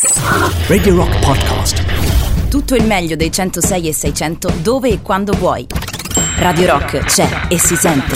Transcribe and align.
Radio 0.00 0.94
Rock 0.94 1.18
Podcast. 1.18 2.48
Tutto 2.48 2.76
il 2.76 2.84
meglio 2.84 3.16
dei 3.16 3.32
106 3.32 3.88
e 3.88 3.92
600 3.92 4.52
dove 4.62 4.90
e 4.90 5.02
quando 5.02 5.32
vuoi. 5.32 5.66
Radio 6.36 6.66
Rock 6.66 6.98
c'è 7.00 7.48
e 7.48 7.58
si 7.58 7.74
sente. 7.74 8.14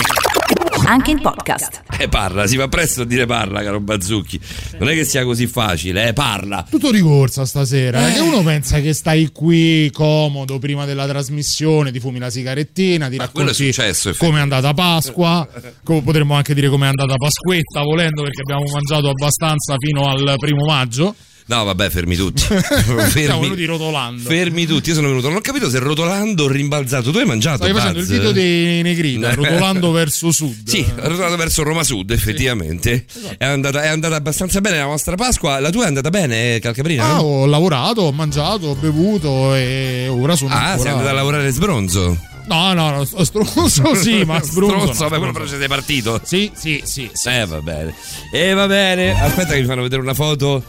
Anche 0.85 1.11
in 1.11 1.19
podcast. 1.19 1.81
Eh, 1.99 2.07
parla, 2.07 2.47
si 2.47 2.55
fa 2.55 2.69
presto 2.69 3.01
a 3.01 3.05
dire 3.05 3.25
parla, 3.25 3.61
caro 3.61 3.81
Bazzucchi. 3.81 4.39
Non 4.79 4.87
è 4.87 4.93
che 4.93 5.03
sia 5.03 5.25
così 5.25 5.45
facile, 5.45 6.07
eh, 6.07 6.13
parla. 6.13 6.65
Tutto 6.69 6.89
di 6.89 7.01
corsa 7.01 7.43
stasera, 7.43 8.07
eh. 8.07 8.13
che 8.13 8.19
uno 8.19 8.41
pensa 8.43 8.79
che 8.79 8.93
stai 8.93 9.33
qui 9.33 9.89
comodo 9.91 10.59
prima 10.59 10.85
della 10.85 11.05
trasmissione, 11.05 11.91
ti 11.91 11.99
fumi 11.99 12.17
la 12.17 12.29
sigarettina, 12.29 13.09
ti 13.09 13.17
Ma 13.17 13.23
racconti 13.23 13.53
successo, 13.53 14.15
come 14.17 14.37
è 14.37 14.41
andata 14.41 14.73
Pasqua, 14.73 15.45
come 15.83 16.01
potremmo 16.01 16.33
anche 16.33 16.53
dire 16.53 16.69
come 16.69 16.85
è 16.85 16.93
andata 16.95 17.17
Pasquetta 17.17 17.81
volendo 17.81 18.21
perché 18.21 18.39
abbiamo 18.39 18.63
mangiato 18.71 19.09
abbastanza 19.09 19.75
fino 19.77 20.07
al 20.07 20.35
primo 20.37 20.63
maggio. 20.63 21.13
No, 21.45 21.63
vabbè, 21.65 21.89
fermi 21.89 22.15
tutti. 22.15 22.41
Siamo 22.47 22.99
fermi, 23.01 23.39
venuti 23.41 23.65
rotolando. 23.65 24.29
fermi 24.29 24.65
tutti. 24.65 24.89
Io 24.89 24.95
sono 24.95 25.07
venuto, 25.09 25.27
non 25.27 25.37
ho 25.37 25.41
capito 25.41 25.69
se 25.69 25.79
rotolando 25.79 26.45
o 26.45 26.47
rimbalzato. 26.47 27.11
Tu 27.11 27.17
hai 27.17 27.25
mangiato? 27.25 27.57
Stavi 27.63 27.73
facendo 27.73 27.99
il 27.99 28.05
Buzz? 28.05 28.13
video 28.15 28.31
dei 28.31 28.81
Negrita, 28.81 29.33
rotolando 29.35 29.91
verso 29.91 30.31
sud. 30.31 30.67
Sì, 30.67 30.79
è 30.81 31.07
rotolato 31.07 31.35
verso 31.35 31.63
Roma 31.63 31.83
Sud, 31.83 32.11
effettivamente. 32.11 33.05
È, 33.37 33.45
andata, 33.45 33.83
è 33.83 33.87
andata 33.87 34.15
abbastanza 34.15 34.61
bene 34.61 34.77
la 34.77 34.85
nostra 34.85 35.15
Pasqua. 35.15 35.59
La 35.59 35.69
tua 35.69 35.83
è 35.83 35.87
andata 35.87 36.09
bene, 36.09 36.59
Calcaprina? 36.59 37.03
Ah, 37.05 37.21
ho 37.23 37.45
lavorato, 37.45 38.01
ho 38.01 38.11
mangiato, 38.11 38.67
ho 38.67 38.75
bevuto 38.75 39.53
e 39.55 40.07
ora 40.09 40.35
sono 40.35 40.53
Ah, 40.53 40.71
ancora... 40.71 40.77
sei 40.81 40.91
andata 40.91 41.09
a 41.09 41.13
lavorare 41.13 41.49
sbronzo. 41.51 42.17
No, 42.45 42.73
no, 42.73 42.89
no, 42.89 43.05
stronzo 43.23 43.95
sì, 43.95 44.23
ma 44.27 44.41
sbrunzo 44.41 44.75
no, 44.75 44.81
Stronzo, 44.93 45.07
vabbè, 45.07 45.31
quello 45.31 45.47
sei 45.47 45.67
partito. 45.67 46.19
Sì, 46.23 46.51
sì, 46.53 46.81
sì, 46.83 47.09
sì. 47.13 47.29
Eh, 47.29 47.45
va 47.45 47.61
bene. 47.61 47.93
E 48.33 48.53
va 48.53 48.67
bene. 48.67 49.11
Aspetta 49.19 49.53
che 49.53 49.61
mi 49.61 49.65
fanno 49.65 49.81
vedere 49.83 50.01
una 50.01 50.13
foto. 50.13 50.63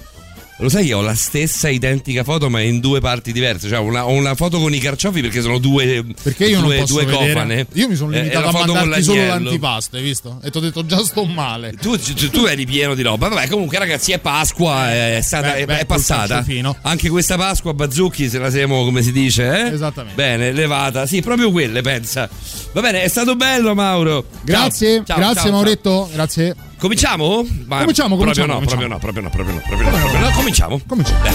Lo 0.58 0.68
sai 0.68 0.86
che 0.86 0.92
ho 0.92 1.00
la 1.00 1.16
stessa 1.16 1.68
identica 1.68 2.22
foto, 2.22 2.48
ma 2.48 2.60
in 2.60 2.78
due 2.78 3.00
parti 3.00 3.32
diverse. 3.32 3.68
Cioè, 3.68 3.78
una, 3.78 4.06
ho 4.06 4.12
una 4.12 4.36
foto 4.36 4.60
con 4.60 4.72
i 4.72 4.78
carciofi 4.78 5.20
perché 5.20 5.40
sono 5.40 5.58
due. 5.58 6.04
Perché 6.22 6.46
io 6.46 6.60
due, 6.60 6.76
non 6.76 6.84
due 6.86 7.04
cofane. 7.06 7.66
Io 7.72 7.88
mi 7.88 7.96
sono 7.96 8.12
Eh, 8.12 8.20
limitato 8.20 8.44
la 8.44 8.48
a 8.62 8.66
mandarti 8.66 9.02
solo 9.02 9.26
l'antipasto, 9.26 9.96
hai 9.96 10.02
visto? 10.02 10.38
E 10.44 10.50
ti 10.52 10.58
ho 10.58 10.60
detto 10.60 10.86
già 10.86 11.02
sto 11.04 11.24
male. 11.24 11.72
Tu, 11.72 11.98
tu- 11.98 12.30
tu 12.30 12.44
eri 12.44 12.64
pieno 12.66 12.94
di 12.94 13.02
roba. 13.02 13.26
Vabbè, 13.28 13.48
comunque, 13.48 13.78
ragazzi, 13.78 14.12
è 14.12 14.20
Pasqua, 14.20 14.92
è, 14.92 15.20
stata, 15.22 15.52
Beh, 15.52 15.56
è, 15.56 15.64
beh, 15.66 15.78
è 15.80 15.86
passata. 15.86 16.44
Anche 16.82 17.08
questa 17.08 17.36
Pasqua, 17.36 17.74
Bazzucchi, 17.74 18.28
se 18.28 18.38
la 18.38 18.50
siamo, 18.50 18.84
come 18.84 19.02
si 19.02 19.10
dice, 19.10 19.44
eh? 19.66 19.72
Esattamente. 19.72 20.14
Bene, 20.14 20.52
levata. 20.52 21.04
Sì, 21.06 21.20
proprio 21.20 21.50
quelle, 21.50 21.80
pensa. 21.82 22.28
Va 22.72 22.80
bene, 22.80 23.02
è 23.02 23.08
stato 23.08 23.34
bello, 23.34 23.74
Mauro. 23.74 24.24
Grazie, 24.44 24.98
Ciao, 24.98 25.04
ciao, 25.04 25.16
grazie 25.16 25.40
ciao, 25.42 25.50
Mauretto, 25.50 26.08
grazie. 26.12 26.54
Cominciamo? 26.84 27.46
Ma- 27.64 27.78
Cominciamo, 27.78 28.14
proprio 28.14 28.34
cominciamo, 28.34 28.46
no, 28.46 28.54
cominciamo. 28.56 28.66
proprio 28.66 28.88
no, 28.88 28.98
proprio 28.98 29.22
no, 29.22 29.30
proprio 29.30 29.54
no, 29.54 29.60
proprio 29.66 29.90
no, 29.90 29.96
proprio 29.96 30.20
no. 30.20 30.30
Cominciamo. 30.36 30.80
Cominciamo. 30.86 31.18
Beh. 31.22 31.32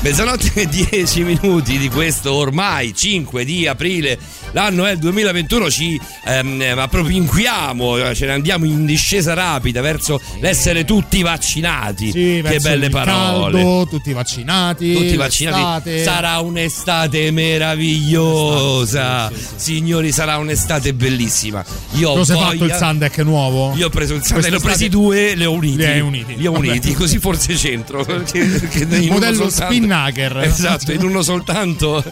Mezzanotte 0.00 0.52
e 0.54 0.64
10 0.88 1.22
minuti 1.24 1.76
di 1.76 1.90
questo 1.90 2.32
ormai 2.32 2.94
5 2.94 3.44
di 3.44 3.66
aprile, 3.66 4.18
l'anno 4.52 4.86
è 4.86 4.92
il 4.92 4.98
2021, 4.98 5.70
ci 5.70 6.00
ehm, 6.24 6.62
appropinquiamo, 6.76 8.14
ce 8.14 8.26
ne 8.26 8.32
andiamo 8.32 8.64
in 8.64 8.86
discesa 8.86 9.34
rapida 9.34 9.80
verso 9.80 10.20
l'essere 10.40 10.84
tutti 10.84 11.22
vaccinati. 11.22 12.10
Sì, 12.10 12.42
che 12.44 12.58
belle 12.60 12.86
il 12.86 12.90
parole. 12.90 13.52
Caldo, 13.60 13.86
tutti 13.88 14.12
vaccinati. 14.12 14.94
Tutti 14.94 15.16
vaccinati, 15.16 16.02
sarà 16.02 16.38
un'estate 16.40 17.30
meravigliosa. 17.30 19.30
Signori, 19.56 20.12
sarà 20.12 20.38
un'estate 20.38 20.94
bellissima. 20.94 21.64
Io 21.92 22.10
ho 22.10 22.14
voglia- 22.24 22.36
fatto 22.36 22.64
il 22.64 22.72
Sandek 22.72 23.18
nuovo? 23.18 23.74
io 23.76 23.86
ho 23.86 23.90
preso 23.90 24.14
il 24.14 24.24
Sunday, 24.24 24.50
ne 24.50 24.56
ho 24.56 24.60
presi 24.60 24.88
due, 24.88 25.34
li 25.34 25.44
ho 25.44 25.52
uniti. 25.52 25.76
Li 25.86 26.00
uniti. 26.00 26.36
Li 26.36 26.46
ho 26.46 26.52
Vabbè. 26.52 26.68
uniti, 26.68 26.94
così 26.94 27.18
forse 27.18 27.54
c'entro. 27.54 28.04
Uno 28.08 28.24
Modello 29.08 29.48
soltanto- 29.48 29.72
spinnaker. 29.74 30.38
Esatto, 30.38 30.92
in 30.92 31.02
uno 31.02 31.22
soltanto, 31.22 32.02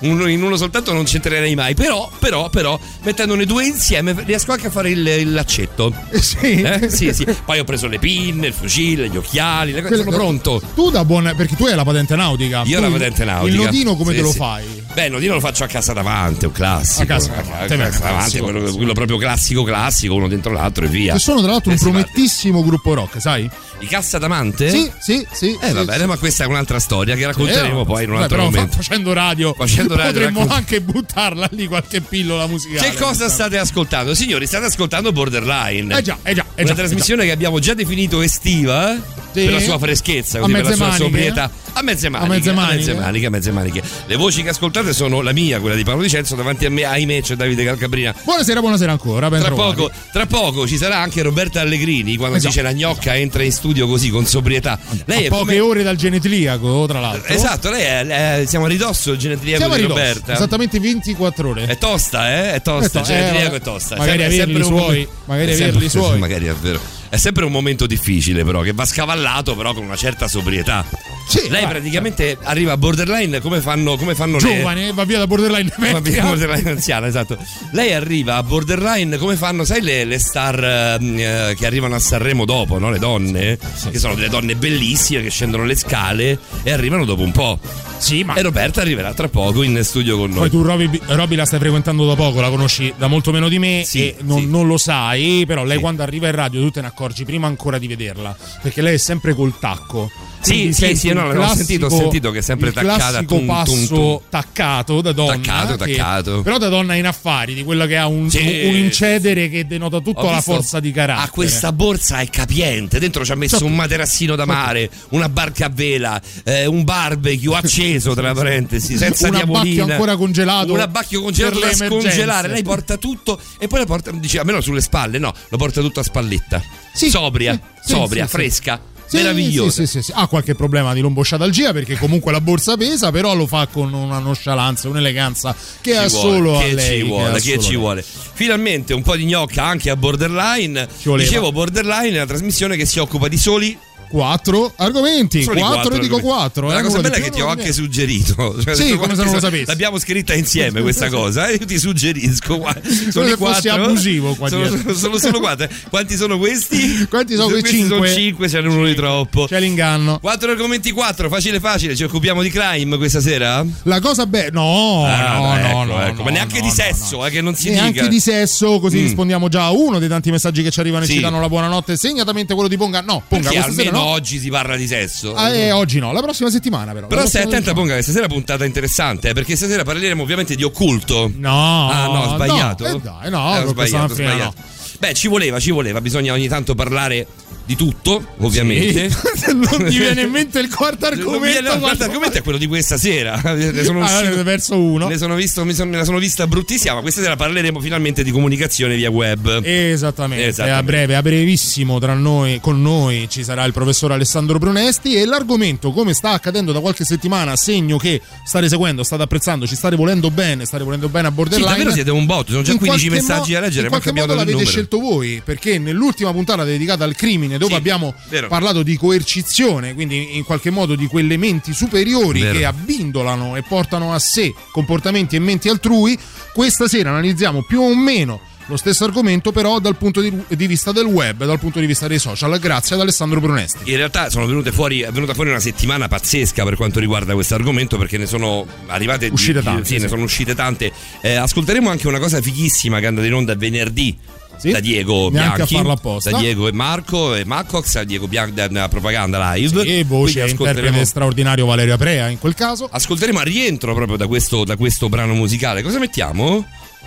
uno- 0.00 0.26
in 0.26 0.42
uno 0.42 0.56
soltanto 0.56 0.92
non 0.92 1.04
c'entrerei 1.04 1.54
mai. 1.54 1.74
Però, 1.82 2.08
però, 2.20 2.48
però, 2.48 2.78
mettendone 3.02 3.44
due 3.44 3.64
insieme 3.66 4.14
riesco 4.24 4.52
anche 4.52 4.68
a 4.68 4.70
fare 4.70 4.90
il, 4.90 5.04
il 5.04 5.32
laccetto. 5.32 5.92
sì. 6.12 6.62
Eh? 6.62 6.88
Sì, 6.88 7.12
sì. 7.12 7.26
Poi 7.44 7.58
ho 7.58 7.64
preso 7.64 7.88
le 7.88 7.98
pinne, 7.98 8.46
il 8.46 8.52
fucile, 8.52 9.08
gli 9.08 9.16
occhiali, 9.16 9.72
le 9.72 9.82
cose. 9.82 9.96
Quello- 9.96 10.04
sono 10.12 10.16
pronto. 10.16 10.62
Tu 10.76 10.90
da 10.90 11.04
buona 11.04 11.34
perché 11.34 11.56
tu 11.56 11.64
hai 11.66 11.74
la 11.74 11.82
patente 11.82 12.14
nautica. 12.14 12.62
Io 12.66 12.78
ho 12.78 12.80
la 12.80 12.88
patente 12.88 13.24
nautica. 13.24 13.52
Il 13.52 13.60
nodino 13.60 13.96
come 13.96 14.10
Sì, 14.12 14.16
te 14.18 14.22
lo 14.22 14.30
sì. 14.30 14.36
fai? 14.38 14.64
Beh, 14.94 15.06
il 15.06 15.10
nodino 15.12 15.34
lo 15.34 15.40
faccio 15.40 15.64
a 15.64 15.66
casa 15.66 15.92
davanti, 15.92 16.44
un 16.44 16.52
classico. 16.52 17.02
A 17.02 17.06
casa 17.06 17.28
davanti, 17.30 17.72
a 17.72 17.76
beh, 17.76 17.82
casa 17.82 17.98
davanti, 17.98 18.38
quello, 18.38 18.72
quello 18.76 18.92
proprio 18.92 19.16
classico, 19.16 19.64
classico, 19.64 20.14
uno 20.14 20.28
dentro 20.28 20.52
l'altro 20.52 20.84
e 20.84 20.88
via. 20.88 21.14
Che 21.14 21.18
sono 21.18 21.40
tra 21.42 21.50
l'altro 21.50 21.72
Eh, 21.72 21.74
un 21.74 21.80
parte. 21.80 21.98
promettissimo 21.98 22.62
gruppo 22.62 22.94
rock, 22.94 23.20
sai? 23.20 23.50
I 23.80 23.86
Cassa 23.86 24.18
d'Amante? 24.18 24.70
Sì, 24.70 24.88
sì, 25.00 25.26
sì. 25.32 25.58
Eh, 25.60 25.66
sì, 25.68 25.72
va 25.72 25.84
bene, 25.84 26.06
ma 26.06 26.16
questa 26.16 26.44
è 26.44 26.46
un'altra 26.46 26.78
storia 26.78 27.16
che 27.16 27.26
racconteremo 27.26 27.80
Eh, 27.80 27.84
poi 27.84 28.04
in 28.04 28.10
un 28.10 28.16
beh, 28.18 28.22
altro 28.22 28.36
però 28.38 28.48
momento. 28.50 28.76
facendo 28.76 29.12
radio, 29.12 29.52
Facendo 29.54 29.96
radio, 29.96 30.12
potremmo 30.12 30.38
racconti- 30.40 30.54
anche 30.56 30.80
buttarla 30.80 31.48
lì 31.52 31.66
qualche 31.72 32.02
pillola 32.02 32.46
musicale. 32.46 32.90
Che 32.90 32.96
cosa 32.96 33.30
state 33.30 33.56
ascoltando? 33.56 34.14
Signori, 34.14 34.46
state 34.46 34.66
ascoltando 34.66 35.10
Borderline. 35.10 35.96
Eh 35.96 36.02
già, 36.02 36.18
eh 36.22 36.34
già, 36.34 36.44
eh 36.54 36.64
Una 36.64 36.72
già. 36.72 36.76
trasmissione 36.76 37.24
che 37.24 37.30
abbiamo 37.30 37.60
già 37.60 37.72
definito 37.72 38.20
estiva 38.20 38.94
Sì. 39.32 39.44
per 39.44 39.52
la 39.52 39.60
sua 39.60 39.78
freschezza, 39.78 40.38
A 40.38 40.40
così, 40.42 40.52
per 40.52 40.62
la 40.62 40.68
mezze 40.68 40.76
sua 40.76 40.86
maniche? 40.88 41.04
sobrietà. 41.04 41.50
A 41.74 41.82
mezze 41.82 42.08
maniche, 42.10 42.28
mezze 42.34 42.50
a 42.50 42.52
maniche? 42.52 42.76
mezze 42.76 42.94
maniche, 42.94 43.26
a 43.26 43.30
mezze 43.30 43.50
maniche. 43.52 43.82
Le 44.06 44.16
voci 44.16 44.42
che 44.42 44.50
ascoltate 44.50 44.92
sono 44.92 45.22
la 45.22 45.32
mia, 45.32 45.58
quella 45.60 45.74
di 45.74 45.84
Paolo 45.84 46.02
Dicenzo, 46.02 46.34
davanti 46.34 46.66
a 46.66 46.70
me, 46.70 46.84
ahimè, 46.84 47.22
c'è 47.22 47.34
Davide 47.34 47.64
Calcabrina. 47.64 48.14
Buonasera, 48.24 48.60
buonasera 48.60 48.92
ancora. 48.92 49.28
Tra 49.30 49.50
poco, 49.52 49.90
tra 50.12 50.26
poco 50.26 50.66
ci 50.66 50.76
sarà 50.76 50.98
anche 50.98 51.22
Roberta 51.22 51.60
Allegrini 51.60 52.16
quando 52.16 52.36
Eh 52.36 52.40
già. 52.40 52.48
dice 52.48 52.60
la 52.62 52.72
gnocca 52.72 53.16
entra 53.16 53.42
in 53.42 53.52
studio 53.52 53.86
così 53.86 54.10
con 54.10 54.26
sobrietà. 54.26 54.78
Lei 55.06 55.24
A 55.24 55.26
è 55.26 55.28
poche 55.28 55.44
come- 55.44 55.60
ore 55.60 55.82
dal 55.82 55.96
genetliaco, 55.96 56.84
tra 56.86 57.00
l'altro. 57.00 57.32
Esatto, 57.32 57.70
lei 57.70 57.82
è, 57.82 58.40
è- 58.40 58.46
siamo 58.46 58.66
a 58.66 58.68
ridosso 58.68 59.12
il 59.12 59.18
genetriaco 59.18 59.56
Siamo 59.58 59.72
a 59.72 59.76
di 59.76 59.82
ridosso, 59.82 59.98
Roberta. 60.00 60.32
esattamente 60.34 60.78
24 60.78 61.48
ore. 61.48 61.64
È 61.66 61.78
tosta, 61.78 62.30
eh? 62.30 62.52
È 62.54 62.60
tosta, 62.62 62.98
Eh, 62.98 63.00
il 63.02 63.06
genetriaco 63.06 63.54
eh, 63.54 63.58
è 63.58 63.60
tosta. 63.62 63.96
magari 63.96 64.18
Sempre- 64.18 64.42
averli 64.42 64.62
suoi, 64.64 65.08
magari 65.24 65.52
averli 65.52 65.88
sempre- 65.88 65.88
suoi. 65.88 66.18
Magari 66.18 66.46
è 66.46 66.54
vero. 66.60 67.00
È 67.12 67.18
sempre 67.18 67.44
un 67.44 67.52
momento 67.52 67.86
difficile, 67.86 68.42
però, 68.42 68.62
che 68.62 68.72
va 68.72 68.86
scavallato, 68.86 69.54
però, 69.54 69.74
con 69.74 69.84
una 69.84 69.96
certa 69.96 70.28
sobrietà. 70.28 70.82
Sì, 71.28 71.40
Lei 71.42 71.48
guarda. 71.60 71.68
praticamente 71.68 72.38
arriva 72.42 72.72
a 72.72 72.76
borderline 72.78 73.38
come 73.40 73.60
fanno, 73.60 73.98
come 73.98 74.14
fanno 74.14 74.38
le. 74.38 74.56
Giovane, 74.56 74.92
va 74.94 75.04
via 75.04 75.18
da 75.18 75.26
borderline 75.26 75.68
Va 75.68 75.76
bene, 75.78 76.00
vecchia. 76.00 76.22
borderline 76.24 76.70
anziana, 76.70 77.06
esatto. 77.06 77.36
Lei 77.72 77.92
arriva 77.92 78.36
a 78.36 78.42
borderline 78.42 79.18
come 79.18 79.36
fanno, 79.36 79.64
sai, 79.64 79.82
le, 79.82 80.04
le 80.04 80.18
star 80.18 80.58
ehm, 80.98 81.18
eh, 81.18 81.54
che 81.56 81.66
arrivano 81.66 81.94
a 81.96 81.98
Sanremo 81.98 82.46
dopo, 82.46 82.78
no? 82.78 82.90
Le 82.90 82.98
donne, 82.98 83.58
che 83.90 83.98
sono 83.98 84.14
delle 84.14 84.30
donne 84.30 84.56
bellissime 84.56 85.20
che 85.22 85.30
scendono 85.30 85.64
le 85.64 85.76
scale 85.76 86.38
e 86.62 86.72
arrivano 86.72 87.04
dopo 87.04 87.20
un 87.22 87.32
po'. 87.32 87.58
Sì, 87.98 88.24
ma 88.24 88.34
E 88.34 88.42
Roberta 88.42 88.80
arriverà 88.80 89.14
tra 89.14 89.28
poco 89.28 89.62
in 89.62 89.78
studio 89.84 90.16
con 90.18 90.30
noi. 90.30 90.38
poi 90.40 90.50
tu 90.50 90.62
Roby, 90.62 91.00
Roby 91.06 91.36
la 91.36 91.44
stai 91.44 91.60
frequentando 91.60 92.04
da 92.04 92.16
poco, 92.16 92.40
la 92.40 92.48
conosci 92.48 92.92
da 92.96 93.06
molto 93.06 93.30
meno 93.30 93.48
di 93.48 93.60
me 93.60 93.84
Sì, 93.86 94.08
e 94.08 94.16
non, 94.22 94.40
sì. 94.40 94.46
non 94.46 94.66
lo 94.66 94.76
sai, 94.76 95.44
però 95.46 95.62
lei 95.62 95.76
Sì. 95.76 95.82
quando 95.82 96.02
arriva 96.02 96.26
in 96.26 96.34
radio 96.34 96.60
tu 96.62 96.70
te 96.72 96.80
ne 96.80 96.88
accorgi 97.02 97.24
prima 97.24 97.48
ancora 97.48 97.78
di 97.78 97.88
vederla, 97.88 98.36
perché 98.62 98.80
lei 98.80 98.94
è 98.94 98.98
sempre 98.98 99.34
col 99.34 99.58
tacco. 99.58 100.08
Sì, 100.40 100.72
sì, 100.72 100.96
sì, 100.96 101.12
no, 101.12 101.20
il 101.20 101.26
l'avevo 101.28 101.54
sentito, 101.54 101.86
ho 101.86 101.88
sentito 101.88 102.30
che 102.32 102.38
è 102.38 102.42
sempre 102.42 102.68
il 102.68 102.74
taccata, 102.74 102.96
classico 102.96 103.24
tum, 103.36 103.38
tum, 103.38 103.46
passo 103.46 103.86
tum. 103.94 104.20
taccato 104.28 105.00
da 105.00 105.12
donna. 105.12 105.32
Taccato, 105.36 105.84
che- 105.84 105.94
taccato. 105.96 106.42
però 106.42 106.58
da 106.58 106.68
donna 106.68 106.94
in 106.94 107.06
affari, 107.06 107.54
di 107.54 107.62
quella 107.62 107.86
che 107.86 107.96
ha 107.96 108.06
un, 108.08 108.28
Sì, 108.28 108.38
un 108.64 108.74
incedere 108.74 109.48
che 109.48 109.66
denota 109.66 110.00
tutta 110.00 110.28
la 110.30 110.40
forza 110.40 110.80
di 110.80 110.90
carattere. 110.90 111.26
Ha 111.28 111.30
questa 111.30 111.72
borsa 111.72 112.18
è 112.20 112.28
capiente, 112.28 112.98
dentro 112.98 113.24
ci 113.24 113.30
ha 113.32 113.36
messo 113.36 113.56
Sotto. 113.58 113.68
un 113.70 113.76
materassino 113.76 114.34
da 114.34 114.44
mare, 114.44 114.90
una 115.10 115.28
barca 115.28 115.66
a 115.66 115.70
vela, 115.72 116.20
eh, 116.44 116.66
un 116.66 116.82
barbecue 116.82 117.54
acceso 117.56 118.14
tra 118.14 118.32
parentesi, 118.34 118.96
senza 118.96 119.28
Un 119.28 119.36
abbacchio 119.36 119.62
diavolina. 119.62 119.92
ancora 119.94 120.16
congelato 120.16 120.72
Un 120.72 120.80
abbacchio 120.80 121.22
congelato 121.22 121.60
da 121.60 121.72
scongelare. 121.72 122.48
Lei 122.48 122.62
porta 122.64 122.96
tutto 122.96 123.40
e 123.58 123.68
poi 123.68 123.78
lo 123.80 123.86
porta, 123.86 124.10
dice, 124.10 124.40
almeno 124.40 124.60
sulle 124.60 124.80
spalle, 124.80 125.18
no, 125.18 125.32
lo 125.48 125.56
porta 125.56 125.80
tutto 125.80 126.00
a 126.00 126.02
spalletta. 126.02 126.60
Sì, 126.92 127.10
sobria, 127.10 127.58
sì, 127.82 127.92
sobria, 127.92 128.26
fresca. 128.26 128.80
Meravigliosa. 129.12 129.70
Sì, 129.70 129.86
sì, 129.86 129.98
sì, 129.98 130.02
sì. 130.04 130.12
Ha 130.14 130.26
qualche 130.26 130.54
problema 130.54 130.94
di 130.94 131.00
lombosciatalgia 131.00 131.74
perché 131.74 131.96
comunque 131.98 132.32
la 132.32 132.40
borsa 132.40 132.78
pesa, 132.78 133.10
però 133.10 133.34
lo 133.34 133.46
fa 133.46 133.66
con 133.66 133.92
una 133.92 134.18
nonchalance, 134.18 134.88
un'eleganza 134.88 135.54
che 135.82 135.96
ha 135.98 136.08
Ci 136.08 136.14
vuole, 136.16 136.36
solo 136.36 136.58
a 136.58 136.62
che 136.62 136.72
lei. 136.72 136.98
ci 137.00 137.06
vuole, 137.06 137.28
ha 137.28 137.32
che 137.34 137.40
solo 137.40 137.60
ci 137.62 137.68
lei. 137.68 137.76
vuole. 137.76 138.04
Finalmente 138.32 138.94
un 138.94 139.02
po' 139.02 139.14
di 139.14 139.24
gnocca 139.26 139.64
anche 139.64 139.90
a 139.90 139.96
Borderline. 139.96 140.88
Dicevo 141.02 141.52
Borderline 141.52 142.08
è 142.08 142.16
una 142.16 142.26
trasmissione 142.26 142.74
che 142.76 142.86
si 142.86 143.00
occupa 143.00 143.28
di 143.28 143.36
soli 143.36 143.76
Quattro 144.12 144.72
argomenti, 144.76 145.42
Solo 145.42 145.58
i 145.58 145.62
quattro, 145.62 145.96
dico 145.98 146.20
quattro. 146.20 146.66
Ma 146.66 146.72
eh, 146.72 146.76
La 146.76 146.82
cosa 146.82 147.00
bella 147.00 147.14
è 147.16 147.20
che 147.22 147.30
ti 147.30 147.40
ho 147.40 147.46
anche 147.46 147.62
meno. 147.62 147.72
suggerito. 147.74 148.56
Cioè, 148.62 148.74
Sì, 148.74 148.94
come 148.96 149.14
se 149.16 149.24
non 149.24 149.32
lo 149.32 149.40
sapessi. 149.40 149.64
L'abbiamo 149.66 149.98
scritta 149.98 150.34
insieme 150.34 150.82
questa 150.82 151.08
cosa. 151.08 151.48
eh, 151.48 151.54
Io 151.54 151.64
ti 151.66 151.78
suggerisco. 151.78 152.62
Sono 153.10 153.26
se 153.26 153.32
i 153.32 153.36
fossi 153.36 153.68
quattro. 153.68 153.84
abusivo 153.84 154.34
qua 154.34 154.48
sono, 154.48 154.66
sono, 154.68 154.92
sono 154.94 155.18
solo 155.18 155.40
quattro. 155.40 155.66
Quanti 155.88 156.16
sono 156.16 156.36
questi? 156.38 157.06
Quanti 157.08 157.34
sono 157.34 157.48
Questi 157.48 157.70
cinque? 157.70 157.96
Sono 158.08 158.18
cinque, 158.20 158.48
ce 158.50 158.60
n'è 158.60 158.68
uno 158.68 158.86
di 158.86 158.94
troppo. 158.94 159.46
C'è 159.46 159.58
l'inganno. 159.60 160.18
Quattro 160.20 160.50
argomenti, 160.50 160.90
quattro, 160.90 161.28
facile 161.30 161.58
facile. 161.60 161.96
Ci 161.96 162.04
occupiamo 162.04 162.42
di 162.42 162.50
crime 162.50 162.96
questa 162.98 163.20
sera? 163.22 163.64
La 163.84 164.00
cosa 164.00 164.26
bella, 164.26 164.50
no, 164.52 165.04
Ah, 165.06 165.38
no, 165.38 165.56
ecco, 165.56 165.68
no, 165.76 165.84
no, 165.84 166.02
ecco. 166.02 166.16
no, 166.18 166.22
Ma 166.24 166.30
neanche 166.30 166.56
no, 166.56 166.62
di 166.62 166.68
no, 166.68 166.74
sesso, 166.74 167.16
no. 167.16 167.26
eh, 167.26 167.30
che 167.30 167.40
non 167.40 167.54
si 167.54 167.70
Neanche 167.70 167.92
dica. 167.92 168.08
di 168.08 168.20
sesso, 168.20 168.78
così 168.80 168.98
Mm. 168.98 169.02
rispondiamo 169.04 169.48
già 169.48 169.64
a 169.64 169.70
uno 169.70 169.98
dei 169.98 170.08
tanti 170.08 170.30
messaggi 170.30 170.62
che 170.62 170.70
ci 170.70 170.80
arrivano 170.80 171.04
e 171.04 171.08
ci 171.08 171.20
danno 171.20 171.40
la 171.40 171.48
buonanotte. 171.48 171.96
Segnatamente 171.96 172.52
quello 172.54 172.68
di 172.68 172.76
Ponga. 172.76 173.00
No, 173.00 173.22
Ponga, 173.26 173.48
questa 173.50 173.72
sera 173.72 173.90
oggi 174.04 174.38
si 174.38 174.48
parla 174.50 174.76
di 174.76 174.86
sesso. 174.86 175.34
Ah, 175.34 175.50
eh, 175.54 175.72
oggi 175.72 175.98
no, 175.98 176.12
la 176.12 176.20
prossima 176.22 176.50
settimana 176.50 176.92
però. 176.92 177.06
Però 177.06 177.26
stai 177.26 177.42
attenta, 177.42 177.72
Ponga, 177.72 177.94
che 177.96 178.02
stasera 178.02 178.26
è 178.26 178.28
puntata 178.28 178.64
interessante, 178.64 179.30
eh, 179.30 179.32
perché 179.32 179.56
stasera 179.56 179.82
parleremo 179.84 180.22
ovviamente 180.22 180.54
di 180.54 180.62
occulto. 180.62 181.30
No, 181.34 181.88
Ah, 181.90 182.06
no, 182.06 182.20
ho 182.24 182.34
sbagliato. 182.34 182.88
No, 182.88 182.96
eh 182.96 183.00
dai, 183.00 183.30
no, 183.30 183.54
Eh, 183.54 183.58
ho 183.60 183.68
sbagliato, 183.68 184.12
ho 184.12 184.16
sbagliato. 184.16 184.54
Beh, 184.98 185.14
ci 185.14 185.26
voleva, 185.28 185.58
ci 185.58 185.72
voleva, 185.72 186.00
bisogna 186.00 186.32
ogni 186.32 186.46
tanto 186.48 186.74
parlare 186.76 187.26
di 187.64 187.76
tutto, 187.76 188.24
ovviamente. 188.38 189.08
Sì. 189.10 189.16
non 189.54 189.84
ti 189.88 189.96
viene 189.98 190.22
in 190.22 190.30
mente 190.30 190.58
il 190.58 190.72
quarto 190.74 191.06
mi 191.06 191.12
argomento? 191.12 191.40
viene- 191.46 191.68
no, 191.68 191.74
il 191.74 191.80
quarto 191.80 192.02
argomento 192.04 192.38
è 192.38 192.42
quello 192.42 192.58
di 192.58 192.66
questa 192.66 192.96
sera. 192.98 193.40
Ne 193.72 193.84
sono 193.84 194.02
Ah, 194.02 194.20
uscito- 194.20 194.42
perso 194.42 194.78
uno. 194.78 195.08
ne 195.08 195.16
sono 195.18 195.34
visto, 195.34 195.64
mi, 195.64 195.72
sono, 195.74 195.90
me 195.90 195.96
la 195.98 196.04
sono 196.04 196.18
vista 196.18 196.46
bruttissima, 196.46 196.94
ma 196.94 197.00
questa 197.00 197.20
sera 197.22 197.36
parleremo 197.36 197.80
finalmente 197.80 198.22
di 198.24 198.30
comunicazione 198.30 198.96
via 198.96 199.10
web. 199.10 199.60
Esattamente. 199.64 200.46
Esattamente. 200.46 200.78
a 200.78 200.82
breve, 200.82 201.14
a 201.16 201.22
brevissimo 201.22 201.98
tra 201.98 202.14
noi, 202.14 202.58
con 202.60 202.80
noi 202.82 203.26
ci 203.30 203.44
sarà 203.44 203.64
il 203.64 203.72
professor 203.72 204.12
Alessandro 204.12 204.58
Brunesti 204.58 205.14
e 205.14 205.24
l'argomento, 205.24 205.92
come 205.92 206.12
sta 206.14 206.30
accadendo 206.30 206.72
da 206.72 206.80
qualche 206.80 207.04
settimana, 207.04 207.56
segno 207.56 207.96
che 207.98 208.20
state 208.44 208.68
seguendo, 208.68 209.02
state 209.02 209.22
apprezzando, 209.22 209.66
ci 209.66 209.76
state 209.76 209.96
volendo 209.96 210.30
bene, 210.30 210.64
state 210.64 210.82
volendo 210.84 211.08
bene 211.08 211.26
a 211.28 211.30
Sì, 211.30 211.36
Borderline. 211.36 211.70
davvero 211.70 211.92
siete 211.92 212.10
un 212.10 212.26
botto, 212.26 212.50
sono 212.52 212.62
già 212.62 212.72
In 212.72 212.78
15 212.78 213.08
qualche 213.08 213.22
messaggi 213.26 213.52
mo- 213.52 213.58
da 213.58 213.64
leggere, 213.64 213.86
In 213.86 213.92
ma 213.92 214.00
qualche 214.00 214.20
modo 214.20 214.34
l'avete 214.34 214.52
numero. 214.52 214.70
scelto 214.70 214.98
voi, 214.98 215.42
perché 215.44 215.78
nell'ultima 215.78 216.32
puntata 216.32 216.64
dedicata 216.64 217.04
al 217.04 217.14
crimine, 217.14 217.58
dove 217.62 217.72
Sì, 217.74 217.78
abbiamo 217.78 218.14
vero. 218.28 218.48
parlato 218.48 218.82
di 218.82 218.96
coercizione, 218.96 219.94
quindi 219.94 220.36
in 220.36 220.44
qualche 220.44 220.70
modo 220.70 220.94
di 220.94 221.06
quelle 221.06 221.36
menti 221.36 221.72
superiori 221.72 222.40
Vero. 222.40 222.58
che 222.58 222.64
abbindolano 222.64 223.56
e 223.56 223.62
portano 223.62 224.12
a 224.12 224.18
sé 224.18 224.52
comportamenti 224.70 225.36
e 225.36 225.38
menti 225.38 225.68
altrui, 225.68 226.18
questa 226.52 226.88
sera 226.88 227.10
analizziamo 227.10 227.62
più 227.62 227.80
o 227.80 227.94
meno 227.94 228.40
lo 228.66 228.76
stesso 228.76 229.04
argomento, 229.04 229.50
però 229.50 229.80
dal 229.80 229.96
punto 229.96 230.20
di, 230.20 230.32
vista 230.66 230.92
del 230.92 231.04
web, 231.04 231.44
dal 231.44 231.58
punto 231.58 231.80
di 231.80 231.84
vista 231.86 232.06
dei 232.06 232.20
social, 232.20 232.58
grazie 232.60 232.94
ad 232.94 233.02
Alessandro 233.02 233.40
Brunesti. 233.40 233.90
In 233.90 233.96
realtà 233.96 234.30
sono 234.30 234.46
venute 234.46 234.70
fuori, 234.70 235.00
è 235.00 235.10
venuta 235.10 235.34
fuori 235.34 235.50
una 235.50 235.58
settimana 235.58 236.06
pazzesca 236.06 236.62
per 236.62 236.76
quanto 236.76 237.00
riguarda 237.00 237.34
questo 237.34 237.54
argomento 237.54 237.98
perché 237.98 238.18
ne 238.18 238.26
sono 238.26 238.64
arrivate 238.86 239.28
Uscite 239.32 239.62
tante, 239.62 239.84
Sì, 239.84 239.96
sì. 239.96 240.00
ne 240.02 240.08
sono 240.08 240.22
uscite 240.22 240.54
tante. 240.54 240.92
Eh, 241.20 241.34
ascolteremo 241.34 241.90
anche 241.90 242.06
una 242.06 242.20
cosa 242.20 242.40
fighissima 242.40 242.98
che 242.98 243.04
è 243.04 243.08
andata 243.08 243.26
in 243.26 243.34
onda 243.34 243.54
venerdì. 243.56 244.16
Sì? 244.58 244.70
Da 244.70 244.80
Diego 244.80 245.30
Bianchi, 245.30 245.74
da 246.22 246.38
Diego 246.38 246.68
e 246.68 246.72
Marco 246.72 247.34
e 247.34 247.44
Marcox, 247.44 247.94
da 247.94 248.04
Diego 248.04 248.28
Bianchi 248.28 248.54
da 248.54 248.68
da 248.68 248.88
Propaganda 248.88 249.52
Live. 249.54 249.82
E 249.82 250.04
voce 250.04 250.42
Quindi 250.44 250.50
interprete 250.62 251.04
straordinario 251.04 251.66
Valerio 251.66 251.94
Aprea 251.94 252.28
in 252.28 252.38
quel 252.38 252.54
caso. 252.54 252.88
ascolteremo 252.90 253.38
a 253.40 253.42
rientro 253.42 253.92
proprio 253.94 254.16
da 254.16 254.26
questo, 254.26 254.64
da 254.64 254.76
questo 254.76 255.08
brano 255.08 255.34
musicale. 255.34 255.82
Cosa 255.82 255.98
mettiamo? 255.98 256.64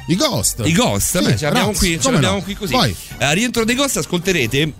I 0.07 0.15
Ghost. 0.15 0.61
I 0.65 0.71
Ghost, 0.73 1.17
Sì, 1.19 1.23
beh, 1.25 1.37
ce 1.37 1.45
l'abbiamo 1.45 1.71
qui, 1.71 1.99
ce 1.99 2.11
l'abbiamo 2.11 2.35
no? 2.37 2.41
qui 2.43 2.53
così. 2.55 2.75
Eh, 2.75 2.95
A 3.25 3.31
rientro 3.31 3.63
dei 3.63 3.75
Ghost 3.75 3.97
ascolterete 3.97 4.73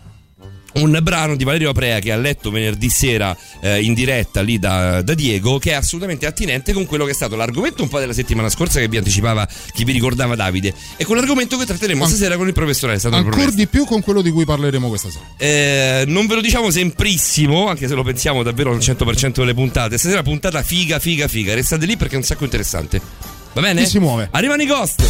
un 0.76 0.98
brano 1.02 1.36
di 1.36 1.44
Valerio 1.44 1.70
Aprea 1.70 2.00
che 2.00 2.12
ha 2.12 2.18
letto 2.18 2.52
venerdì 2.52 2.90
sera 2.90 3.36
eh, 3.62 3.82
in 3.82 3.94
diretta 3.94 4.42
lì 4.42 4.60
da, 4.60 5.02
da 5.02 5.14
Diego 5.14 5.58
che 5.58 5.72
è 5.72 5.74
assolutamente 5.74 6.26
attinente 6.26 6.74
con 6.74 6.86
quello 6.86 7.06
che 7.06 7.12
è 7.12 7.14
stato 7.14 7.36
l'argomento 7.36 7.84
un 7.84 7.90
po' 7.90 8.00
della 8.00 8.14
settimana 8.14 8.50
scorsa 8.50 8.80
che 8.80 8.88
vi 8.88 8.98
anticipava 8.98 9.48
chi 9.74 9.84
vi 9.84 9.92
ricordava 9.92 10.36
Davide 10.36 10.74
e 10.98 11.06
con 11.06 11.16
l'argomento 11.16 11.58
che 11.58 11.66
tratteremo 11.66 12.04
An- 12.04 12.10
stasera 12.10 12.36
con 12.38 12.48
il 12.48 12.54
professore 12.54 12.94
Alessandro 12.94 13.20
Ancora 13.20 13.38
Brunesti. 13.38 13.62
di 13.62 13.68
più 13.68 13.86
con 13.86 14.02
quello 14.02 14.22
di 14.22 14.32
cui 14.32 14.46
parleremo 14.46 14.88
questa 14.88 15.10
sera. 15.10 15.26
Eh, 15.38 16.04
non 16.08 16.28
ve 16.28 16.36
lo 16.36 16.42
diciamo 16.42 16.70
semprissimo 16.70 17.68
anche 17.68 17.88
se 17.88 17.94
lo 17.94 18.04
pensiamo 18.04 18.44
davvero 18.44 18.72
al 18.72 18.80
100% 18.80 19.32
delle 19.34 19.54
puntate 19.54 19.98
stasera 19.98 20.24
puntata 20.24 20.62
figa 20.62 21.00
figa 21.00 21.28
figa 21.28 21.54
restate 21.54 21.86
lì 21.86 21.96
perché 21.98 22.16
è 22.16 22.18
un 22.18 22.24
sacco 22.24 22.44
interessante 22.44 23.00
va 23.54 23.62
bene? 23.62 23.84
Chi 23.84 23.90
si 23.90 24.00
muove? 24.00 24.28
arrivano 24.32 24.62
i 24.62 24.66
Ghost 24.66 25.04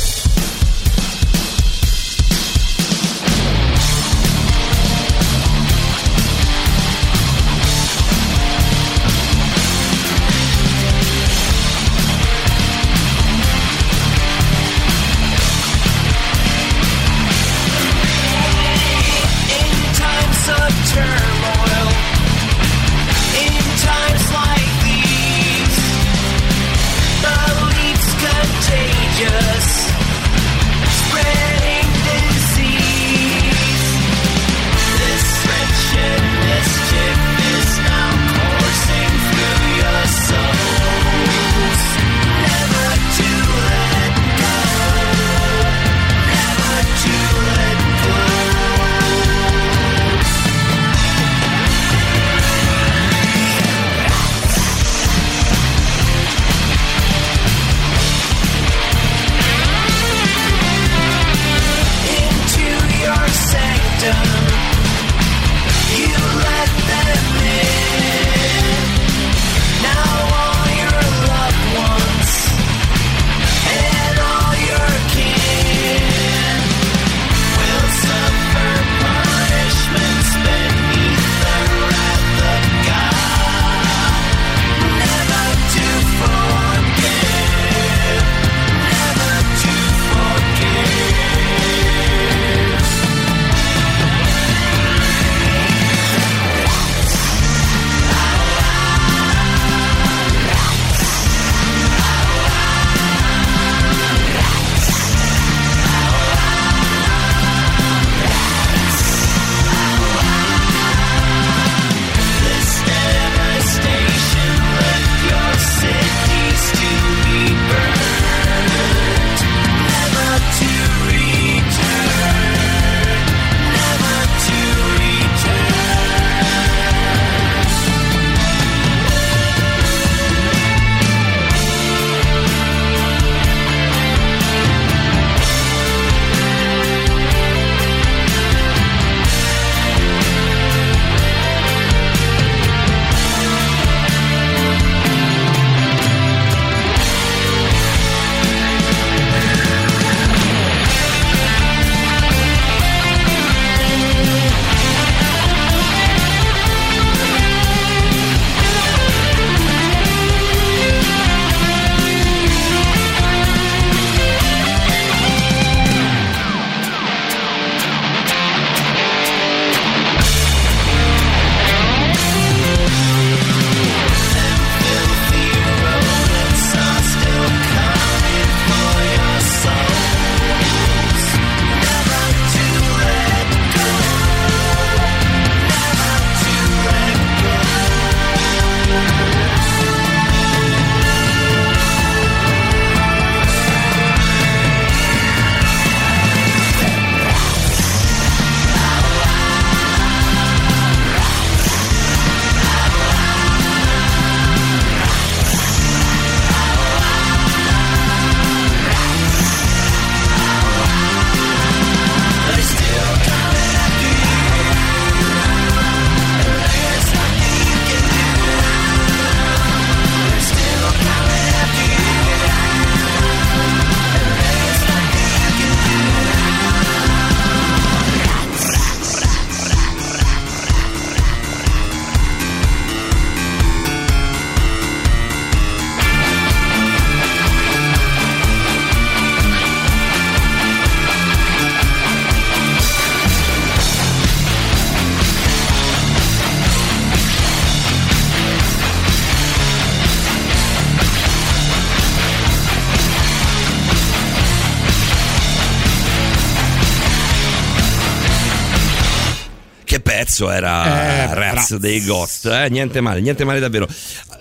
pezzo 260.36 260.52
era 260.52 261.30
Eh, 261.30 261.34
Rats 261.34 261.76
dei 261.78 262.04
Ghost, 262.04 262.46
eh? 262.48 262.68
niente 262.70 263.00
male, 263.00 263.22
niente 263.22 263.46
male 263.46 263.60
davvero. 263.60 263.88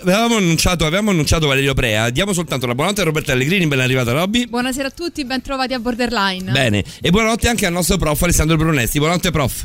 Avevamo 0.03 0.37
annunciato, 0.37 0.85
avevamo 0.85 1.11
annunciato 1.11 1.47
Valerio 1.47 1.73
Prea, 1.73 2.11
diamo 2.11 2.33
soltanto 2.33 2.67
la 2.67 2.75
buonanotte 2.75 3.03
a 3.03 3.05
Roberta 3.05 3.33
Allegrini, 3.33 3.67
ben 3.67 3.81
arrivata 3.81 4.13
Robby. 4.13 4.47
Buonasera 4.47 4.89
a 4.89 4.91
tutti, 4.91 5.25
ben 5.25 5.41
trovati 5.41 5.73
a 5.73 5.79
Borderline. 5.79 6.51
Bene, 6.51 6.85
e 7.01 7.11
buonanotte 7.11 7.49
anche 7.49 7.67
al 7.67 7.73
nostro 7.73 7.97
prof 7.97 8.21
Alessandro 8.23 8.57
Brunesti. 8.57 8.99
Buonanotte 8.99 9.31
prof. 9.31 9.65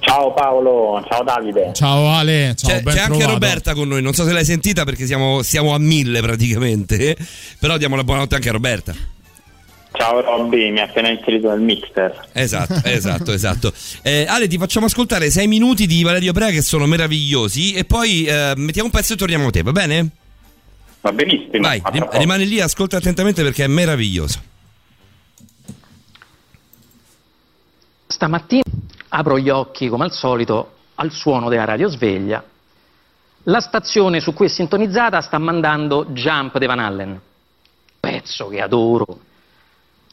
Ciao 0.00 0.34
Paolo, 0.34 1.04
ciao 1.08 1.22
Davide. 1.22 1.70
Ciao 1.74 2.10
Ale, 2.10 2.54
ciao, 2.56 2.70
C'è, 2.70 2.82
ben 2.82 2.94
c'è 2.94 3.00
anche. 3.00 3.24
Roberta 3.24 3.72
con 3.72 3.88
noi, 3.88 4.02
non 4.02 4.12
so 4.12 4.24
se 4.24 4.32
l'hai 4.32 4.44
sentita 4.44 4.84
perché 4.84 5.06
siamo, 5.06 5.42
siamo 5.42 5.74
a 5.74 5.78
mille 5.78 6.20
praticamente, 6.20 7.16
però 7.58 7.76
diamo 7.78 7.96
la 7.96 8.04
buonanotte 8.04 8.34
anche 8.34 8.48
a 8.48 8.52
Roberta. 8.52 8.94
Ciao 9.92 10.20
Robby, 10.20 10.70
mi 10.70 10.80
ha 10.80 10.84
appena 10.84 11.10
inserito 11.10 11.48
nel 11.50 11.60
mixer. 11.60 12.28
Esatto, 12.32 12.80
esatto, 12.88 13.32
esatto. 13.32 13.72
Eh, 14.02 14.26
Ale, 14.28 14.48
ti 14.48 14.56
facciamo 14.58 14.86
ascoltare 14.86 15.30
sei 15.30 15.46
minuti 15.46 15.86
di 15.86 16.02
Valerio 16.02 16.32
Prea 16.32 16.50
che 16.50 16.62
sono 16.62 16.86
meravigliosi 16.86 17.74
e 17.74 17.84
poi 17.84 18.24
eh, 18.24 18.54
mettiamo 18.56 18.88
un 18.88 18.94
pezzo 18.94 19.12
e 19.12 19.16
torniamo 19.16 19.48
a 19.48 19.50
te, 19.50 19.62
va 19.62 19.72
bene? 19.72 20.08
Va 21.02 21.12
benissimo. 21.12 21.60
Vai, 21.60 21.82
rim- 21.90 22.04
poco. 22.04 22.18
rimani 22.18 22.46
lì, 22.46 22.60
ascolta 22.60 22.96
attentamente 22.96 23.42
perché 23.42 23.64
è 23.64 23.68
meraviglioso. 23.68 24.40
Stamattina 28.06 28.62
apro 29.08 29.38
gli 29.38 29.50
occhi 29.50 29.88
come 29.88 30.04
al 30.04 30.12
solito 30.12 30.74
al 30.94 31.12
suono 31.12 31.48
della 31.48 31.64
radiosveglia. 31.64 32.42
La 33.44 33.60
stazione 33.60 34.20
su 34.20 34.32
cui 34.32 34.46
è 34.46 34.48
sintonizzata 34.48 35.20
sta 35.20 35.38
mandando 35.38 36.06
Jump 36.06 36.58
de 36.58 36.66
Van 36.66 36.78
Allen, 36.78 37.20
pezzo 37.98 38.48
che 38.48 38.60
adoro. 38.60 39.18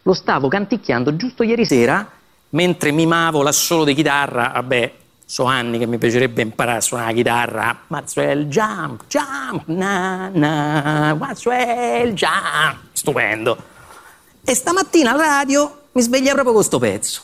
Lo 0.10 0.16
stavo 0.16 0.48
canticchiando 0.48 1.16
giusto 1.16 1.44
ieri 1.44 1.68
sera 1.68 2.10
mentre 2.50 2.90
mimavo 2.90 3.44
l'assolo 3.44 3.84
di 3.84 3.94
chitarra. 3.94 4.54
Vabbè, 4.56 4.94
so 5.24 5.44
anni 5.44 5.78
che 5.78 5.86
mi 5.86 6.00
piacerebbe 6.00 6.42
imparare 6.42 6.80
a 6.80 6.82
suonare 6.82 7.12
la 7.12 7.16
chitarra. 7.16 7.80
Maxwell 7.86 8.48
Jump, 8.48 9.04
Jump, 9.08 9.68
na 9.68 10.32
na, 10.34 11.14
Maxwell 11.14 12.14
Jump. 12.14 12.78
Stupendo. 12.92 13.56
E 14.44 14.56
stamattina 14.56 15.12
alla 15.12 15.26
radio 15.26 15.82
mi 15.92 16.02
sveglia 16.02 16.34
proprio 16.34 16.56
con 16.56 16.64
sto 16.64 16.80
pezzo. 16.80 17.22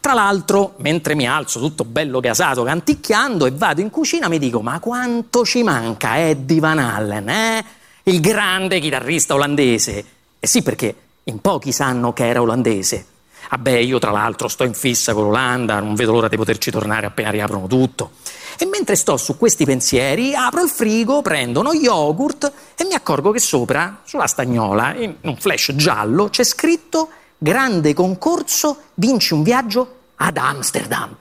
Tra 0.00 0.12
l'altro, 0.12 0.74
mentre 0.78 1.14
mi 1.14 1.28
alzo 1.28 1.60
tutto 1.60 1.84
bello 1.84 2.18
gasato 2.18 2.64
canticchiando 2.64 3.46
e 3.46 3.52
vado 3.52 3.80
in 3.80 3.90
cucina, 3.90 4.26
mi 4.26 4.40
dico: 4.40 4.60
Ma 4.60 4.80
quanto 4.80 5.44
ci 5.44 5.62
manca 5.62 6.18
Eddie 6.18 6.58
Van 6.58 6.80
Allen, 6.80 7.28
eh? 7.28 7.64
Il 8.02 8.18
grande 8.18 8.80
chitarrista 8.80 9.34
olandese. 9.34 10.04
Eh 10.40 10.46
sì, 10.48 10.62
perché 10.62 10.96
in 11.24 11.40
pochi 11.40 11.72
sanno 11.72 12.12
che 12.12 12.26
era 12.26 12.42
olandese. 12.42 13.06
Vabbè, 13.50 13.76
io 13.76 13.98
tra 13.98 14.10
l'altro 14.10 14.48
sto 14.48 14.64
in 14.64 14.74
fissa 14.74 15.12
con 15.12 15.24
l'Olanda, 15.24 15.78
non 15.78 15.94
vedo 15.94 16.12
l'ora 16.12 16.28
di 16.28 16.36
poterci 16.36 16.70
tornare 16.70 17.06
appena 17.06 17.30
riaprono 17.30 17.66
tutto. 17.66 18.12
E 18.58 18.66
mentre 18.66 18.96
sto 18.96 19.16
su 19.16 19.36
questi 19.36 19.64
pensieri, 19.64 20.34
apro 20.34 20.62
il 20.62 20.70
frigo, 20.70 21.22
prendo 21.22 21.60
uno 21.60 21.72
yogurt 21.72 22.52
e 22.76 22.84
mi 22.84 22.94
accorgo 22.94 23.30
che 23.30 23.40
sopra, 23.40 24.00
sulla 24.04 24.26
stagnola, 24.26 24.94
in 24.94 25.14
un 25.22 25.36
flash 25.36 25.72
giallo, 25.74 26.28
c'è 26.28 26.44
scritto 26.44 27.08
Grande 27.36 27.92
concorso, 27.92 28.76
vinci 28.94 29.34
un 29.34 29.42
viaggio 29.42 29.96
ad 30.16 30.36
Amsterdam. 30.36 31.14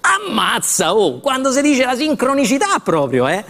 Ammazza, 0.00 0.94
oh, 0.94 1.20
quando 1.20 1.52
si 1.52 1.62
dice 1.62 1.84
la 1.84 1.96
sincronicità 1.96 2.78
proprio, 2.80 3.26
eh? 3.28 3.42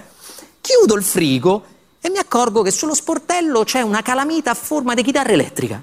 Chiudo 0.61 0.95
il 0.95 1.03
frigo 1.03 1.65
e 2.01 2.09
mi 2.11 2.19
accorgo 2.19 2.63
che 2.63 2.71
sullo 2.71 2.95
sportello 2.95 3.65
c'è 3.65 3.81
una 3.81 4.03
calamita 4.03 4.51
a 4.51 4.55
forma 4.55 4.95
di 4.95 5.03
chitarra 5.03 5.33
elettrica. 5.33 5.83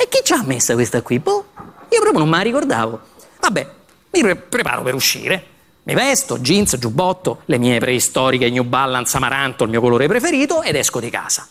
E 0.00 0.08
chi 0.08 0.20
ci 0.24 0.32
ha 0.32 0.42
messa 0.42 0.72
questa 0.72 1.02
qui? 1.02 1.18
Boh, 1.18 1.48
io 1.90 2.00
proprio 2.00 2.20
non 2.20 2.30
me 2.30 2.38
la 2.38 2.42
ricordavo. 2.42 3.00
Vabbè, 3.38 3.70
mi 4.12 4.20
pre- 4.22 4.36
preparo 4.36 4.80
per 4.80 4.94
uscire. 4.94 5.44
Mi 5.82 5.92
vesto, 5.92 6.38
jeans, 6.38 6.78
giubbotto, 6.78 7.42
le 7.44 7.58
mie 7.58 7.78
preistoriche 7.80 8.48
New 8.48 8.62
Balance 8.62 9.14
amaranto, 9.18 9.64
il 9.64 9.70
mio 9.70 9.82
colore 9.82 10.08
preferito, 10.08 10.62
ed 10.62 10.74
esco 10.76 11.00
di 11.00 11.10
casa. 11.10 11.46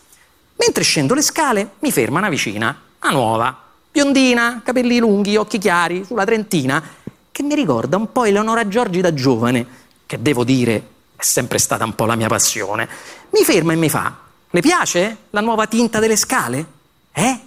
Mentre 0.56 0.84
scendo 0.84 1.14
le 1.14 1.22
scale, 1.22 1.74
mi 1.82 1.92
ferma 1.92 2.18
una 2.18 2.30
vicina, 2.30 2.76
una 3.04 3.12
nuova, 3.12 3.56
biondina, 3.92 4.62
capelli 4.66 4.98
lunghi, 4.98 5.36
occhi 5.36 5.60
chiari, 5.60 6.04
sulla 6.04 6.26
trentina, 6.26 6.84
che 7.32 7.44
mi 7.44 7.54
ricorda 7.54 7.98
un 7.98 8.12
po' 8.12 8.24
Eleonora 8.24 8.68
Giorgi 8.68 9.00
da 9.00 9.14
giovane, 9.14 9.68
che 10.08 10.20
devo 10.20 10.44
dire 10.44 10.88
è 11.16 11.24
sempre 11.24 11.60
stata 11.60 11.86
un 11.86 11.94
po' 11.94 12.06
la 12.06 12.16
mia 12.16 12.28
passione. 12.28 12.90
Mi 13.30 13.44
ferma 13.44 13.74
e 13.74 13.76
mi 13.76 13.90
fa: 13.90 14.12
Le 14.50 14.62
piace 14.62 15.18
la 15.30 15.42
nuova 15.42 15.68
tinta 15.68 16.00
delle 16.00 16.16
scale? 16.16 16.66
Eh? 17.12 17.40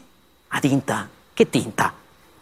La 0.53 0.61
tinta? 0.61 1.09
Che 1.33 1.51
tinta? 1.51 1.93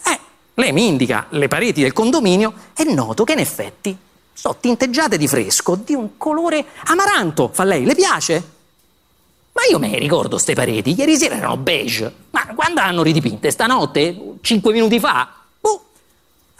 Eh, 0.05 0.19
lei 0.55 0.73
mi 0.73 0.87
indica 0.87 1.27
le 1.31 1.49
pareti 1.49 1.81
del 1.81 1.93
condominio 1.93 2.53
e 2.77 2.85
noto 2.85 3.25
che 3.25 3.33
in 3.33 3.39
effetti 3.39 3.97
sono 4.33 4.57
tinteggiate 4.59 5.17
di 5.17 5.29
fresco, 5.29 5.77
di 5.77 5.95
un 5.95 6.17
colore 6.17 6.65
amaranto. 6.87 7.51
Fa 7.53 7.65
lei, 7.65 7.85
le 7.85 7.95
piace? 7.95 8.59
Ma 9.53 9.63
io 9.71 9.79
me 9.79 9.89
ne 9.89 9.99
ricordo 9.99 10.39
ste 10.39 10.55
pareti, 10.55 10.95
ieri 10.97 11.17
sera 11.17 11.37
erano 11.37 11.57
beige. 11.57 12.13
Ma 12.31 12.47
quando 12.55 12.81
hanno 12.81 13.03
ridipinte? 13.03 13.51
Stanotte? 13.51 14.37
Cinque 14.41 14.73
minuti 14.73 14.99
fa? 14.99 15.29
Boh. 15.61 15.85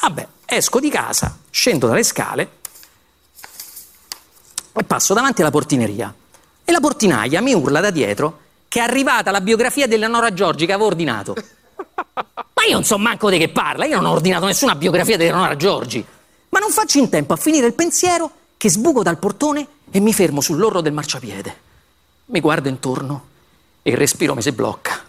Vabbè, 0.01 0.27
esco 0.45 0.79
di 0.81 0.91
casa, 0.91 1.37
scendo 1.51 1.87
dalle 1.87 2.05
scale 2.05 2.59
e 4.73 4.85
passo 4.85 5.15
davanti 5.15 5.41
alla 5.41 5.51
portineria. 5.51 6.15
E 6.65 6.73
la 6.73 6.81
portinaia 6.81 7.41
mi 7.41 7.55
urla 7.55 7.81
da 7.81 7.91
dietro 7.91 8.39
che 8.71 8.79
è 8.79 8.83
arrivata 8.83 9.33
la 9.33 9.41
biografia 9.41 9.89
di 9.89 9.95
Eleonora 9.95 10.33
Giorgi 10.33 10.65
che 10.65 10.73
avevo 10.73 10.87
ordinato. 10.87 11.35
Ma 12.15 12.65
io 12.69 12.75
non 12.75 12.85
so 12.85 12.99
manco 12.99 13.29
di 13.29 13.37
che 13.37 13.49
parla, 13.49 13.85
io 13.85 13.97
non 13.97 14.07
ho 14.07 14.13
ordinato 14.13 14.47
nessuna 14.47 14.77
biografia 14.77 15.17
di 15.17 15.25
Eleonora 15.25 15.57
Giorgi. 15.57 16.07
Ma 16.51 16.61
non 16.61 16.71
faccio 16.71 16.99
in 16.99 17.09
tempo 17.09 17.33
a 17.33 17.37
finire 17.37 17.67
il 17.67 17.75
pensiero 17.75 18.31
che 18.57 18.71
sbuco 18.71 19.03
dal 19.03 19.19
portone 19.19 19.67
e 19.91 19.99
mi 19.99 20.13
fermo 20.13 20.41
sull'orlo 20.41 20.83
del 20.83 20.93
marciapiede. 20.93 21.57
Mi 22.27 22.39
guardo 22.39 22.69
intorno 22.69 23.27
e 23.83 23.91
il 23.91 23.97
respiro 23.97 24.37
mi 24.37 24.43
si 24.43 24.53
blocca. 24.53 25.03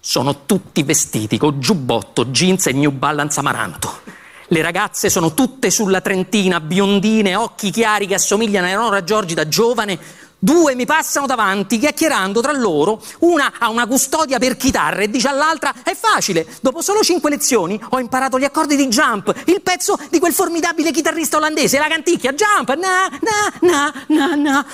Sono 0.00 0.46
tutti 0.46 0.82
vestiti 0.82 1.36
con 1.36 1.60
giubbotto, 1.60 2.24
jeans 2.24 2.68
e 2.68 2.72
New 2.72 2.92
Balance 2.92 3.38
amaranto. 3.38 4.00
Le 4.46 4.62
ragazze 4.62 5.10
sono 5.10 5.34
tutte 5.34 5.70
sulla 5.70 6.00
trentina, 6.00 6.58
biondine, 6.58 7.36
occhi 7.36 7.70
chiari 7.70 8.06
che 8.06 8.14
assomigliano 8.14 8.64
a 8.64 8.70
Eleonora 8.70 9.04
Giorgi 9.04 9.34
da 9.34 9.46
giovane. 9.46 10.26
Due 10.40 10.76
mi 10.76 10.86
passano 10.86 11.26
davanti, 11.26 11.78
chiacchierando 11.78 12.40
tra 12.40 12.52
loro. 12.52 13.02
Una 13.20 13.54
ha 13.58 13.68
una 13.70 13.88
custodia 13.88 14.38
per 14.38 14.56
chitarre 14.56 15.04
e 15.04 15.10
dice 15.10 15.26
all'altra: 15.26 15.74
È 15.82 15.94
facile, 15.94 16.46
dopo 16.60 16.80
solo 16.80 17.02
cinque 17.02 17.28
lezioni 17.28 17.80
ho 17.90 17.98
imparato 17.98 18.38
gli 18.38 18.44
accordi 18.44 18.76
di 18.76 18.86
Jump, 18.86 19.34
il 19.46 19.60
pezzo 19.62 19.98
di 20.10 20.20
quel 20.20 20.32
formidabile 20.32 20.92
chitarrista 20.92 21.38
olandese, 21.38 21.78
la 21.78 21.88
canticchia. 21.88 22.32
Jump, 22.32 22.72
na, 22.76 23.08
na, 23.20 23.52
na, 23.60 24.04
na, 24.06 24.34
na. 24.36 24.66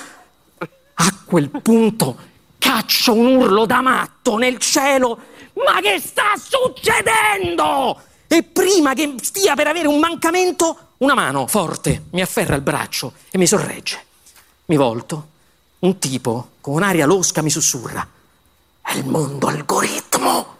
A 0.97 1.13
quel 1.25 1.49
punto 1.49 2.15
caccio 2.59 3.13
un 3.13 3.35
urlo 3.35 3.65
da 3.65 3.81
matto 3.81 4.37
nel 4.37 4.59
cielo. 4.59 5.19
Ma 5.53 5.79
che 5.81 5.99
sta 5.99 6.33
succedendo? 6.37 8.01
E 8.27 8.43
prima 8.43 8.93
che 8.93 9.15
stia 9.21 9.55
per 9.55 9.67
avere 9.67 9.87
un 9.87 9.97
mancamento, 9.97 10.89
una 10.97 11.15
mano 11.15 11.47
forte 11.47 12.03
mi 12.11 12.21
afferra 12.21 12.55
il 12.55 12.61
braccio 12.61 13.13
e 13.31 13.37
mi 13.39 13.47
sorregge. 13.47 14.03
Mi 14.65 14.75
volto. 14.75 15.33
Un 15.85 15.99
tipo 15.99 16.53
con 16.61 16.73
un'aria 16.73 17.05
losca 17.05 17.43
mi 17.43 17.51
sussurra. 17.51 18.07
È 18.81 18.95
il 18.95 19.05
mondo 19.05 19.45
algoritmo. 19.45 20.55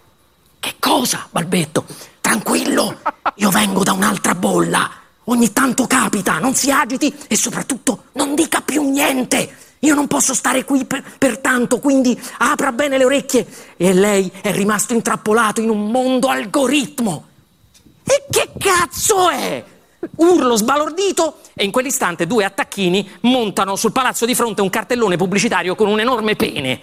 Che 0.59 0.75
cosa? 0.77 1.27
balbetto. 1.31 1.83
Tranquillo, 2.21 2.99
io 3.37 3.49
vengo 3.49 3.81
da 3.81 3.93
un'altra 3.93 4.35
bolla. 4.35 4.87
Ogni 5.23 5.51
tanto 5.51 5.87
capita, 5.87 6.37
non 6.37 6.53
si 6.53 6.69
agiti 6.69 7.11
e 7.27 7.35
soprattutto 7.35 8.03
non 8.11 8.35
dica 8.35 8.61
più 8.61 8.87
niente. 8.87 9.57
Io 9.79 9.95
non 9.95 10.05
posso 10.05 10.35
stare 10.35 10.63
qui 10.63 10.85
per, 10.85 11.03
per 11.17 11.39
tanto, 11.39 11.79
quindi 11.79 12.15
apra 12.37 12.71
bene 12.71 12.99
le 12.99 13.05
orecchie. 13.05 13.47
E 13.77 13.93
lei 13.95 14.31
è 14.41 14.51
rimasto 14.51 14.93
intrappolato 14.93 15.59
in 15.59 15.71
un 15.71 15.89
mondo 15.89 16.27
algoritmo. 16.27 17.25
E 18.03 18.25
che 18.29 18.51
cazzo 18.59 19.31
è? 19.31 19.63
Urlo 20.17 20.55
sbalordito 20.55 21.39
e 21.53 21.63
in 21.63 21.71
quell'istante 21.71 22.27
due 22.27 22.45
attacchini 22.45 23.09
montano 23.21 23.75
sul 23.75 23.91
palazzo 23.91 24.25
di 24.25 24.35
fronte 24.35 24.61
un 24.61 24.69
cartellone 24.69 25.17
pubblicitario 25.17 25.75
con 25.75 25.87
un 25.87 25.99
enorme 25.99 26.35
pene. 26.35 26.81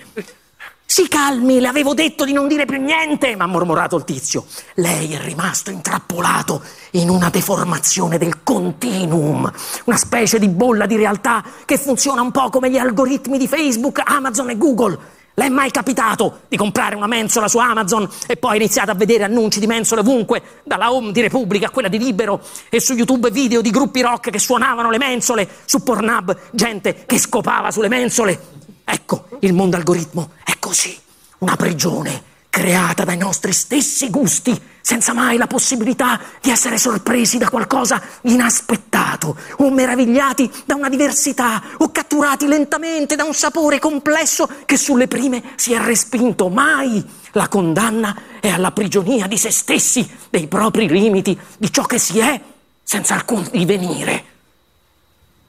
Si 0.85 1.09
calmi, 1.09 1.59
le 1.59 1.69
avevo 1.69 1.95
detto 1.95 2.27
di 2.27 2.35
non 2.35 2.47
dire 2.47 2.67
più 2.67 2.79
niente, 2.79 3.35
mi 3.35 3.41
ha 3.41 3.47
mormorato 3.47 3.97
il 3.97 4.05
tizio. 4.05 4.45
Lei 4.75 5.15
è 5.15 5.21
rimasto 5.23 5.71
intrappolato 5.71 6.63
in 6.91 7.09
una 7.09 7.31
deformazione 7.31 8.19
del 8.19 8.43
continuum, 8.43 9.51
una 9.87 9.97
specie 9.97 10.39
di 10.39 10.49
bolla 10.49 10.85
di 10.85 10.97
realtà 10.97 11.43
che 11.65 11.79
funziona 11.79 12.21
un 12.21 12.31
po' 12.31 12.51
come 12.51 12.71
gli 12.71 12.77
algoritmi 12.77 13.39
di 13.39 13.49
Facebook, 13.49 14.03
Amazon 14.05 14.51
e 14.51 14.59
Google. 14.59 14.99
Le 15.35 15.47
è 15.47 15.49
mai 15.49 15.71
capitato 15.71 16.41
di 16.49 16.59
comprare 16.59 16.95
una 16.95 17.07
mensola 17.07 17.49
su 17.49 17.57
Amazon 17.57 18.07
e 18.27 18.37
poi 18.37 18.57
iniziate 18.57 18.91
a 18.91 18.95
vedere 18.95 19.25
annunci 19.25 19.61
di 19.61 19.67
mensole 19.67 20.03
ovunque, 20.03 20.43
dalla 20.65 20.93
home 20.93 21.11
di 21.11 21.23
Repubblica 21.23 21.69
a 21.69 21.71
quella 21.71 21.89
di 21.89 21.97
Libero 21.97 22.43
e 22.69 22.81
su 22.81 22.93
YouTube 22.93 23.31
video 23.31 23.63
di 23.63 23.71
gruppi 23.71 24.03
rock 24.03 24.31
che 24.31 24.39
suonavano 24.39 24.91
le 24.91 24.99
mensole, 24.99 25.49
su 25.65 25.83
Pornhub 25.83 26.37
gente 26.51 27.05
che 27.07 27.19
scopava 27.19 27.71
sulle 27.71 27.89
mensole? 27.89 28.39
Ecco, 28.85 29.29
il 29.41 29.55
mondo 29.55 29.77
algoritmo 29.77 30.33
è 30.45 30.53
così, 30.59 30.95
una 31.39 31.57
prigione 31.57 32.31
creata 32.53 33.05
dai 33.05 33.17
nostri 33.17 33.51
stessi 33.51 34.11
gusti, 34.11 34.61
senza 34.83 35.15
mai 35.15 35.39
la 35.39 35.47
possibilità 35.47 36.21
di 36.39 36.51
essere 36.51 36.77
sorpresi 36.77 37.39
da 37.39 37.49
qualcosa 37.49 38.03
inaspettato, 38.25 39.39
o 39.57 39.71
meravigliati 39.71 40.51
da 40.67 40.75
una 40.75 40.91
diversità, 40.91 41.63
o 41.79 41.91
catturati 41.91 42.47
lentamente 42.47 43.17
da 43.17 43.25
un 43.25 43.33
sapore 43.33 43.79
complesso 43.79 44.47
che 44.67 44.77
sulle 44.77 45.09
prime 45.09 45.43
si 45.55 45.73
è 45.73 45.79
respinto. 45.79 46.51
Mai 46.51 47.03
la 47.33 47.49
condanna 47.49 48.15
è 48.39 48.51
alla 48.51 48.71
prigionia 48.71 49.27
di 49.27 49.39
se 49.39 49.51
stessi, 49.51 50.07
dei 50.29 50.47
propri 50.47 50.91
limiti, 50.91 51.39
di 51.57 51.73
ciò 51.73 51.85
che 51.85 51.99
si 51.99 52.19
è, 52.19 52.39
senza 52.83 53.15
alcun 53.15 53.49
divenire. 53.51 54.25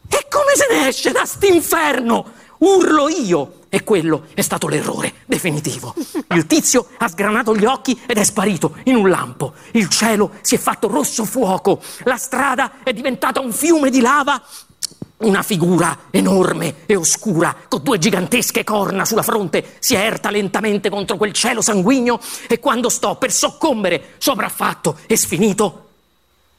E 0.07 0.25
come 0.29 0.53
se 0.55 0.74
ne 0.74 0.88
esce 0.88 1.12
da 1.12 1.25
st'inferno? 1.25 2.31
Urlo 2.60 3.10
io! 3.10 3.62
E 3.73 3.83
quello 3.83 4.25
è 4.35 4.41
stato 4.41 4.67
l'errore 4.67 5.11
definitivo. 5.25 5.95
Il 6.35 6.45
tizio 6.45 6.89
ha 6.99 7.07
sgranato 7.07 7.55
gli 7.55 7.65
occhi 7.65 7.99
ed 8.05 8.19
è 8.19 8.23
sparito 8.23 8.75
in 8.83 8.97
un 8.97 9.09
lampo. 9.09 9.53
Il 9.71 9.89
cielo 9.89 10.33
si 10.41 10.53
è 10.53 10.57
fatto 10.59 10.87
rosso 10.87 11.25
fuoco. 11.25 11.81
La 12.03 12.17
strada 12.17 12.83
è 12.83 12.93
diventata 12.93 13.39
un 13.39 13.51
fiume 13.51 13.89
di 13.89 13.99
lava. 13.99 14.39
Una 15.17 15.41
figura 15.41 16.01
enorme 16.11 16.85
e 16.85 16.95
oscura, 16.95 17.55
con 17.67 17.81
due 17.81 17.97
gigantesche 17.97 18.63
corna 18.63 19.05
sulla 19.05 19.23
fronte, 19.23 19.77
si 19.79 19.95
erta 19.95 20.29
lentamente 20.29 20.91
contro 20.91 21.17
quel 21.17 21.33
cielo 21.33 21.63
sanguigno 21.63 22.19
e 22.47 22.59
quando 22.59 22.89
sto 22.89 23.15
per 23.15 23.31
soccombere, 23.31 24.13
sopraffatto 24.19 24.99
e 25.07 25.17
sfinito, 25.17 25.92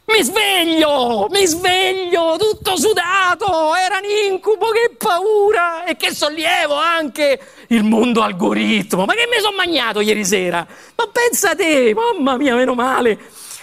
mi 0.06 0.22
sveglio, 0.22 1.28
mi 1.30 1.46
sveglio, 1.46 2.36
tutto 2.38 2.76
sudato, 2.76 3.74
era 3.74 3.98
un 3.98 4.32
incubo, 4.32 4.66
che 4.70 4.94
paura 4.96 5.84
e 5.84 5.96
che 5.96 6.12
sollievo 6.12 6.74
anche 6.74 7.40
il 7.68 7.84
mondo 7.84 8.22
algoritmo. 8.22 9.06
Ma 9.06 9.14
che 9.14 9.26
mi 9.30 9.40
sono 9.40 9.56
magnato 9.56 10.00
ieri 10.00 10.24
sera? 10.24 10.66
Ma 10.94 11.08
pensa 11.10 11.50
a 11.50 11.54
te, 11.54 11.94
mamma 11.94 12.36
mia, 12.36 12.54
meno 12.54 12.74
male. 12.74 13.18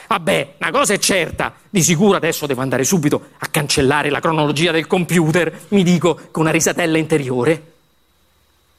Vabbè, 0.08 0.56
una 0.60 0.72
cosa 0.72 0.94
è 0.94 1.00
certa, 1.00 1.54
di 1.70 1.82
sicuro 1.82 2.18
adesso 2.18 2.46
devo 2.46 2.62
andare 2.62 2.84
subito 2.84 3.30
a 3.38 3.48
cancellare 3.48 4.10
la 4.10 4.20
cronologia 4.20 4.72
del 4.72 4.88
computer, 4.88 5.68
mi 5.70 5.84
dico 5.84 6.20
con 6.32 6.44
una 6.44 6.52
risatella 6.52 6.98
interiore, 6.98 7.72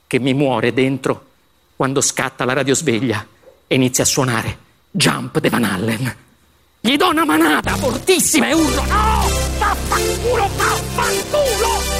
che 0.06 0.18
mi 0.18 0.34
muore 0.34 0.74
dentro 0.74 1.26
quando 1.74 2.02
scatta 2.02 2.44
la 2.44 2.52
radiosveglia 2.52 3.26
e 3.66 3.74
inizia 3.74 4.04
a 4.04 4.06
suonare 4.06 4.58
Jump 4.90 5.38
de 5.38 5.48
Van 5.48 5.64
Allen. 5.64 6.16
Gli 6.84 6.96
do 6.96 7.10
una 7.10 7.24
manata 7.24 7.76
fortissima 7.76 8.48
e 8.48 8.54
urlo 8.54 8.84
no! 8.86 9.28
Vaffanculo, 9.56 10.50
vaffanculo! 10.56 11.91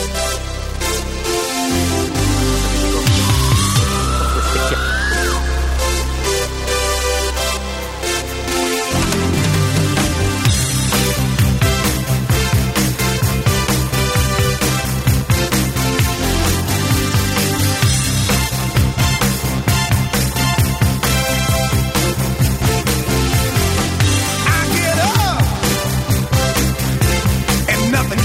Nothing 27.93 28.22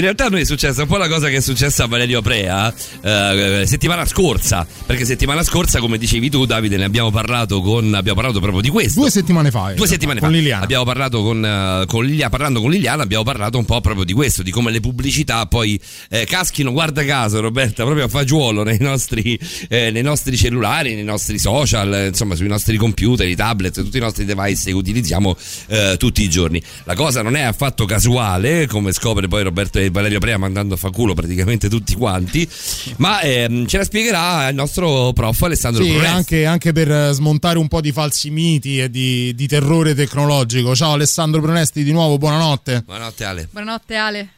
In 0.00 0.06
realtà 0.06 0.24
a 0.24 0.28
noi 0.30 0.40
è 0.40 0.44
successa 0.44 0.80
un 0.80 0.88
po' 0.88 0.96
la 0.96 1.08
cosa 1.08 1.28
che 1.28 1.36
è 1.36 1.40
successa 1.40 1.84
a 1.84 1.86
Valerio 1.86 2.22
Prea 2.22 2.72
eh, 3.02 3.64
settimana 3.66 4.06
scorsa, 4.06 4.66
perché 4.86 5.04
settimana 5.04 5.42
scorsa, 5.42 5.78
come 5.78 5.98
dicevi 5.98 6.30
tu 6.30 6.46
Davide, 6.46 6.78
ne 6.78 6.84
abbiamo 6.84 7.10
parlato 7.10 7.60
con 7.60 7.92
abbiamo 7.92 8.18
parlato 8.18 8.40
proprio 8.40 8.62
di 8.62 8.70
questo. 8.70 8.98
Due 8.98 9.10
settimane 9.10 9.50
fa. 9.50 9.74
Due 9.74 9.86
settimane 9.86 10.18
con 10.18 10.30
fa 10.30 10.34
Liliana. 10.34 10.62
abbiamo 10.62 10.84
parlato 10.84 11.20
con, 11.22 11.44
eh, 11.44 11.84
con 11.84 12.06
Liliana, 12.06 12.30
parlando 12.30 12.62
con 12.62 12.70
Liliana 12.70 13.02
abbiamo 13.02 13.24
parlato 13.24 13.58
un 13.58 13.66
po' 13.66 13.82
proprio 13.82 14.04
di 14.04 14.14
questo, 14.14 14.42
di 14.42 14.50
come 14.50 14.70
le 14.70 14.80
pubblicità 14.80 15.44
poi 15.44 15.78
eh, 16.08 16.24
caschino, 16.24 16.72
guarda 16.72 17.04
caso 17.04 17.38
Roberta, 17.40 17.84
proprio 17.84 18.06
a 18.06 18.08
fagiolo 18.08 18.62
nei 18.62 18.78
nostri, 18.80 19.38
eh, 19.68 19.90
nei 19.90 20.02
nostri 20.02 20.34
cellulari, 20.34 20.94
nei 20.94 21.04
nostri 21.04 21.38
social, 21.38 21.92
eh, 21.92 22.06
insomma 22.06 22.36
sui 22.36 22.48
nostri 22.48 22.78
computer, 22.78 23.28
i 23.28 23.36
tablet, 23.36 23.74
tutti 23.74 23.98
i 23.98 24.00
nostri 24.00 24.24
device 24.24 24.64
che 24.64 24.72
utilizziamo 24.72 25.36
eh, 25.66 25.96
tutti 25.98 26.22
i 26.22 26.30
giorni. 26.30 26.62
La 26.84 26.94
cosa 26.94 27.20
non 27.20 27.36
è 27.36 27.42
affatto 27.42 27.84
casuale, 27.84 28.66
come 28.66 28.92
scopre 28.92 29.28
poi 29.28 29.42
Roberto 29.42 29.78
e 29.78 29.89
Valerio 29.90 30.18
Prea 30.18 30.38
mandando 30.38 30.74
a 30.74 30.76
fa 30.76 30.90
culo 30.90 31.14
praticamente 31.14 31.68
tutti 31.68 31.94
quanti, 31.94 32.48
ma 32.96 33.20
ehm, 33.20 33.66
ce 33.66 33.78
la 33.78 33.84
spiegherà 33.84 34.48
il 34.48 34.54
nostro 34.54 35.12
prof 35.12 35.42
Alessandro 35.42 35.82
Sì, 35.82 35.90
Brunesti. 35.90 36.14
anche, 36.14 36.44
anche 36.46 36.72
per 36.72 36.90
eh, 36.90 37.12
smontare 37.12 37.58
un 37.58 37.68
po' 37.68 37.80
di 37.80 37.92
falsi 37.92 38.30
miti 38.30 38.80
e 38.80 38.90
di, 38.90 39.34
di 39.34 39.46
terrore 39.46 39.94
tecnologico. 39.94 40.74
Ciao 40.74 40.92
Alessandro 40.92 41.40
Brunesti, 41.40 41.82
di 41.82 41.92
nuovo, 41.92 42.18
buonanotte. 42.18 42.82
Buonanotte 42.84 43.24
Ale. 43.24 43.48
Buonanotte 43.50 43.94
Ale. 43.96 44.28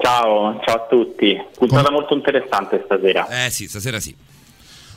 Ciao, 0.00 0.60
ciao 0.64 0.76
a 0.76 0.86
tutti. 0.88 1.36
Puntata 1.56 1.90
molto 1.90 2.14
interessante 2.14 2.82
stasera. 2.84 3.46
Eh 3.46 3.50
sì, 3.50 3.66
stasera 3.66 3.98
sì. 3.98 4.14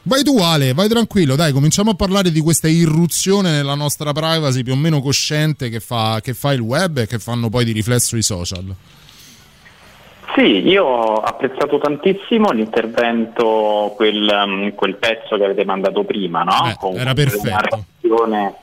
Vai 0.04 0.24
tu 0.24 0.38
Ale, 0.39 0.74
vai 0.74 0.89
tranquillo, 0.89 1.36
dai, 1.36 1.52
cominciamo 1.52 1.91
a 1.91 1.93
parlare 1.93 2.32
di 2.32 2.39
questa 2.39 2.67
irruzione 2.67 3.52
nella 3.52 3.76
nostra 3.76 4.12
privacy 4.13 4.63
più 4.63 4.74
o 4.74 4.76
meno 4.76 5.00
cosciente 5.00 5.69
che 5.69 5.80
fa, 5.80 6.19
che 6.24 6.34
fa 6.34 6.54
il 6.54 6.60
web 6.60 6.97
e 6.97 7.06
che 7.08 7.19
fanno 7.19 7.50
poi 7.50 7.65
di 7.65 7.71
riflesso 7.71 8.17
i 8.17 8.24
social. 8.24 8.76
Sì, 10.35 10.67
io 10.67 10.85
ho 10.85 11.15
apprezzato 11.19 11.77
tantissimo 11.77 12.51
l'intervento, 12.51 13.91
quel, 13.95 14.43
um, 14.45 14.73
quel 14.75 14.95
pezzo 14.95 15.35
che 15.37 15.43
avete 15.43 15.65
mandato 15.65 16.03
prima, 16.03 16.43
no? 16.43 16.69
Eh, 16.69 16.75
Con 16.77 16.95
era 16.95 17.13
perfetto. 17.13 17.49
Narrazione, 17.49 18.55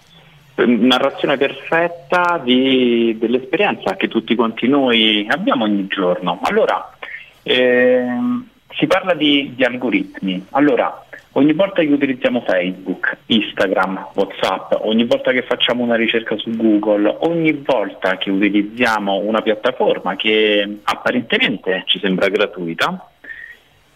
narrazione 0.55 1.37
perfetta 1.37 2.41
di- 2.43 3.17
dell'esperienza 3.19 3.97
che 3.97 4.09
tutti 4.09 4.35
quanti 4.35 4.67
noi 4.67 5.27
abbiamo 5.29 5.65
ogni 5.65 5.87
giorno. 5.89 6.39
Allora, 6.43 6.97
ehm, 7.43 8.49
si 8.71 8.87
parla 8.87 9.15
di, 9.15 9.53
di 9.55 9.65
algoritmi. 9.65 10.47
Allora, 10.51 11.05
ogni 11.33 11.53
volta 11.53 11.83
che 11.83 11.89
utilizziamo 11.89 12.43
Facebook, 12.47 13.17
Instagram, 13.27 14.09
WhatsApp, 14.15 14.73
ogni 14.81 15.05
volta 15.05 15.33
che 15.33 15.43
facciamo 15.43 15.83
una 15.83 15.97
ricerca 15.97 16.37
su 16.37 16.51
Google, 16.51 17.17
ogni 17.21 17.53
volta 17.53 18.17
che 18.19 18.31
utilizziamo 18.31 19.17
una 19.17 19.41
piattaforma 19.41 20.17
che 20.17 20.79
apparentemente 20.83 21.85
ci 21.87 21.99
sembra 21.99 22.29
gratuita, 22.29 23.11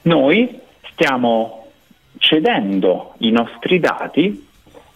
noi 0.03 0.59
stiamo 0.93 1.67
cedendo 2.19 3.15
i 3.19 3.31
nostri 3.31 3.81
dati 3.81 4.51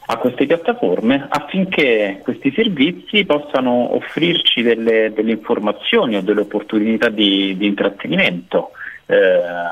a 0.08 0.16
queste 0.18 0.46
piattaforme 0.46 1.26
affinché 1.28 2.20
questi 2.22 2.52
servizi 2.52 3.24
possano 3.24 3.96
offrirci 3.96 4.62
delle, 4.62 5.12
delle 5.12 5.32
informazioni 5.32 6.16
o 6.16 6.22
delle 6.22 6.42
opportunità 6.42 7.08
di, 7.08 7.56
di 7.56 7.66
intrattenimento. 7.66 8.70
Eh, 9.06 9.16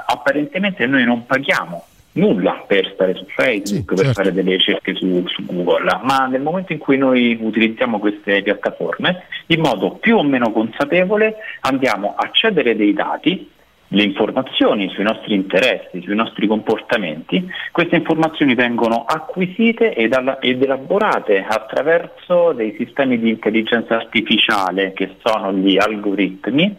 apparentemente 0.07 0.87
noi 0.87 1.05
non 1.05 1.27
paghiamo 1.27 1.87
nulla 2.13 2.65
per 2.67 2.91
stare 2.95 3.15
su 3.15 3.25
Facebook, 3.27 3.67
Sì, 3.67 3.85
per 3.85 3.99
certo. 3.99 4.13
fare 4.13 4.33
delle 4.33 4.53
ricerche 4.53 4.95
su, 4.95 5.27
su 5.27 5.45
Google, 5.45 6.01
ma 6.05 6.27
nel 6.27 6.43
momento 6.43 6.73
in 6.73 6.79
cui 6.79 6.97
noi 6.97 7.37
utilizziamo 7.41 7.99
queste 7.99 8.43
piattaforme, 8.43 9.25
in 9.47 9.61
modo 9.61 9.93
più 9.93 10.17
o 10.17 10.23
meno 10.23 10.53
consapevole 10.53 11.37
andiamo 11.61 12.15
a 12.17 12.31
cedere 12.33 12.77
dei 12.77 12.93
dati 12.93 13.51
le 13.89 14.03
informazioni 14.03 14.89
sui 14.91 15.05
nostri 15.05 15.35
interessi, 15.35 16.03
sui 16.03 16.15
nostri 16.17 16.47
comportamenti, 16.47 17.49
queste 17.71 17.97
informazioni 17.97 18.55
vengono 18.55 19.05
acquisite 19.05 19.95
ed, 19.95 20.13
alla- 20.15 20.39
ed 20.39 20.63
elaborate 20.63 21.45
attraverso 21.47 22.53
dei 22.53 22.75
sistemi 22.77 23.19
di 23.19 23.29
intelligenza 23.29 23.97
artificiale 23.97 24.93
che 24.95 25.17
sono 25.23 25.53
gli 25.53 25.77
algoritmi 25.79 26.77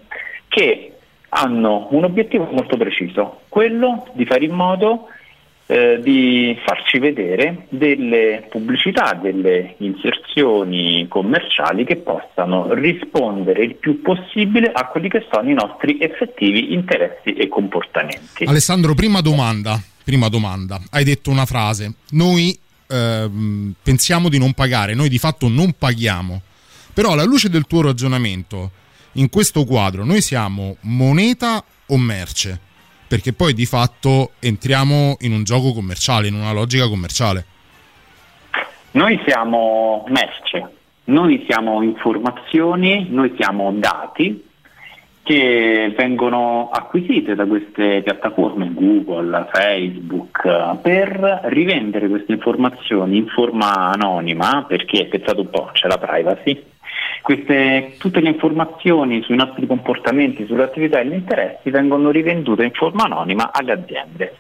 che 0.48 0.95
hanno 1.36 1.88
un 1.92 2.06
obiettivo 2.06 2.48
molto 2.50 2.78
preciso, 2.78 3.42
quello 3.50 4.08
di 4.14 4.26
fare 4.26 4.46
in 4.46 4.54
modo 4.54 5.08
eh, 5.68 6.00
di 6.02 6.58
farci 6.64 7.00
vedere 7.00 7.66
delle 7.70 8.48
pubblicità, 8.50 9.20
delle 9.22 9.76
inserzioni 9.80 11.08
commerciali 11.10 11.84
che 11.84 11.98
possano 11.98 12.74
rispondere 12.74 13.64
il 13.64 13.76
più 13.76 14.02
possibile 14.02 14.72
a 14.72 14.86
quelli 14.88 15.10
che 15.10 15.26
sono 15.30 15.50
i 15.50 15.54
nostri 15.54 15.98
effettivi 16.00 16.74
interessi 16.74 17.34
e 17.34 17.48
comportamenti. 17.50 18.46
Alessandro, 18.46 18.94
prima 18.94 19.20
domanda, 19.22 19.82
prima 20.04 20.30
domanda. 20.30 20.80
Hai 20.92 21.04
detto 21.04 21.32
una 21.32 21.46
frase. 21.46 21.96
Noi 22.12 22.58
ehm, 22.88 23.74
pensiamo 23.82 24.30
di 24.30 24.38
non 24.38 24.54
pagare, 24.54 24.94
noi 24.94 25.10
di 25.10 25.18
fatto 25.18 25.50
non 25.50 25.74
paghiamo. 25.78 26.42
Però 26.94 27.12
alla 27.12 27.26
luce 27.26 27.50
del 27.50 27.66
tuo 27.66 27.82
ragionamento, 27.82 28.72
in 29.16 29.30
questo 29.30 29.66
quadro, 29.66 30.04
noi 30.04 30.22
siamo 30.22 30.78
moneta 30.82 31.64
o 31.88 31.98
merce? 31.98 32.60
Perché 33.08 33.34
poi 33.34 33.54
di 33.54 33.66
fatto 33.66 34.32
entriamo 34.40 35.18
in 35.22 35.32
un 35.32 35.44
gioco 35.44 35.74
commerciale, 35.74 36.28
in 36.28 36.34
una 36.34 36.52
logica 36.52 36.88
commerciale. 36.88 37.46
Noi 38.92 39.22
siamo 39.26 40.06
merce, 40.08 40.70
noi 41.06 41.46
siamo 41.48 41.82
informazioni, 41.82 43.08
noi 43.10 43.34
siamo 43.38 43.72
dati 43.74 44.44
che 45.26 45.94
vengono 45.98 46.70
acquisite 46.72 47.34
da 47.34 47.46
queste 47.46 48.02
piattaforme 48.04 48.72
Google, 48.72 49.48
Facebook 49.52 50.78
per 50.82 51.42
rivendere 51.46 52.08
queste 52.08 52.34
informazioni 52.34 53.18
in 53.18 53.28
forma 53.28 53.90
anonima 53.92 54.66
perché 54.68 55.08
pensate 55.08 55.40
un 55.40 55.50
po' 55.50 55.72
c'è 55.74 55.88
la 55.88 55.98
privacy 55.98 56.64
queste, 57.22 57.96
tutte 57.98 58.20
le 58.20 58.30
informazioni 58.30 59.22
sui 59.22 59.36
nostri 59.36 59.66
comportamenti, 59.68 60.46
sulle 60.46 60.64
attività 60.64 61.00
e 61.00 61.08
gli 61.08 61.14
interessi 61.14 61.70
vengono 61.70 62.12
rivendute 62.12 62.64
in 62.64 62.72
forma 62.72 63.04
anonima 63.04 63.52
alle 63.52 63.72
aziende. 63.72 64.36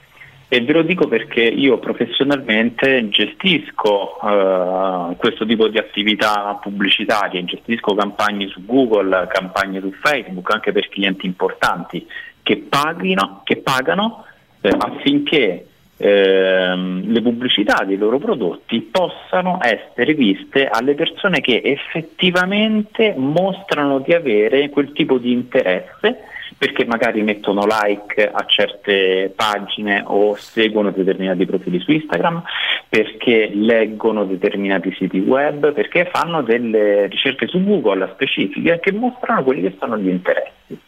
E 0.47 0.61
ve 0.61 0.73
lo 0.73 0.83
dico 0.83 1.07
perché 1.07 1.41
io 1.41 1.79
professionalmente 1.79 3.09
gestisco 3.09 4.19
eh, 4.21 5.15
questo 5.17 5.45
tipo 5.45 5.67
di 5.67 5.79
attività 5.79 6.57
pubblicitarie, 6.61 7.43
gestisco 7.45 7.95
campagne 7.95 8.47
su 8.47 8.63
Google, 8.63 9.27
campagne 9.27 9.79
su 9.81 9.91
Facebook 9.91 10.53
anche 10.53 10.71
per 10.71 10.87
clienti 10.89 11.25
importanti 11.25 12.05
che, 12.43 12.57
paghino, 12.57 13.41
che 13.43 13.57
pagano 13.57 14.23
eh, 14.61 14.69
affinché 14.77 15.65
ehm, 15.97 17.11
le 17.11 17.21
pubblicità 17.21 17.83
dei 17.85 17.97
loro 17.97 18.17
prodotti 18.17 18.79
possano 18.81 19.59
essere 19.61 20.13
viste 20.13 20.67
alle 20.67 20.95
persone 20.95 21.41
che 21.41 21.61
effettivamente 21.63 23.13
mostrano 23.17 23.99
di 23.99 24.13
avere 24.13 24.69
quel 24.69 24.91
tipo 24.91 25.17
di 25.17 25.31
interesse 25.31 26.33
perché 26.57 26.85
magari 26.85 27.21
mettono 27.21 27.65
like 27.65 28.29
a 28.31 28.45
certe 28.45 29.31
pagine 29.35 30.03
o 30.05 30.35
seguono 30.35 30.91
determinati 30.91 31.45
profili 31.45 31.79
su 31.79 31.91
Instagram, 31.91 32.43
perché 32.87 33.49
leggono 33.53 34.23
determinati 34.23 34.93
siti 34.97 35.19
web, 35.19 35.73
perché 35.73 36.09
fanno 36.11 36.41
delle 36.43 37.07
ricerche 37.07 37.47
su 37.47 37.61
Google 37.61 38.09
specifiche 38.13 38.79
che 38.79 38.93
mostrano 38.93 39.43
quelli 39.43 39.61
che 39.61 39.75
sono 39.77 39.97
gli 39.97 40.07
interessi. 40.07 40.79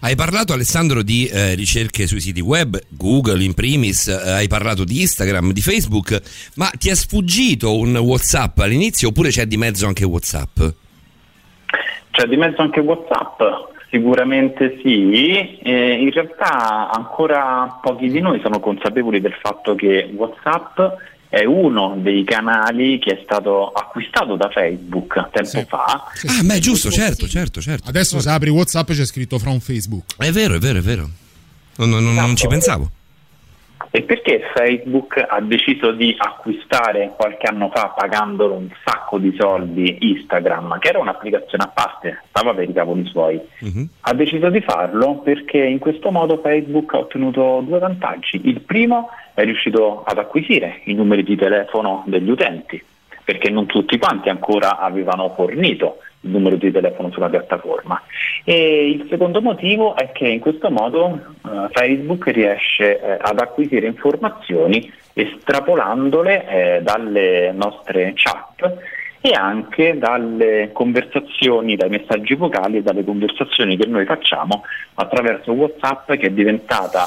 Hai 0.00 0.14
parlato 0.14 0.52
Alessandro 0.52 1.02
di 1.02 1.26
eh, 1.26 1.54
ricerche 1.54 2.06
sui 2.06 2.20
siti 2.20 2.40
web, 2.40 2.78
Google 2.88 3.42
in 3.42 3.54
primis, 3.54 4.08
eh, 4.08 4.30
hai 4.30 4.48
parlato 4.48 4.84
di 4.84 5.00
Instagram, 5.00 5.52
di 5.52 5.60
Facebook, 5.60 6.20
ma 6.56 6.70
ti 6.78 6.88
è 6.88 6.94
sfuggito 6.94 7.76
un 7.76 7.96
WhatsApp 7.96 8.58
all'inizio 8.58 9.08
oppure 9.08 9.30
c'è 9.30 9.46
di 9.46 9.56
mezzo 9.56 9.86
anche 9.86 10.04
WhatsApp? 10.04 10.60
C'è 12.10 12.26
di 12.26 12.36
mezzo 12.36 12.62
anche 12.62 12.80
WhatsApp? 12.80 13.42
Sicuramente 13.90 14.78
sì, 14.82 15.58
Eh, 15.62 15.92
in 16.00 16.10
realtà 16.12 16.90
ancora 16.90 17.78
pochi 17.82 18.08
di 18.08 18.20
noi 18.20 18.40
sono 18.40 18.60
consapevoli 18.60 19.20
del 19.20 19.34
fatto 19.40 19.74
che 19.74 20.08
WhatsApp 20.14 20.78
è 21.30 21.44
uno 21.44 21.94
dei 21.96 22.24
canali 22.24 22.98
che 22.98 23.12
è 23.12 23.20
stato 23.22 23.68
acquistato 23.68 24.34
da 24.36 24.50
Facebook 24.50 25.28
tempo 25.30 25.48
Sì. 25.48 25.64
fa. 25.66 25.84
Ah, 26.26 26.42
beh, 26.42 26.58
giusto, 26.58 26.90
certo, 26.90 27.26
certo, 27.28 27.60
certo. 27.62 27.88
Adesso 27.88 28.20
se 28.20 28.28
apri 28.28 28.50
WhatsApp 28.50 28.90
c'è 28.90 29.06
scritto 29.06 29.38
from 29.38 29.60
Facebook. 29.60 30.04
È 30.18 30.30
vero, 30.32 30.56
è 30.56 30.58
vero, 30.58 30.78
è 30.78 30.82
vero. 30.82 31.08
Non, 31.76 31.88
non- 31.88 32.02
non- 32.04 32.14
non 32.16 32.36
ci 32.36 32.46
pensavo. 32.48 32.90
E 33.92 34.02
perché 34.02 34.40
Facebook 34.54 35.24
ha 35.28 35.40
deciso 35.40 35.90
di 35.90 36.14
acquistare 36.16 37.12
qualche 37.16 37.48
anno 37.48 37.70
fa, 37.74 37.88
pagandolo 37.88 38.54
un 38.54 38.68
sacco 38.84 39.18
di 39.18 39.34
soldi, 39.36 39.96
Instagram, 40.00 40.78
che 40.78 40.90
era 40.90 41.00
un'applicazione 41.00 41.64
a 41.64 41.68
parte, 41.68 42.22
stava 42.28 42.54
per 42.54 42.68
i 42.68 42.72
cavoli 42.72 43.04
suoi? 43.06 43.40
Mhm. 43.58 43.88
Ha 44.02 44.14
deciso 44.14 44.48
di 44.48 44.60
farlo 44.60 45.16
perché 45.16 45.58
in 45.58 45.80
questo 45.80 46.12
modo 46.12 46.38
Facebook 46.38 46.94
ha 46.94 46.98
ottenuto 46.98 47.64
due 47.66 47.80
vantaggi. 47.80 48.40
Il 48.44 48.60
primo 48.60 49.10
è 49.34 49.42
riuscito 49.42 50.04
ad 50.04 50.18
acquisire 50.18 50.82
i 50.84 50.94
numeri 50.94 51.24
di 51.24 51.34
telefono 51.34 52.04
degli 52.06 52.30
utenti, 52.30 52.80
perché 53.24 53.50
non 53.50 53.66
tutti 53.66 53.98
quanti 53.98 54.28
ancora 54.28 54.78
avevano 54.78 55.32
fornito 55.34 55.98
il 56.22 56.30
numero 56.30 56.56
di 56.56 56.70
telefono 56.70 57.10
sulla 57.10 57.28
piattaforma. 57.28 58.02
E 58.44 58.90
il 58.90 59.06
secondo 59.08 59.40
motivo 59.40 59.96
è 59.96 60.12
che 60.12 60.28
in 60.28 60.40
questo 60.40 60.70
modo 60.70 61.18
eh, 61.44 61.68
Facebook 61.72 62.26
riesce 62.28 63.00
eh, 63.00 63.18
ad 63.20 63.38
acquisire 63.38 63.86
informazioni 63.86 64.92
estrapolandole 65.12 66.46
eh, 66.48 66.82
dalle 66.82 67.52
nostre 67.52 68.12
chat 68.14 68.78
e 69.22 69.32
anche 69.32 69.98
dalle 69.98 70.70
conversazioni, 70.72 71.76
dai 71.76 71.90
messaggi 71.90 72.34
vocali 72.34 72.78
e 72.78 72.82
dalle 72.82 73.04
conversazioni 73.04 73.76
che 73.76 73.86
noi 73.86 74.06
facciamo 74.06 74.64
attraverso 74.94 75.52
WhatsApp 75.52 76.12
che 76.12 76.28
è 76.28 76.30
diventata 76.30 77.06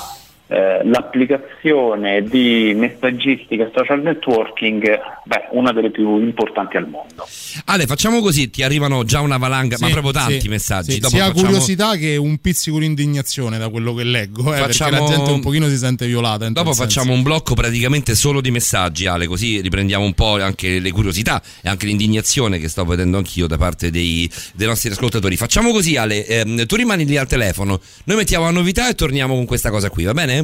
eh, 0.53 0.81
l'applicazione 0.87 2.23
di 2.23 2.73
messaggistica 2.75 3.63
e 3.63 3.71
social 3.75 4.01
networking, 4.01 4.83
beh, 5.25 5.47
una 5.51 5.71
delle 5.71 5.89
più 5.89 6.19
importanti 6.21 6.77
al 6.77 6.87
mondo. 6.87 7.27
Ale, 7.65 7.85
facciamo 7.85 8.21
così, 8.21 8.49
ti 8.49 8.61
arrivano 8.63 9.03
già 9.03 9.21
una 9.21 9.37
valanga, 9.37 9.77
ma 9.79 9.87
Sì, 9.87 9.91
proprio 9.93 10.11
tanti 10.13 10.41
sì, 10.41 10.47
messaggi. 10.49 10.91
sì, 10.93 10.99
Dopo 10.99 11.15
sia 11.15 11.25
facciamo- 11.25 11.41
curiosità 11.45 11.95
che 11.95 12.15
un 12.17 12.37
pizzico 12.37 12.79
di 12.79 12.85
indignazione 12.85 13.57
da 13.57 13.69
quello 13.69 13.93
che 13.93 14.03
leggo, 14.03 14.53
eh, 14.53 14.57
Facciamo- 14.59 14.89
perché 14.91 15.05
la 15.05 15.15
gente 15.17 15.31
un 15.31 15.41
pochino 15.41 15.67
si 15.67 15.77
sente 15.77 16.05
violata. 16.05 16.45
in 16.45 16.53
Dopo 16.53 16.67
tal 16.69 16.75
senso. 16.77 16.99
facciamo 16.99 17.15
un 17.15 17.23
blocco 17.23 17.53
praticamente 17.55 18.15
solo 18.15 18.41
di 18.41 18.51
messaggi, 18.51 19.05
Ale, 19.07 19.27
così 19.27 19.61
riprendiamo 19.61 20.03
un 20.05 20.13
po' 20.13 20.39
anche 20.41 20.79
le 20.79 20.91
curiosità 20.91 21.41
e 21.61 21.69
anche 21.69 21.85
l'indignazione 21.85 22.59
che 22.59 22.67
sto 22.67 22.85
vedendo 22.85 23.17
anch'io 23.17 23.47
da 23.47 23.57
parte 23.57 23.89
dei, 23.89 24.29
dei 24.53 24.67
nostri 24.67 24.89
ascoltatori. 24.91 25.35
Facciamo 25.35 25.71
così, 25.71 25.95
Ale, 25.97 26.25
ehm, 26.25 26.65
tu 26.65 26.75
rimani 26.75 27.05
lì 27.05 27.17
al 27.17 27.27
telefono, 27.27 27.79
noi 28.05 28.17
mettiamo 28.17 28.45
la 28.45 28.51
novità 28.51 28.87
e 28.89 28.95
torniamo 28.95 29.33
con 29.35 29.45
questa 29.45 29.69
cosa 29.69 29.89
qui, 29.89 30.03
va 30.03 30.13
bene? 30.13 30.42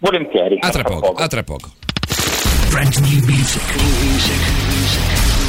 Volentieri. 0.00 0.58
A 0.60 0.70
tra 0.70 0.82
poco, 0.84 1.12
a 1.14 1.26
tra 1.26 1.42
poco. 1.42 1.72
Brand 2.70 2.94
new 2.98 3.24
music. 3.26 3.62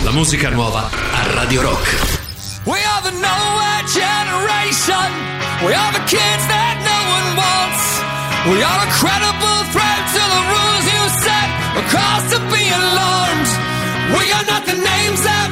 La 0.04 0.12
musica 0.12 0.50
nuova 0.50 0.90
a 0.90 1.34
Radio 1.36 1.62
Rock. 1.62 1.86
We 2.66 2.80
are 2.82 3.02
the 3.04 3.12
nowhere 3.14 3.84
generation. 3.86 5.10
We 5.62 5.74
are 5.74 5.92
the 5.94 6.04
kids 6.10 6.44
that 6.50 6.82
no 6.82 6.98
one 7.14 7.30
wants. 7.38 8.02
We 8.50 8.64
are 8.64 8.80
a 8.82 8.90
credible 8.98 9.62
threat 9.70 10.02
to 10.18 10.24
the 10.34 10.42
rules 10.50 10.86
you 10.98 11.04
set. 11.22 11.50
A 11.78 11.84
cause 11.94 12.26
to 12.34 12.40
be 12.50 12.64
alarmed. 12.74 13.50
We 14.18 14.34
are 14.34 14.46
not 14.50 14.66
the 14.66 14.74
names 14.82 15.22
that 15.30 15.49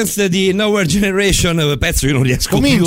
Against 0.00 0.24
di 0.26 0.52
Nowhere 0.54 0.86
Generation, 0.86 1.76
pezzo 1.78 2.06
che 2.06 2.12
non 2.12 2.22
riesco 2.22 2.48
Comincia 2.54 2.78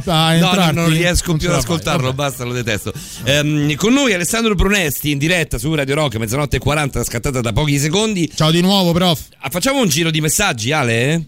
più 0.00 0.12
a- 0.12 0.28
a 0.28 0.36
No, 0.38 0.52
no, 0.54 0.70
non 0.70 0.88
riesco 0.88 1.28
Non 1.28 1.38
più 1.38 1.50
ad 1.50 1.56
ascoltarlo, 1.56 2.04
vabbè. 2.06 2.14
basta, 2.14 2.44
lo 2.44 2.52
detesto. 2.54 2.90
Ehm, 3.24 3.74
con 3.74 3.92
noi 3.92 4.14
Alessandro 4.14 4.54
Brunesti 4.54 5.10
in 5.10 5.18
diretta 5.18 5.58
su 5.58 5.74
Radio 5.74 5.94
Rock, 5.94 6.16
mezzanotte 6.16 6.56
e 6.56 6.60
40, 6.60 7.04
scattata 7.04 7.42
da 7.42 7.52
pochi 7.52 7.78
secondi. 7.78 8.30
Ciao 8.34 8.50
di 8.50 8.62
nuovo, 8.62 8.92
prof. 8.92 9.20
Ah, 9.40 9.50
Facciamo 9.50 9.80
un 9.80 9.88
giro 9.88 10.10
di 10.10 10.22
messaggi, 10.22 10.72
Ale? 10.72 11.24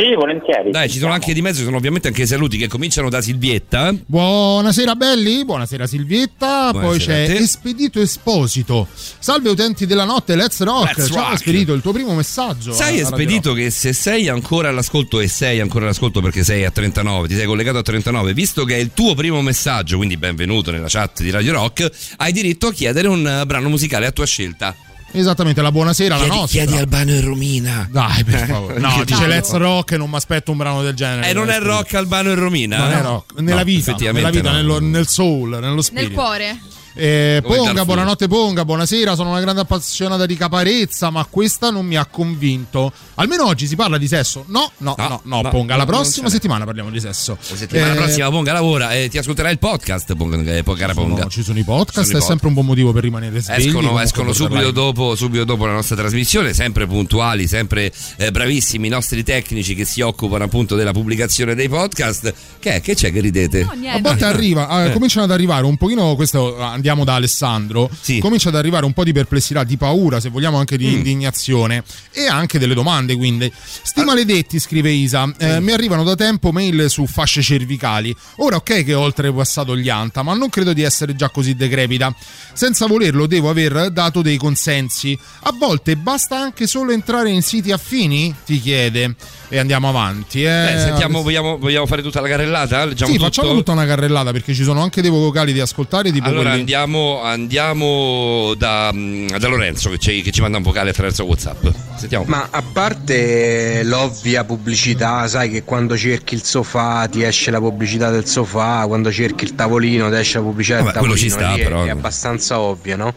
Sì, 0.00 0.14
volentieri. 0.14 0.70
Dai, 0.70 0.88
ci 0.88 0.98
sono 0.98 1.12
anche 1.12 1.34
di 1.34 1.42
mezzo, 1.42 1.58
ci 1.58 1.64
sono 1.64 1.76
ovviamente 1.76 2.08
anche 2.08 2.22
i 2.22 2.26
saluti 2.26 2.56
che 2.56 2.68
cominciano 2.68 3.10
da 3.10 3.20
Silvietta. 3.20 3.94
Buonasera 4.06 4.94
belli, 4.94 5.44
buonasera 5.44 5.86
Silvietta, 5.86 6.70
poi 6.72 6.80
Buonasera 6.80 7.22
a 7.22 7.26
c'è. 7.26 7.32
Espedito 7.34 8.00
Esposito. 8.00 8.88
Salve 8.94 9.50
utenti 9.50 9.84
della 9.84 10.04
notte, 10.04 10.36
let's 10.36 10.62
rock. 10.62 10.96
Let's 10.96 11.10
Ciao 11.10 11.22
rock. 11.24 11.34
Espedito, 11.34 11.74
il 11.74 11.82
tuo 11.82 11.92
primo 11.92 12.14
messaggio. 12.14 12.72
Sai, 12.72 12.92
Radio 12.96 13.02
Espedito, 13.02 13.52
che 13.52 13.68
se 13.68 13.92
sei 13.92 14.28
ancora 14.28 14.70
all'ascolto 14.70 15.20
e 15.20 15.28
sei 15.28 15.60
ancora 15.60 15.84
all'ascolto 15.84 16.22
perché 16.22 16.44
sei 16.44 16.64
a 16.64 16.70
39, 16.70 17.28
ti 17.28 17.34
sei 17.34 17.44
collegato 17.44 17.76
a 17.76 17.82
39, 17.82 18.32
visto 18.32 18.64
che 18.64 18.76
è 18.76 18.78
il 18.78 18.92
tuo 18.94 19.14
primo 19.14 19.42
messaggio, 19.42 19.98
quindi 19.98 20.16
benvenuto 20.16 20.70
nella 20.70 20.88
chat 20.88 21.20
di 21.20 21.28
Radio 21.28 21.52
Rock, 21.52 21.90
hai 22.16 22.32
diritto 22.32 22.68
a 22.68 22.72
chiedere 22.72 23.06
un 23.06 23.26
eh, 23.26 23.44
brano 23.44 23.68
musicale 23.68 24.06
a 24.06 24.12
tua 24.12 24.24
scelta. 24.24 24.74
Esattamente, 25.12 25.60
la 25.60 25.72
buonasera, 25.72 26.16
la 26.16 26.26
nostra. 26.26 26.62
Albano 26.62 27.10
e 27.10 27.20
Romina. 27.20 27.88
Dai, 27.90 28.22
per 28.24 28.46
favore. 28.46 28.78
No, 28.78 29.02
dice 29.04 29.26
let's 29.26 29.50
rock 29.52 29.92
e 29.92 29.96
non 29.96 30.08
mi 30.08 30.16
aspetto 30.16 30.52
un 30.52 30.56
brano 30.58 30.82
del 30.82 30.94
genere. 30.94 31.28
E 31.28 31.32
non 31.32 31.50
è 31.50 31.58
rock 31.58 31.94
Albano 31.94 32.30
e 32.30 32.34
Romina? 32.34 32.78
Non 32.78 32.90
è 32.92 32.96
eh? 32.98 33.02
rock, 33.02 33.40
nella 33.40 33.56
No, 33.58 33.64
vita, 33.64 33.94
nella 34.12 34.30
vita 34.30 34.50
no. 34.50 34.56
nello- 34.56 34.80
nel 34.80 35.08
soul, 35.08 35.58
nello 35.60 35.82
spirito. 35.82 36.08
Nel 36.08 36.16
cuore. 36.16 36.58
Eh, 36.94 37.40
Ponga, 37.42 37.84
buonanotte 37.84 38.26
Ponga, 38.26 38.64
buonasera, 38.64 39.14
sono 39.14 39.30
una 39.30 39.40
grande 39.40 39.60
appassionata 39.60 40.26
di 40.26 40.36
caparezza, 40.36 41.10
ma 41.10 41.24
questa 41.28 41.70
non 41.70 41.86
mi 41.86 41.96
ha 41.96 42.04
convinto. 42.06 42.92
Almeno 43.14 43.46
oggi 43.46 43.66
si 43.66 43.76
parla 43.76 43.96
di 43.96 44.08
sesso. 44.08 44.44
No, 44.48 44.70
no, 44.78 44.94
no, 44.98 45.20
No, 45.24 45.40
no, 45.42 45.50
Ponga, 45.50 45.76
la 45.76 45.86
prossima 45.86 46.28
settimana 46.28 46.64
parliamo 46.64 46.90
di 46.90 47.00
sesso. 47.00 47.38
La 47.48 47.56
settimana 47.56 47.92
Eh, 47.92 47.96
prossima 47.96 48.30
Ponga 48.30 48.52
lavora 48.52 48.92
e 48.92 49.08
ti 49.08 49.18
ascolterai 49.18 49.52
il 49.52 49.58
podcast 49.58 50.14
Ponga, 50.16 50.36
eh, 50.52 50.62
Ponga 50.62 50.92
Ponga. 50.92 51.22
no, 51.24 51.30
ci 51.30 51.42
sono 51.42 51.58
i 51.58 51.64
podcast, 51.64 52.06
Sono 52.08 52.18
i 52.18 52.22
è 52.22 52.24
sempre 52.24 52.48
un 52.48 52.54
buon 52.54 52.66
motivo 52.66 52.92
per 52.92 53.02
rimanere 53.02 53.40
svegli. 53.40 53.66
Escono, 53.68 54.00
escono 54.00 54.32
subito, 54.32 54.70
dopo, 54.72 55.14
subito 55.14 55.44
dopo 55.44 55.66
la 55.66 55.72
nostra 55.72 55.94
trasmissione, 55.96 56.52
sempre 56.54 56.86
puntuali, 56.86 57.46
sempre 57.46 57.92
eh, 58.16 58.30
bravissimi 58.30 58.88
i 58.88 58.90
nostri 58.90 59.22
tecnici 59.22 59.74
che 59.74 59.84
si 59.84 60.00
occupano 60.00 60.44
appunto 60.44 60.74
della 60.74 60.92
pubblicazione 60.92 61.54
dei 61.54 61.68
podcast. 61.68 62.34
Che, 62.58 62.74
è? 62.74 62.80
che 62.80 62.94
c'è 62.94 63.12
che 63.12 63.20
ridete? 63.20 63.64
No, 63.64 63.90
A 63.90 64.00
volte 64.00 64.24
arriva, 64.24 64.86
eh, 64.86 64.92
cominciano 64.92 65.24
ad 65.24 65.30
arrivare 65.30 65.64
un 65.64 65.76
pochino, 65.76 66.14
questo 66.16 66.58
andiamo 66.80 67.04
da 67.04 67.14
Alessandro, 67.14 67.90
Sì. 68.00 68.18
comincia 68.20 68.48
ad 68.48 68.56
arrivare 68.56 68.86
un 68.86 68.92
po' 68.94 69.04
di 69.04 69.12
perplessità, 69.12 69.62
di 69.64 69.76
paura, 69.76 70.18
se 70.18 70.30
vogliamo 70.30 70.56
anche 70.58 70.78
di 70.78 70.86
Mm. 70.86 70.94
indignazione 70.96 71.84
e 72.10 72.26
anche 72.26 72.58
delle 72.58 72.72
domande 72.74 73.14
quindi. 73.16 73.52
Sti 73.82 74.02
maledetti, 74.02 74.58
scrive 74.58 74.90
Isa, 74.90 75.30
eh, 75.38 75.60
mi 75.60 75.72
arrivano 75.72 76.02
da 76.04 76.14
tempo 76.14 76.50
mail 76.52 76.86
su 76.88 77.06
fasce 77.06 77.42
cervicali. 77.42 78.14
Ora 78.36 78.56
ok 78.56 78.82
che 78.84 78.94
ho 78.94 79.00
oltrepassato 79.02 79.76
gli 79.76 79.88
anta, 79.90 80.22
ma 80.22 80.32
non 80.34 80.48
credo 80.48 80.72
di 80.72 80.82
essere 80.82 81.14
già 81.14 81.28
così 81.28 81.54
decrepita. 81.54 82.14
Senza 82.54 82.86
volerlo 82.86 83.26
devo 83.26 83.50
aver 83.50 83.90
dato 83.90 84.22
dei 84.22 84.38
consensi. 84.38 85.16
A 85.42 85.52
volte 85.52 85.96
basta 85.96 86.38
anche 86.38 86.66
solo 86.66 86.92
entrare 86.92 87.30
in 87.30 87.42
siti 87.42 87.70
affini? 87.72 88.34
Ti 88.46 88.58
chiede. 88.60 89.14
E 89.52 89.58
andiamo 89.58 89.88
avanti. 89.88 90.44
Eh. 90.44 90.74
Eh, 90.74 90.78
sentiamo, 90.78 91.22
vogliamo, 91.22 91.58
vogliamo 91.58 91.84
fare 91.86 92.02
tutta 92.02 92.20
la 92.20 92.28
carrellata? 92.28 92.84
Leggiamo 92.84 93.10
Sì, 93.10 93.18
tutto? 93.18 93.30
facciamo 93.30 93.52
tutta 93.54 93.72
una 93.72 93.84
carrellata 93.84 94.30
perché 94.30 94.54
ci 94.54 94.62
sono 94.62 94.80
anche 94.80 95.02
dei 95.02 95.10
vocali 95.10 95.52
da 95.52 95.64
ascoltare. 95.64 96.12
Tipo 96.12 96.28
Allora 96.28 96.50
quelli- 96.50 96.64
andiamo, 96.72 97.20
andiamo 97.22 98.54
da, 98.56 98.90
mm, 98.92 99.28
da 99.38 99.48
Lorenzo 99.48 99.90
che 99.90 99.98
ci, 99.98 100.22
che 100.22 100.30
ci 100.30 100.40
manda 100.40 100.58
un 100.58 100.62
vocale 100.62 100.90
attraverso 100.90 101.24
WhatsApp. 101.24 101.66
Sentiamo. 101.96 102.24
Ma 102.28 102.48
a 102.50 102.62
parte 102.62 103.82
l'ovvia 103.82 104.44
pubblicità, 104.44 105.26
sai 105.26 105.50
che 105.50 105.64
quando 105.64 105.96
cerchi 105.96 106.34
il 106.34 106.44
sofà 106.44 107.06
ti 107.10 107.22
esce 107.22 107.50
la 107.50 107.58
pubblicità 107.58 108.10
del 108.10 108.26
sofà, 108.26 108.84
quando 108.86 109.10
cerchi 109.12 109.44
il 109.44 109.54
tavolino 109.54 110.08
ti 110.08 110.16
esce 110.16 110.38
la 110.38 110.44
pubblicità 110.44 110.76
del 110.76 110.84
Vabbè, 110.86 110.98
quello 110.98 111.14
tavolino, 111.14 111.36
ci 111.36 111.40
sta, 111.40 111.54
è- 111.54 111.62
però. 111.62 111.84
è 111.84 111.90
abbastanza 111.90 112.60
ovvio, 112.60 112.96
no? 112.96 113.14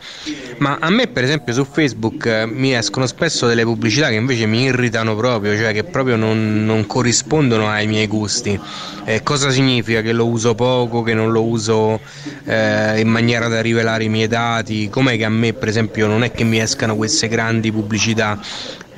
Ma 0.58 0.78
a 0.82 0.90
me 0.90 1.08
per 1.08 1.24
esempio 1.24 1.54
su 1.54 1.66
Facebook 1.72 2.26
eh, 2.26 2.46
mi 2.46 2.74
escono 2.76 3.06
spesso 3.06 3.48
delle 3.48 3.64
pubblicità 3.64 4.10
che 4.10 4.16
invece 4.16 4.46
mi 4.48 4.64
irritano 4.64 5.16
proprio, 5.16 5.56
cioè 5.56 5.72
che 5.74 5.84
proprio 5.84 6.16
non, 6.16 6.66
non 6.66 6.86
corrispondono 6.86 7.70
ai 7.70 7.88
miei 7.88 8.08
gusti. 8.08 8.60
Eh, 9.06 9.22
cosa 9.24 9.50
significa? 9.50 10.02
Che 10.02 10.12
lo 10.12 10.28
uso 10.28 10.56
poco, 10.56 11.04
che 11.04 11.14
non 11.14 11.32
lo 11.32 11.44
uso 11.44 12.00
eh, 12.46 13.00
in 13.00 13.08
maniera 13.08 13.43
da 13.48 13.62
rivelare 13.62 14.04
i 14.06 14.10
miei 14.10 14.28
dati? 14.28 14.90
Com'è 14.90 15.18
che 15.18 15.26
a 15.26 15.30
me 15.30 15.54
per 15.54 15.68
esempio 15.68 16.08
non 16.08 16.24
è 16.24 16.32
che 16.32 16.44
mi 16.44 16.60
escano 16.60 16.96
queste 16.96 17.28
grandi 17.28 17.72
pubblicità? 17.72 18.40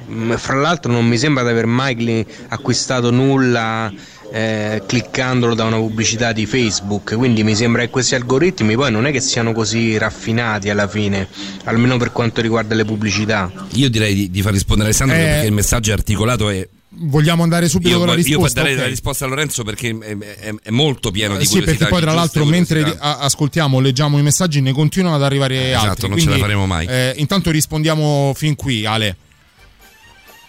Mm, 0.10 0.34
Fra 0.34 0.56
l'altro 0.56 0.92
non 0.92 1.06
mi 1.08 1.18
sembra 1.18 1.44
di 1.44 1.50
aver 1.50 1.66
mai 1.66 2.26
acquistato 2.50 3.12
nulla 3.12 3.92
eh, 4.32 4.82
cliccandolo 4.86 5.54
da 5.54 5.64
una 5.64 5.78
pubblicità 5.78 6.32
di 6.32 6.46
Facebook, 6.46 7.16
quindi 7.16 7.44
mi 7.44 7.56
sembra 7.56 7.82
che 7.84 7.90
questi 7.90 8.16
algoritmi 8.16 8.76
poi 8.76 8.92
non 8.92 9.06
è 9.06 9.12
che 9.12 9.20
siano 9.22 9.54
così 9.54 9.98
raffinati 9.98 10.70
alla 10.70 10.88
fine, 10.88 11.28
almeno 11.66 11.98
per 11.98 12.12
quanto 12.12 12.42
riguarda 12.42 12.76
le 12.76 12.86
pubblicità. 12.86 13.52
Io 13.74 13.90
direi 13.90 14.14
di, 14.14 14.32
di 14.32 14.42
far 14.42 14.52
rispondere 14.54 14.90
Alessandro 14.90 15.16
Eh, 15.18 15.20
perché 15.22 15.46
il 15.48 15.54
messaggio 15.54 15.92
è 15.92 15.94
articolato 15.94 16.50
e 16.50 16.70
Vogliamo 16.98 17.44
andare 17.44 17.68
subito 17.68 17.90
io, 17.90 17.98
con 17.98 18.08
la 18.08 18.14
io 18.14 18.18
risposta? 18.20 18.62
darei 18.62 18.76
Ok. 18.76 18.82
la 18.82 18.88
risposta 18.88 19.26
a 19.26 19.28
Lorenzo 19.28 19.64
perché 19.64 19.90
è, 20.00 20.18
è- 20.18 20.54
è 20.64 20.70
molto 20.70 21.12
pieno 21.12 21.36
di 21.36 21.44
Eh, 21.44 21.46
sì, 21.46 21.58
curiosità. 21.58 21.78
perché 21.78 21.94
poi 21.94 22.02
tra 22.02 22.14
l'altro 22.14 22.46
mentre 22.46 22.80
curiosità. 22.80 23.04
a- 23.06 23.18
ascoltiamo, 23.20 23.80
leggiamo 23.80 24.18
i 24.18 24.22
messaggi, 24.22 24.62
ne 24.62 24.72
continuano 24.72 25.16
ad 25.16 25.24
arrivare 25.24 25.72
Esatto, 25.72 25.88
altri. 25.90 26.10
non 26.10 26.18
ce 26.20 26.24
la 26.26 26.32
quindi, 26.32 26.42
faremo 26.42 26.66
mai. 26.66 26.86
eh, 26.88 27.14
intanto 27.18 27.52
rispondiamo 27.52 28.32
fin 28.36 28.56
qui, 28.56 28.86
Ale. 28.86 29.18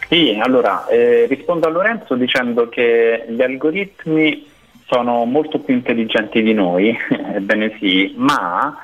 Sì, 0.08 0.38
allora 0.40 0.86
eh, 0.86 1.26
rispondo 1.28 1.66
a 1.66 1.70
Lorenzo 1.70 2.14
dicendo 2.14 2.68
che 2.68 3.24
gli 3.28 3.42
algoritmi 3.42 4.46
sono 4.88 5.24
molto 5.24 5.58
più 5.58 5.74
intelligenti 5.74 6.42
di 6.42 6.52
noi, 6.52 6.96
ebbene 7.34 7.76
sì, 7.80 8.14
ma 8.16 8.76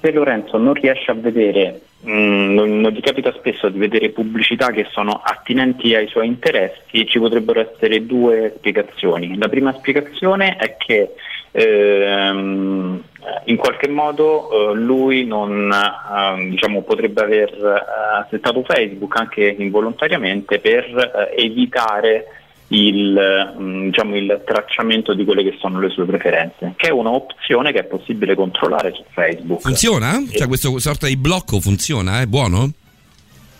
se 0.00 0.10
Lorenzo 0.12 0.56
non 0.56 0.74
riesce 0.74 1.10
a 1.10 1.14
vedere, 1.14 1.80
mh, 2.00 2.10
non, 2.10 2.80
non 2.80 2.92
gli 2.92 3.00
capita 3.00 3.32
spesso 3.32 3.68
di 3.68 3.78
vedere 3.78 4.10
pubblicità 4.10 4.70
che 4.70 4.86
sono 4.90 5.20
attinenti 5.22 5.94
ai 5.94 6.08
suoi 6.08 6.26
interessi, 6.26 7.06
ci 7.06 7.18
potrebbero 7.18 7.60
essere 7.60 8.04
due 8.06 8.54
spiegazioni. 8.56 9.36
La 9.38 9.48
prima 9.48 9.72
spiegazione 9.72 10.56
è 10.56 10.76
che 10.76 11.14
ehm, 11.52 13.02
in 13.44 13.56
qualche 13.56 13.88
modo 13.88 14.72
eh, 14.72 14.74
lui 14.74 15.24
non 15.24 15.70
ehm, 15.70 16.50
diciamo, 16.50 16.82
potrebbe 16.82 17.22
aver 17.22 17.50
eh, 17.50 18.26
settato 18.30 18.62
Facebook 18.62 19.18
anche 19.18 19.54
involontariamente 19.58 20.58
per 20.58 21.30
eh, 21.34 21.42
evitare 21.44 22.26
il, 22.72 23.54
mm, 23.58 23.86
diciamo, 23.86 24.16
il 24.16 24.42
tracciamento 24.44 25.14
di 25.14 25.24
quelle 25.24 25.42
che 25.42 25.56
sono 25.58 25.80
le 25.80 25.88
sue 25.90 26.04
preferenze, 26.04 26.74
che 26.76 26.88
è 26.88 26.90
un'opzione 26.90 27.72
che 27.72 27.80
è 27.80 27.84
possibile 27.84 28.34
controllare 28.34 28.92
su 28.92 29.02
Facebook. 29.10 29.60
Funziona? 29.60 30.22
Cioè 30.30 30.46
questo 30.46 30.78
sorta 30.78 31.06
di 31.06 31.16
blocco 31.16 31.60
funziona? 31.60 32.20
È 32.20 32.26
buono? 32.26 32.70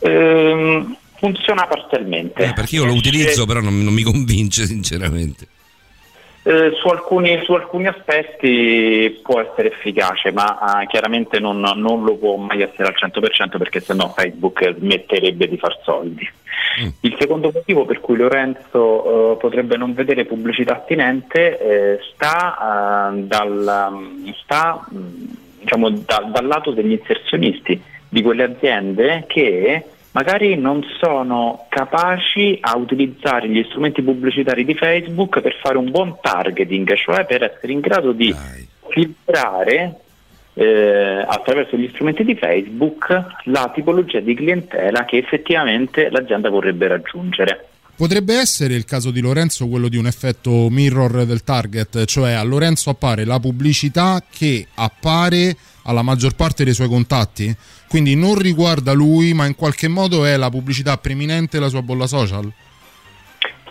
Ehm, 0.00 0.96
funziona 1.16 1.66
parzialmente. 1.66 2.44
Eh, 2.44 2.52
perché 2.52 2.76
io 2.76 2.84
lo 2.84 2.94
utilizzo 2.94 3.46
però 3.46 3.61
non, 3.61 3.82
non 3.82 3.92
mi 3.92 4.02
convince 4.02 4.66
sinceramente. 4.66 5.46
Eh, 6.43 6.72
su, 6.80 6.88
alcuni, 6.88 7.38
su 7.45 7.53
alcuni 7.53 7.86
aspetti 7.86 9.20
può 9.22 9.41
essere 9.41 9.72
efficace, 9.72 10.32
ma 10.32 10.82
eh, 10.82 10.86
chiaramente 10.86 11.38
non, 11.38 11.61
non 11.61 12.03
lo 12.03 12.16
può 12.16 12.36
mai 12.36 12.62
essere 12.62 12.88
al 12.88 12.95
100% 12.97 13.59
perché 13.59 13.80
sennò 13.80 14.09
Facebook 14.09 14.74
smetterebbe 14.78 15.49
di 15.49 15.59
far 15.59 15.78
soldi. 15.82 16.26
Il 17.01 17.16
secondo 17.18 17.51
motivo 17.53 17.84
per 17.84 18.01
cui 18.01 18.16
Lorenzo 18.16 19.34
eh, 19.34 19.36
potrebbe 19.36 19.76
non 19.76 19.93
vedere 19.93 20.24
pubblicità 20.24 20.74
attinente 20.74 21.59
eh, 21.59 21.99
sta, 22.14 23.11
eh, 23.12 23.20
dal, 23.22 24.32
sta, 24.43 24.86
mh, 24.88 24.99
diciamo, 25.61 25.91
da- 25.91 26.26
dal 26.32 26.47
lato 26.47 26.70
degli 26.70 26.93
inserzionisti, 26.93 27.82
di 28.09 28.22
quelle 28.22 28.45
aziende 28.45 29.24
che 29.28 29.84
magari 30.12 30.56
non 30.56 30.84
sono 30.98 31.66
capaci 31.68 32.58
a 32.61 32.76
utilizzare 32.76 33.48
gli 33.48 33.64
strumenti 33.68 34.02
pubblicitari 34.02 34.64
di 34.64 34.74
Facebook 34.74 35.40
per 35.40 35.56
fare 35.61 35.78
un 35.78 35.90
buon 35.90 36.16
targeting, 36.20 36.92
cioè 36.94 37.24
per 37.26 37.42
essere 37.42 37.72
in 37.72 37.80
grado 37.80 38.12
di 38.12 38.34
filtrare 38.88 40.00
eh, 40.54 41.24
attraverso 41.26 41.76
gli 41.76 41.88
strumenti 41.92 42.24
di 42.24 42.34
Facebook 42.34 43.06
la 43.44 43.70
tipologia 43.74 44.20
di 44.20 44.34
clientela 44.34 45.04
che 45.04 45.18
effettivamente 45.18 46.11
l'azienda 46.11 46.50
vorrebbe 46.50 46.88
raggiungere. 46.88 47.68
Potrebbe 48.00 48.34
essere 48.34 48.74
il 48.74 48.86
caso 48.86 49.11
di 49.11 49.20
Lorenzo 49.20 49.68
quello 49.68 49.88
di 49.88 49.98
un 49.98 50.06
effetto 50.06 50.70
mirror 50.70 51.26
del 51.26 51.44
target, 51.44 52.04
cioè 52.06 52.32
a 52.32 52.42
Lorenzo 52.42 52.88
appare 52.88 53.26
la 53.26 53.38
pubblicità 53.38 54.22
che 54.30 54.66
appare 54.74 55.54
alla 55.84 56.02
maggior 56.02 56.34
parte 56.34 56.64
dei 56.64 56.74
suoi 56.74 56.88
contatti, 56.88 57.54
quindi 57.88 58.14
non 58.14 58.36
riguarda 58.36 58.92
lui, 58.92 59.32
ma 59.32 59.46
in 59.46 59.54
qualche 59.54 59.88
modo 59.88 60.24
è 60.24 60.36
la 60.36 60.50
pubblicità 60.50 60.96
preminente 60.98 61.58
la 61.58 61.68
sua 61.68 61.82
bolla 61.82 62.06
social. 62.06 62.50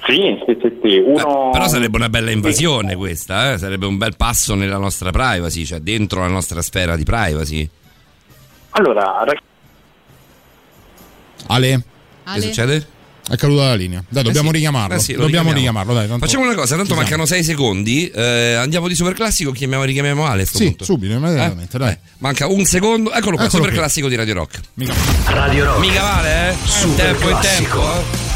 Sì, 0.06 0.38
sì, 0.46 0.58
sì, 0.62 0.80
sì. 0.82 0.98
Uno... 0.98 1.50
Eh, 1.50 1.52
Però 1.52 1.68
sarebbe 1.68 1.98
una 1.98 2.10
bella 2.10 2.32
invasione 2.32 2.96
questa, 2.96 3.54
eh? 3.54 3.58
sarebbe 3.58 3.86
un 3.86 3.98
bel 3.98 4.16
passo 4.16 4.56
nella 4.56 4.78
nostra 4.78 5.12
privacy, 5.12 5.66
cioè 5.66 5.80
dentro 5.80 6.22
la 6.22 6.28
nostra 6.28 6.62
sfera 6.62 6.96
di 6.96 7.04
privacy. 7.04 7.70
Allora, 8.72 9.24
rag- 9.26 9.42
Ale, 11.48 11.84
Che 12.34 12.42
succede? 12.42 12.88
È 13.30 13.36
caduta 13.36 13.64
la 13.66 13.76
linea. 13.76 14.04
Dai, 14.10 14.24
dobbiamo 14.24 14.48
Eh 14.48 14.52
sì. 14.52 14.58
richiamarlo. 14.58 14.96
Eh 14.96 15.00
sì, 15.00 15.12
dobbiamo 15.14 15.28
richiamiamo. 15.28 15.56
richiamarlo, 15.58 15.94
dai. 15.94 16.08
tanto- 16.08 16.26
Facciamo 16.26 16.44
una 16.46 16.56
cosa, 16.56 16.76
tanto 16.76 16.82
Ci 16.82 16.88
siamo. 16.88 17.02
mancano 17.02 17.26
6 17.26 17.44
secondi. 17.44 18.10
eh, 18.10 18.54
andiamo 18.56 18.88
di 18.88 18.96
super 18.96 19.14
classico, 19.14 19.52
chiamiamo, 19.52 19.84
richiamiamo 19.84 20.26
Ale. 20.26 20.46
Sì, 20.46 20.64
punto. 20.66 20.84
subito, 20.84 21.14
immediatamente, 21.14 21.78
dai. 21.78 21.92
Eh, 21.92 22.00
manca 22.18 22.48
un 22.48 22.66
secondo. 22.66 23.12
Eccolo 23.12 23.36
qua, 23.36 23.46
Eccolo 23.46 23.50
super 23.64 23.70
qui. 23.70 23.78
classico 23.78 24.08
di 24.10 24.16
Radio 24.16 24.34
Rock. 24.34 24.60
Radio 25.26 25.66
Rock. 25.66 25.80
Mica 25.80 26.02
vale, 26.02 26.50
eh? 26.50 26.56
Super 26.66 27.06
tempo 27.06 27.28
e 27.28 27.32
classico. 27.32 27.80
tempo. 27.82 27.98
eh. 28.24 28.29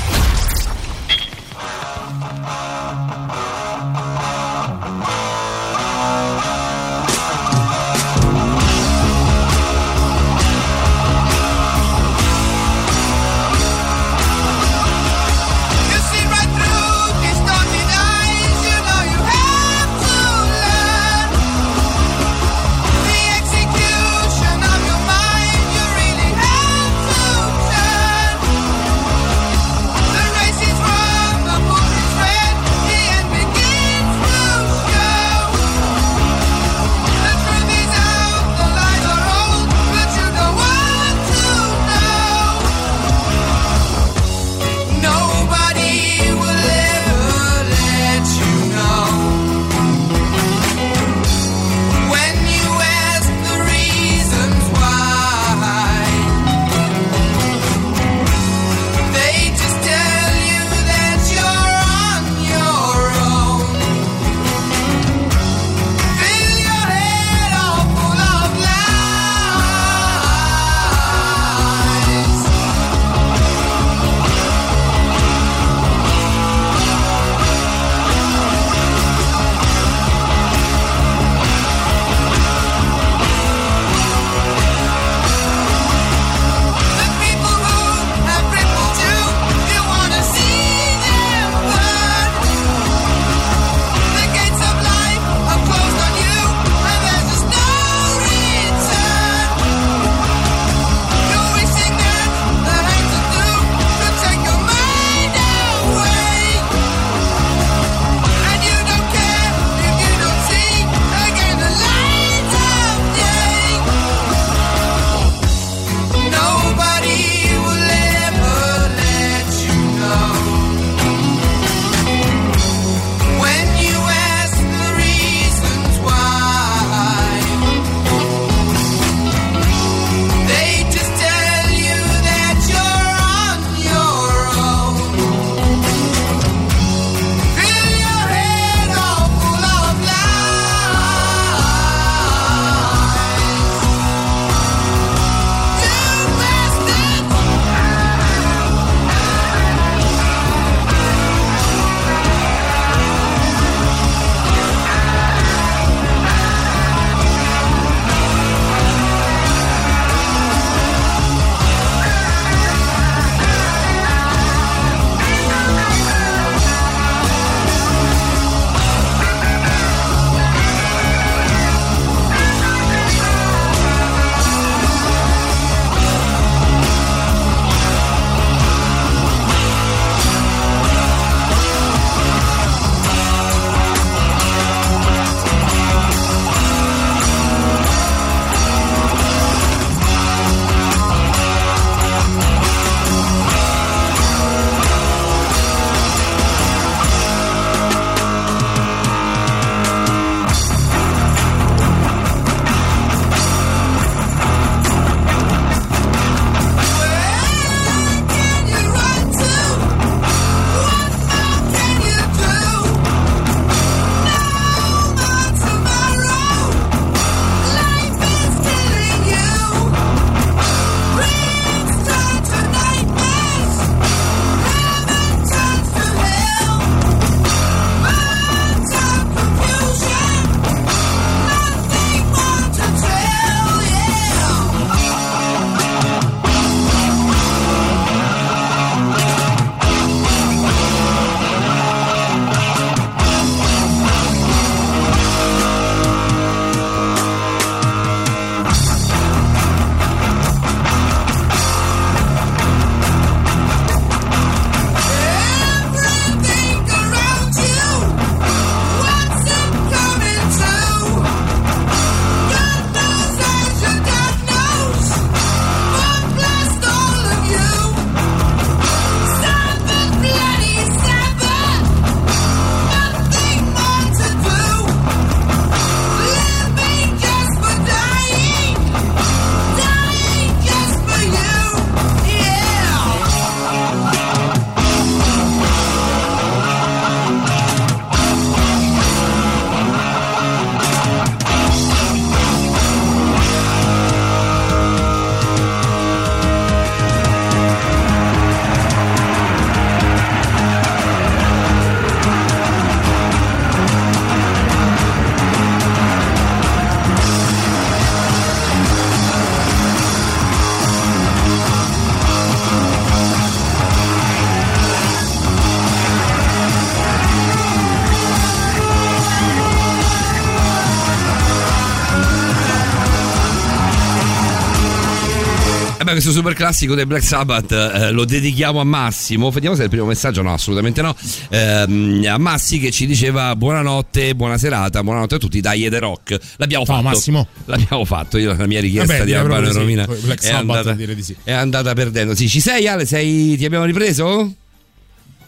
Questo 326.14 326.32
super 326.32 326.53
classico 326.53 326.95
dei 326.95 327.05
Black 327.05 327.24
Sabbath 327.24 327.72
eh, 327.72 328.11
lo 328.11 328.26
dedichiamo 328.26 328.80
a 328.80 328.84
Massimo. 328.84 329.51
Vediamo 329.51 329.76
se 329.76 329.82
è 329.82 329.86
il 329.86 329.89
primo 329.89 330.05
messaggio. 330.05 330.41
No, 330.41 330.53
assolutamente 330.53 331.01
no. 331.01 331.16
Ehm, 331.49 332.26
a 332.28 332.38
Massi 332.38 332.80
che 332.80 332.91
ci 332.91 333.05
diceva 333.05 333.55
buonanotte, 333.55 334.36
buona 334.36 334.57
serata, 334.57 335.03
buonanotte 335.03 335.36
a 335.36 335.38
tutti. 335.38 335.61
Dai, 335.61 335.89
The 335.89 335.99
Rock. 335.99 336.39
L'abbiamo 336.57 336.86
Ciao, 336.86 336.95
fatto. 336.95 337.07
Massimo. 337.07 337.47
L'abbiamo 337.66 338.05
fatto. 338.05 338.38
Io 338.38 338.55
la 338.55 338.66
mia 338.66 338.80
richiesta 338.80 339.14
Vabbè, 339.14 339.26
di 339.26 339.34
Albano 339.34 339.68
e 339.68 339.72
sì. 339.72 339.78
Romina 339.78 340.03
è, 340.03 340.36
Sabbath, 340.38 340.88
andata, 340.88 340.93
di 340.93 341.24
sì. 341.24 341.36
è 341.43 341.51
andata 341.51 341.93
perdendo. 341.93 342.36
Sì, 342.36 342.47
ci 342.47 342.59
sei, 342.59 342.88
Ale? 342.88 343.05
Sei, 343.05 343.57
ti 343.57 343.66
abbiamo 343.66 343.86
ripreso? 343.86 344.53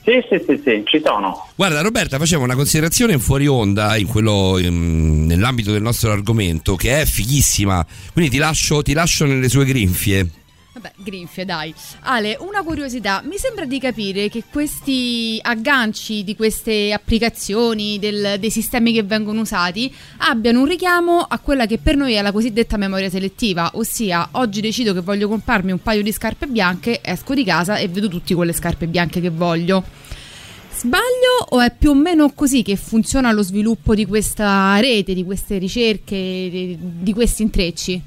Sì, 0.04 0.24
sì, 0.30 0.40
sì, 0.48 0.62
sì, 0.64 0.84
ci 0.86 1.02
sono. 1.04 1.48
Guarda 1.56 1.82
Roberta, 1.82 2.20
facciamo 2.20 2.44
una 2.44 2.54
considerazione 2.54 3.14
in 3.14 3.20
fuori 3.20 3.48
onda 3.48 3.98
in 3.98 4.06
quello, 4.06 4.60
in- 4.60 5.26
nell'ambito 5.26 5.72
del 5.72 5.82
nostro 5.82 6.12
argomento 6.12 6.76
che 6.76 7.02
è 7.02 7.06
fighissima. 7.06 7.84
Quindi 8.14 8.30
ti 8.30 8.38
lascio, 8.38 8.84
ti 8.84 8.94
lascio 8.94 9.26
nelle 9.26 9.50
sue 9.50 9.66
grinfie. 9.66 10.30
Grinfie, 11.06 11.46
dai. 11.46 11.74
Ale, 12.02 12.36
una 12.40 12.64
curiosità. 12.64 13.22
Mi 13.24 13.38
sembra 13.38 13.66
di 13.66 13.80
capire 13.80 14.28
che 14.28 14.44
questi 14.52 15.38
agganci 15.40 16.24
di 16.24 16.36
queste 16.36 16.92
applicazioni, 16.92 18.00
del- 18.00 18.38
dei 18.40 18.50
sistemi 18.50 18.92
che 18.92 19.04
vengono 19.04 19.42
usati, 19.42 19.94
abbiano 20.18 20.62
un 20.62 20.66
richiamo 20.66 21.20
a 21.20 21.38
quella 21.38 21.68
che 21.68 21.78
per 21.78 21.96
noi 21.96 22.14
è 22.14 22.22
la 22.24 22.32
cosiddetta 22.32 22.78
memoria 22.78 23.10
selettiva, 23.10 23.70
ossia 23.76 24.30
oggi 24.32 24.62
decido 24.62 24.94
che 24.94 25.02
voglio 25.02 25.28
comprarmi 25.30 25.72
un 25.72 25.82
paio 25.82 26.02
di 26.02 26.12
scarpe 26.12 26.48
bianche, 26.48 27.00
esco 27.04 27.36
di 27.36 27.44
casa 27.44 27.78
e 27.78 27.88
vedo 27.88 28.08
tutti 28.08 28.34
quelle 28.34 28.54
scarpe 28.54 28.88
bianche 28.88 29.22
che 29.22 29.30
voglio. 29.30 29.84
Sbaglio 30.76 31.46
o 31.50 31.62
è 31.62 31.72
più 31.72 31.92
o 31.92 31.94
meno 31.94 32.32
così 32.32 32.64
che 32.64 32.76
funziona 32.76 33.32
lo 33.32 33.44
sviluppo 33.44 33.94
di 33.94 34.06
questa 34.06 34.78
rete, 34.80 35.14
di 35.14 35.24
queste 35.24 35.58
ricerche, 35.58 36.78
di 36.80 37.14
questi 37.14 37.44
intrecci? 37.44 38.02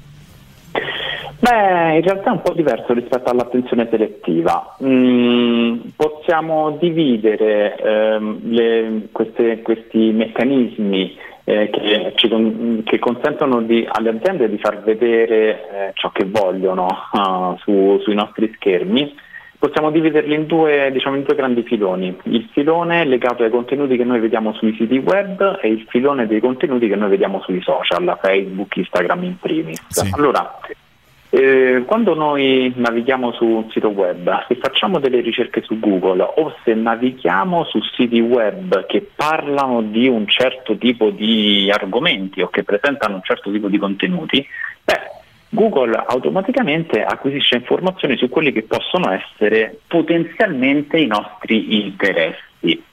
Beh, 1.39 1.95
in 1.95 2.01
realtà 2.01 2.29
è 2.29 2.33
un 2.33 2.41
po' 2.41 2.53
diverso 2.53 2.93
rispetto 2.93 3.29
all'attenzione 3.29 3.87
selettiva. 3.89 4.75
Mm, 4.83 5.79
possiamo 5.95 6.71
dividere 6.71 7.77
ehm, 7.77 8.39
le- 8.51 9.07
queste- 9.11 9.61
questi 9.61 10.11
meccanismi 10.11 11.17
eh, 11.45 11.69
che, 11.71 12.11
ci 12.15 12.81
che 12.83 12.99
consentono 12.99 13.61
di- 13.61 13.87
alle 13.89 14.09
aziende 14.09 14.49
di 14.49 14.57
far 14.59 14.83
vedere 14.83 15.37
eh, 15.49 15.91
ciò 15.93 16.09
che 16.11 16.25
vogliono 16.25 16.87
ah, 17.13 17.55
su- 17.59 17.99
sui 18.03 18.13
nostri 18.15 18.51
schermi. 18.55 19.15
Possiamo 19.57 19.91
dividerli 19.91 20.35
in 20.35 20.45
due, 20.45 20.89
diciamo, 20.91 21.15
in 21.15 21.23
due 21.23 21.35
grandi 21.35 21.63
filoni. 21.63 22.15
Il 22.23 22.47
filone 22.53 23.03
legato 23.05 23.43
ai 23.43 23.49
contenuti 23.49 23.97
che 23.97 24.03
noi 24.05 24.19
vediamo 24.19 24.53
sui 24.53 24.73
siti 24.77 24.97
web 24.99 25.59
e 25.61 25.69
il 25.69 25.85
filone 25.89 26.27
dei 26.27 26.39
contenuti 26.39 26.87
che 26.87 26.95
noi 26.95 27.09
vediamo 27.09 27.41
sui 27.41 27.61
social, 27.61 28.17
Facebook, 28.21 28.75
Instagram 28.77 29.23
in 29.23 29.37
primis. 29.39 29.81
Allora, 30.13 30.59
eh, 31.31 31.83
quando 31.85 32.15
noi 32.15 32.73
navighiamo 32.75 33.31
su 33.33 33.45
un 33.45 33.69
sito 33.69 33.89
web, 33.89 34.45
se 34.47 34.55
facciamo 34.55 34.99
delle 34.99 35.21
ricerche 35.21 35.61
su 35.61 35.79
Google 35.79 36.23
o 36.23 36.55
se 36.63 36.73
navighiamo 36.73 37.65
su 37.65 37.79
siti 37.95 38.19
web 38.19 38.85
che 38.87 39.07
parlano 39.15 39.81
di 39.81 40.07
un 40.07 40.27
certo 40.27 40.75
tipo 40.75 41.11
di 41.11 41.69
argomenti 41.71 42.41
o 42.41 42.49
che 42.49 42.63
presentano 42.63 43.15
un 43.15 43.23
certo 43.23 43.51
tipo 43.51 43.67
di 43.67 43.77
contenuti, 43.77 44.45
beh, 44.83 45.17
Google 45.49 46.03
automaticamente 46.07 47.03
acquisisce 47.03 47.57
informazioni 47.57 48.17
su 48.17 48.29
quelli 48.29 48.51
che 48.51 48.63
possono 48.63 49.11
essere 49.11 49.79
potenzialmente 49.87 50.97
i 50.97 51.07
nostri 51.07 51.83
interessi. 51.83 52.83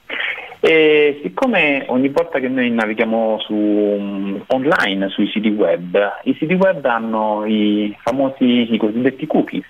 E 0.69 1.21
siccome 1.23 1.85
ogni 1.87 2.09
volta 2.09 2.39
che 2.39 2.49
noi 2.49 2.69
navighiamo 2.69 3.39
su, 3.39 3.53
um, 3.53 4.43
online 4.47 5.07
sui 5.07 5.29
siti 5.31 5.47
web, 5.47 5.97
i 6.23 6.35
siti 6.37 6.55
web 6.55 6.83
hanno 6.83 7.45
i 7.45 7.95
famosi, 8.01 8.73
i 8.73 8.77
cosiddetti 8.77 9.25
cookies. 9.27 9.63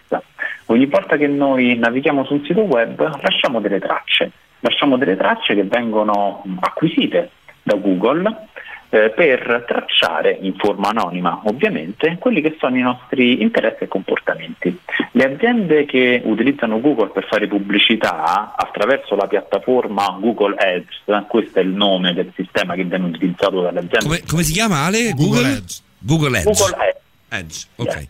Ogni 0.65 0.87
volta 0.87 1.15
che 1.15 1.27
noi 1.27 1.77
navighiamo 1.77 2.25
su 2.25 2.33
un 2.33 2.43
sito 2.45 2.61
web 2.61 2.97
lasciamo 3.21 3.61
delle 3.61 3.77
tracce, 3.77 4.31
lasciamo 4.61 4.97
delle 4.97 5.15
tracce 5.15 5.53
che 5.53 5.65
vengono 5.65 6.41
acquisite 6.61 7.29
da 7.61 7.75
Google 7.75 8.47
eh, 8.89 9.09
per 9.09 9.65
tracciare 9.67 10.37
in 10.41 10.55
forma 10.55 10.89
anonima 10.89 11.41
ovviamente 11.45 12.17
quelli 12.19 12.41
che 12.41 12.55
sono 12.59 12.77
i 12.77 12.81
nostri 12.81 13.41
interessi 13.41 13.83
e 13.83 13.87
comportamenti. 13.87 14.79
Le 15.11 15.33
aziende 15.33 15.85
che 15.85 16.21
utilizzano 16.23 16.79
Google 16.79 17.09
per 17.09 17.25
fare 17.25 17.47
pubblicità 17.47 18.55
attraverso 18.55 19.15
la 19.15 19.27
piattaforma 19.27 20.17
Google 20.19 20.55
Ads, 20.55 21.25
questo 21.27 21.59
è 21.59 21.61
il 21.61 21.69
nome 21.69 22.13
del 22.13 22.31
sistema 22.35 22.75
che 22.75 22.83
viene 22.83 23.05
utilizzato 23.05 23.61
dalle 23.61 23.79
aziende. 23.79 24.05
Come, 24.05 24.23
come 24.27 24.43
si 24.43 24.53
chiama 24.53 24.85
Ale? 24.85 25.11
Google 25.13 25.51
Edge. 25.51 25.75
Google 25.99 26.37
Edge. 26.37 26.43
Google 26.43 26.77
Ads. 26.77 26.95
Edge, 27.29 27.65
ok. 27.75 28.07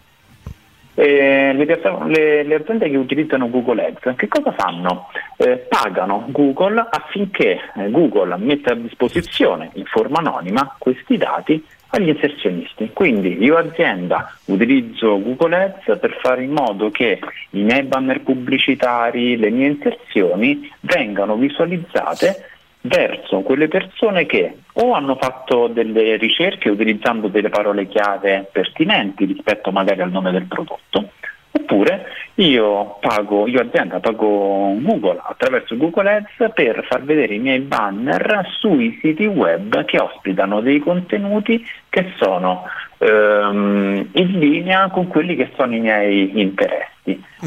Eh, 1.00 1.54
le, 1.54 1.66
le- 2.08 2.42
le 2.44 2.56
aziende 2.56 2.90
che 2.90 2.98
utilizzano 2.98 3.52
Google 3.52 3.86
Ads 3.86 4.16
che 4.16 4.28
cosa 4.28 4.52
fanno? 4.54 5.12
Eh, 5.38 5.68
pagano 5.70 6.26
Google 6.30 6.88
affinché 6.90 7.60
eh, 7.76 7.92
Google 7.92 8.36
metta 8.38 8.72
a 8.72 8.76
disposizione 8.76 9.70
in 9.74 9.86
forma 9.86 10.18
anonima 10.18 10.76
questi 10.80 11.16
dati 11.18 11.64
agli 11.90 12.10
inserzionisti. 12.10 12.90
Quindi 12.94 13.38
io 13.40 13.58
azienda 13.58 14.36
utilizzo 14.46 15.22
Google 15.22 15.56
Ads 15.66 16.00
per 16.00 16.18
fare 16.20 16.44
in 16.44 16.54
modo 16.54 16.90
che 16.90 17.20
i 17.52 17.62
miei 17.62 17.84
banner 17.84 18.22
pubblicitari, 18.22 19.38
le 19.38 19.52
mie 19.52 19.68
inserzioni 19.68 20.68
vengano 20.80 21.36
visualizzate 21.36 22.57
verso 22.88 23.42
quelle 23.42 23.68
persone 23.68 24.26
che 24.26 24.58
o 24.74 24.94
hanno 24.94 25.16
fatto 25.16 25.68
delle 25.68 26.18
ricerche 26.18 26.70
utilizzando 26.70 27.28
delle 27.28 27.50
parole 27.50 27.88
chiave 27.88 28.48
pertinenti 28.52 29.26
rispetto 29.26 29.72
magari 29.72 30.02
al 30.02 30.12
nome 30.12 30.32
del 30.32 30.46
prodotto, 30.46 31.12
oppure 31.52 32.06
io 32.36 32.98
pago, 33.00 33.48
io 33.48 33.62
azienda 33.62 34.00
pago 34.00 34.76
Google 34.80 35.20
attraverso 35.24 35.76
Google 35.76 36.10
Ads 36.10 36.54
per 36.54 36.86
far 36.88 37.04
vedere 37.04 37.36
i 37.36 37.40
miei 37.40 37.60
banner 37.60 38.48
sui 38.60 38.98
siti 39.02 39.26
web 39.26 39.84
che 39.86 40.00
ospitano 40.00 40.62
dei 40.62 40.80
contenuti 40.80 41.66
che 41.90 42.14
sono 42.18 42.66
ehm, 43.00 44.10
in 44.12 44.40
linea 44.40 44.90
con 44.90 45.08
quelli 45.08 45.36
che 45.36 45.52
sono 45.56 45.76
i 45.76 45.80
miei 45.80 46.40
interessi. 46.40 46.97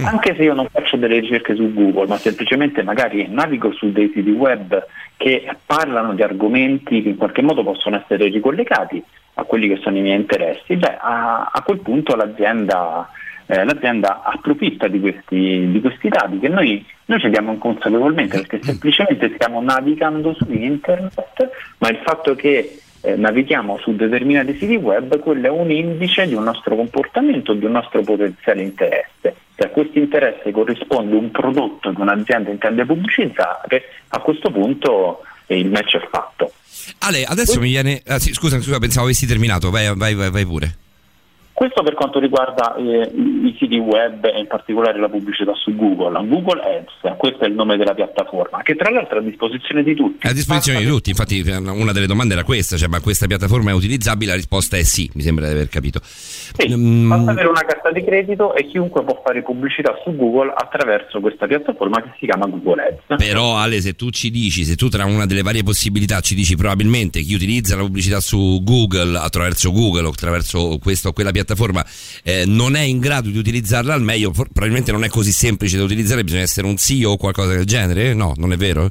Anche 0.04 0.34
se 0.36 0.42
io 0.44 0.54
non 0.54 0.68
faccio 0.70 0.96
delle 0.96 1.18
ricerche 1.18 1.54
su 1.54 1.72
Google, 1.72 2.06
ma 2.06 2.16
semplicemente 2.16 2.82
magari 2.82 3.26
navigo 3.28 3.72
su 3.72 3.92
dei 3.92 4.10
siti 4.14 4.30
web 4.30 4.86
che 5.16 5.46
parlano 5.66 6.14
di 6.14 6.22
argomenti 6.22 7.02
che 7.02 7.10
in 7.10 7.16
qualche 7.16 7.42
modo 7.42 7.62
possono 7.62 7.96
essere 7.96 8.28
ricollegati 8.28 9.02
a 9.34 9.44
quelli 9.44 9.68
che 9.68 9.80
sono 9.82 9.98
i 9.98 10.00
miei 10.00 10.18
interessi, 10.18 10.76
beh, 10.76 10.96
a, 10.98 11.50
a 11.52 11.62
quel 11.62 11.80
punto 11.80 12.16
l'azienda, 12.16 13.08
eh, 13.46 13.64
l'azienda 13.64 14.22
approfitta 14.22 14.88
di 14.88 15.00
questi, 15.00 15.70
di 15.70 15.80
questi 15.80 16.08
dati 16.08 16.38
che 16.38 16.48
noi, 16.48 16.84
noi 17.06 17.20
ci 17.20 17.28
diamo 17.28 17.52
inconsapevolmente 17.52 18.38
perché 18.38 18.62
semplicemente 18.62 19.32
stiamo 19.34 19.60
navigando 19.60 20.34
su 20.34 20.46
internet, 20.50 21.50
ma 21.78 21.88
il 21.88 21.98
fatto 22.02 22.34
che 22.34 22.80
eh, 23.02 23.16
navighiamo 23.16 23.78
su 23.78 23.94
determinati 23.94 24.56
siti 24.58 24.76
web, 24.76 25.18
quello 25.18 25.46
è 25.46 25.50
un 25.50 25.70
indice 25.70 26.26
di 26.26 26.34
un 26.34 26.44
nostro 26.44 26.76
comportamento, 26.76 27.54
di 27.54 27.64
un 27.64 27.72
nostro 27.72 28.02
potenziale 28.02 28.62
interesse. 28.62 29.34
Se 29.56 29.66
a 29.66 29.68
questo 29.68 29.98
interesse 29.98 30.50
corrisponde 30.50 31.14
un 31.14 31.30
prodotto 31.30 31.92
che 31.92 32.00
un'azienda 32.00 32.50
intende 32.50 32.84
pubblicizzare, 32.84 33.82
a 34.08 34.18
questo 34.20 34.50
punto 34.50 35.22
eh, 35.46 35.58
il 35.58 35.70
match 35.70 35.96
è 35.96 36.08
fatto. 36.10 36.52
Ale, 37.00 37.24
adesso 37.24 37.60
mi 37.60 37.68
viene. 37.68 38.02
ah, 38.06 38.18
sì, 38.18 38.32
scusa, 38.32 38.60
scusa, 38.60 38.78
pensavo 38.78 39.06
avessi 39.06 39.26
terminato. 39.26 39.70
Vai, 39.70 39.94
vai, 39.94 40.14
vai, 40.14 40.30
vai 40.30 40.46
pure. 40.46 40.76
Questo 41.60 41.82
per 41.82 41.92
quanto 41.92 42.18
riguarda 42.18 42.74
eh, 42.76 43.12
i 43.14 43.54
siti 43.58 43.76
web 43.76 44.24
e 44.24 44.40
in 44.40 44.46
particolare 44.46 44.98
la 44.98 45.10
pubblicità 45.10 45.52
su 45.54 45.76
Google. 45.76 46.26
Google 46.26 46.62
Ads, 46.62 47.18
questo 47.18 47.44
è 47.44 47.48
il 47.48 47.52
nome 47.52 47.76
della 47.76 47.92
piattaforma, 47.92 48.62
che 48.62 48.74
tra 48.76 48.88
l'altro 48.88 49.18
è 49.18 49.20
a 49.20 49.22
disposizione 49.22 49.82
di 49.82 49.94
tutti. 49.94 50.26
È 50.26 50.30
a 50.30 50.32
disposizione 50.32 50.78
di 50.78 50.86
tutti, 50.86 51.10
infatti 51.10 51.44
una 51.46 51.92
delle 51.92 52.06
domande 52.06 52.32
era 52.32 52.44
questa, 52.44 52.78
cioè 52.78 52.88
ma 52.88 53.00
questa 53.00 53.26
piattaforma 53.26 53.72
è 53.72 53.74
utilizzabile? 53.74 54.30
La 54.30 54.36
risposta 54.38 54.78
è 54.78 54.82
sì, 54.84 55.10
mi 55.12 55.20
sembra 55.20 55.48
di 55.48 55.52
aver 55.52 55.68
capito. 55.68 56.00
Sì, 56.02 56.74
Mm, 56.74 57.08
basta 57.10 57.32
avere 57.32 57.48
una 57.48 57.60
carta 57.60 57.92
di 57.92 58.02
credito 58.02 58.54
e 58.54 58.66
chiunque 58.66 59.04
può 59.04 59.20
fare 59.22 59.42
pubblicità 59.42 60.00
su 60.02 60.16
Google 60.16 60.54
attraverso 60.56 61.20
questa 61.20 61.46
piattaforma 61.46 62.00
che 62.00 62.12
si 62.18 62.24
chiama 62.24 62.46
Google 62.46 63.02
Ads. 63.06 63.22
Però 63.22 63.56
Ale, 63.56 63.82
se 63.82 63.92
tu 63.96 64.08
ci 64.08 64.30
dici, 64.30 64.64
se 64.64 64.76
tu 64.76 64.88
tra 64.88 65.04
una 65.04 65.26
delle 65.26 65.42
varie 65.42 65.62
possibilità 65.62 66.20
ci 66.20 66.34
dici 66.34 66.56
probabilmente 66.56 67.20
chi 67.20 67.34
utilizza 67.34 67.76
la 67.76 67.82
pubblicità 67.82 68.18
su 68.20 68.62
Google 68.62 69.18
attraverso 69.18 69.70
Google 69.72 70.06
o 70.06 70.08
attraverso 70.08 70.78
questa 70.80 71.08
o 71.08 71.12
quella 71.12 71.30
piattaforma 71.32 71.48
eh, 72.22 72.44
non 72.46 72.76
è 72.76 72.80
in 72.80 72.98
grado 72.98 73.28
di 73.28 73.38
utilizzarla 73.38 73.94
al 73.94 74.02
meglio, 74.02 74.32
for- 74.32 74.48
probabilmente 74.52 74.92
non 74.92 75.04
è 75.04 75.08
così 75.08 75.32
semplice 75.32 75.76
da 75.76 75.84
utilizzare, 75.84 76.24
bisogna 76.24 76.42
essere 76.42 76.66
un 76.66 76.76
CEO 76.76 77.12
o 77.12 77.16
qualcosa 77.16 77.54
del 77.54 77.64
genere? 77.64 78.14
No, 78.14 78.34
non 78.36 78.52
è 78.52 78.56
vero? 78.56 78.90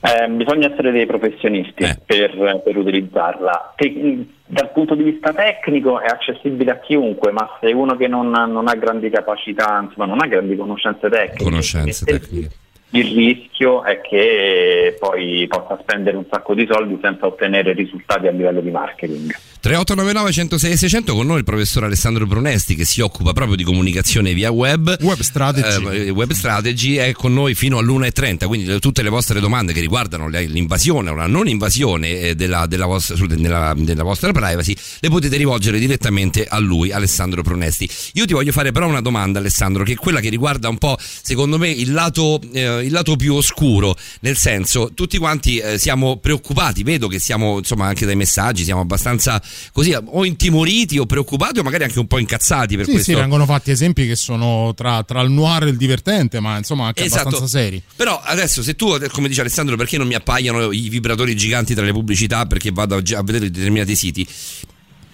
Eh, 0.00 0.28
bisogna 0.28 0.70
essere 0.70 0.92
dei 0.92 1.06
professionisti 1.06 1.84
per, 2.06 2.60
per 2.62 2.76
utilizzarla. 2.76 3.74
Te- 3.76 4.26
dal 4.46 4.72
punto 4.72 4.94
di 4.94 5.02
vista 5.02 5.32
tecnico 5.32 6.00
è 6.00 6.06
accessibile 6.06 6.70
a 6.70 6.78
chiunque, 6.78 7.32
ma 7.32 7.58
se 7.60 7.72
uno 7.72 7.96
che 7.96 8.06
non, 8.06 8.30
non 8.30 8.68
ha 8.68 8.74
grandi 8.74 9.10
capacità, 9.10 9.80
insomma 9.82 10.06
non 10.06 10.22
ha 10.22 10.26
grandi 10.26 10.56
conoscenze 10.56 11.08
tecniche, 11.08 11.44
Conoscenze 11.44 12.04
tecniche. 12.04 12.50
Il 12.90 13.14
rischio 13.14 13.84
è 13.84 14.00
che 14.00 14.96
poi 14.98 15.46
possa 15.46 15.78
spendere 15.82 16.16
un 16.16 16.24
sacco 16.30 16.54
di 16.54 16.66
soldi 16.70 16.98
senza 17.02 17.26
ottenere 17.26 17.74
risultati 17.74 18.26
a 18.26 18.30
livello 18.30 18.60
di 18.60 18.70
marketing. 18.70 19.30
3899 19.60 20.32
106 20.32 20.76
600 20.76 21.14
con 21.14 21.26
noi 21.26 21.38
il 21.38 21.44
professor 21.44 21.82
Alessandro 21.82 22.26
Brunesti 22.26 22.76
che 22.76 22.84
si 22.84 23.00
occupa 23.00 23.32
proprio 23.32 23.56
di 23.56 23.64
comunicazione 23.64 24.32
via 24.32 24.52
web. 24.52 24.96
Web 25.00 25.20
strategy. 25.20 26.06
Eh, 26.06 26.10
web 26.10 26.32
strategy 26.32 26.94
è 26.94 27.12
con 27.12 27.34
noi 27.34 27.56
fino 27.56 27.78
all'1.30, 27.78 28.46
quindi 28.46 28.66
le- 28.66 28.78
tutte 28.78 29.02
le 29.02 29.08
vostre 29.08 29.40
domande 29.40 29.72
che 29.72 29.80
riguardano 29.80 30.28
l'invasione 30.28 31.10
o 31.10 31.14
la 31.14 31.26
non 31.26 31.48
invasione 31.48 32.20
eh, 32.20 32.34
della, 32.36 32.66
della 32.66 32.86
vostra, 32.86 33.16
della- 33.26 33.74
della 33.76 34.02
vostra 34.04 34.30
privacy 34.30 34.76
le 35.00 35.08
potete 35.08 35.36
rivolgere 35.36 35.80
direttamente 35.80 36.46
a 36.46 36.58
lui, 36.58 36.92
Alessandro 36.92 37.42
Brunesti. 37.42 37.88
Io 38.14 38.26
ti 38.26 38.34
voglio 38.34 38.52
fare 38.52 38.70
però 38.70 38.86
una 38.86 39.00
domanda 39.00 39.40
Alessandro, 39.40 39.82
che 39.82 39.92
è 39.92 39.96
quella 39.96 40.20
che 40.20 40.28
riguarda 40.28 40.68
un 40.68 40.78
po' 40.78 40.96
secondo 41.00 41.58
me 41.58 41.68
il 41.68 41.92
lato, 41.92 42.40
eh, 42.52 42.84
il 42.84 42.92
lato 42.92 43.16
più 43.16 43.34
oscuro, 43.34 43.96
nel 44.20 44.36
senso 44.36 44.92
tutti 44.94 45.18
quanti 45.18 45.58
eh, 45.58 45.78
siamo 45.78 46.18
preoccupati, 46.18 46.84
vedo 46.84 47.08
che 47.08 47.18
siamo 47.18 47.58
insomma 47.58 47.86
anche 47.86 48.06
dai 48.06 48.14
messaggi, 48.16 48.62
siamo 48.62 48.82
abbastanza 48.82 49.42
così 49.72 49.94
o 50.04 50.24
intimoriti 50.24 50.98
o 50.98 51.06
preoccupati 51.06 51.58
o 51.58 51.62
magari 51.62 51.84
anche 51.84 51.98
un 51.98 52.06
po' 52.06 52.18
incazzati 52.18 52.76
per 52.76 52.84
Sì, 52.86 52.92
questo. 52.92 53.12
sì, 53.12 53.16
vengono 53.18 53.44
fatti 53.46 53.70
esempi 53.70 54.06
che 54.06 54.16
sono 54.16 54.72
tra, 54.74 55.02
tra 55.04 55.20
il 55.20 55.30
noir 55.30 55.64
e 55.64 55.68
il 55.70 55.76
divertente, 55.76 56.40
ma 56.40 56.56
insomma 56.56 56.86
anche 56.86 57.04
Esatto. 57.04 57.28
abbastanza 57.28 57.58
seri. 57.58 57.82
Però 57.96 58.20
adesso 58.22 58.62
se 58.62 58.74
tu, 58.76 58.96
come 59.10 59.28
dice 59.28 59.40
Alessandro, 59.40 59.76
perché 59.76 59.96
non 59.98 60.06
mi 60.06 60.14
appaiono 60.14 60.72
i 60.72 60.88
vibratori 60.88 61.36
giganti 61.36 61.74
tra 61.74 61.84
le 61.84 61.92
pubblicità 61.92 62.46
perché 62.46 62.70
vado 62.70 62.96
a, 62.96 63.22
vedere 63.22 63.50
determinati 63.50 63.94
siti? 63.96 64.26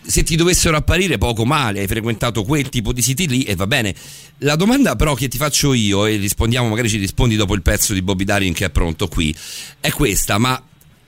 Se 0.07 0.23
ti 0.23 0.37
dovessero 0.37 0.77
apparire 0.77 1.17
poco 1.17 1.47
male, 1.47 1.81
hai 1.81 1.87
frequentato 1.87 2.43
quel 2.43 2.69
tipo 2.69 2.93
di 2.93 3.01
siti 3.01 3.27
lì 3.27 3.43
e 3.45 3.55
va 3.55 3.67
bene. 3.67 3.95
La 4.39 4.55
domanda 4.55 4.97
però 4.97 5.15
che 5.15 5.29
ti 5.29 5.39
faccio 5.39 5.73
io 5.73 6.05
e 6.05 6.17
rispondiamo, 6.17 6.69
magari 6.69 6.91
ci 6.91 6.99
rispondi 6.99 7.37
dopo 7.37 7.55
il 7.55 7.63
pezzo 7.63 7.95
di 7.95 8.03
Bobby 8.03 8.25
Darin 8.25 8.53
che 8.53 8.67
è 8.67 8.71
pronto 8.71 9.09
qui, 9.09 9.35
è 9.81 9.91
questa, 9.93 10.37
ma 10.37 10.63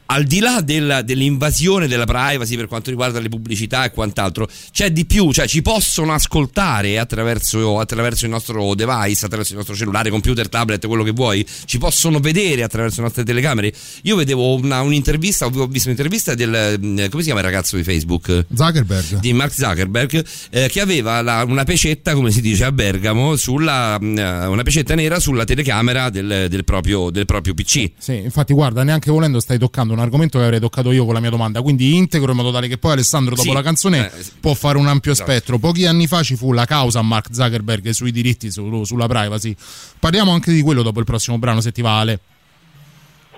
al 0.06 0.24
di 0.24 0.38
là 0.40 0.60
della- 0.60 1.02
dell'invasione 1.02 1.86
della 1.88 2.04
privacy 2.04 2.56
per 2.56 2.66
quanto 2.66 2.90
riguarda 2.90 3.18
le 3.20 3.28
pubblicità 3.28 3.84
e 3.84 3.90
quant'altro, 3.90 4.48
c'è 4.72 4.90
di 4.90 5.04
più, 5.04 5.32
cioè 5.32 5.46
ci 5.46 5.62
possono 5.62 6.12
ascoltare 6.12 6.98
attraverso, 6.98 7.78
attraverso 7.80 8.24
il 8.24 8.30
nostro 8.30 8.74
device, 8.74 9.24
attraverso 9.24 9.52
il 9.52 9.58
nostro 9.58 9.74
cellulare, 9.74 10.10
computer, 10.10 10.48
tablet, 10.48 10.86
quello 10.86 11.02
che 11.02 11.10
vuoi, 11.10 11.44
ci 11.64 11.78
possono 11.78 12.20
vedere 12.20 12.62
attraverso 12.62 12.98
le 12.98 13.02
nostre 13.06 13.24
telecamere. 13.24 13.72
Io 14.02 14.16
vedevo 14.16 14.54
una- 14.54 14.82
un'intervista, 14.82 15.46
ho 15.46 15.66
visto 15.66 15.88
un'intervista 15.88 16.34
del, 16.34 16.78
mm, 16.78 16.96
come 17.08 17.22
si 17.22 17.24
chiama 17.24 17.40
il 17.40 17.46
ragazzo 17.46 17.76
di 17.76 17.82
Facebook? 17.82 18.46
Zuckerberg. 18.54 19.18
Di 19.18 19.32
Mark 19.32 19.52
Zuckerberg, 19.52 20.24
eh, 20.50 20.68
che 20.68 20.80
aveva 20.80 21.20
la- 21.22 21.44
una 21.44 21.64
pecetta, 21.64 22.14
come 22.14 22.30
si 22.30 22.40
dice 22.40 22.64
a 22.64 22.72
Bergamo, 22.72 23.36
sulla, 23.36 23.98
mm, 24.00 24.16
una 24.50 24.62
pecetta 24.62 24.94
nera 24.94 25.18
sulla 25.18 25.44
telecamera 25.44 26.10
del, 26.10 26.46
del 26.48 26.64
proprio, 26.64 27.10
del 27.10 27.24
proprio 27.26 27.54
PC. 27.54 27.90
Sì, 27.98 28.14
infatti 28.16 28.52
guarda, 28.52 28.82
neanche 28.84 29.10
volendo 29.10 29.40
stai 29.40 29.58
toccando 29.58 29.94
un 29.96 30.02
argomento 30.02 30.38
che 30.38 30.44
avrei 30.44 30.60
toccato 30.60 30.92
io 30.92 31.04
con 31.04 31.14
la 31.14 31.20
mia 31.20 31.30
domanda, 31.30 31.60
quindi 31.62 31.94
integro 31.96 32.30
in 32.30 32.36
modo 32.36 32.52
tale 32.52 32.68
che 32.68 32.78
poi 32.78 32.92
Alessandro 32.92 33.34
dopo 33.34 33.48
Sì, 33.48 33.54
la 33.54 33.62
canzone 33.62 34.10
eh, 34.16 34.22
sì. 34.22 34.32
può 34.40 34.54
fare 34.54 34.78
un 34.78 34.86
ampio 34.86 35.12
Esatto. 35.12 35.30
spettro. 35.30 35.58
Pochi 35.58 35.86
anni 35.86 36.06
fa 36.06 36.22
ci 36.22 36.36
fu 36.36 36.52
la 36.52 36.64
causa 36.64 36.98
a 37.00 37.02
Mark 37.02 37.28
Zuckerberg 37.32 37.90
sui 37.90 38.12
diritti 38.12 38.50
su- 38.50 38.84
sulla 38.84 39.06
privacy. 39.06 39.54
Parliamo 39.98 40.32
anche 40.32 40.52
di 40.52 40.62
quello 40.62 40.82
dopo 40.82 40.98
il 41.00 41.04
prossimo 41.04 41.38
brano, 41.38 41.60
se 41.60 41.72
ti 41.72 41.82
va 41.82 41.98
Ale. 42.00 42.20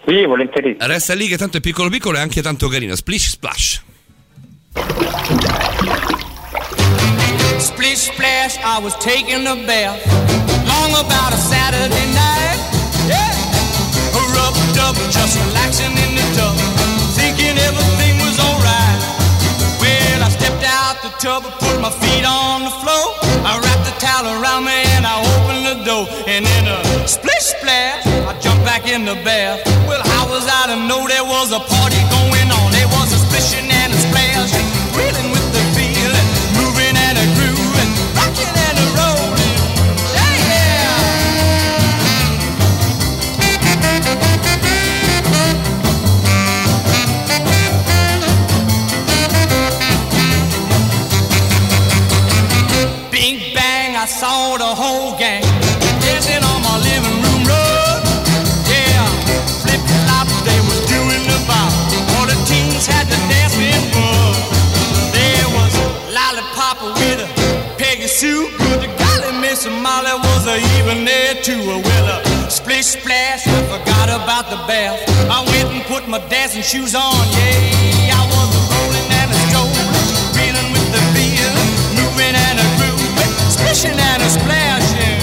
Sì, 0.06 0.24
volentieri. 0.24 0.76
Resta 0.78 1.14
lì 1.14 1.26
che 1.28 1.36
tanto 1.36 1.58
è 1.58 1.60
piccolo 1.60 1.88
piccolo 1.90 2.16
e 2.16 2.20
anche 2.20 2.40
tanto 2.42 2.68
carino. 2.68 2.94
Splish 2.96 3.28
splash. 3.30 3.82
Splish 7.58 8.10
splash, 8.12 8.56
I 8.64 8.78
was 8.82 8.94
taking 8.98 9.46
a 9.46 9.54
bath 9.66 9.98
long 10.66 10.92
about 10.94 11.32
a 11.32 11.36
Saturday 11.36 12.06
night. 12.14 12.58
Yeah, 13.06 13.34
a 14.14 14.22
rub 14.32 14.54
dub, 14.74 14.94
just 15.10 15.36
relaxing 15.46 15.90
in 15.90 16.14
the 16.14 16.26
tub, 16.38 16.47
out 21.18 21.42
tub, 21.42 21.52
put 21.58 21.80
my 21.80 21.90
feet 21.90 22.24
on 22.24 22.64
the 22.64 22.70
floor. 22.70 23.14
I 23.44 23.58
wrapped 23.62 23.84
the 23.84 23.94
towel 23.98 24.26
around 24.40 24.64
me 24.64 24.82
and 24.96 25.06
I 25.06 25.18
opened 25.18 25.66
the 25.66 25.84
door. 25.84 26.06
And 26.26 26.44
in 26.44 26.66
a 26.66 27.08
splish 27.08 27.54
splash, 27.58 28.06
I 28.06 28.38
jumped 28.40 28.64
back 28.64 28.86
in 28.88 29.04
the 29.04 29.14
bath. 29.24 29.64
Well, 29.88 30.02
how 30.04 30.28
was 30.28 30.46
I 30.46 30.74
to 30.74 30.76
know 30.86 31.06
there 31.08 31.24
was 31.24 31.52
a 31.52 31.60
party 31.60 32.00
going 32.10 32.17
I 53.98 54.06
saw 54.06 54.56
the 54.56 54.74
whole 54.78 55.18
gang 55.18 55.42
dancing 55.98 56.38
on 56.38 56.62
my 56.62 56.78
living 56.86 57.18
room 57.18 57.42
rug. 57.50 58.06
Yeah, 58.70 59.02
flip 59.58 59.82
flop, 60.06 60.30
they 60.46 60.60
was 60.70 60.86
doing 60.86 61.26
the 61.26 61.34
bop. 61.50 61.74
All 62.14 62.30
the 62.30 62.38
teens 62.46 62.86
had 62.86 63.10
the 63.10 63.18
dancing 63.26 63.82
bug. 63.90 64.38
There 65.10 65.48
was 65.50 65.74
lollipop 66.14 66.78
with 66.94 67.26
a 67.26 67.28
Peggy 67.74 68.06
Sue. 68.06 68.46
Good 68.70 68.86
golly, 69.02 69.34
Miss 69.42 69.66
Molly 69.66 70.14
was 70.14 70.46
a 70.46 70.62
even 70.78 71.04
there 71.04 71.34
too. 71.42 71.58
Well, 71.58 72.22
a 72.22 72.50
splish 72.52 72.94
splash, 72.94 73.48
I 73.48 73.58
forgot 73.66 74.14
about 74.14 74.46
the 74.46 74.62
bath. 74.70 75.02
I 75.26 75.42
went 75.50 75.74
and 75.74 75.82
put 75.90 76.06
my 76.06 76.22
dancing 76.30 76.62
shoes 76.62 76.94
on. 76.94 77.18
Yeah, 77.34 78.14
I 78.14 78.22
was 78.30 78.77
splishing 83.78 84.00
and 84.00 84.22
a 84.22 84.28
splashing. 84.28 85.17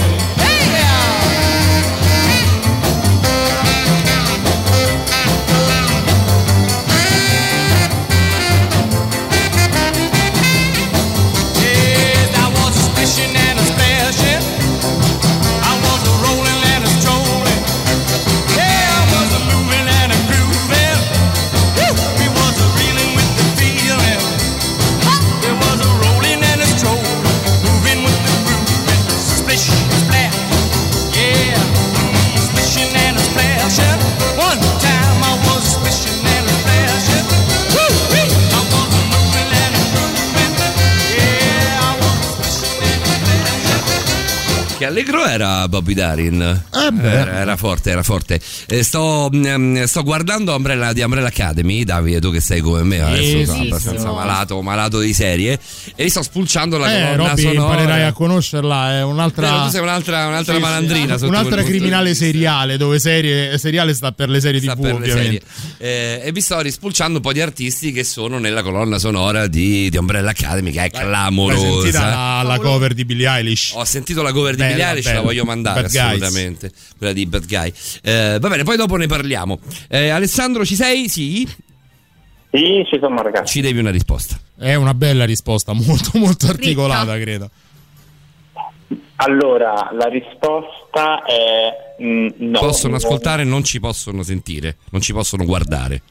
Che 44.86 44.92
allegro 44.92 45.26
era 45.26 45.66
Bobby 45.66 45.94
Darin. 45.94 46.40
Eh 46.72 46.90
beh. 46.92 47.10
Era, 47.10 47.32
era 47.38 47.56
forte, 47.56 47.90
era 47.90 48.04
forte. 48.04 48.40
Eh, 48.68 48.84
sto, 48.84 49.28
mm, 49.34 49.82
sto 49.82 50.04
guardando 50.04 50.54
Umbrella, 50.54 50.92
di 50.92 51.00
Umbrella 51.00 51.26
Academy, 51.26 51.82
Davide, 51.82 52.20
tu 52.20 52.30
che 52.30 52.40
sei 52.40 52.60
come 52.60 52.84
me, 52.84 53.00
adesso 53.00 53.44
sono 53.46 53.62
sì, 53.62 53.66
abbastanza 53.66 54.08
sì. 54.08 54.14
malato, 54.14 54.62
malato 54.62 55.00
di 55.00 55.12
serie. 55.12 55.58
E 55.96 56.08
sto 56.08 56.22
spulciando 56.22 56.78
la 56.78 56.88
Eh, 56.88 57.00
colonna 57.14 57.28
Robby, 57.30 57.42
sonora. 57.42 57.60
imparerai 57.72 58.02
a 58.04 58.12
conoscerla, 58.12 58.90
è 58.90 58.94
Vero, 58.94 59.08
un'altra... 59.08 59.62
tu 59.64 59.70
sei 59.70 59.80
un'altra, 59.80 60.26
un'altra 60.28 60.52
Sì, 60.54 60.58
sì. 60.60 60.64
malandrina. 60.64 61.18
sotto 61.18 61.30
Un'altra 61.30 61.62
criminale 61.64 62.14
seriale, 62.14 62.76
dove 62.76 63.00
serie, 63.00 63.58
seriale 63.58 63.92
sta 63.92 64.12
per 64.12 64.28
le 64.28 64.38
serie 64.40 64.60
Sta 64.60 64.74
TV, 64.74 64.80
per 64.82 64.90
le 64.90 64.96
ovviamente. 65.10 65.42
serie. 65.78 66.20
Eh, 66.22 66.28
e 66.28 66.32
vi 66.32 66.40
sto 66.40 66.60
rispulciando 66.60 67.16
un 67.16 67.22
po' 67.22 67.32
di 67.32 67.40
artisti 67.40 67.90
che 67.90 68.04
sono 68.04 68.38
nella 68.38 68.62
colonna 68.62 68.98
sonora 68.98 69.48
di, 69.48 69.90
di 69.90 69.96
Umbrella 69.96 70.30
Academy, 70.30 70.70
che 70.70 70.84
è 70.84 70.90
clamorosa. 70.90 71.60
sentita 71.80 72.08
la, 72.08 72.42
la 72.44 72.58
cover 72.60 72.94
di 72.94 73.04
Billie 73.04 73.28
Eilish? 73.28 73.72
Ho 73.74 73.84
sentito 73.84 74.22
la 74.22 74.30
cover 74.32 74.54
di 74.54 74.62
Bella, 74.62 74.75
Billie 74.76 74.90
Eilish, 74.90 75.12
la 75.12 75.20
voglio 75.20 75.44
mandare 75.44 75.82
Bad 75.82 75.90
Guys. 75.90 76.04
assolutamente. 76.04 76.72
Quella 76.96 77.12
di 77.12 77.26
Bad 77.26 77.46
Guy. 77.46 77.72
Eh, 78.02 78.38
va 78.40 78.48
bene, 78.48 78.62
poi 78.62 78.76
dopo 78.76 78.96
ne 78.96 79.06
parliamo. 79.06 79.58
Eh, 79.88 80.08
Alessandro, 80.08 80.64
ci 80.64 80.74
sei? 80.74 81.08
Sì? 81.08 81.48
Sì, 82.50 82.86
ci 82.88 82.98
sono 83.00 83.20
ragazzi. 83.22 83.54
Ci 83.54 83.60
devi 83.60 83.78
una 83.78 83.90
risposta. 83.90 84.38
È 84.58 84.74
una 84.74 84.94
bella 84.94 85.24
risposta, 85.24 85.72
molto 85.74 86.10
molto 86.14 86.46
articolata, 86.46 87.18
credo. 87.18 87.50
Allora, 89.16 89.90
la 89.92 90.06
risposta 90.06 91.22
è 91.24 92.02
mm, 92.02 92.28
no. 92.36 92.58
possono 92.58 92.92
non- 92.92 93.02
ascoltare, 93.02 93.44
non 93.44 93.64
ci 93.64 93.80
possono 93.80 94.22
sentire, 94.22 94.76
non 94.90 95.00
ci 95.00 95.12
possono 95.12 95.44
guardare. 95.44 96.02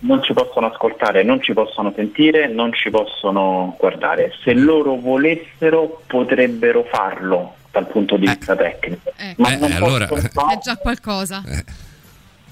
Non 0.00 0.22
ci 0.22 0.32
possono 0.32 0.66
ascoltare, 0.66 1.24
non 1.24 1.42
ci 1.42 1.52
possono 1.52 1.92
sentire, 1.94 2.46
non 2.48 2.72
ci 2.72 2.88
possono 2.88 3.74
guardare. 3.78 4.32
Se 4.44 4.54
loro 4.54 4.96
volessero 4.96 6.02
potrebbero 6.06 6.84
farlo, 6.88 7.54
dal 7.70 7.86
punto 7.86 8.16
di 8.16 8.26
vista 8.26 8.56
tecnico. 8.56 9.12
Ma 9.36 9.50
Eh, 9.50 9.58
eh, 9.60 9.74
allora- 9.74 10.06
no, 10.06 10.16
È 10.50 10.58
già 10.62 10.76
qualcosa. 10.76 11.42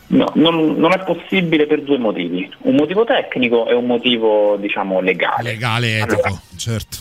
no, 0.09 0.31
non, 0.35 0.75
non 0.77 0.93
è 0.93 1.03
possibile 1.05 1.67
per 1.67 1.83
due 1.83 1.99
motivi. 1.99 2.49
Un 2.63 2.75
motivo 2.77 3.05
tecnico 3.05 3.69
e 3.69 3.75
un 3.75 3.87
motivo, 3.87 4.57
diciamo, 4.57 5.01
legale. 5.01 5.43
Legale, 5.53 5.99
etico, 5.99 6.41
certo. 6.57 6.99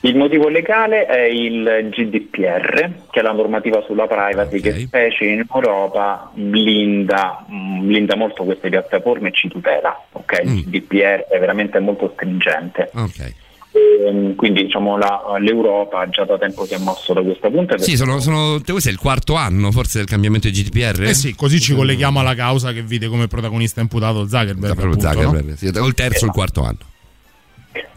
Il 0.00 0.16
motivo 0.18 0.48
legale 0.48 1.06
è 1.06 1.22
il 1.22 1.88
GDPR, 1.90 2.90
che 3.10 3.20
è 3.20 3.22
la 3.22 3.32
normativa 3.32 3.82
sulla 3.86 4.06
privacy 4.06 4.60
che 4.60 4.80
specie 4.80 5.24
in 5.24 5.46
Europa 5.50 6.30
blinda, 6.34 7.42
blinda 7.48 8.14
molto 8.14 8.44
queste 8.44 8.68
piattaforme 8.68 9.28
e 9.28 9.32
ci 9.32 9.48
tutela. 9.48 9.98
ok? 10.12 10.40
Il 10.44 10.64
GDPR 10.68 11.24
è 11.30 11.38
veramente 11.38 11.78
molto 11.78 12.10
stringente. 12.12 12.90
Ok. 12.94 13.32
Ehm, 13.74 14.34
Quindi 14.36 14.64
diciamo 14.64 14.96
la- 14.96 15.36
l'Europa 15.40 16.08
già 16.08 16.24
da 16.24 16.38
tempo 16.38 16.64
si 16.64 16.74
è 16.74 16.78
mosso 16.78 17.12
da 17.12 17.22
questa 17.22 17.50
punta. 17.50 17.76
Sì, 17.78 17.96
sono, 17.96 18.20
sono, 18.20 18.60
questo 18.64 18.88
è 18.88 18.92
il 18.92 18.98
quarto 18.98 19.34
anno 19.34 19.70
forse 19.72 19.98
del 19.98 20.06
cambiamento 20.06 20.48
di 20.48 20.62
GDPR? 20.62 21.02
Eh 21.04 21.14
sì, 21.14 21.34
così 21.34 21.58
ci 21.60 21.74
colleghiamo 21.74 22.20
alla 22.20 22.34
causa 22.34 22.72
che 22.72 22.82
vide 22.82 23.08
come 23.08 23.26
protagonista 23.26 23.80
imputato 23.80 24.26
Zuckerberg. 24.28 24.74
Proprio 24.76 24.86
appunto, 24.90 25.08
Zuckerberg, 25.08 25.48
no? 25.48 25.56
sì, 25.56 25.66
o 25.76 25.86
il 25.86 25.94
terzo 25.94 26.24
o 26.24 26.28
il 26.28 26.32
quarto 26.34 26.62
anno. 26.62 26.78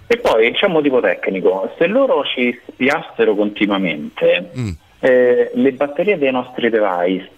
E 0.10 0.18
poi 0.18 0.54
c'è 0.54 0.66
un 0.68 0.72
motivo 0.72 1.02
tecnico, 1.02 1.74
se 1.78 1.86
loro 1.88 2.24
ci 2.24 2.58
spiassero 2.72 3.36
continuamente, 3.36 4.52
Mm. 4.58 4.70
Eh, 5.00 5.52
le 5.54 5.72
batterie 5.74 6.18
dei 6.18 6.32
nostri 6.32 6.70
device 6.70 7.30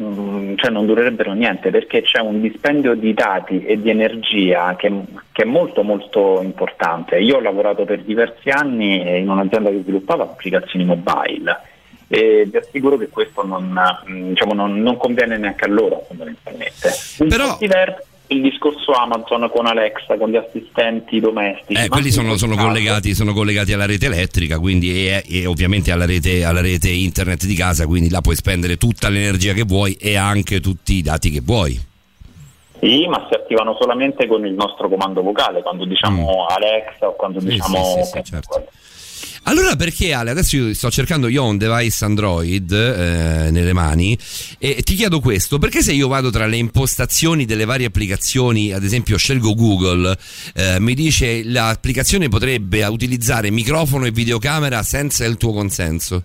mm, 0.00 0.54
cioè 0.56 0.70
non 0.70 0.86
durerebbero 0.86 1.32
niente 1.34 1.70
perché 1.70 2.02
c'è 2.02 2.18
un 2.18 2.40
dispendio 2.40 2.94
di 2.94 3.14
dati 3.14 3.64
e 3.64 3.80
di 3.80 3.90
energia 3.90 4.74
che, 4.76 4.92
che 5.30 5.42
è 5.42 5.46
molto 5.46 5.82
molto 5.82 6.40
importante. 6.42 7.18
Io 7.18 7.36
ho 7.36 7.40
lavorato 7.40 7.84
per 7.84 8.02
diversi 8.02 8.50
anni 8.50 9.18
in 9.18 9.28
un'azienda 9.28 9.70
che 9.70 9.82
sviluppava 9.82 10.24
applicazioni 10.24 10.84
mobile 10.84 11.60
e 12.08 12.46
vi 12.48 12.56
assicuro 12.56 12.96
che 12.96 13.08
questo 13.08 13.44
non, 13.44 13.72
mm, 14.10 14.28
diciamo, 14.30 14.54
non, 14.54 14.80
non 14.80 14.96
conviene 14.96 15.36
neanche 15.36 15.64
a 15.64 15.68
loro 15.68 16.04
fondamentalmente. 16.08 16.90
Un 17.18 17.28
po' 17.28 17.56
diverso 17.58 18.14
il 18.28 18.42
discorso 18.42 18.92
Amazon 18.92 19.48
con 19.52 19.66
Alexa, 19.66 20.16
con 20.16 20.30
gli 20.30 20.36
assistenti 20.36 21.20
domestici. 21.20 21.80
Eh, 21.80 21.88
quelli 21.88 22.10
sono, 22.10 22.36
sono 22.36 22.56
collegati, 22.56 23.14
sono 23.14 23.32
collegati 23.32 23.72
alla 23.72 23.86
rete 23.86 24.06
elettrica 24.06 24.58
quindi 24.58 25.08
e, 25.08 25.22
e 25.28 25.46
ovviamente 25.46 25.92
alla 25.92 26.06
rete, 26.06 26.44
alla 26.44 26.60
rete 26.60 26.90
internet 26.90 27.44
di 27.44 27.54
casa, 27.54 27.86
quindi 27.86 28.10
là 28.10 28.20
puoi 28.20 28.36
spendere 28.36 28.76
tutta 28.76 29.08
l'energia 29.08 29.52
che 29.52 29.62
vuoi 29.62 29.94
e 29.94 30.16
anche 30.16 30.60
tutti 30.60 30.94
i 30.94 31.02
dati 31.02 31.30
che 31.30 31.40
vuoi. 31.42 31.80
Sì, 32.78 33.06
ma 33.06 33.26
si 33.28 33.34
attivano 33.34 33.76
solamente 33.80 34.26
con 34.26 34.44
il 34.44 34.52
nostro 34.52 34.88
comando 34.88 35.22
vocale, 35.22 35.62
quando 35.62 35.84
diciamo 35.86 36.46
Alexa 36.46 37.08
o 37.08 37.16
quando 37.16 37.40
diciamo... 37.40 37.78
Mm. 37.78 38.02
sì, 38.02 38.10
sì, 38.10 38.24
certo. 38.24 38.66
Allora 39.48 39.76
perché 39.76 40.12
Ale, 40.12 40.30
adesso 40.30 40.56
io 40.56 40.74
sto 40.74 40.90
cercando, 40.90 41.28
io 41.28 41.44
ho 41.44 41.48
un 41.48 41.56
device 41.56 42.04
Android 42.04 42.72
eh, 42.72 43.50
nelle 43.52 43.72
mani 43.72 44.18
e 44.58 44.82
ti 44.82 44.94
chiedo 44.96 45.20
questo, 45.20 45.58
perché 45.58 45.82
se 45.82 45.92
io 45.92 46.08
vado 46.08 46.30
tra 46.30 46.46
le 46.46 46.56
impostazioni 46.56 47.44
delle 47.44 47.64
varie 47.64 47.86
applicazioni, 47.86 48.72
ad 48.72 48.82
esempio 48.82 49.16
scelgo 49.16 49.54
Google, 49.54 50.16
eh, 50.52 50.80
mi 50.80 50.94
dice 50.94 51.44
l'applicazione 51.44 52.28
potrebbe 52.28 52.84
utilizzare 52.86 53.52
microfono 53.52 54.04
e 54.06 54.10
videocamera 54.10 54.82
senza 54.82 55.24
il 55.24 55.36
tuo 55.36 55.52
consenso? 55.52 56.22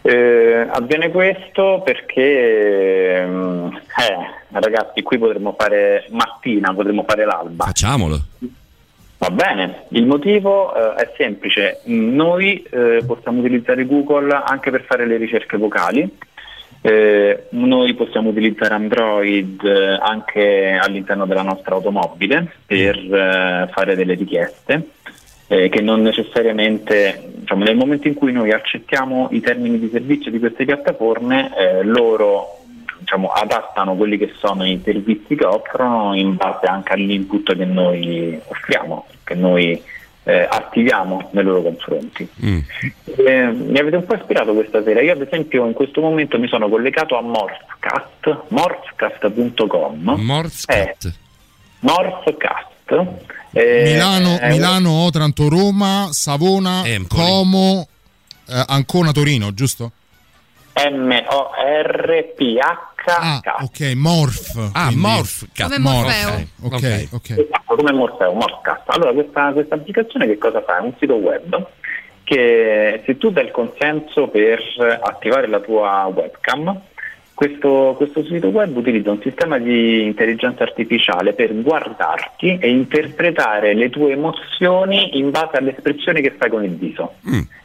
Eh, 0.00 0.68
avviene 0.70 1.10
questo 1.10 1.82
perché, 1.84 3.20
ehm, 3.20 3.70
eh, 3.76 4.58
ragazzi, 4.58 5.02
qui 5.02 5.18
potremmo 5.18 5.54
fare 5.58 6.06
mattina, 6.12 6.72
potremmo 6.72 7.04
fare 7.06 7.26
l'alba. 7.26 7.66
Facciamolo. 7.66 8.22
Va 9.24 9.30
bene, 9.30 9.84
il 9.92 10.04
motivo 10.04 10.74
eh, 10.74 11.02
è 11.02 11.14
semplice, 11.16 11.80
noi 11.84 12.62
eh, 12.70 13.02
possiamo 13.06 13.40
utilizzare 13.40 13.86
Google 13.86 14.34
anche 14.44 14.70
per 14.70 14.82
fare 14.82 15.06
le 15.06 15.16
ricerche 15.16 15.56
vocali, 15.56 16.06
Eh, 16.86 17.44
noi 17.52 17.94
possiamo 17.94 18.28
utilizzare 18.28 18.74
Android 18.74 19.64
eh, 19.64 19.96
anche 19.98 20.78
all'interno 20.78 21.24
della 21.24 21.40
nostra 21.40 21.76
automobile 21.76 22.56
per 22.66 22.96
eh, 22.98 23.70
fare 23.72 23.96
delle 23.96 24.12
richieste 24.12 24.88
eh, 25.48 25.70
che 25.70 25.80
non 25.80 26.02
necessariamente, 26.02 27.22
diciamo, 27.36 27.64
nel 27.64 27.76
momento 27.76 28.06
in 28.06 28.12
cui 28.12 28.32
noi 28.32 28.52
accettiamo 28.52 29.28
i 29.30 29.40
termini 29.40 29.78
di 29.78 29.88
servizio 29.90 30.30
di 30.30 30.38
queste 30.38 30.66
piattaforme, 30.66 31.80
loro 31.84 32.63
diciamo, 32.98 33.28
adattano 33.28 33.94
quelli 33.94 34.16
che 34.18 34.32
sono 34.38 34.66
i 34.66 34.80
servizi 34.84 35.34
che 35.34 35.44
offrono 35.44 36.14
in 36.14 36.36
base 36.36 36.66
anche 36.66 36.92
all'input 36.92 37.56
che 37.56 37.64
noi 37.64 38.38
offriamo, 38.46 39.06
che 39.24 39.34
noi 39.34 39.82
eh, 40.24 40.46
attiviamo 40.50 41.28
nei 41.32 41.44
loro 41.44 41.62
confronti. 41.62 42.28
Eh, 43.04 43.46
mi 43.52 43.78
avete 43.78 43.96
un 43.96 44.04
po' 44.04 44.14
ispirato 44.14 44.54
questa 44.54 44.82
sera. 44.82 45.00
Io, 45.02 45.12
ad 45.12 45.20
esempio, 45.20 45.66
in 45.66 45.72
questo 45.74 46.00
momento 46.00 46.38
mi 46.38 46.48
sono 46.48 46.68
collegato 46.68 47.16
a 47.16 47.20
Morphcast, 47.20 48.44
morphcast.com. 48.48 50.14
Morphcast. 50.16 51.04
Eh, 51.06 51.12
Morphcast. 51.80 52.72
eh, 53.52 53.82
Milano, 53.84 54.38
Milano, 54.42 54.90
Otranto, 55.04 55.48
Roma, 55.48 56.08
Savona, 56.10 56.82
Como, 57.08 57.86
eh, 58.48 58.64
Ancona, 58.66 59.12
Torino, 59.12 59.52
giusto? 59.52 59.92
M-O-R-P-H. 60.74 62.62
Ah, 63.06 63.40
ok, 63.60 63.92
Morph. 63.94 64.70
Ah, 64.72 64.90
Morphcast. 64.94 65.70
Come 65.70 65.78
Morfeo. 65.78 66.46
Ok, 66.62 66.72
ok. 66.72 67.08
ok. 67.12 67.30
Esatto, 67.30 67.74
come 67.76 67.92
Morfeo, 67.92 68.32
Morphcast. 68.32 68.82
Allora, 68.86 69.12
questa, 69.12 69.52
questa 69.52 69.74
applicazione 69.76 70.26
che 70.26 70.38
cosa 70.38 70.62
fa? 70.62 70.78
È 70.78 70.80
un 70.80 70.94
sito 70.98 71.14
web 71.14 71.66
che 72.24 73.02
se 73.04 73.18
tu 73.18 73.30
dai 73.30 73.44
il 73.44 73.50
consenso 73.50 74.28
per 74.28 74.60
attivare 75.02 75.46
la 75.46 75.60
tua 75.60 76.10
webcam, 76.12 76.80
questo, 77.34 77.94
questo 77.96 78.24
sito 78.24 78.48
web 78.48 78.76
utilizza 78.76 79.10
un 79.10 79.20
sistema 79.20 79.58
di 79.58 80.04
intelligenza 80.04 80.62
artificiale 80.62 81.32
per 81.32 81.52
guardarti 81.60 82.58
e 82.58 82.70
interpretare 82.70 83.74
le 83.74 83.90
tue 83.90 84.12
emozioni 84.12 85.18
in 85.18 85.30
base 85.30 85.56
alle 85.56 85.74
espressioni 85.74 86.20
che 86.22 86.30
fai 86.30 86.48
con 86.48 86.64
il 86.64 86.76
viso. 86.76 87.14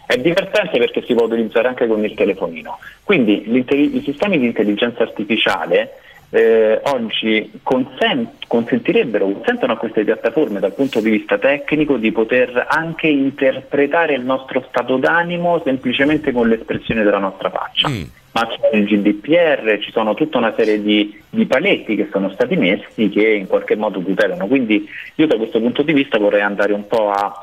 È 0.08 0.18
divertente 0.18 0.80
perché 0.80 1.04
si 1.06 1.14
può 1.14 1.26
utilizzare 1.26 1.68
anche 1.68 1.86
con 1.86 2.04
il 2.04 2.16
telefonino. 2.16 2.80
Quindi 3.04 3.44
i 3.48 4.02
sistemi 4.04 4.40
di 4.40 4.48
intelligenza 4.48 5.04
artificiale 5.04 5.92
eh, 6.32 6.80
oggi 6.84 7.52
consen- 7.64 8.30
consentirebbero, 8.48 9.26
consentono 9.30 9.74
a 9.74 9.78
queste 9.78 10.04
piattaforme 10.04 10.60
dal 10.60 10.74
punto 10.74 11.00
di 11.00 11.10
vista 11.10 11.38
tecnico 11.38 11.98
di 11.98 12.12
poter 12.12 12.66
anche 12.70 13.08
interpretare 13.08 14.14
il 14.14 14.24
nostro 14.24 14.66
stato 14.68 14.98
d'animo 14.98 15.62
semplicemente 15.64 16.32
con 16.32 16.48
l'espressione 16.48 17.04
della 17.04 17.20
nostra 17.20 17.50
faccia. 17.50 17.88
Ma 18.32 18.48
c'è 18.48 18.76
il 18.78 18.86
GDPR, 18.86 19.80
ci 19.80 19.92
sono 19.92 20.14
tutta 20.14 20.38
una 20.38 20.54
serie 20.56 20.82
di, 20.82 21.20
di 21.30 21.46
paletti 21.46 21.96
che 21.96 22.10
sono 22.12 22.30
stati 22.30 22.56
messi 22.56 23.10
che 23.10 23.28
in 23.28 23.48
qualche 23.48 23.76
modo 23.76 24.00
tutelano. 24.02 24.46
Quindi 24.48 24.88
io 25.16 25.28
da 25.28 25.36
questo 25.36 25.60
punto 25.60 25.82
di 25.82 25.94
vista 25.94 26.20
vorrei 26.20 26.42
andare 26.42 26.74
un 26.74 26.86
po' 26.86 27.10
a 27.12 27.34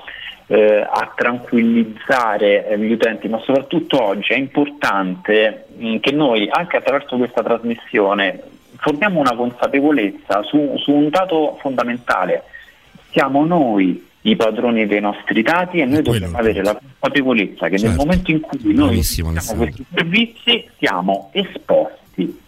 eh, 0.47 0.87
a 0.89 1.13
tranquillizzare 1.15 2.69
eh, 2.69 2.79
gli 2.79 2.93
utenti, 2.93 3.29
ma 3.29 3.41
soprattutto 3.41 4.03
oggi 4.03 4.33
è 4.33 4.37
importante 4.37 5.67
mh, 5.77 5.99
che 5.99 6.13
noi, 6.13 6.49
anche 6.51 6.77
attraverso 6.77 7.17
questa 7.17 7.43
trasmissione, 7.43 8.43
forniamo 8.77 9.19
una 9.19 9.35
consapevolezza 9.35 10.43
su, 10.43 10.75
su 10.79 10.93
un 10.93 11.09
dato 11.09 11.57
fondamentale. 11.61 12.45
Siamo 13.11 13.45
noi 13.45 14.05
i 14.29 14.37
padroni 14.37 14.87
dei 14.87 15.01
nostri 15.01 15.43
dati 15.43 15.79
e 15.79 15.85
noi 15.85 16.03
dobbiamo 16.03 16.37
avere 16.37 16.63
la 16.63 16.79
consapevolezza 16.99 17.67
che 17.67 17.73
nel 17.73 17.79
Certo. 17.81 17.97
momento 17.97 18.31
in 18.31 18.41
cui 18.41 18.59
noi 18.75 18.87
Bravissimo, 18.89 19.29
utilizziamo 19.31 19.63
questi 19.63 19.85
servizi 19.95 20.65
siamo 20.79 21.31
esposti, 21.33 22.39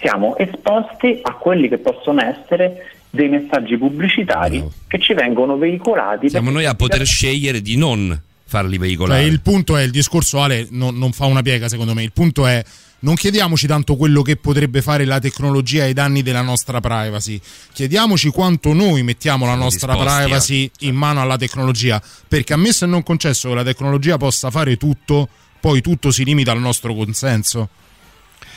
siamo 0.00 0.36
esposti 0.38 1.18
a 1.22 1.32
quelli 1.34 1.68
che 1.68 1.78
possono 1.78 2.20
essere 2.22 2.86
dei 3.10 3.28
messaggi 3.28 3.76
pubblicitari 3.76 4.64
che 4.86 4.98
ci 4.98 5.14
vengono 5.14 5.56
veicolati. 5.56 6.28
Siamo 6.28 6.50
noi 6.50 6.66
a 6.66 6.74
poter 6.74 7.04
scegliere 7.04 7.60
di 7.60 7.76
non 7.76 8.20
farli 8.44 8.76
Cioè, 8.76 8.86
veicolare. 8.86 9.24
il 9.24 9.40
punto 9.40 9.76
è, 9.76 9.82
il 9.82 9.90
discorso 9.90 10.40
Ale 10.40 10.68
non, 10.70 10.96
non 10.96 11.12
fa 11.12 11.26
una 11.26 11.42
piega 11.42 11.68
secondo 11.68 11.94
me, 11.94 12.02
il 12.02 12.12
punto 12.12 12.46
è 12.46 12.62
non 13.04 13.14
chiediamoci 13.14 13.66
tanto 13.66 13.96
quello 13.96 14.22
che 14.22 14.36
potrebbe 14.36 14.80
fare 14.80 15.04
la 15.04 15.18
tecnologia 15.18 15.84
ai 15.84 15.92
danni 15.92 16.22
della 16.22 16.40
nostra 16.40 16.80
privacy, 16.80 17.38
chiediamoci 17.72 18.30
quanto 18.30 18.72
noi 18.72 19.02
mettiamo 19.02 19.44
la 19.44 19.54
nostra 19.54 19.92
disposti 19.92 20.12
a- 20.12 20.22
privacy 20.22 20.70
in 20.80 20.94
mano 20.94 21.20
alla 21.20 21.36
tecnologia, 21.36 22.02
perché 22.26 22.54
ammesso 22.54 22.84
e 22.84 22.88
non 22.88 23.02
concesso 23.02 23.50
che 23.50 23.54
la 23.54 23.62
tecnologia 23.62 24.16
possa 24.16 24.50
fare 24.50 24.78
tutto, 24.78 25.28
poi 25.60 25.82
tutto 25.82 26.10
si 26.10 26.24
limita 26.24 26.50
al 26.52 26.60
nostro 26.60 26.94
consenso. 26.94 27.68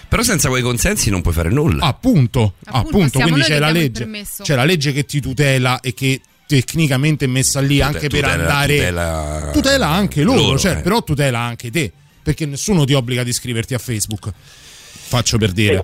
Però 0.08 0.24
senza 0.24 0.48
quei 0.48 0.62
consensi 0.62 1.10
non 1.10 1.22
puoi 1.22 1.34
fare 1.34 1.50
nulla. 1.50 1.86
Appunto, 1.86 2.54
appunto, 2.66 3.18
siamo 3.18 3.32
quindi 3.32 3.50
c'è 3.50 3.60
la 3.60 3.70
legge, 3.70 4.10
c'è 4.42 4.56
la 4.56 4.64
legge 4.64 4.94
che 4.94 5.04
ti 5.06 5.20
tutela 5.20 5.82
e 5.82 5.94
che 5.94 6.22
tecnicamente 6.48 7.26
è 7.26 7.28
messa 7.28 7.60
lì 7.60 7.82
anche 7.82 8.08
per 8.08 8.22
tutela- 8.22 8.32
andare 8.32 8.76
tutela- 8.78 9.50
tutela 9.52 9.88
anche 9.90 10.24
loro, 10.24 10.42
loro, 10.42 10.58
cioè, 10.60 10.78
eh. 10.78 10.82
però 10.82 11.04
tutela 11.04 11.40
anche 11.40 11.70
te, 11.70 11.92
perché 12.28 12.46
nessuno 12.46 12.84
ti 12.84 12.92
obbliga 12.92 13.22
ad 13.22 13.28
iscriverti 13.30 13.74
a 13.74 13.78
Facebook. 13.78 14.34
Faccio 14.34 15.38
per 15.38 15.54
dire. 15.54 15.82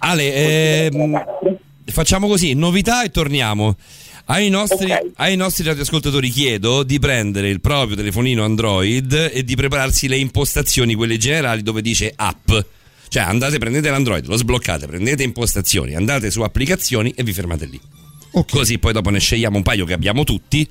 Ale, 0.00 0.90
ehm, 0.90 1.24
facciamo 1.86 2.28
così, 2.28 2.52
novità 2.52 3.02
e 3.02 3.10
torniamo. 3.10 3.74
Ai 4.26 4.50
nostri, 4.50 4.90
Ok. 4.92 5.12
ai 5.16 5.36
nostri 5.36 5.64
radioascoltatori 5.64 6.28
chiedo 6.28 6.82
di 6.82 6.98
prendere 6.98 7.48
il 7.48 7.62
proprio 7.62 7.96
telefonino 7.96 8.44
Android 8.44 9.30
e 9.32 9.42
di 9.42 9.56
prepararsi 9.56 10.06
le 10.06 10.18
impostazioni, 10.18 10.94
quelle 10.94 11.16
generali, 11.16 11.62
dove 11.62 11.80
dice 11.80 12.12
app. 12.14 12.50
Cioè 13.08 13.22
andate, 13.22 13.56
prendete 13.56 13.88
l'Android, 13.88 14.26
lo 14.26 14.36
sbloccate, 14.36 14.86
prendete 14.86 15.22
impostazioni, 15.22 15.94
andate 15.94 16.30
su 16.30 16.42
applicazioni 16.42 17.10
e 17.16 17.22
vi 17.22 17.32
fermate 17.32 17.64
lì. 17.64 17.80
Ok. 18.32 18.50
Così 18.50 18.78
poi 18.78 18.92
dopo 18.92 19.08
ne 19.08 19.18
scegliamo 19.18 19.56
un 19.56 19.62
paio 19.62 19.86
che 19.86 19.94
abbiamo 19.94 20.24
tutti. 20.24 20.68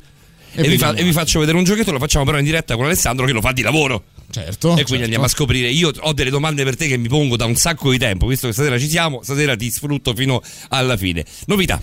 E, 0.57 0.67
vi, 0.69 0.77
fa- 0.77 0.93
e 0.93 1.03
vi 1.03 1.11
faccio 1.13 1.39
vedere 1.39 1.57
un 1.57 1.63
giochetto, 1.63 1.91
lo 1.91 1.97
facciamo 1.97 2.25
però 2.25 2.37
in 2.37 2.45
diretta 2.45 2.75
con 2.75 2.85
Alessandro 2.85 3.25
che 3.25 3.31
lo 3.31 3.41
fa 3.41 3.53
di 3.53 3.63
lavoro. 3.63 4.03
Certo. 4.35 4.71
E 4.71 4.83
quindi 4.83 4.87
certo. 4.87 5.03
andiamo 5.03 5.23
a 5.23 5.29
scoprire. 5.29 5.69
Io 5.69 5.91
ho 5.97 6.11
delle 6.11 6.29
domande 6.29 6.65
per 6.65 6.75
te 6.75 6.87
che 6.87 6.97
mi 6.97 7.07
pongo 7.07 7.37
da 7.37 7.45
un 7.45 7.55
sacco 7.55 7.91
di 7.91 7.97
tempo, 7.97 8.27
visto 8.27 8.47
che 8.47 8.53
stasera 8.53 8.77
ci 8.77 8.89
siamo, 8.89 9.23
stasera 9.23 9.55
ti 9.55 9.71
sfrutto 9.71 10.13
fino 10.13 10.41
alla 10.69 10.97
fine. 10.97 11.23
Novità. 11.45 11.81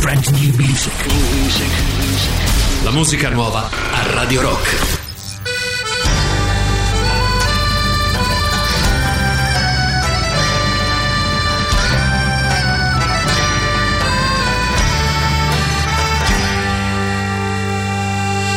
Brand 0.00 0.26
new 0.26 0.54
music. 0.54 0.92
La 2.82 2.90
musica 2.90 3.30
nuova 3.30 3.70
a 3.70 4.12
Radio 4.12 4.42
Rock. 4.42 5.04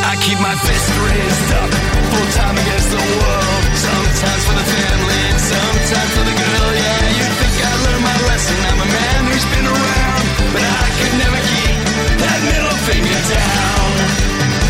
I 0.03 0.15
keep 0.21 0.39
my 0.41 0.53
fist 0.55 0.89
raised 0.99 1.51
up, 1.53 1.78
time 2.35 2.55
against 2.57 2.89
the 2.91 2.99
world. 2.99 3.63
Sometimes 3.75 4.43
for 4.47 4.55
the 4.59 4.67
family, 4.67 5.23
sometimes 5.39 6.11
for 6.15 6.25
the 6.27 6.35
girl. 6.35 6.69
Yeah, 6.75 7.05
you 7.19 7.25
think 7.39 7.55
I 7.63 7.73
learned 7.85 8.03
my 8.03 8.17
lesson? 8.27 8.57
I'm 8.69 8.79
a 8.83 8.89
man 8.89 9.19
who's 9.29 9.47
been 9.53 9.67
around, 9.67 10.25
but 10.53 10.63
I 10.63 10.85
could 10.99 11.15
never 11.23 11.39
keep 11.39 11.77
that 12.19 12.39
middle 12.49 12.77
finger 12.89 13.21
down. 13.31 13.89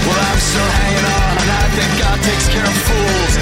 Well, 0.06 0.22
I'm 0.30 0.42
still 0.42 0.70
hanging 0.80 1.08
on, 1.10 1.34
and 1.42 1.52
I 1.54 1.66
think 1.76 1.90
God 1.98 2.18
takes 2.22 2.46
care 2.50 2.66
of 2.66 2.78
fools. 2.88 3.34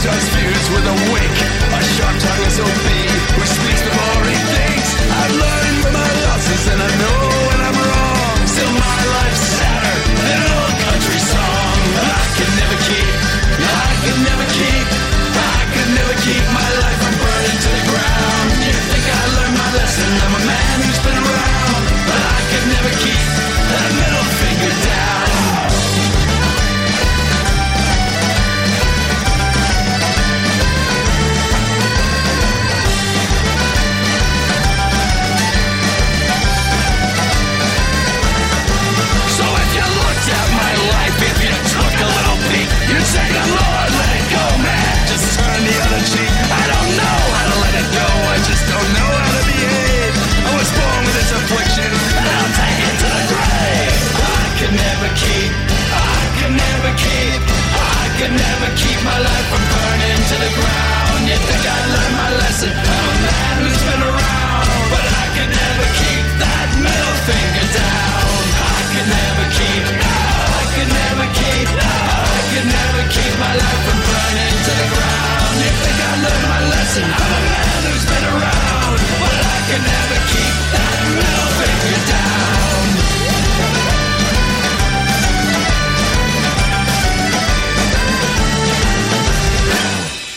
Who 0.00 0.24
feuds 0.32 0.66
with 0.72 0.86
a 0.88 0.96
wink. 1.12 1.36
A 1.76 1.80
sharp 1.92 2.16
tongue 2.16 2.44
is 2.48 2.56
OB 2.56 2.86
who 3.36 3.44
speaks 3.44 3.82
before 3.84 4.24
he 4.32 4.38
thinks. 4.56 4.88
I've 5.12 5.34
learned 5.36 5.78
from 5.84 5.92
my 5.92 6.10
losses 6.24 6.64
and 6.72 6.80
I 6.80 6.90
know 7.02 7.20
when 7.48 7.60
I'm 7.68 7.78
wrong. 7.84 8.36
Still 8.48 8.72
my 8.80 9.00
life's 9.16 9.44
sadder 9.60 9.96
than 10.24 10.38
an 10.40 10.52
old 10.56 10.76
country 10.88 11.20
song. 11.20 11.76
I 12.00 12.24
can 12.32 12.50
never 12.60 12.76
keep, 12.88 13.12
I 13.60 13.90
can 14.04 14.18
never 14.24 14.46
keep, 14.56 14.86
I 15.36 15.60
can 15.74 15.88
never 15.92 16.14
keep 16.24 16.44
my 16.48 16.68
life 16.80 16.89
I 57.02 58.04
can 58.18 58.32
never 58.36 58.68
keep 58.76 59.00
my 59.04 59.18
life 59.18 59.46
from 59.48 59.64
burning 59.72 60.20
to 60.30 60.36
the 60.44 60.50
ground. 60.58 61.20
You 61.28 61.38
think 61.48 61.64
I 61.64 61.78
learned 61.94 62.19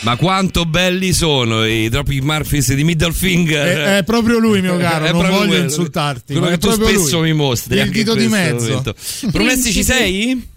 Ma 0.04 0.16
quanto 0.16 0.66
belli 0.66 1.14
sono 1.14 1.64
i 1.64 1.88
Tropic 1.88 2.22
Murphys 2.22 2.74
di 2.74 2.84
Middle 2.84 3.12
Finger. 3.12 3.66
È, 3.66 3.96
è 3.98 4.04
proprio 4.04 4.38
lui, 4.38 4.60
mio 4.60 4.76
caro. 4.78 5.06
È 5.06 5.10
non 5.10 5.20
proprio 5.20 5.38
voglio 5.38 5.48
quello. 5.48 5.64
insultarti. 5.64 6.32
Quello 6.34 6.48
che 6.48 6.54
è 6.54 6.58
tu 6.58 6.68
proprio 6.68 6.88
spesso 6.88 7.18
lui. 7.18 7.30
mi 7.30 7.34
mostri. 7.34 7.78
Il 7.78 7.90
dito 7.90 8.14
di 8.14 8.28
mezzo. 8.28 8.82
Promessi 9.32 9.72
ci 9.72 9.82
sei? 9.82 10.52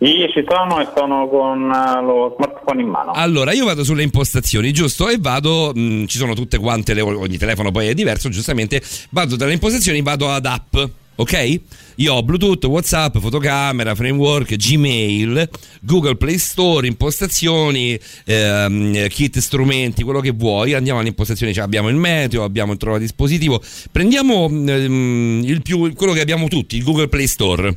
Io 0.00 0.28
ci 0.28 0.44
sono 0.48 0.80
e 0.80 0.88
sono 0.94 1.28
con 1.28 1.62
eh, 1.72 2.02
lo 2.02 2.34
smartphone 2.36 2.82
in 2.82 2.88
mano. 2.88 3.12
Allora, 3.12 3.52
io 3.52 3.64
vado 3.64 3.82
sulle 3.82 4.04
impostazioni, 4.04 4.72
giusto? 4.72 5.08
E 5.08 5.18
vado, 5.18 5.72
mh, 5.74 6.06
ci 6.06 6.18
sono 6.18 6.34
tutte 6.34 6.58
quante, 6.58 6.94
le, 6.94 7.00
ogni 7.00 7.36
telefono 7.36 7.72
poi 7.72 7.88
è 7.88 7.94
diverso, 7.94 8.28
giustamente, 8.28 8.80
vado 9.10 9.34
dalle 9.34 9.54
impostazioni, 9.54 10.00
vado 10.02 10.30
ad 10.30 10.46
app, 10.46 10.76
ok? 11.20 11.60
Io 11.96 12.14
ho 12.14 12.22
Bluetooth, 12.22 12.64
WhatsApp, 12.64 13.18
fotocamera, 13.18 13.94
framework, 13.94 14.54
Gmail, 14.54 15.48
Google 15.80 16.16
Play 16.16 16.38
Store, 16.38 16.86
impostazioni, 16.86 17.98
ehm, 18.24 19.08
kit 19.08 19.38
strumenti, 19.38 20.04
quello 20.04 20.20
che 20.20 20.30
vuoi. 20.30 20.74
Andiamo 20.74 21.00
alle 21.00 21.08
impostazioni, 21.08 21.52
cioè 21.52 21.64
abbiamo 21.64 21.88
il 21.88 21.96
meteo, 21.96 22.44
abbiamo 22.44 22.72
il 22.72 22.78
trova 22.78 22.98
dispositivo. 22.98 23.60
Prendiamo 23.90 24.46
ehm, 24.46 25.42
il 25.44 25.60
più, 25.62 25.92
quello 25.94 26.12
che 26.12 26.20
abbiamo 26.20 26.46
tutti, 26.46 26.76
il 26.76 26.84
Google 26.84 27.08
Play 27.08 27.26
Store. 27.26 27.76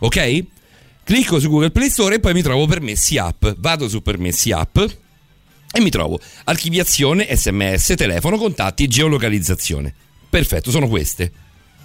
Ok? 0.00 0.44
Clicco 1.04 1.38
su 1.38 1.48
Google 1.48 1.70
Play 1.70 1.90
Store 1.90 2.16
e 2.16 2.20
poi 2.20 2.32
mi 2.32 2.42
trovo 2.42 2.66
permessi 2.66 3.18
app. 3.18 3.46
Vado 3.58 3.88
su 3.88 4.02
permessi 4.02 4.50
app 4.50 4.78
e 4.78 5.80
mi 5.80 5.90
trovo 5.90 6.18
archiviazione, 6.44 7.28
sms, 7.30 7.94
telefono, 7.96 8.36
contatti, 8.36 8.88
geolocalizzazione. 8.88 9.94
Perfetto, 10.28 10.72
sono 10.72 10.88
queste. 10.88 11.30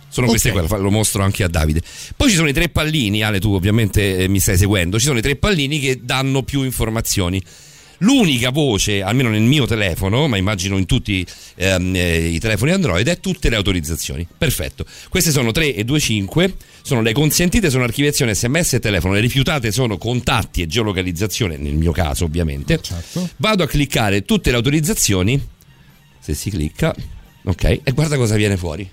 Sono 0.09 0.27
queste 0.27 0.51
qua, 0.51 0.77
lo 0.77 0.91
mostro 0.91 1.23
anche 1.23 1.43
a 1.43 1.47
Davide. 1.47 1.81
Poi 2.15 2.29
ci 2.29 2.35
sono 2.35 2.47
i 2.47 2.53
tre 2.53 2.69
pallini, 2.69 3.23
Ale, 3.23 3.39
tu 3.39 3.53
ovviamente 3.53 4.17
eh, 4.17 4.27
mi 4.27 4.39
stai 4.39 4.57
seguendo. 4.57 4.97
Ci 4.99 5.05
sono 5.05 5.19
i 5.19 5.21
tre 5.21 5.35
pallini 5.35 5.79
che 5.79 5.99
danno 6.01 6.43
più 6.43 6.63
informazioni. 6.63 7.41
L'unica 7.99 8.51
voce, 8.51 9.01
almeno 9.01 9.29
nel 9.29 9.41
mio 9.41 9.65
telefono, 9.65 10.27
ma 10.27 10.37
immagino 10.37 10.77
in 10.77 10.85
tutti 10.85 11.25
ehm, 11.55 11.95
eh, 11.95 12.27
i 12.27 12.39
telefoni 12.39 12.71
Android, 12.71 13.07
è 13.07 13.19
tutte 13.19 13.49
le 13.49 13.55
autorizzazioni. 13.55 14.27
Perfetto. 14.37 14.85
Queste 15.09 15.31
sono 15.31 15.51
3 15.51 15.73
e 15.73 15.83
2, 15.83 15.99
5. 15.99 16.55
Sono 16.81 17.01
le 17.01 17.11
consentite, 17.13 17.69
sono 17.69 17.83
archiviazione 17.83 18.35
sms 18.35 18.73
e 18.73 18.79
telefono. 18.79 19.13
Le 19.13 19.19
rifiutate 19.19 19.71
sono 19.71 19.97
contatti 19.97 20.61
e 20.61 20.67
geolocalizzazione, 20.67 21.57
nel 21.57 21.73
mio 21.73 21.91
caso 21.91 22.25
ovviamente. 22.25 22.79
Certo. 22.81 23.29
Vado 23.37 23.63
a 23.63 23.67
cliccare 23.67 24.23
tutte 24.23 24.51
le 24.51 24.57
autorizzazioni. 24.57 25.47
Se 26.19 26.33
si 26.35 26.49
clicca, 26.51 26.95
ok, 27.45 27.63
e 27.83 27.91
guarda 27.93 28.15
cosa 28.15 28.35
viene 28.35 28.57
fuori. 28.57 28.87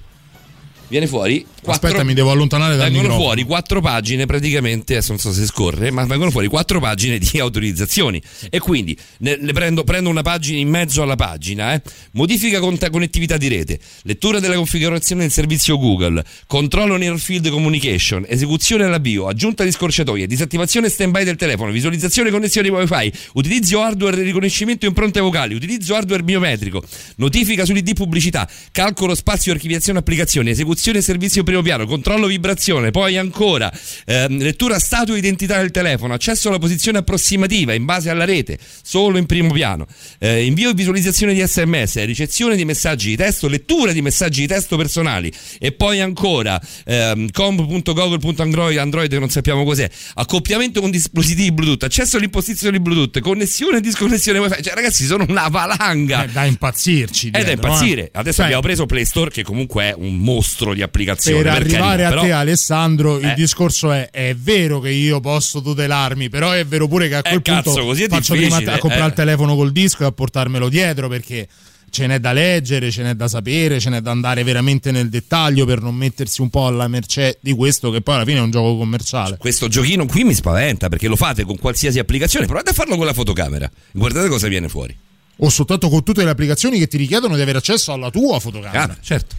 Viene 0.89 1.07
fuori 1.07 1.45
quattro, 1.63 1.89
Aspetta, 1.89 2.05
mi 2.05 2.13
devo 2.13 2.31
allontanare 2.31 2.77
dal 2.77 2.85
vengono 2.85 3.03
microfono. 3.03 3.27
fuori 3.29 3.43
quattro 3.45 3.81
pagine 3.81 4.27
praticamente 4.27 4.93
adesso 4.95 5.13
non 5.13 5.21
so 5.21 5.33
se 5.33 5.47
scorre 5.47 5.91
ma 5.91 6.05
vengono 6.05 6.31
fuori 6.31 6.47
quattro 6.47 6.79
pagine 6.79 7.19
di 7.19 7.39
autorizzazioni 7.39 8.23
e 8.51 8.59
quindi 8.59 8.97
ne, 9.19 9.39
ne 9.41 9.53
prendo, 9.53 9.83
prendo 9.83 10.11
una 10.11 10.23
pagina 10.23 10.59
in 10.59 10.69
mezzo 10.69 11.03
alla 11.03 11.17
pagina 11.17 11.73
eh. 11.73 11.83
modifica 12.13 12.61
conta- 12.61 12.91
connettività 12.91 13.39
di 13.39 13.49
rete 13.49 13.79
lettura 14.03 14.41
della 14.41 14.57
configurazione 14.57 15.23
del 15.23 15.31
servizio 15.31 15.79
Google 15.79 16.23
controllo 16.47 16.97
near 16.97 17.19
field 17.19 17.49
communication 17.49 18.25
esecuzione 18.29 18.85
all'avvio 18.85 19.27
aggiunta 19.27 19.65
di 19.65 19.73
scorciatoie 19.73 20.27
disattivazione 20.27 20.91
stand 20.91 21.13
by 21.13 21.25
del 21.25 21.37
telefono 21.37 21.73
visualizzazione 21.73 22.29
e 22.29 22.33
connessione 22.33 22.69
wifi 22.69 23.13
utilizzo 23.35 23.81
hardware 23.81 24.17
di 24.17 24.23
riconoscimento 24.23 24.85
impronte 24.85 25.21
vocali 25.21 25.55
utilizzo 25.55 25.95
hardware 25.95 26.23
biometrico 26.23 26.83
notifica 27.17 27.65
sull'ID 27.65 27.95
pubblicità 27.95 28.49
calcolo 28.71 29.15
spazio 29.15 29.53
archiviazione 29.53 29.99
applicazioni 29.99 30.51
esecuzione 30.51 30.73
servizio 30.77 31.43
primo 31.43 31.63
piano 31.63 31.87
controllo 31.87 32.27
vibrazione 32.27 32.91
poi 32.91 33.17
ancora 33.17 33.73
ehm, 34.07 34.39
lettura 34.39 34.79
stato 34.79 35.15
e 35.15 35.19
identità 35.19 35.59
del 35.59 35.71
telefono 35.71 36.15
accesso 36.15 36.49
alla 36.49 36.59
posizione 36.59 36.99
approssimativa 36.99 37.73
in 37.75 37.85
base 37.85 38.11
alla 38.11 38.25
rete 38.25 38.59
solo 38.83 39.19
in 39.19 39.27
primo 39.27 39.53
piano 39.53 39.87
eh, 40.19 40.45
invio 40.45 40.71
e 40.71 40.75
visualizzazione 40.75 41.35
di 41.35 41.41
sms 41.47 42.05
ricezione 42.05 42.57
di 42.57 42.65
messaggi 42.65 43.09
di 43.11 43.17
testo 43.17 43.49
lettura 43.49 43.93
di 43.93 44.03
messaggi 44.03 44.41
di 44.43 44.47
testo 44.47 44.77
personali 44.77 45.33
e 45.59 45.73
poi 45.73 46.01
ancora 46.01 46.61
ehm, 46.85 47.31
comp.google.android 47.31 48.79
android 48.79 49.11
che 49.11 49.19
non 49.19 49.31
sappiamo 49.31 49.65
cos'è 49.65 49.89
accoppiamento 50.15 50.81
con 50.81 50.91
dispositivi 50.91 51.53
bluetooth 51.53 51.85
accesso 51.85 52.17
all'impostazione 52.17 52.81
bluetooth 52.81 53.21
connessione 53.21 53.79
e 53.79 53.81
disconnessione 53.81 54.39
wifi 54.39 54.63
cioè 54.63 54.75
ragazzi 54.75 55.05
sono 55.05 55.25
una 55.29 55.49
valanga 55.49 56.25
Eh, 56.25 56.29
da 56.29 56.45
impazzirci. 56.45 57.29
è 57.29 57.31
da 57.31 57.39
dietro, 57.45 57.67
impazzire. 57.69 58.03
eh. 58.07 58.11
Adesso 58.13 58.37
Cioè, 58.37 58.45
abbiamo 58.47 58.63
preso 58.63 58.87
Play 58.87 59.05
Store, 59.05 59.31
che 59.31 59.43
comunque 59.43 59.85
è 59.91 59.95
un 59.97 60.17
mostro 60.19 60.64
di 60.73 60.81
applicazione. 60.81 61.43
Per 61.43 61.53
arrivare 61.53 62.03
carità, 62.05 62.07
a 62.07 62.09
però- 62.11 62.23
te, 62.23 62.33
Alessandro, 62.33 63.19
il 63.19 63.27
Eh. 63.27 63.35
discorso 63.35 63.93
è: 63.93 64.09
è 64.11 64.35
vero 64.35 64.81
che 64.81 64.91
io 64.91 65.21
posso 65.21 65.61
tutelarmi, 65.61 66.31
però 66.31 66.53
è 66.53 66.65
vero 66.65 66.89
pure 66.89 67.09
che 67.09 67.17
a 67.17 67.23
quel 67.23 67.35
Eh, 67.35 67.43
cazzo, 67.43 67.73
punto 67.73 67.85
così 67.85 68.05
è 68.05 68.09
faccio 68.09 68.35
prima 68.35 68.57
a 68.57 68.79
comprare 68.79 69.05
eh. 69.05 69.09
il 69.09 69.13
telefono 69.13 69.57
col 69.57 69.73
disco 69.73 70.05
e 70.05 70.07
a 70.07 70.13
portarmelo 70.13 70.69
dietro 70.71 71.09
perché. 71.09 71.47
Ce 71.95 72.09
n'è 72.09 72.19
da 72.19 72.33
leggere, 72.33 72.91
ce 72.91 73.05
n'è 73.05 73.15
da 73.15 73.29
sapere, 73.29 73.79
ce 73.79 73.89
n'è 73.89 74.01
da 74.01 74.11
andare 74.11 74.43
veramente 74.43 74.91
nel 74.91 75.09
dettaglio 75.09 75.65
per 75.65 75.81
non 75.81 75.95
mettersi 75.95 76.41
un 76.41 76.51
po' 76.51 76.67
alla 76.67 76.89
mercé 76.89 77.39
di 77.41 77.53
questo 77.53 77.93
che 77.93 78.01
poi 78.01 78.17
alla 78.17 78.25
fine 78.25 78.39
è 78.39 78.41
un 78.41 78.51
gioco 78.51 78.77
commerciale. 78.77 79.37
Questo 79.37 79.69
giochino 79.69 80.05
qui 80.05 80.25
mi 80.25 80.35
spaventa 80.35 80.89
perché 80.89 81.07
lo 81.07 81.15
fate 81.15 81.45
con 81.45 81.57
qualsiasi 81.57 82.01
applicazione. 82.01 82.47
Provate 82.47 82.71
a 82.71 82.73
farlo 82.73 82.97
con 82.97 83.07
la 83.07 83.13
fotocamera. 83.13 83.71
Guardate 83.93 84.27
cosa 84.27 84.49
viene 84.49 84.69
fuori. 84.69 84.93
O 85.37 85.49
soltanto 85.49 85.89
con 85.89 86.03
tutte 86.03 86.25
le 86.25 86.31
applicazioni 86.31 86.81
che 86.81 86.89
ti 86.89 86.97
richiedono 86.97 87.37
di 87.37 87.43
avere 87.43 87.59
accesso 87.59 87.93
alla 87.93 88.11
tua 88.11 88.41
fotocamera. 88.41 88.83
Ah, 88.93 88.97
certo. 89.01 89.37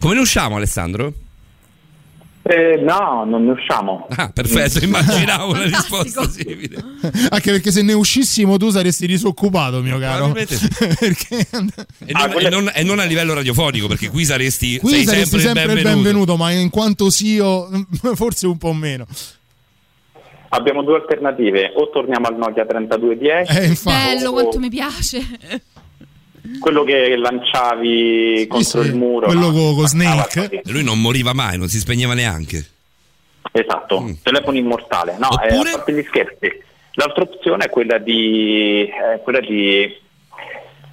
Come 0.00 0.14
ne 0.14 0.20
usciamo, 0.20 0.56
Alessandro? 0.56 1.12
Eh, 2.42 2.80
no, 2.80 3.24
non 3.26 3.44
ne 3.44 3.50
usciamo. 3.50 4.06
Ah, 4.16 4.30
perfetto, 4.30 4.82
immaginavo 4.82 5.50
una 5.52 5.64
risposta 5.68 6.26
simile. 6.30 6.82
Anche 7.28 7.50
perché 7.50 7.70
se 7.70 7.82
ne 7.82 7.92
uscissimo 7.92 8.56
tu 8.56 8.70
saresti 8.70 9.06
disoccupato, 9.06 9.82
mio 9.82 9.98
caro. 9.98 10.32
Sì. 10.46 10.68
perché 10.98 11.46
E 11.50 12.12
non, 12.12 12.32
e 12.40 12.48
non- 12.48 12.70
e 12.72 12.82
non 12.84 12.98
a 13.00 13.04
livello 13.04 13.34
radiofonico, 13.34 13.86
perché 13.86 14.08
qui 14.08 14.24
saresti, 14.24 14.78
qui 14.78 14.90
sei 14.90 15.04
saresti 15.04 15.38
sempre, 15.40 15.62
sempre 15.62 15.80
il 15.80 15.82
benvenuto, 15.96 16.36
ma 16.36 16.50
in 16.52 16.70
quanto 16.70 17.10
SIO 17.10 17.68
forse 18.14 18.46
un 18.46 18.56
po' 18.56 18.72
meno. 18.72 19.06
Abbiamo 20.50 20.82
due 20.82 20.94
alternative, 20.96 21.72
o 21.76 21.90
torniamo 21.90 22.28
al 22.28 22.36
Nokia 22.38 22.64
3210, 22.64 23.58
Eh, 23.58 23.66
infatti. 23.66 24.14
Bello, 24.14 24.32
quanto 24.32 24.58
mi 24.58 24.70
piace. 24.70 25.20
Quello 26.60 26.84
che 26.84 27.16
lanciavi 27.16 28.46
contro 28.48 28.82
sì, 28.82 28.88
il 28.88 28.94
muro. 28.94 29.26
quello 29.26 29.50
no? 29.50 29.52
co- 29.52 29.74
con 29.74 29.84
Ah, 29.84 29.88
Snake. 29.88 30.62
Lui 30.66 30.82
non 30.84 31.00
moriva 31.00 31.32
mai, 31.32 31.58
non 31.58 31.68
si 31.68 31.78
spegneva 31.78 32.14
neanche. 32.14 32.64
Esatto, 33.52 34.14
telefono 34.22 34.56
immortale. 34.58 35.16
No, 35.18 35.28
eh, 35.42 35.52
Oppure? 35.54 35.70
a 35.70 35.72
parte 35.76 35.92
gli 35.94 36.04
scherzi. 36.08 36.62
L'altra 36.92 37.22
opzione 37.22 37.64
è 37.64 37.70
quella 37.70 37.98
di, 37.98 38.82
eh, 38.84 39.20
quella 39.22 39.40
di, 39.40 39.96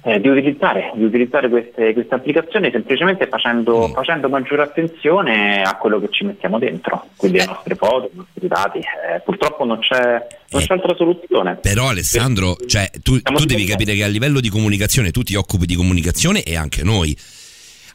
eh, 0.06 0.20
di 0.20 0.28
utilizzare, 0.28 0.92
di 0.94 1.02
utilizzare 1.02 1.48
queste, 1.48 1.92
queste 1.92 2.14
applicazioni 2.14 2.70
semplicemente 2.70 3.26
facendo, 3.26 3.88
facendo 3.88 4.28
maggiore 4.28 4.62
attenzione 4.62 5.62
a 5.62 5.76
quello 5.76 5.98
che 5.98 6.06
ci 6.10 6.24
mettiamo 6.24 6.60
dentro, 6.60 7.08
quindi 7.16 7.38
le 7.38 7.46
nostre 7.46 7.74
foto, 7.74 8.08
i 8.12 8.16
nostri 8.16 8.46
dati. 8.46 8.78
Eh, 8.78 9.20
purtroppo 9.24 9.64
non 9.64 9.80
c'è, 9.80 10.24
non 10.50 10.62
c'è 10.62 10.74
altra 10.74 10.94
soluzione. 10.94 11.56
Però 11.56 11.88
Alessandro, 11.88 12.54
cioè, 12.68 12.88
tu, 13.02 13.20
tu 13.20 13.44
devi 13.46 13.64
capire 13.64 13.94
che 13.94 14.04
a 14.04 14.06
livello 14.06 14.38
di 14.38 14.48
comunicazione 14.48 15.10
tu 15.10 15.22
ti 15.22 15.34
occupi 15.34 15.66
di 15.66 15.74
comunicazione 15.74 16.44
e 16.44 16.54
anche 16.54 16.84
noi. 16.84 17.16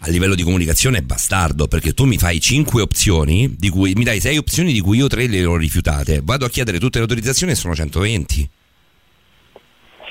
A 0.03 0.09
livello 0.09 0.35
di 0.35 0.43
comunicazione 0.43 0.97
è 0.97 1.01
bastardo 1.01 1.67
perché 1.67 1.93
tu 1.93 2.03
mi 2.03 2.17
fai 2.17 2.41
5 2.41 2.81
opzioni, 2.81 3.55
di 3.57 3.69
cui 3.69 3.93
mi 3.95 4.03
dai 4.03 4.19
6 4.19 4.35
opzioni 4.35 4.73
di 4.73 4.81
cui 4.81 4.97
io 4.97 5.07
3 5.07 5.27
le 5.27 5.45
ho 5.45 5.55
rifiutate. 5.55 6.19
Vado 6.21 6.43
a 6.43 6.49
chiedere 6.49 6.77
tutte 6.77 6.97
le 6.97 7.03
autorizzazioni 7.03 7.53
e 7.53 7.55
sono 7.55 7.73
120. 7.73 8.49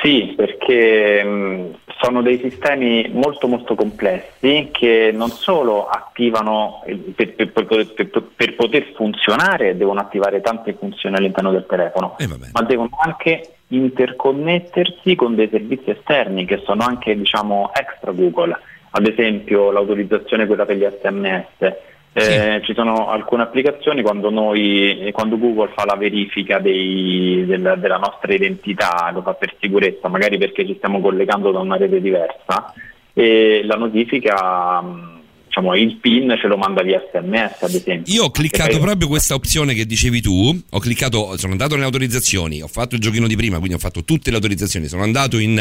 Sì, 0.03 0.35
perché 0.61 1.25
mh, 1.25 1.75
sono 2.01 2.23
dei 2.23 2.39
sistemi 2.39 3.09
molto 3.13 3.49
molto 3.49 3.75
complessi 3.75 4.69
che 4.71 5.11
non 5.13 5.31
solo 5.31 5.87
attivano 5.89 6.83
eh, 6.87 6.95
per, 6.97 7.35
per- 7.35 7.53
per- 7.53 8.23
per- 8.37 8.55
poter 8.55 8.93
funzionare 8.95 9.77
devono 9.77 10.01
attivare 10.01 10.41
tante 10.43 10.75
funzioni 10.75 11.17
all'interno 11.17 11.51
del 11.51 11.67
telefono, 11.67 12.17
E 12.19 12.27
vabbè. 12.27 12.49
ma 12.53 12.63
devono 12.63 12.91
anche 13.03 13.55
interconnettersi 13.69 15.15
con 15.15 15.35
dei 15.35 15.49
servizi 15.49 15.91
esterni 15.91 16.45
che 16.45 16.61
sono 16.65 16.85
anche 16.85 17.17
diciamo 17.17 17.71
extra 17.73 18.13
Google, 18.13 18.57
ad 18.91 19.07
esempio 19.07 19.71
l'autorizzazione 19.71 20.47
quella 20.47 20.67
per 20.67 20.77
gli 20.77 20.87
SMS. 21.01 21.89
Eh, 22.13 22.61
Ci 22.65 22.75
sono 22.75 23.09
alcune 23.09 23.43
applicazioni 23.43 24.03
quando 24.03 24.31
noi, 24.31 25.09
quando 25.13 25.39
Google 25.39 25.71
fa 25.75 25.85
la 25.85 25.95
verifica 25.95 26.59
dei- 26.59 27.45
del- 27.47 27.77
della 27.79 27.99
nostra 27.99 28.35
identità, 28.35 29.11
lo 29.13 29.23
fa 29.23 29.35
per 29.35 29.55
sicurezza, 29.61 30.09
magari 30.09 30.37
perché 30.37 30.67
ci 30.67 30.75
stiamo 30.75 31.01
collegando 31.01 31.53
da 31.53 31.61
una 31.61 31.77
rete 31.77 32.01
diversa, 32.01 32.73
e 33.13 33.61
la 33.65 33.77
notifica, 33.77 34.81
mh, 34.81 35.20
diciamo, 35.51 35.75
il 35.75 35.97
PIN 35.97 36.37
ce 36.41 36.47
lo 36.47 36.57
manda 36.57 36.83
via 36.83 37.03
SMS, 37.13 37.63
ad 37.63 37.75
esempio. 37.75 38.15
Io 38.15 38.25
ho 38.25 38.31
cliccato 38.31 38.71
poi- 38.71 38.81
proprio 38.81 39.09
questa 39.09 39.35
opzione 39.35 39.75
che 39.75 39.85
dicevi 39.85 40.21
tu, 40.21 40.59
ho 40.71 40.79
cliccato, 40.79 41.37
sono 41.37 41.53
andato 41.53 41.75
nelle 41.75 41.87
autorizzazioni, 41.87 42.63
ho 42.63 42.69
fatto 42.69 42.95
il 42.95 43.01
giochino 43.01 43.27
di 43.27 43.35
prima, 43.35 43.57
quindi 43.57 43.75
ho 43.75 43.79
fatto 43.79 44.05
tutte 44.05 44.31
le 44.31 44.37
autorizzazioni, 44.37 44.87
sono 44.87 45.03
andato 45.03 45.39
in 45.39 45.59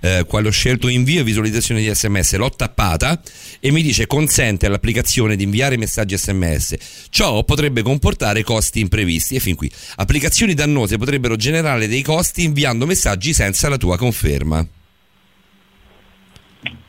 eh, 0.00 0.24
quale 0.26 0.48
ho 0.48 0.50
scelto 0.50 0.88
invio 0.88 1.20
e 1.20 1.24
visualizzazione 1.24 1.80
di 1.80 1.88
sms, 1.88 2.36
l'ho 2.36 2.50
tappata 2.50 3.20
e 3.60 3.70
mi 3.70 3.82
dice 3.82 4.06
consente 4.06 4.66
all'applicazione 4.66 5.36
di 5.36 5.44
inviare 5.44 5.76
messaggi 5.76 6.18
sms. 6.18 7.06
Ciò 7.10 7.44
potrebbe 7.44 7.82
comportare 7.82 8.42
costi 8.42 8.80
imprevisti 8.80 9.36
e 9.36 9.40
fin 9.40 9.54
qui. 9.54 9.70
Applicazioni 9.96 10.54
dannose 10.54 10.98
potrebbero 10.98 11.36
generare 11.36 11.86
dei 11.86 12.02
costi 12.02 12.42
inviando 12.42 12.86
messaggi 12.86 13.32
senza 13.32 13.68
la 13.68 13.76
tua 13.76 13.96
conferma. 13.96 14.66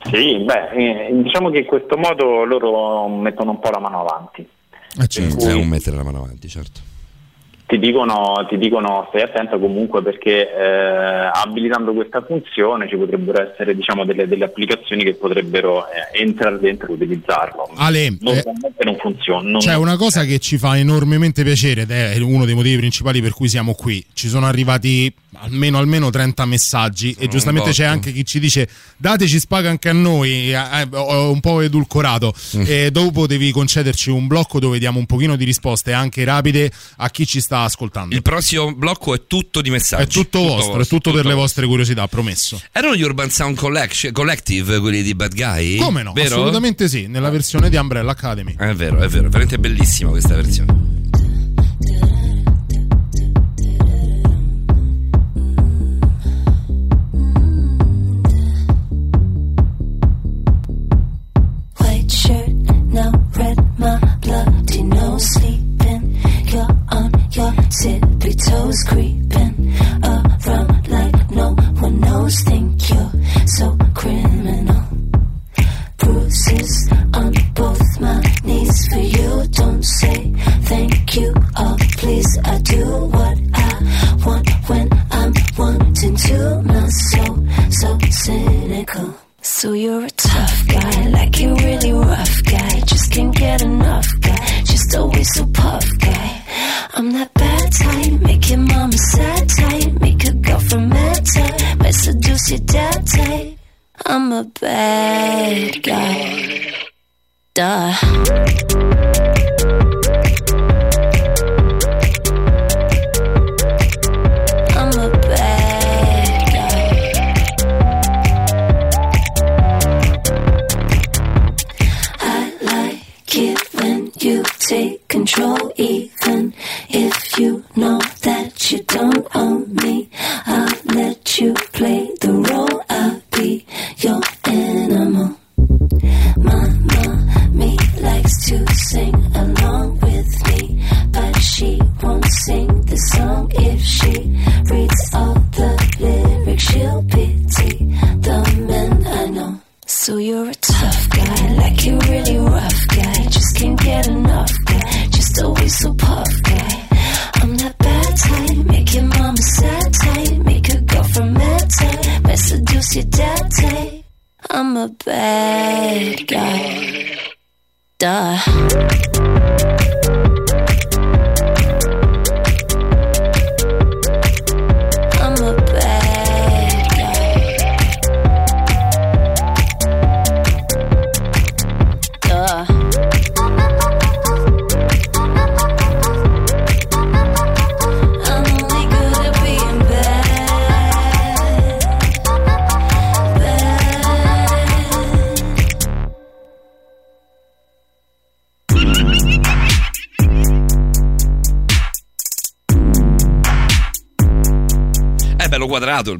Sì, 0.04 0.40
beh, 0.40 0.70
eh, 0.72 1.10
diciamo 1.24 1.50
che 1.50 1.60
in 1.60 1.66
questo 1.66 1.98
modo 1.98 2.44
loro 2.46 3.08
mettono 3.10 3.52
un 3.52 3.60
po' 3.60 3.70
la 3.70 3.80
mano 3.80 4.02
avanti. 4.02 4.48
Eh, 5.00 5.08
certo. 5.08 5.48
È 5.48 5.54
un 5.54 5.68
mettere 5.68 5.96
la 5.98 6.04
mano 6.04 6.20
avanti, 6.24 6.48
certo. 6.48 6.88
Ti 7.70 7.78
dicono, 7.78 8.48
ti 8.50 8.58
dicono 8.58 9.06
stai 9.10 9.22
attento 9.22 9.60
comunque 9.60 10.02
perché 10.02 10.52
eh, 10.52 11.30
abilitando 11.32 11.94
questa 11.94 12.26
funzione 12.26 12.90
ci 12.90 12.96
potrebbero 12.96 13.48
essere 13.48 13.76
diciamo, 13.76 14.06
delle, 14.06 14.28
delle 14.28 14.46
applicazioni 14.46 15.04
che 15.04 15.14
potrebbero 15.14 15.86
eh, 15.92 16.20
entrare 16.20 16.58
dentro 16.58 16.88
e 16.90 16.94
utilizzarlo. 16.94 17.70
Ale, 17.76 18.06
eh, 18.06 18.18
Normalmente 18.22 18.84
non 18.86 18.96
funziona. 18.98 19.48
non- 19.48 19.60
C'è 19.60 19.76
una 19.76 19.98
cosa 19.98 20.24
che 20.24 20.40
ci 20.40 20.58
fa 20.58 20.80
enormemente 20.80 21.44
piacere 21.44 21.82
ed 21.82 21.92
è 21.92 22.18
uno 22.22 22.46
dei 22.46 22.56
motivi 22.56 22.78
principali 22.78 23.22
per 23.22 23.34
cui 23.36 23.48
siamo 23.48 23.76
qui. 23.76 24.04
Ci 24.14 24.30
sono 24.30 24.48
arrivati 24.48 25.14
almeno, 25.34 25.78
almeno 25.78 26.10
30 26.10 26.46
messaggi 26.46 27.16
e 27.18 27.26
un 27.26 27.30
giustamente 27.30 27.72
c'è 27.72 27.86
anche 27.86 28.12
chi 28.12 28.26
ci 28.26 28.40
dice 28.40 28.68
dateci 28.98 29.40
spaga 29.40 29.70
anche 29.70 29.90
a 29.90 29.94
noi, 29.94 30.52
eh, 30.52 30.54
eh, 30.54 30.88
ho 30.92 31.32
un 31.32 31.40
po' 31.40 31.62
edulcorato 31.62 32.34
Mm. 32.58 32.64
e 32.66 32.92
dopo 32.92 33.28
devi 33.28 33.52
concederci 33.52 34.10
un 34.10 34.28
blocco 34.28 34.60
dove 34.60 34.80
diamo 34.80 35.00
un 35.00 35.06
pochino 35.06 35.36
di 35.36 35.44
risposte 35.46 35.94
anche 35.94 36.24
rapide 36.24 36.72
a 36.98 37.10
chi 37.10 37.26
ci 37.28 37.42
sta 37.42 37.62
ascoltando. 37.62 38.16
Il 38.16 38.22
prossimo 38.22 38.74
blocco 38.74 39.14
è 39.14 39.22
tutto 39.28 39.62
di 39.62 39.70
messaggi. 39.70 40.04
È 40.04 40.08
tutto 40.08 40.40
vostro, 40.42 40.80
è 40.82 40.86
tutto 40.86 41.12
per 41.12 41.26
le 41.26 41.34
vostre 41.34 41.66
curiosità, 41.66 42.08
promesso. 42.08 42.62
Erano 42.72 42.96
gli 42.96 43.02
Urban 43.02 43.30
Sound 43.30 43.58
Collect- 43.58 44.12
Collective, 44.12 44.80
quelli 44.80 45.02
di 45.04 45.14
Bad 45.16 45.36
Guy? 45.36 45.78
Come 45.78 46.04
no? 46.04 46.14
Vero? 46.14 46.36
Assolutamente 46.36 46.88
sì, 46.90 47.08
nella 47.08 47.30
versione 47.30 47.70
di 47.70 47.76
Umbrella 47.76 48.12
Academy. 48.12 48.56
È 48.58 48.74
vero, 48.74 48.98
è 48.98 49.08
vero, 49.08 49.28
è 49.28 49.30
veramente 49.30 49.60
bellissima 49.60 50.10
questa 50.10 50.36
versione. 50.36 50.99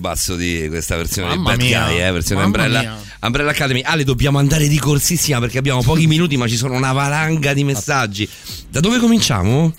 Basso 0.10 0.36
di 0.36 0.66
questa 0.70 0.96
versione 0.96 1.36
Mamma 1.36 1.56
di 1.56 1.70
Bad 1.70 1.88
Guy, 1.90 2.02
eh, 2.02 2.12
versione 2.12 2.44
Umbrella. 2.44 2.98
Umbrella 3.22 3.52
Academy. 3.52 3.82
Ale, 3.82 4.04
dobbiamo 4.04 4.40
andare 4.40 4.68
di 4.68 4.80
corsissima 4.80 5.40
perché 5.40 5.58
abbiamo 5.60 5.84
pochi 5.84 6.08
minuti, 6.08 6.36
ma 6.36 6.48
ci 6.48 6.58
sono 6.58 6.74
una 6.74 6.92
valanga 6.94 7.54
di 7.54 7.64
messaggi. 7.64 8.28
Da 8.70 8.80
dove 8.80 8.98
cominciamo? 8.98 9.74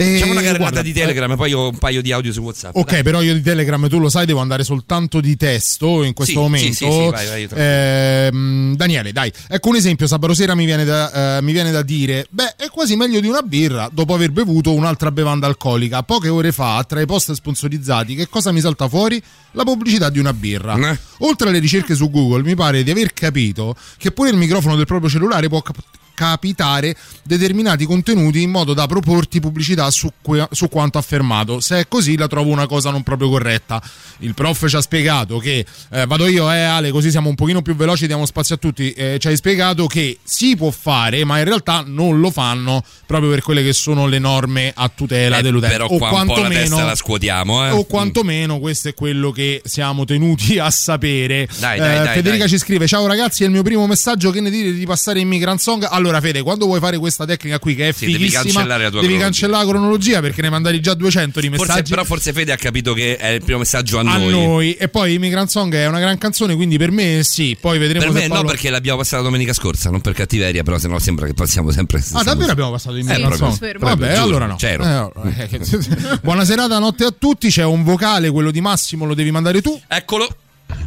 Eh, 0.00 0.12
Facciamo 0.12 0.30
una 0.30 0.40
carrellata 0.42 0.58
guarda, 0.70 0.82
di 0.82 0.92
Telegram 0.92 1.32
e 1.32 1.34
poi 1.36 1.50
io 1.50 1.68
un 1.70 1.76
paio 1.78 2.00
di 2.02 2.12
audio 2.12 2.30
su 2.32 2.40
WhatsApp. 2.40 2.76
Ok, 2.76 2.90
dai. 2.92 3.02
però 3.02 3.20
io 3.20 3.34
di 3.34 3.42
Telegram, 3.42 3.88
tu 3.88 3.98
lo 3.98 4.08
sai, 4.08 4.26
devo 4.26 4.38
andare 4.38 4.62
soltanto 4.62 5.20
di 5.20 5.36
testo 5.36 6.04
in 6.04 6.12
questo 6.12 6.34
Sì, 6.34 6.40
momento. 6.40 6.66
sì, 6.66 6.72
sì, 6.72 6.90
sì, 6.90 7.08
vai, 7.10 7.26
vai, 7.26 7.48
Ehm, 7.52 8.76
Daniele, 8.76 9.10
dai, 9.12 9.32
ecco 9.48 9.70
un 9.70 9.74
esempio. 9.76 10.06
Sabato 10.06 10.34
sera 10.34 10.54
mi 10.54 10.64
viene, 10.66 10.84
da, 10.84 11.38
eh, 11.38 11.42
mi 11.42 11.50
viene 11.50 11.72
da 11.72 11.82
dire: 11.82 12.26
Beh, 12.30 12.54
è 12.56 12.68
quasi 12.70 12.94
meglio 12.94 13.18
di 13.18 13.26
una 13.26 13.42
birra 13.42 13.88
dopo 13.92 14.14
aver 14.14 14.30
bevuto 14.30 14.72
un'altra 14.72 15.10
bevanda 15.10 15.48
alcolica. 15.48 16.02
Poche 16.04 16.28
ore 16.28 16.52
fa, 16.52 16.84
tra 16.86 17.00
i 17.00 17.06
post 17.06 17.32
sponsorizzati, 17.32 18.14
che 18.14 18.28
cosa 18.28 18.52
mi 18.52 18.60
salta 18.60 18.88
fuori? 18.88 19.20
La 19.52 19.64
pubblicità 19.64 20.10
di 20.10 20.20
una 20.20 20.32
birra. 20.32 20.76
Eh. 20.92 20.98
Oltre 21.18 21.48
alle 21.48 21.58
ricerche 21.58 21.96
su 21.96 22.08
Google, 22.08 22.42
mi 22.44 22.54
pare 22.54 22.84
di 22.84 22.90
aver 22.92 23.12
capito 23.12 23.74
che 23.96 24.12
pure 24.12 24.30
il 24.30 24.36
microfono 24.36 24.76
del 24.76 24.86
proprio 24.86 25.10
cellulare 25.10 25.48
può 25.48 25.60
cap- 25.60 25.82
capitare 26.18 26.96
determinati 27.22 27.84
contenuti 27.84 28.42
in 28.42 28.50
modo 28.50 28.74
da 28.74 28.86
proporti 28.88 29.38
pubblicità 29.38 29.88
su, 29.92 30.10
que- 30.20 30.48
su 30.50 30.68
quanto 30.68 30.98
affermato. 30.98 31.60
Se 31.60 31.78
è 31.80 31.86
così 31.86 32.16
la 32.16 32.26
trovo 32.26 32.50
una 32.50 32.66
cosa 32.66 32.90
non 32.90 33.04
proprio 33.04 33.28
corretta. 33.30 33.80
Il 34.18 34.34
prof 34.34 34.66
ci 34.68 34.74
ha 34.74 34.80
spiegato 34.80 35.38
che, 35.38 35.64
eh, 35.92 36.06
vado 36.06 36.26
io 36.26 36.50
eh 36.52 36.62
Ale, 36.62 36.90
così 36.90 37.12
siamo 37.12 37.28
un 37.28 37.36
pochino 37.36 37.62
più 37.62 37.76
veloci, 37.76 38.08
diamo 38.08 38.26
spazio 38.26 38.56
a 38.56 38.58
tutti, 38.58 38.90
eh, 38.90 39.18
ci 39.20 39.28
hai 39.28 39.36
spiegato 39.36 39.86
che 39.86 40.18
si 40.24 40.56
può 40.56 40.72
fare, 40.72 41.24
ma 41.24 41.38
in 41.38 41.44
realtà 41.44 41.84
non 41.86 42.18
lo 42.18 42.32
fanno 42.32 42.82
proprio 43.06 43.30
per 43.30 43.42
quelle 43.42 43.62
che 43.62 43.72
sono 43.72 44.06
le 44.08 44.18
norme 44.18 44.72
a 44.74 44.90
tutela 44.92 45.38
Eh, 45.38 45.42
dell'utente. 45.42 45.76
però 45.76 45.86
qua 45.86 46.10
un 46.22 46.26
po' 46.26 46.40
la 46.40 46.48
testa 46.48 46.84
la 46.84 46.94
scuotiamo, 46.96 47.64
eh. 47.66 47.70
o 47.70 47.84
quantomeno 47.84 48.58
questo 48.58 48.88
è 48.88 48.94
quello 48.94 49.30
che 49.30 49.62
siamo 49.64 50.04
tenuti 50.04 50.58
a 50.58 50.70
sapere. 50.70 51.48
Dai, 51.60 51.78
dai, 51.78 51.96
Eh, 52.00 52.02
dai, 52.04 52.14
Federica 52.14 52.48
ci 52.48 52.58
scrive: 52.58 52.86
Ciao 52.88 53.06
ragazzi, 53.06 53.42
è 53.44 53.46
il 53.46 53.52
mio 53.52 53.62
primo 53.62 53.86
messaggio. 53.86 54.30
Che 54.30 54.40
ne 54.40 54.50
dite 54.50 54.72
di 54.72 54.86
passare 54.86 55.20
in 55.20 55.28
Migrant 55.28 55.60
Song? 55.60 55.86
Allora, 55.88 56.07
Fede, 56.20 56.42
quando 56.42 56.66
vuoi 56.66 56.80
fare 56.80 56.98
questa 56.98 57.24
tecnica 57.24 57.58
qui 57.58 57.74
che 57.74 57.88
è 57.88 57.92
Sì, 57.92 58.06
devi 58.06 58.14
fighissima, 58.24 58.42
cancellare 58.42 58.82
la 58.84 58.90
tua 58.90 59.00
devi 59.00 59.12
cronologia. 59.14 59.24
cancellare 59.24 59.64
la 59.64 59.70
cronologia 59.70 60.20
perché 60.20 60.42
ne 60.42 60.50
mandari 60.50 60.80
già 60.80 60.94
200 60.94 61.40
di 61.40 61.48
Forse, 61.48 61.66
messaggi. 61.66 61.90
però 61.90 62.04
forse 62.04 62.32
Fede 62.32 62.52
ha 62.52 62.56
capito 62.56 62.92
che 62.94 63.16
è 63.16 63.28
il 63.28 63.42
primo 63.44 63.58
messaggio 63.60 63.98
a, 63.98 64.00
a 64.00 64.16
noi. 64.18 64.30
noi. 64.32 64.74
e 64.74 64.88
poi 64.88 65.14
Immigrant 65.14 65.48
Song 65.48 65.74
è 65.74 65.86
una 65.86 66.00
gran 66.00 66.18
canzone 66.18 66.54
quindi 66.54 66.78
per 66.78 66.90
me 66.90 67.20
sì 67.22 67.56
poi 67.60 67.78
vedremo 67.78 68.06
Per 68.06 68.14
se 68.14 68.18
me 68.20 68.26
no, 68.28 68.34
Paolo- 68.34 68.48
perché 68.48 68.70
l'abbiamo 68.70 68.98
passata 68.98 69.22
domenica 69.22 69.52
scorsa, 69.52 69.90
non 69.90 70.00
per 70.00 70.12
cattiveria, 70.14 70.62
però 70.62 70.78
sennò 70.78 70.98
sembra 70.98 71.26
che 71.26 71.34
passiamo 71.34 71.70
sempre. 71.70 72.02
Ah, 72.12 72.22
davvero 72.22 72.52
abbiamo 72.52 72.70
passato 72.70 72.96
Eh, 72.96 73.00
Immigrant 73.00 73.36
proprio, 73.36 73.48
Song? 73.50 73.58
proprio, 73.78 73.88
Vabbè, 73.88 74.12
giuro, 74.14 74.24
allora 74.24 74.46
no. 74.46 74.56
c'ero. 74.56 74.82
Eh, 74.84 74.86
allora, 74.88 75.34
eh, 75.36 75.60
Buona 76.22 76.44
serata, 76.44 76.78
notte 76.78 77.04
a 77.04 77.14
tutti. 77.16 77.48
C'è 77.48 77.64
un 77.64 77.82
vocale, 77.84 78.30
quello 78.30 78.50
di 78.50 78.60
Massimo, 78.60 79.04
lo 79.04 79.14
devi 79.14 79.30
mandare 79.30 79.60
tu. 79.62 79.80
Eccolo. 79.88 80.28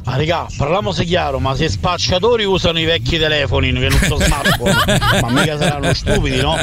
Ah, 0.03 0.16
raga, 0.18 0.48
parliamo 0.58 0.91
se 0.91 1.06
chiaro, 1.06 1.40
ma 1.40 1.56
se 1.56 1.70
spacciatori 1.70 2.44
usano 2.44 2.80
i 2.80 2.86
vecchi 2.86 3.20
telefoni 3.20 3.72
che 3.72 3.88
non 3.88 3.99
sono 3.99 4.24
smartphone, 4.24 4.76
ma 5.22 5.30
mica 5.30 5.58
saranno 5.58 5.94
stupidi, 5.94 6.38
no? 6.38 6.58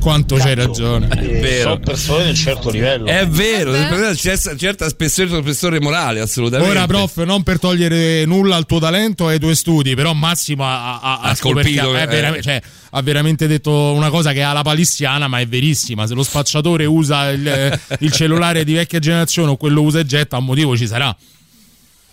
Quanto 0.00 0.36
c'hai 0.36 0.54
ragione. 0.54 1.08
Eh, 1.18 1.40
vero. 1.40 1.62
Sono 1.62 1.78
persone 1.80 2.22
di 2.24 2.28
un 2.30 2.34
certo 2.34 2.70
livello. 2.70 3.06
È 3.06 3.26
vero, 3.26 3.72
c'è 4.14 4.36
certa 4.56 4.88
spessore, 4.88 5.28
spessore 5.40 5.80
morale, 5.80 6.20
assolutamente. 6.20 6.70
Ora, 6.72 6.86
prof, 6.86 7.24
non 7.24 7.42
per 7.42 7.58
togliere 7.58 8.24
nulla 8.26 8.56
al 8.56 8.66
tuo 8.66 8.78
talento 8.80 9.30
e 9.30 9.34
ai 9.34 9.38
tuoi 9.38 9.54
studi, 9.54 9.94
però 9.94 10.12
Massimo 10.12 10.64
ha, 10.64 11.00
ha- 11.00 11.20
ha 11.20 11.36
colpito, 11.40 11.94
è 11.96 12.02
eh. 12.02 12.06
vera- 12.06 12.40
cioè, 12.40 12.60
ha 12.90 13.02
veramente 13.02 13.46
detto 13.46 13.92
una 13.92 14.10
cosa 14.10 14.32
che 14.32 14.42
ha 14.42 14.52
la 14.52 14.62
palissiana, 14.62 15.26
ma 15.26 15.40
è 15.40 15.46
verissima. 15.46 16.06
Se 16.06 16.14
lo 16.14 16.22
spacciatore 16.22 16.84
usa 16.84 17.30
il, 17.30 17.80
il 18.00 18.12
cellulare 18.12 18.62
di 18.62 18.74
vecchia 18.74 18.98
generazione 18.98 19.50
o 19.50 19.56
quello 19.56 19.80
usa 19.82 20.00
e 20.00 20.04
getta, 20.04 20.36
un 20.36 20.44
motivo 20.44 20.76
ci 20.76 20.86
sarà. 20.86 21.16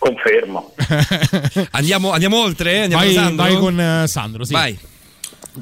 Confermo. 0.04 0.74
Andiamo, 1.72 2.10
andiamo 2.10 2.42
oltre? 2.42 2.82
Andiamo 2.82 3.04
Vai, 3.04 3.14
Sandro? 3.14 3.42
vai 3.42 3.56
con 3.56 3.80
eh, 3.80 4.06
Sandro, 4.06 4.44
sì. 4.44 4.52
Vai. 4.52 4.78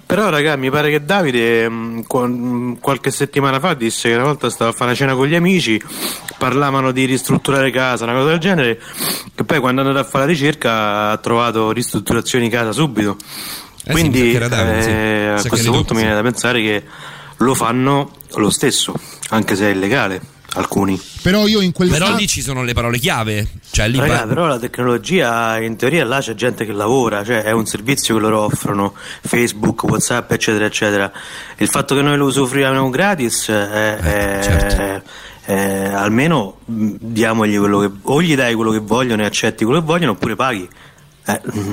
Però, 0.05 0.31
raga, 0.31 0.56
mi 0.56 0.69
pare 0.69 0.90
che 0.90 1.05
Davide 1.05 1.69
mh, 1.69 2.06
qua- 2.09 2.27
mh, 2.27 2.78
qualche 2.81 3.12
settimana 3.12 3.60
fa 3.60 3.74
disse 3.74 4.09
che 4.09 4.16
una 4.16 4.24
volta 4.24 4.51
stava 4.51 4.70
a 4.70 4.73
fare 4.73 4.86
una 4.86 4.94
cena 4.98 5.14
con 5.14 5.28
gli 5.28 5.36
amici, 5.36 5.81
parlavano 6.39 6.90
di 6.90 7.05
ristrutturare 7.05 7.70
casa, 7.70 8.02
una 8.02 8.14
cosa 8.14 8.31
del 8.31 8.39
genere, 8.39 8.81
che 9.32 9.44
poi 9.44 9.60
quando 9.60 9.82
è 9.82 9.86
andato 9.86 10.05
a 10.05 10.10
fare 10.10 10.24
la 10.24 10.31
ricerca 10.32 11.10
ha 11.10 11.16
trovato 11.19 11.70
ristrutturazioni 11.70 12.48
casa 12.48 12.73
subito. 12.73 13.16
Eh 13.20 13.86
sì, 13.86 13.90
Quindi 13.93 14.35
era 14.35 14.48
Davide, 14.48 14.82
sì. 14.82 14.90
eh, 14.90 15.27
a 15.36 15.48
questo 15.48 15.70
punto 15.70 15.93
mi 15.93 16.01
sì. 16.01 16.06
viene 16.06 16.20
da 16.20 16.28
pensare 16.28 16.60
che 16.60 16.82
lo 17.36 17.55
fanno 17.55 18.10
lo 18.35 18.51
stesso, 18.51 18.93
anche 19.28 19.55
se 19.55 19.66
è 19.66 19.70
illegale, 19.70 20.20
alcuni. 20.54 21.00
Però 21.22 21.46
io 21.46 21.60
in 21.60 21.72
quel 21.72 21.88
Però 21.90 22.06
caso- 22.06 22.18
lì 22.18 22.26
ci 22.26 22.42
sono 22.42 22.62
le 22.62 22.72
parole 22.74 22.98
chiave. 22.98 23.48
Cioè, 23.70 23.88
lì 23.88 23.98
Raga, 23.98 24.18
pa- 24.20 24.26
però 24.26 24.46
la 24.46 24.58
tecnologia 24.58 25.58
in 25.60 25.76
teoria 25.76 26.04
là 26.04 26.20
c'è 26.20 26.34
gente 26.34 26.64
che 26.66 26.72
lavora, 26.72 27.24
cioè 27.24 27.42
è 27.42 27.50
un 27.52 27.66
servizio 27.66 28.14
che 28.14 28.20
loro 28.20 28.40
offrono, 28.42 28.94
Facebook, 29.22 29.82
Whatsapp, 29.84 30.30
eccetera, 30.32 30.64
eccetera. 30.66 31.10
Il 31.56 31.68
fatto 31.68 31.94
che 31.94 32.02
noi 32.02 32.16
lo 32.16 32.26
usufruiamo 32.26 32.90
gratis 32.90 33.48
è, 33.48 33.96
è- 33.96 34.42
certo. 34.42 34.82
è- 34.82 35.02
è- 35.44 35.92
almeno 35.92 36.58
mh, 36.66 36.94
diamogli 37.00 37.56
quello 37.58 37.78
che 37.80 37.90
o 38.02 38.22
gli 38.22 38.34
dai 38.36 38.54
quello 38.54 38.70
che 38.70 38.78
vogliono 38.78 39.22
e 39.22 39.26
accetti 39.26 39.64
quello 39.64 39.80
che 39.80 39.86
vogliono 39.86 40.12
oppure 40.12 40.36
paghi. 40.36 40.68
Eh, 41.24 41.40
mm. 41.56 41.72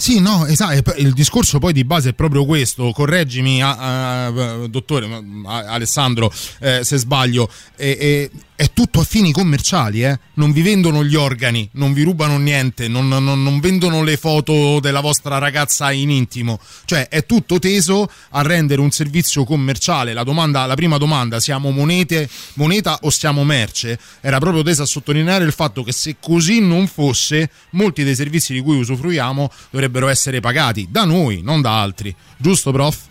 Sì, 0.00 0.18
no, 0.18 0.46
esatto. 0.46 0.94
Il 0.96 1.12
discorso 1.12 1.58
poi 1.58 1.74
di 1.74 1.84
base 1.84 2.08
è 2.10 2.12
proprio 2.14 2.46
questo. 2.46 2.90
Correggimi, 2.90 3.60
a- 3.62 4.30
dottore 4.66 5.06
a- 5.44 5.64
Alessandro, 5.66 6.32
eh, 6.60 6.82
se 6.82 6.96
sbaglio. 6.96 7.50
E- 7.76 7.98
e- 8.00 8.30
è 8.60 8.74
tutto 8.74 9.00
a 9.00 9.04
fini 9.04 9.32
commerciali, 9.32 10.04
eh? 10.04 10.18
non 10.34 10.52
vi 10.52 10.60
vendono 10.60 11.02
gli 11.02 11.14
organi, 11.14 11.66
non 11.72 11.94
vi 11.94 12.02
rubano 12.02 12.36
niente, 12.36 12.88
non, 12.88 13.08
non- 13.08 13.24
non 13.24 13.58
vendono 13.58 14.02
le 14.02 14.18
foto 14.18 14.80
della 14.80 15.00
vostra 15.00 15.38
ragazza 15.38 15.90
in 15.92 16.10
intimo, 16.10 16.60
cioè 16.84 17.08
è 17.08 17.24
tutto 17.24 17.58
teso 17.58 18.06
a 18.28 18.42
rendere 18.42 18.82
un 18.82 18.90
servizio 18.90 19.44
commerciale. 19.44 20.12
La, 20.12 20.24
domanda, 20.24 20.66
la 20.66 20.74
prima 20.74 20.98
domanda, 20.98 21.40
siamo 21.40 21.70
monete, 21.70 22.28
moneta 22.56 22.98
o 23.00 23.08
siamo 23.08 23.44
merce? 23.44 23.98
Era 24.20 24.36
proprio 24.36 24.62
tesa 24.62 24.82
a 24.82 24.86
sottolineare 24.86 25.46
il 25.46 25.52
fatto 25.52 25.82
che 25.82 25.92
se 25.92 26.16
così 26.20 26.60
non 26.60 26.86
fosse, 26.86 27.48
molti 27.70 28.04
dei 28.04 28.14
servizi 28.14 28.52
di 28.52 28.60
cui 28.60 28.76
usufruiamo 28.76 29.50
dovrebbero 29.70 30.06
essere 30.08 30.40
pagati 30.40 30.86
da 30.90 31.06
noi, 31.06 31.40
non 31.42 31.62
da 31.62 31.80
altri. 31.80 32.14
Giusto, 32.36 32.72
prof? 32.72 33.08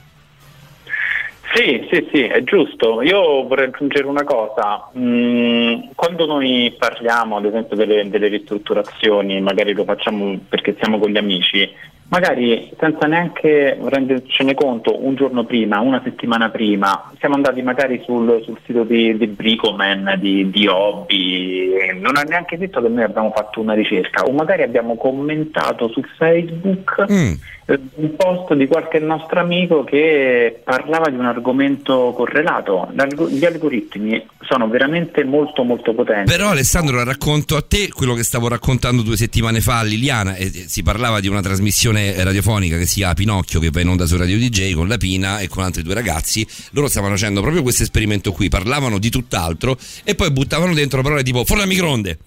Sì, 1.53 1.87
sì, 1.91 2.07
sì, 2.11 2.23
è 2.23 2.43
giusto. 2.43 3.01
Io 3.01 3.45
vorrei 3.47 3.67
aggiungere 3.67 4.05
una 4.05 4.23
cosa. 4.23 4.87
Mm, 4.97 5.89
quando 5.95 6.25
noi 6.25 6.75
parliamo, 6.77 7.37
ad 7.37 7.45
esempio, 7.45 7.75
delle, 7.75 8.07
delle 8.09 8.27
ristrutturazioni, 8.27 9.41
magari 9.41 9.73
lo 9.73 9.83
facciamo 9.83 10.37
perché 10.47 10.75
siamo 10.79 10.99
con 10.99 11.09
gli 11.09 11.17
amici, 11.17 11.67
magari 12.09 12.71
senza 12.77 13.07
neanche 13.07 13.77
rendercene 13.81 14.53
conto 14.53 15.03
un 15.03 15.15
giorno 15.15 15.43
prima, 15.43 15.79
una 15.79 16.01
settimana 16.03 16.49
prima, 16.49 17.11
siamo 17.19 17.35
andati 17.35 17.61
magari 17.61 18.01
sul, 18.03 18.41
sul 18.43 18.59
sito 18.65 18.83
di, 18.83 19.17
di 19.17 19.27
Bricoman, 19.27 20.15
di, 20.19 20.49
di 20.49 20.67
Hobby, 20.67 21.99
non 21.99 22.17
ha 22.17 22.21
neanche 22.21 22.57
detto 22.57 22.81
che 22.81 22.89
noi 22.89 23.03
abbiamo 23.03 23.31
fatto 23.31 23.59
una 23.59 23.73
ricerca, 23.73 24.23
o 24.23 24.31
magari 24.31 24.63
abbiamo 24.63 24.95
commentato 24.95 25.87
su 25.89 26.01
Facebook 26.17 27.05
Mm. 27.09 27.33
Eh, 27.69 27.79
un 27.95 28.15
post 28.15 28.53
di 28.53 28.67
qualche 28.67 28.99
nostro 28.99 29.39
amico 29.39 29.85
che 29.85 30.59
parlava 30.61 31.09
di 31.09 31.17
un 31.17 31.25
argomento 31.25 32.13
correlato. 32.15 32.89
Gli 33.29 33.45
algoritmi 33.45 34.25
sono 34.41 34.67
veramente 34.67 35.23
molto 35.23 35.63
molto 35.63 35.93
potenti. 35.93 36.31
Però 36.31 36.49
Alessandro 36.49 37.03
racconto 37.03 37.55
a 37.55 37.63
te 37.65 37.87
quello 37.89 38.13
che 38.13 38.23
stavo 38.23 38.49
raccontando 38.49 39.01
due 39.01 39.15
settimane 39.15 39.61
fa 39.61 39.79
a 39.79 39.83
Liliana 39.83 40.35
e 40.35 40.49
e 40.49 40.65
si 40.67 40.83
parlava 40.83 41.19
di 41.19 41.27
una 41.27 41.41
trasmissione 41.41 42.23
radiofonica 42.23 42.77
che 42.77 42.85
si 42.85 42.95
chiama 42.95 43.13
Pinocchio 43.13 43.59
che 43.59 43.69
va 43.71 43.81
in 43.81 43.89
onda 43.89 44.05
su 44.05 44.17
Radio 44.17 44.37
DJ 44.37 44.73
con 44.73 44.87
la 44.87 44.97
Pina 44.97 45.39
e 45.39 45.47
con 45.47 45.63
altri 45.63 45.83
due 45.83 45.93
ragazzi 45.93 46.45
loro 46.71 46.87
stavano 46.87 47.13
facendo 47.13 47.41
proprio 47.41 47.61
questo 47.61 47.83
esperimento 47.83 48.31
qui 48.31 48.49
parlavano 48.49 48.97
di 48.97 49.09
tutt'altro 49.09 49.77
e 50.03 50.15
poi 50.15 50.31
buttavano 50.31 50.73
dentro 50.73 51.01
parole 51.01 51.23
tipo 51.23 51.45
forno 51.45 51.63
a 51.63 51.65
microonde 51.67 52.17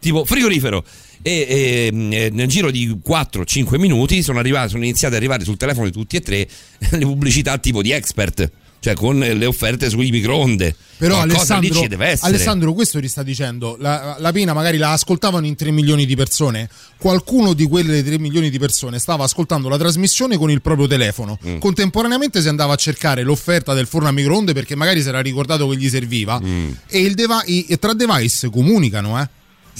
tipo 0.00 0.24
frigorifero 0.24 0.84
e, 1.22 1.90
e, 1.92 2.16
e 2.16 2.30
nel 2.30 2.48
giro 2.48 2.70
di 2.70 2.88
4-5 3.06 3.78
minuti 3.78 4.22
sono, 4.22 4.38
arrivate, 4.38 4.70
sono 4.70 4.82
iniziate 4.82 5.14
ad 5.14 5.20
arrivare 5.20 5.44
sul 5.44 5.56
telefono 5.58 5.84
di 5.86 5.92
tutti 5.92 6.16
e 6.16 6.20
tre 6.20 6.48
le 6.90 7.04
pubblicità 7.04 7.56
tipo 7.58 7.82
di 7.82 7.90
expert 7.92 8.50
cioè 8.82 8.94
con 8.94 9.18
le 9.18 9.44
offerte 9.44 9.90
sui 9.90 10.08
microonde 10.10 10.74
Però 10.96 11.16
Qualcosa 11.16 11.58
lì 11.58 11.66
Alessandro, 11.66 11.82
ci 11.82 11.88
deve 11.88 12.06
essere 12.06 12.30
Alessandro, 12.32 12.72
questo 12.72 12.98
ti 12.98 13.08
sta 13.08 13.22
dicendo, 13.22 13.76
la, 13.78 14.16
la 14.18 14.32
pena 14.32 14.54
magari 14.54 14.78
la 14.78 14.92
ascoltavano 14.92 15.44
in 15.44 15.54
3 15.54 15.70
milioni 15.70 16.06
di 16.06 16.16
persone, 16.16 16.66
qualcuno 16.96 17.52
di 17.52 17.64
quelle 17.64 18.02
3 18.02 18.18
milioni 18.18 18.48
di 18.48 18.58
persone 18.58 18.98
stava 18.98 19.24
ascoltando 19.24 19.68
la 19.68 19.76
trasmissione 19.76 20.38
con 20.38 20.50
il 20.50 20.62
proprio 20.62 20.86
telefono, 20.86 21.38
Mm. 21.46 21.58
contemporaneamente 21.58 22.40
si 22.40 22.48
andava 22.48 22.72
a 22.72 22.76
cercare 22.76 23.22
l'offerta 23.22 23.74
del 23.74 23.86
forno 23.86 24.08
a 24.08 24.12
microonde 24.12 24.54
perché 24.54 24.74
magari 24.76 25.02
si 25.02 25.08
era 25.08 25.20
ricordato 25.20 25.68
che 25.68 25.76
gli 25.76 25.88
serviva 25.90 26.40
Mm. 26.42 26.70
e, 26.88 27.00
il 27.00 27.12
deva- 27.14 27.42
e 27.44 27.76
tra 27.78 27.92
device 27.92 28.48
comunicano, 28.48 29.20
eh. 29.20 29.28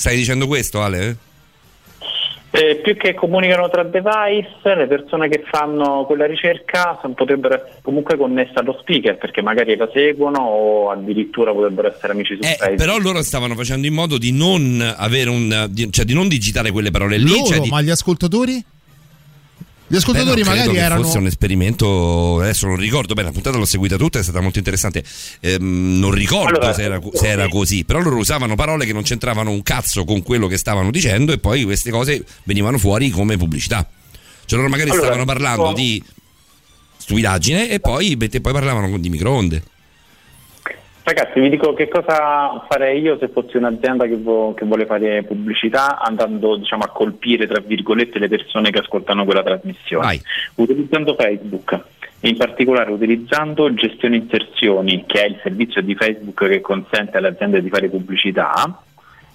Stai 0.00 0.16
dicendo 0.16 0.46
questo 0.46 0.80
Ale? 0.80 1.14
Eh, 2.52 2.76
più 2.82 2.96
che 2.96 3.12
comunicano 3.12 3.68
tra 3.68 3.82
device, 3.82 4.74
le 4.74 4.86
persone 4.86 5.28
che 5.28 5.44
fanno 5.48 6.04
quella 6.06 6.24
ricerca 6.26 6.98
son- 7.02 7.12
potrebbero 7.12 7.54
essere 7.56 7.78
comunque 7.82 8.16
connesse 8.16 8.52
allo 8.54 8.78
speaker 8.80 9.18
perché 9.18 9.42
magari 9.42 9.76
la 9.76 9.90
seguono 9.92 10.38
o 10.40 10.90
addirittura 10.90 11.52
potrebbero 11.52 11.88
essere 11.94 12.14
amici 12.14 12.34
su 12.34 12.40
Eh, 12.48 12.56
Facebook. 12.56 12.76
però 12.76 12.96
loro 12.96 13.22
stavano 13.22 13.54
facendo 13.54 13.86
in 13.86 13.92
modo 13.92 14.16
di 14.16 14.32
non 14.32 14.80
avere 14.96 15.28
un 15.28 15.66
di- 15.68 15.92
cioè 15.92 16.06
di 16.06 16.14
non 16.14 16.28
digitare 16.28 16.70
quelle 16.70 16.90
parole 16.90 17.18
lì 17.18 17.28
Loro, 17.28 17.44
cioè 17.44 17.60
di- 17.60 17.68
ma 17.68 17.82
gli 17.82 17.90
ascoltatori? 17.90 18.64
Gli 19.92 19.96
ascoltatori 19.96 20.42
Beh, 20.42 20.48
no, 20.48 20.54
magari 20.54 20.76
erano... 20.76 21.02
fosse 21.02 21.18
un 21.18 21.26
esperimento 21.26 22.38
adesso 22.38 22.68
non 22.68 22.76
ricordo. 22.76 23.14
Bene 23.14 23.26
la 23.26 23.32
puntata 23.34 23.58
l'ho 23.58 23.64
seguita 23.64 23.96
tutta 23.96 24.20
è 24.20 24.22
stata 24.22 24.40
molto 24.40 24.58
interessante. 24.58 25.02
Ehm, 25.40 25.98
non 25.98 26.12
ricordo 26.12 26.58
Allora, 26.60 26.72
se, 26.72 26.82
era, 26.84 27.00
se 27.12 27.26
era 27.26 27.48
così 27.48 27.84
però 27.84 28.00
loro 28.00 28.16
usavano 28.16 28.54
parole 28.54 28.86
che 28.86 28.92
non 28.92 29.02
c'entravano 29.02 29.50
un 29.50 29.64
cazzo 29.64 30.04
con 30.04 30.22
quello 30.22 30.46
che 30.46 30.58
stavano 30.58 30.92
dicendo 30.92 31.32
e 31.32 31.38
poi 31.38 31.64
queste 31.64 31.90
cose 31.90 32.24
venivano 32.44 32.78
fuori 32.78 33.10
come 33.10 33.36
pubblicità. 33.36 33.84
Cioè 34.44 34.58
loro 34.58 34.70
magari 34.70 34.90
Allora, 34.90 35.06
stavano 35.06 35.24
parlando 35.24 35.66
io- 35.70 35.74
di 35.74 36.04
stupidaggine 36.98 37.68
e 37.68 37.80
poi, 37.80 38.16
e 38.16 38.40
poi 38.40 38.52
parlavano 38.52 38.96
di 38.96 39.08
microonde 39.08 39.62
Ragazzi, 41.12 41.40
vi 41.40 41.48
dico 41.48 41.72
che 41.72 41.88
cosa 41.88 42.64
farei 42.68 43.00
io 43.00 43.18
se 43.18 43.26
fossi 43.26 43.56
un'azienda 43.56 44.06
che, 44.06 44.16
vo- 44.16 44.54
che 44.54 44.64
vuole 44.64 44.86
fare 44.86 45.24
pubblicità 45.24 45.98
andando 45.98 46.54
diciamo, 46.54 46.84
a 46.84 46.88
colpire 46.88 47.48
tra 47.48 47.58
virgolette 47.58 48.20
le 48.20 48.28
persone 48.28 48.70
che 48.70 48.78
ascoltano 48.78 49.24
quella 49.24 49.42
trasmissione. 49.42 50.06
Utilizzando 50.54 51.16
Facebook 51.16 51.80
in 52.20 52.36
particolare 52.36 52.92
utilizzando 52.92 53.74
gestione 53.74 54.18
inserzioni, 54.18 55.02
che 55.04 55.24
è 55.24 55.26
il 55.26 55.40
servizio 55.42 55.82
di 55.82 55.96
Facebook 55.96 56.46
che 56.46 56.60
consente 56.60 57.16
alle 57.16 57.28
aziende 57.28 57.60
di 57.60 57.70
fare 57.70 57.88
pubblicità, 57.88 58.80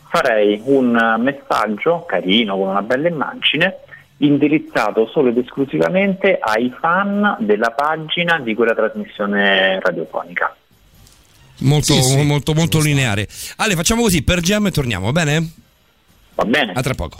farei 0.08 0.62
un 0.64 1.18
messaggio 1.20 2.06
carino 2.08 2.56
con 2.56 2.70
una 2.70 2.84
bella 2.84 3.10
immagine 3.10 3.80
indirizzato 4.20 5.08
solo 5.08 5.28
ed 5.28 5.40
esclusivamente 5.40 6.40
ai 6.40 6.74
fan 6.80 7.36
della 7.40 7.72
pagina 7.72 8.40
di 8.40 8.54
quella 8.54 8.74
trasmissione 8.74 9.78
radiofonica. 9.82 10.56
Molto 11.60 11.94
Sì, 11.94 12.02
sì. 12.02 12.22
molto 12.24 12.54
molto 12.54 12.80
lineare 12.80 13.28
Ale 13.58 13.76
facciamo 13.76 14.02
così 14.02 14.22
per 14.22 14.42
Gem 14.42 14.68
e 14.68 14.72
torniamo 14.72 15.06
va 15.06 15.12
bene? 15.12 15.50
va 16.36 16.46
bene 16.46 16.74
a 16.74 16.82
tra 16.82 16.94
poco 16.94 17.18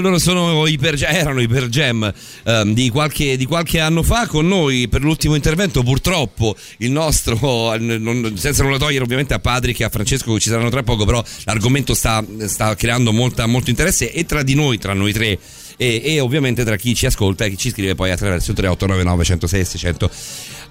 Back, 0.00 0.02
loro 0.02 0.18
sono 0.18 0.66
i 0.66 0.78
per, 0.78 1.02
erano 1.02 1.40
i 1.40 1.48
per 1.48 1.68
ehm, 2.44 2.72
di, 2.72 2.88
qualche, 2.88 3.36
di 3.36 3.44
qualche 3.44 3.80
anno 3.80 4.02
fa 4.02 4.26
con 4.26 4.46
noi 4.46 4.88
per 4.88 5.02
l'ultimo 5.02 5.34
intervento. 5.34 5.82
Purtroppo 5.82 6.56
il 6.78 6.90
nostro, 6.90 7.38
non- 7.78 8.32
senza 8.36 8.62
nulla 8.62 8.78
togliere 8.78 9.04
ovviamente 9.04 9.34
a 9.34 9.38
Patrick 9.38 9.80
e 9.80 9.84
a 9.84 9.88
Francesco 9.88 10.32
che 10.32 10.40
ci 10.40 10.48
saranno 10.48 10.70
tra 10.70 10.82
poco, 10.82 11.04
però 11.04 11.22
l'argomento 11.44 11.94
sta, 11.94 12.24
sta 12.46 12.74
creando 12.74 13.12
molta- 13.12 13.46
molto 13.46 13.70
interesse 13.70 14.12
e 14.12 14.24
tra 14.24 14.42
di 14.42 14.54
noi, 14.54 14.78
tra 14.78 14.94
noi 14.94 15.12
tre. 15.12 15.38
E, 15.76 16.02
e 16.04 16.20
ovviamente 16.20 16.62
tra 16.62 16.76
chi 16.76 16.94
ci 16.94 17.06
ascolta 17.06 17.46
e 17.46 17.50
chi 17.50 17.56
ci 17.56 17.70
scrive 17.70 17.94
poi 17.94 18.10
attraverso 18.10 18.50
il 18.50 18.56
3899 18.56 19.24
106 19.24 19.64
600. 19.64 20.10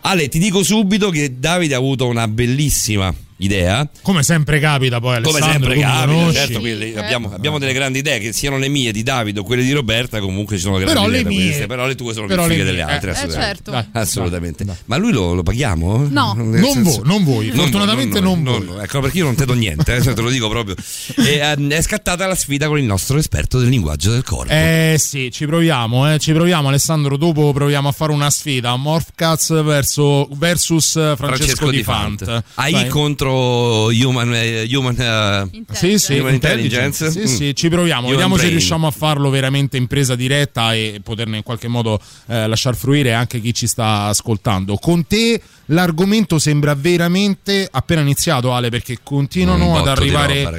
Ale, 0.01 0.29
ti 0.29 0.39
dico 0.39 0.63
subito 0.63 1.09
che 1.09 1.39
Davide 1.39 1.75
ha 1.75 1.77
avuto 1.77 2.07
una 2.07 2.27
bellissima 2.27 3.13
idea. 3.41 3.87
Come 4.01 4.21
sempre 4.21 4.59
capita 4.59 4.99
poi 4.99 5.21
Come 5.21 5.37
Alessandro, 5.39 5.71
sempre 5.71 5.73
tu 5.73 5.79
mi 5.79 6.25
capita, 6.25 6.33
certo, 6.33 6.59
quindi 6.59 6.93
abbiamo, 6.97 7.31
abbiamo 7.33 7.57
delle 7.57 7.71
grandi 7.71 7.99
idee 7.99 8.19
che 8.19 8.33
siano 8.33 8.57
le 8.57 8.67
mie 8.67 8.91
di 8.91 9.01
Davide 9.01 9.39
o 9.39 9.43
quelle 9.43 9.63
di 9.63 9.71
Roberta, 9.71 10.19
comunque 10.19 10.57
ci 10.57 10.61
sono 10.63 10.75
grandi 10.75 10.93
Però 10.93 11.07
idee 11.07 11.23
le 11.23 11.29
mie- 11.29 11.45
queste, 11.45 11.65
però 11.67 11.87
le 11.87 11.95
tue 11.95 12.13
sono 12.13 12.27
però 12.27 12.43
più 12.43 12.51
fighe 12.51 12.65
le 12.65 12.71
delle 12.71 12.81
altre, 12.81 13.11
eh, 13.11 13.13
assolutamente. 13.13 13.61
eh, 13.61 13.73
certo. 13.73 13.97
Assolutamente. 13.97 14.65
Ma 14.85 14.97
lui 14.97 15.13
lo, 15.13 15.33
lo 15.33 15.43
paghiamo? 15.43 16.07
No. 16.09 16.33
Nel 16.33 16.59
Non 16.59 16.73
senso- 16.73 16.97
voi, 16.97 17.01
non 17.05 17.23
voi, 17.23 17.47
Non 17.47 17.55
fortunatamente 17.55 18.19
noi, 18.19 18.41
non 18.41 18.63
noi. 18.65 18.83
Ecco, 18.83 18.99
perché 18.99 19.17
io 19.19 19.23
non 19.23 19.35
te 19.35 19.45
do 19.45 19.53
niente, 19.53 19.95
eh, 19.95 20.01
te 20.01 20.21
lo 20.21 20.29
dico 20.29 20.49
proprio. 20.49 20.75
E, 21.15 21.37
ehm, 21.37 21.71
è 21.71 21.81
scattata 21.81 22.27
la 22.27 22.35
sfida 22.35 22.67
con 22.67 22.77
il 22.77 22.83
nostro 22.83 23.17
esperto 23.17 23.57
del 23.59 23.69
linguaggio 23.69 24.11
del 24.11 24.23
corpo. 24.23 24.51
Eh 24.51 24.97
sì, 24.99 25.31
ci 25.31 25.45
proviamo, 25.45 26.11
eh, 26.13 26.19
ci 26.19 26.33
proviamo 26.33 26.67
Alessandro, 26.67 27.15
dopo 27.15 27.53
proviamo 27.53 27.87
a 27.87 27.91
fare 27.93 28.11
una 28.11 28.29
sfida, 28.29 28.75
Morphcats 28.75 29.63
verso, 29.89 30.27
versus 30.33 30.95
eh, 30.95 31.13
Francesco, 31.17 31.69
Di 31.71 31.83
Fant. 31.83 32.43
AI 32.55 32.71
Vai. 32.71 32.87
contro 32.87 33.85
Human, 33.87 34.33
eh, 34.33 34.67
human 34.71 34.95
eh, 34.99 35.63
Sì, 35.71 35.97
sì, 35.97 36.19
Human 36.19 36.33
intelligence. 36.33 37.05
Intelligence. 37.05 37.11
Sì, 37.11 37.19
Mm. 37.19 37.35
sì, 37.37 37.55
ci 37.55 37.69
proviamo. 37.69 38.01
Human 38.01 38.11
Vediamo 38.11 38.35
se 38.35 38.41
brain. 38.41 38.57
riusciamo 38.57 38.87
a 38.87 38.91
farlo 38.91 39.29
veramente 39.29 39.77
in 39.77 39.87
presa 39.87 40.15
diretta 40.15 40.73
e 40.75 41.01
poterne 41.03 41.37
in 41.37 41.43
qualche 41.43 41.67
modo 41.67 41.99
eh, 42.27 42.47
lasciar 42.47 42.75
fruire 42.75 43.13
anche 43.13 43.41
chi 43.41 43.53
ci 43.53 43.67
sta 43.67 44.03
ascoltando. 44.05 44.75
Con 44.75 45.05
te 45.07 45.41
l'argomento 45.71 46.39
sembra 46.39 46.75
veramente 46.75 47.67
appena 47.69 48.01
iniziato, 48.01 48.53
Ale, 48.53 48.69
perché 48.69 48.99
continuano 49.03 49.77
ad 49.77 49.87
arrivare 49.87 50.43
roba, 50.43 50.57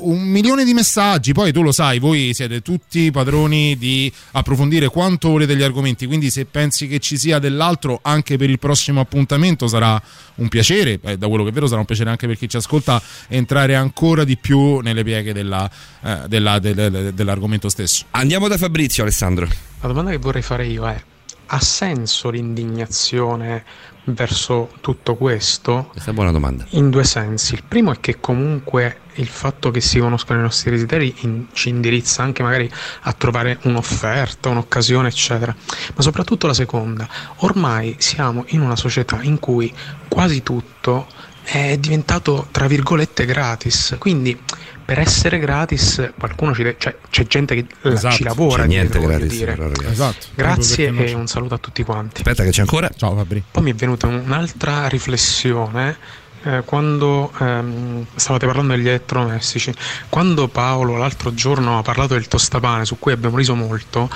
un 0.00 0.20
milione 0.22 0.64
di 0.64 0.74
messaggi. 0.74 1.32
Poi 1.32 1.52
tu 1.52 1.62
lo 1.62 1.72
sai, 1.72 1.98
voi 1.98 2.32
siete 2.34 2.62
tutti 2.62 3.10
padroni 3.10 3.76
di 3.76 4.10
approfondire 4.32 4.88
quanto 4.88 5.30
volete 5.30 5.56
gli 5.56 5.62
argomenti. 5.62 6.06
Quindi, 6.06 6.30
se 6.30 6.44
pensi 6.44 6.86
che 6.88 6.98
ci 6.98 7.16
sia 7.18 7.38
dell'altro 7.38 8.00
anche 8.02 8.36
per 8.36 8.50
il 8.50 8.58
prossimo 8.58 9.00
appuntamento, 9.00 9.66
sarà 9.66 10.00
un 10.36 10.48
piacere. 10.48 10.98
eh, 11.02 11.16
da 11.16 11.28
quello 11.28 11.42
che 11.44 11.50
è 11.50 11.52
vero, 11.52 11.66
sarà 11.66 11.80
un 11.80 11.86
piacere 11.86 12.10
anche 12.10 12.26
per 12.26 12.36
chi 12.36 12.48
ci 12.48 12.56
ascolta 12.56 13.00
entrare 13.28 13.74
ancora 13.74 14.24
di 14.24 14.36
più 14.36 14.78
nelle 14.80 15.02
pieghe 15.04 15.32
della, 15.32 15.68
eh, 16.02 16.18
della- 16.28 16.58
de- 16.58 16.74
de- 16.74 16.90
de- 16.90 17.14
dell'argomento 17.14 17.68
stesso. 17.68 18.04
Andiamo 18.10 18.48
da 18.48 18.56
Fabrizio, 18.56 19.02
Alessandro. 19.02 19.46
La 19.80 19.88
domanda 19.88 20.10
che 20.10 20.18
vorrei 20.18 20.42
fare 20.42 20.66
io 20.66 20.86
è: 20.86 21.00
ha 21.50 21.60
senso 21.60 22.30
l'indignazione 22.30 23.64
verso 24.04 24.70
tutto 24.80 25.16
questo? 25.16 25.88
Questa 25.90 26.10
è 26.10 26.14
una 26.14 26.22
buona 26.22 26.32
domanda. 26.32 26.66
In 26.70 26.90
due 26.90 27.04
sensi. 27.04 27.54
Il 27.54 27.64
primo 27.66 27.92
è 27.92 28.00
che 28.00 28.20
comunque 28.20 29.00
il 29.14 29.26
fatto 29.26 29.70
che 29.70 29.80
si 29.80 29.98
conoscano 29.98 30.40
i 30.40 30.42
nostri 30.42 30.70
desideri 30.70 31.14
in- 31.20 31.46
ci 31.52 31.68
indirizza 31.68 32.22
anche 32.22 32.42
magari 32.42 32.70
a 33.02 33.12
trovare 33.12 33.58
un'offerta, 33.62 34.48
un'occasione, 34.48 35.08
eccetera. 35.08 35.54
Ma 35.94 36.02
soprattutto 36.02 36.46
la 36.46 36.54
seconda, 36.54 37.08
ormai 37.36 37.96
siamo 37.98 38.44
in 38.48 38.60
una 38.60 38.76
società 38.76 39.18
in 39.22 39.38
cui 39.38 39.72
quasi 40.08 40.42
tutto 40.42 41.06
è 41.42 41.76
diventato 41.78 42.48
tra 42.50 42.66
virgolette 42.66 43.24
gratis. 43.24 43.96
Quindi 43.98 44.38
per 44.88 45.00
essere 45.00 45.38
gratis 45.38 46.12
qualcuno 46.18 46.54
ci 46.54 46.62
deve, 46.62 46.76
cioè, 46.78 46.96
c'è 47.10 47.26
gente 47.26 47.54
che 47.54 47.66
Esatto, 47.90 48.14
ci 48.14 48.22
lavora. 48.22 48.62
c'è 48.62 48.68
niente 48.68 48.98
dietro, 48.98 49.16
gratis, 49.18 49.30
dire. 49.36 49.54
però. 49.54 49.70
Esatto. 49.90 50.26
Grazie 50.34 50.86
e 50.86 51.12
un 51.12 51.26
saluto 51.26 51.52
a 51.52 51.58
tutti 51.58 51.82
quanti. 51.82 52.16
Aspetta 52.22 52.42
che 52.42 52.48
c'è 52.48 52.62
ancora. 52.62 52.88
Ciao 52.96 53.14
Fabri. 53.14 53.42
Poi 53.50 53.62
mi 53.64 53.72
è 53.72 53.74
venuta 53.74 54.06
un'altra 54.06 54.88
riflessione 54.88 55.94
eh, 56.44 56.62
quando 56.64 57.32
ehm, 57.38 58.06
stavate 58.14 58.46
parlando 58.46 58.74
degli 58.74 58.88
elettrodomestici. 58.88 59.72
Quando 60.08 60.48
Paolo 60.48 60.96
l'altro 60.96 61.34
giorno 61.34 61.78
ha 61.78 61.82
parlato 61.82 62.14
del 62.14 62.28
tostapane, 62.28 62.84
su 62.84 62.98
cui 62.98 63.12
abbiamo 63.12 63.36
riso 63.36 63.54
molto, 63.54 64.08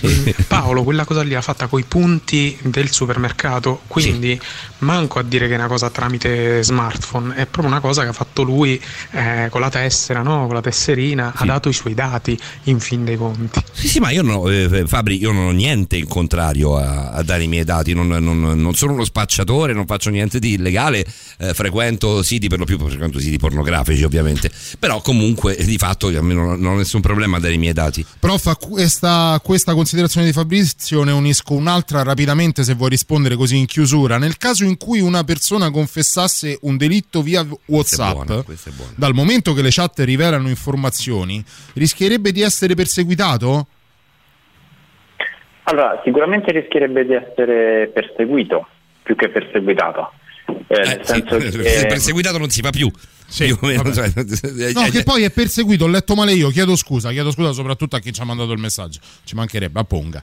eh, 0.00 0.34
Paolo 0.46 0.82
quella 0.82 1.04
cosa 1.04 1.22
lì 1.22 1.30
l'ha 1.30 1.40
fatta 1.40 1.66
coi 1.66 1.84
punti 1.84 2.56
del 2.62 2.90
supermercato, 2.90 3.82
quindi 3.86 4.40
manco 4.78 5.18
a 5.18 5.22
dire 5.22 5.46
che 5.46 5.54
è 5.54 5.56
una 5.56 5.66
cosa 5.66 5.90
tramite 5.90 6.62
smartphone, 6.62 7.34
è 7.34 7.46
proprio 7.46 7.66
una 7.66 7.80
cosa 7.80 8.02
che 8.02 8.08
ha 8.08 8.12
fatto 8.12 8.42
lui 8.42 8.80
eh, 9.12 9.48
con 9.50 9.60
la 9.60 9.70
tessera, 9.70 10.22
no? 10.22 10.46
con 10.46 10.54
la 10.54 10.60
tesserina, 10.60 11.32
ha 11.34 11.44
dato 11.44 11.68
i 11.68 11.72
suoi 11.72 11.94
dati 11.94 12.38
in 12.64 12.80
fin 12.80 13.04
dei 13.04 13.16
conti. 13.16 13.60
Sì, 13.72 13.88
sì, 13.88 13.98
ma 14.00 14.10
io 14.10 14.22
non 14.22 14.36
ho, 14.36 14.52
eh, 14.52 14.86
Fabri, 14.86 15.18
io 15.18 15.32
non 15.32 15.46
ho 15.46 15.50
niente 15.50 15.96
in 15.96 16.06
contrario 16.06 16.76
a, 16.76 17.10
a 17.10 17.22
dare 17.22 17.42
i 17.42 17.48
miei 17.48 17.64
dati, 17.64 17.94
non, 17.94 18.08
non- 18.08 18.60
non 18.60 18.74
sono 18.74 18.92
uno 18.92 19.04
spacciatore, 19.04 19.72
non 19.72 19.86
faccio 19.86 20.10
niente 20.10 20.38
di 20.38 20.52
illegale, 20.54 21.04
eh, 21.38 21.54
frequento 21.70 22.22
siti 22.22 22.48
per 22.48 22.58
lo 22.58 22.64
più, 22.64 22.76
frequento 22.78 23.20
siti 23.20 23.38
pornografici 23.38 24.02
ovviamente, 24.02 24.50
però 24.78 25.00
comunque 25.00 25.54
di 25.54 25.78
fatto 25.78 26.08
a 26.08 26.22
me 26.22 26.34
non, 26.34 26.60
non 26.60 26.74
ho 26.74 26.76
nessun 26.76 27.00
problema 27.00 27.36
a 27.36 27.40
dare 27.40 27.54
i 27.54 27.58
miei 27.58 27.72
dati. 27.72 28.04
Prof, 28.18 28.46
a 28.46 28.56
questa, 28.56 29.40
questa 29.42 29.72
considerazione 29.72 30.26
di 30.26 30.32
Fabrizio 30.32 31.04
ne 31.04 31.12
unisco 31.12 31.54
un'altra 31.54 32.02
rapidamente 32.02 32.64
se 32.64 32.74
vuoi 32.74 32.90
rispondere 32.90 33.36
così 33.36 33.56
in 33.56 33.66
chiusura. 33.66 34.18
Nel 34.18 34.36
caso 34.36 34.64
in 34.64 34.76
cui 34.76 35.00
una 35.00 35.22
persona 35.22 35.70
confessasse 35.70 36.58
un 36.62 36.76
delitto 36.76 37.22
via 37.22 37.46
WhatsApp, 37.66 38.24
buona. 38.24 38.44
dal 38.96 39.14
momento 39.14 39.54
che 39.54 39.62
le 39.62 39.70
chat 39.70 40.00
rivelano 40.00 40.48
informazioni, 40.48 41.42
rischierebbe 41.74 42.32
di 42.32 42.42
essere 42.42 42.74
perseguitato? 42.74 43.66
Allora, 45.64 46.00
sicuramente 46.02 46.50
rischierebbe 46.50 47.06
di 47.06 47.12
essere 47.12 47.90
perseguito 47.94 48.66
più 49.02 49.14
che 49.14 49.28
perseguitato. 49.28 50.12
Eh, 50.68 50.78
nel 50.78 51.00
senso 51.02 51.36
Il 51.36 51.50
che 51.62 51.86
perseguitato 51.88 52.38
non 52.38 52.50
si 52.50 52.60
fa 52.60 52.70
più. 52.70 52.90
Più 53.36 53.56
o 53.60 53.66
meno, 53.66 53.92
cioè, 53.92 54.10
No, 54.14 54.84
eh, 54.84 54.90
che 54.90 55.02
poi 55.02 55.22
è 55.22 55.30
perseguito, 55.30 55.84
ho 55.84 55.88
letto 55.88 56.14
male 56.14 56.32
io, 56.32 56.48
chiedo 56.50 56.76
scusa, 56.76 57.10
chiedo 57.10 57.30
scusa 57.30 57.52
soprattutto 57.52 57.96
a 57.96 57.98
chi 58.00 58.12
ci 58.12 58.20
ha 58.20 58.24
mandato 58.24 58.52
il 58.52 58.58
messaggio. 58.58 59.00
Ci 59.24 59.34
mancherebbe, 59.34 59.78
apponga. 59.78 60.22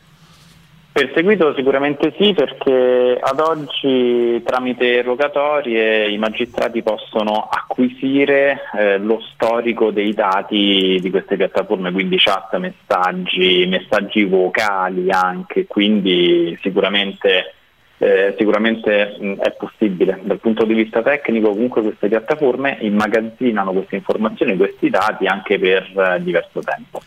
Perseguito 0.98 1.54
sicuramente 1.54 2.12
sì, 2.18 2.34
perché 2.34 3.20
ad 3.22 3.40
oggi 3.40 4.42
tramite 4.44 5.04
rogatorie 5.04 6.10
i 6.10 6.18
magistrati 6.18 6.82
possono 6.82 7.48
acquisire 7.52 8.62
eh, 8.76 8.98
lo 8.98 9.22
storico 9.32 9.92
dei 9.92 10.16
dati 10.16 10.98
di 11.00 11.10
queste 11.12 11.36
piattaforme, 11.36 11.92
quindi 11.92 12.18
chat, 12.18 12.58
messaggi, 12.58 13.68
messaggi 13.68 14.24
vocali 14.24 15.12
anche, 15.12 15.68
quindi 15.68 16.58
sicuramente, 16.64 17.57
eh, 18.00 18.36
sicuramente 18.38 19.18
mh, 19.20 19.34
è 19.34 19.56
possibile. 19.58 20.20
Dal 20.24 20.40
punto 20.40 20.66
di 20.66 20.74
vista 20.74 21.02
tecnico 21.02 21.50
comunque 21.50 21.82
queste 21.82 22.08
piattaforme 22.08 22.78
immagazzinano 22.82 23.72
queste 23.72 23.96
informazioni, 23.96 24.56
questi 24.56 24.90
dati 24.90 25.26
anche 25.26 25.58
per 25.58 25.84
eh, 25.84 26.22
diverso 26.22 26.62
tempo. 26.62 27.02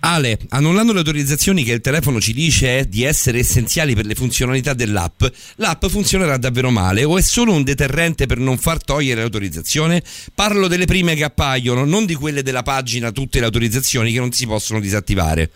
Ale, 0.00 0.38
annullando 0.48 0.92
le 0.92 1.00
autorizzazioni 1.00 1.62
che 1.62 1.72
il 1.72 1.80
telefono 1.80 2.20
ci 2.20 2.32
dice 2.32 2.86
di 2.88 3.04
essere 3.04 3.38
essenziali 3.38 3.94
per 3.94 4.06
le 4.06 4.14
funzionalità 4.14 4.72
dell'app, 4.72 5.22
l'app 5.56 5.84
funzionerà 5.86 6.38
davvero 6.38 6.70
male 6.70 7.04
o 7.04 7.18
è 7.18 7.22
solo 7.22 7.52
un 7.52 7.62
deterrente 7.62 8.26
per 8.26 8.38
non 8.38 8.56
far 8.56 8.82
togliere 8.82 9.20
l'autorizzazione? 9.20 10.02
Parlo 10.34 10.68
delle 10.68 10.86
prime 10.86 11.14
che 11.14 11.24
appaiono, 11.24 11.84
non 11.84 12.06
di 12.06 12.14
quelle 12.14 12.42
della 12.42 12.62
pagina 12.62 13.12
tutte 13.12 13.40
le 13.40 13.44
autorizzazioni 13.44 14.12
che 14.12 14.18
non 14.18 14.32
si 14.32 14.46
possono 14.46 14.80
disattivare. 14.80 15.50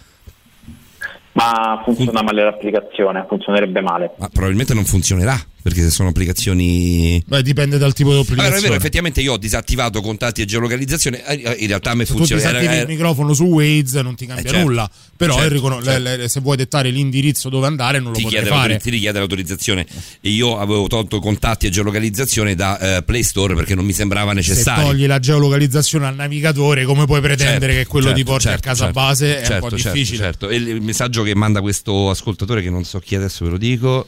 Ma 1.35 1.81
funziona 1.85 2.23
male 2.23 2.45
l'applicazione, 2.45 3.25
funzionerebbe 3.29 3.81
male. 3.81 4.13
Ma 4.19 4.29
probabilmente 4.29 4.75
non 4.75 4.85
funzionerà, 4.85 5.37
perché 5.65 5.81
se 5.81 5.89
sono 5.89 6.11
applicazioni... 6.11 7.25
Beh, 7.27 7.43
dipende 7.43 7.79
dal 7.79 7.95
tipo 7.95 8.11
di 8.11 8.17
Allora, 8.17 8.29
è 8.29 8.33
applicazione. 8.35 8.61
vero, 8.69 8.75
effettivamente 8.75 9.21
io 9.23 9.33
ho 9.33 9.37
disattivato 9.39 10.03
contatti 10.03 10.43
e 10.43 10.45
geolocalizzazione, 10.45 11.25
eh, 11.27 11.57
in 11.61 11.67
realtà 11.69 11.93
a 11.93 11.95
me 11.95 12.05
Se 12.05 12.13
tu 12.13 12.19
funziona. 12.19 12.43
disattivi 12.43 12.75
il 12.83 12.87
microfono 12.87 13.33
su 13.33 13.45
Waze 13.45 14.03
non 14.03 14.15
ti 14.15 14.27
cambia 14.27 14.45
Eh, 14.45 14.49
certo. 14.49 14.67
nulla. 14.67 14.91
Però 15.17 15.35
Certo, 15.37 15.55
ricono- 15.55 15.83
certo. 15.83 16.03
le- 16.03 16.17
le- 16.19 16.29
se 16.29 16.41
vuoi 16.41 16.59
dettare 16.59 16.91
l'indirizzo 16.91 17.49
dove 17.49 17.67
andare 17.67 17.99
non 17.99 18.13
lo 18.13 18.17
ti 18.19 18.25
potrai 18.25 18.45
fare. 18.47 18.77
ti 18.79 18.91
richiede 18.91 19.19
l'autorizzazione 19.19 19.87
e 20.21 20.29
io 20.29 20.59
avevo 20.59 20.87
tolto 20.87 21.19
contatti 21.21 21.67
e 21.67 21.71
geolocalizzazione 21.71 22.55
da 22.55 22.99
eh, 22.99 23.03
Play 23.03 23.23
Store 23.23 23.55
perché 23.55 23.75
non 23.75 23.87
mi 23.87 23.95
sembrava 23.95 24.31
Se 24.33 24.37
necessario. 24.37 24.85
togli 24.89 25.07
la 25.07 25.19
geolocalizzazione 25.19 26.07
al 26.07 26.15
navigatore, 26.15 26.85
come 26.85 27.07
puoi 27.07 27.23
pretendere 27.23 27.73
Certo, 27.73 27.77
che 27.79 27.87
quello 27.87 28.07
certo, 28.09 28.21
ti 28.21 28.25
porti 28.27 28.49
a 28.49 28.59
casa 28.59 28.85
certo, 28.85 28.93
base? 29.01 29.41
È 29.41 29.55
un 29.55 29.61
po' 29.61 29.71
difficile. 29.75 30.19
certo. 30.19 30.49
E 30.51 30.57
il 30.57 30.83
messaggio 30.83 31.23
che 31.23 31.35
manda 31.35 31.63
questo 31.63 32.11
ascoltatore, 32.11 32.61
che 32.61 32.69
non 32.71 32.85
so 32.85 32.99
chi 32.99 33.15
adesso 33.15 33.45
ve 33.47 33.51
lo 33.53 33.57
dico. 33.59 34.07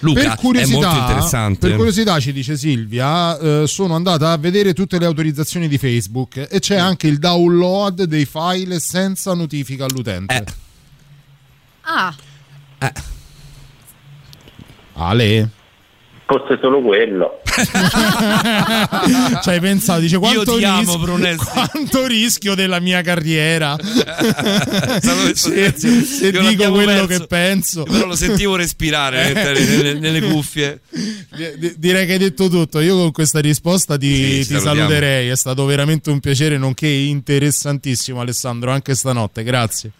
Luca, 0.00 0.20
per 0.20 0.32
è 0.32 0.36
curiosità, 0.36 0.78
molto 0.78 0.98
interessante. 0.98 1.68
per 1.68 1.76
curiosità, 1.76 2.20
ci 2.20 2.32
dice 2.32 2.56
Silvia, 2.56 3.38
eh, 3.38 3.66
sono 3.66 3.94
andata 3.94 4.32
a 4.32 4.36
vedere 4.36 4.72
tutte 4.72 4.98
le 4.98 5.04
autorizzazioni 5.04 5.68
di 5.68 5.78
Facebook 5.78 6.46
e 6.48 6.58
c'è 6.58 6.76
anche 6.76 7.06
il 7.06 7.18
download 7.18 8.04
dei 8.04 8.24
file 8.24 8.80
senza 8.80 9.34
notifica 9.34 9.84
all'utente. 9.84 10.44
Ah, 11.82 12.14
Ale? 14.94 15.50
Fosse 16.30 16.58
solo 16.60 16.80
quello. 16.80 17.40
cioè, 19.42 19.54
hai 19.54 19.60
pensato, 19.60 20.00
dice 20.00 20.18
quanto, 20.18 20.56
ti 20.56 20.64
amo, 20.64 21.16
rischio, 21.16 21.36
quanto 21.52 22.06
rischio 22.06 22.54
della 22.54 22.80
mia 22.80 23.02
carriera. 23.02 23.76
Se 25.34 25.74
se 25.76 26.28
Io 26.28 26.42
dico 26.48 26.70
quello 26.70 27.06
perso. 27.06 27.08
che 27.20 27.26
penso. 27.26 27.82
Però 27.84 28.06
lo 28.06 28.16
sentivo 28.16 28.56
respirare 28.56 29.32
nelle, 29.32 29.94
nelle- 29.94 30.20
cuffie. 30.20 30.80
Di- 30.90 31.58
di- 31.58 31.74
Direi 31.76 32.06
che 32.06 32.12
hai 32.12 32.18
detto 32.18 32.48
tutto. 32.48 32.80
Io 32.80 32.96
con 32.96 33.12
questa 33.12 33.40
risposta 33.40 33.96
ti, 33.96 34.42
Sì, 34.44 34.54
ti 34.54 34.60
saluterei. 34.60 35.28
È 35.28 35.36
stato 35.36 35.64
veramente 35.64 36.10
un 36.10 36.20
piacere, 36.20 36.58
nonché 36.58 36.86
interessantissimo, 36.88 38.20
Alessandro, 38.20 38.70
anche 38.70 38.94
stanotte. 38.94 39.42
Grazie. 39.42 39.90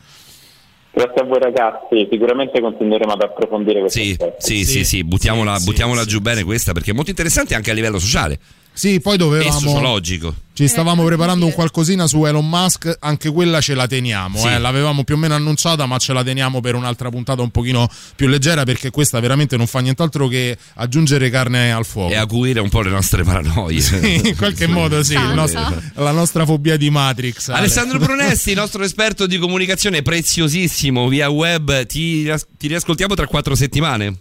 Grazie 0.93 1.23
a 1.23 1.25
voi 1.25 1.39
ragazzi, 1.39 2.09
sicuramente 2.11 2.61
continueremo 2.61 3.12
ad 3.12 3.23
approfondire 3.23 3.81
questo 3.81 4.01
Sì, 4.01 4.17
sì, 4.39 4.65
sì, 4.65 4.85
sì, 4.85 5.05
buttiamola, 5.05 5.59
buttiamola 5.59 6.05
giù 6.05 6.21
bene 6.21 6.43
questa 6.43 6.73
perché 6.73 6.91
è 6.91 6.95
molto 6.95 7.11
interessante 7.11 7.55
anche 7.55 7.71
a 7.71 7.75
livello 7.75 7.99
sociale 7.99 8.39
Sì, 8.73 9.01
poi 9.01 9.17
dovevamo. 9.17 9.59
sociologico. 9.59 10.35
Ci 10.53 10.69
stavamo 10.69 11.05
preparando 11.05 11.47
un 11.47 11.53
qualcosina 11.53 12.07
su 12.07 12.25
Elon 12.27 12.47
Musk, 12.47 12.95
anche 13.01 13.31
quella 13.31 13.63
ce 13.63 13.75
la 13.75 13.87
teniamo, 13.87 14.39
Sì. 14.39 14.47
eh. 14.49 14.59
l'avevamo 14.59 15.05
più 15.05 15.15
o 15.15 15.19
meno 15.19 15.35
annunciata, 15.35 15.87
ma 15.87 15.97
ce 15.97 16.13
la 16.13 16.23
teniamo 16.23 16.61
per 16.61 16.75
un'altra 16.75 17.09
puntata 17.09 17.41
un 17.41 17.49
pochino 17.51 17.89
più 18.15 18.27
leggera 18.27 18.65
perché 18.65 18.91
questa 18.91 19.21
veramente 19.21 19.57
non 19.57 19.67
fa 19.67 19.79
nient'altro 19.81 20.29
che 20.29 20.59
aggiungere 20.75 21.31
carne 21.31 21.73
al 21.73 21.87
fuoco. 21.87 22.13
E 22.13 22.17
acuire 22.17 22.61
un 22.61 22.69
po' 22.69 22.83
le 22.83 22.91
nostre 22.91 23.23
paranoie. 23.23 23.81
Sì, 23.81 24.21
in 24.29 24.37
qualche 24.39 24.67
modo 24.67 25.03
sì, 25.03 25.15
il 25.15 25.33
nostro- 25.35 25.81
la 25.95 26.11
nostra 26.13 26.45
fobia 26.45 26.77
di 26.77 26.91
Matrix. 26.91 27.49
Ale. 27.49 27.59
Alessandro 27.61 27.99
Brunesti, 27.99 28.53
nostro 28.55 28.83
esperto 28.83 29.27
di 29.27 29.39
comunicazione 29.39 30.03
preziosissimo 30.03 31.09
via 31.09 31.31
web, 31.31 31.87
ti, 31.87 32.31
ti 32.59 32.67
riascoltiamo 32.69 33.15
tra 33.15 33.27
quattro 33.27 33.55
settimane. 33.55 34.15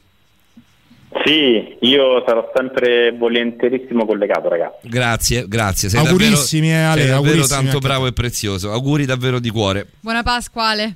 Sì, 1.26 1.76
io 1.88 2.24
sarò 2.26 2.52
sempre 2.56 3.12
volentierissimo 3.18 4.06
collegato 4.06 4.48
ragazzi. 4.48 4.88
Grazie, 4.88 5.48
grazie. 5.48 5.90
Sei 5.90 6.00
Augurissimi, 6.00 6.70
davvero, 6.70 6.88
eh, 6.88 6.92
Ale, 6.92 7.02
sei 7.02 7.10
davvero 7.10 7.16
augurissimi 7.32 7.48
tanto 7.64 7.76
anche 7.78 7.88
bravo 7.88 8.08
e 8.08 8.14
prezioso. 8.14 8.72
Auguri 8.72 9.06
davvero 9.06 9.40
di 9.40 9.50
cuore. 9.50 9.88
Buona 10.02 10.22
Pasquale. 10.24 10.96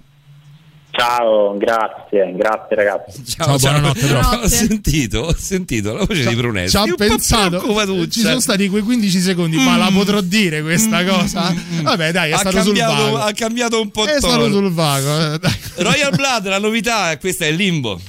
Ciao, 0.92 1.58
grazie, 1.58 2.32
grazie 2.36 2.76
ragazzi. 2.76 3.26
Ciao, 3.26 3.58
buonanotte, 3.58 4.06
prof. 4.06 4.40
Ho 4.44 4.48
sentito, 4.48 5.20
ho 5.22 5.36
sentito 5.36 5.92
la 5.92 6.06
voce 6.06 6.28
di 6.28 6.36
Brunesti. 6.36 6.78
Ci 6.78 6.90
po' 6.90 6.96
pensato, 6.96 8.08
ci 8.08 8.20
sono 8.20 8.40
stati 8.40 8.70
quei 8.70 8.84
15 8.84 9.20
secondi, 9.20 9.58
ma 9.58 9.76
la 9.76 9.90
potrò 9.92 10.22
dire 10.22 10.62
questa 10.62 11.04
cosa? 11.04 11.52
Vabbè, 11.82 12.12
dai, 12.12 12.30
è 12.30 12.34
ha 12.34 12.38
stato 12.38 12.62
sul 12.62 12.78
cambiato, 12.78 13.04
vago. 13.12 13.18
ha 13.18 13.32
cambiato 13.32 13.82
un 13.82 13.90
po' 13.90 14.06
È 14.06 14.18
stato 14.20 14.38
tono. 14.38 14.52
sul 14.52 14.72
vago. 14.72 15.34
eh, 15.34 15.40
dai. 15.40 15.54
Royal 15.78 16.16
Blood, 16.16 16.48
la 16.48 16.60
novità, 16.60 17.18
questa 17.18 17.46
è 17.46 17.52
Limbo. 17.52 18.00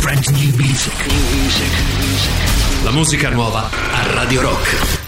Brand 0.00 0.26
new 0.30 0.54
music. 0.56 0.92
La 2.82 2.90
musica 2.90 3.28
nuova 3.28 3.68
a 3.68 4.12
Radio 4.14 4.40
Rock. 4.40 4.99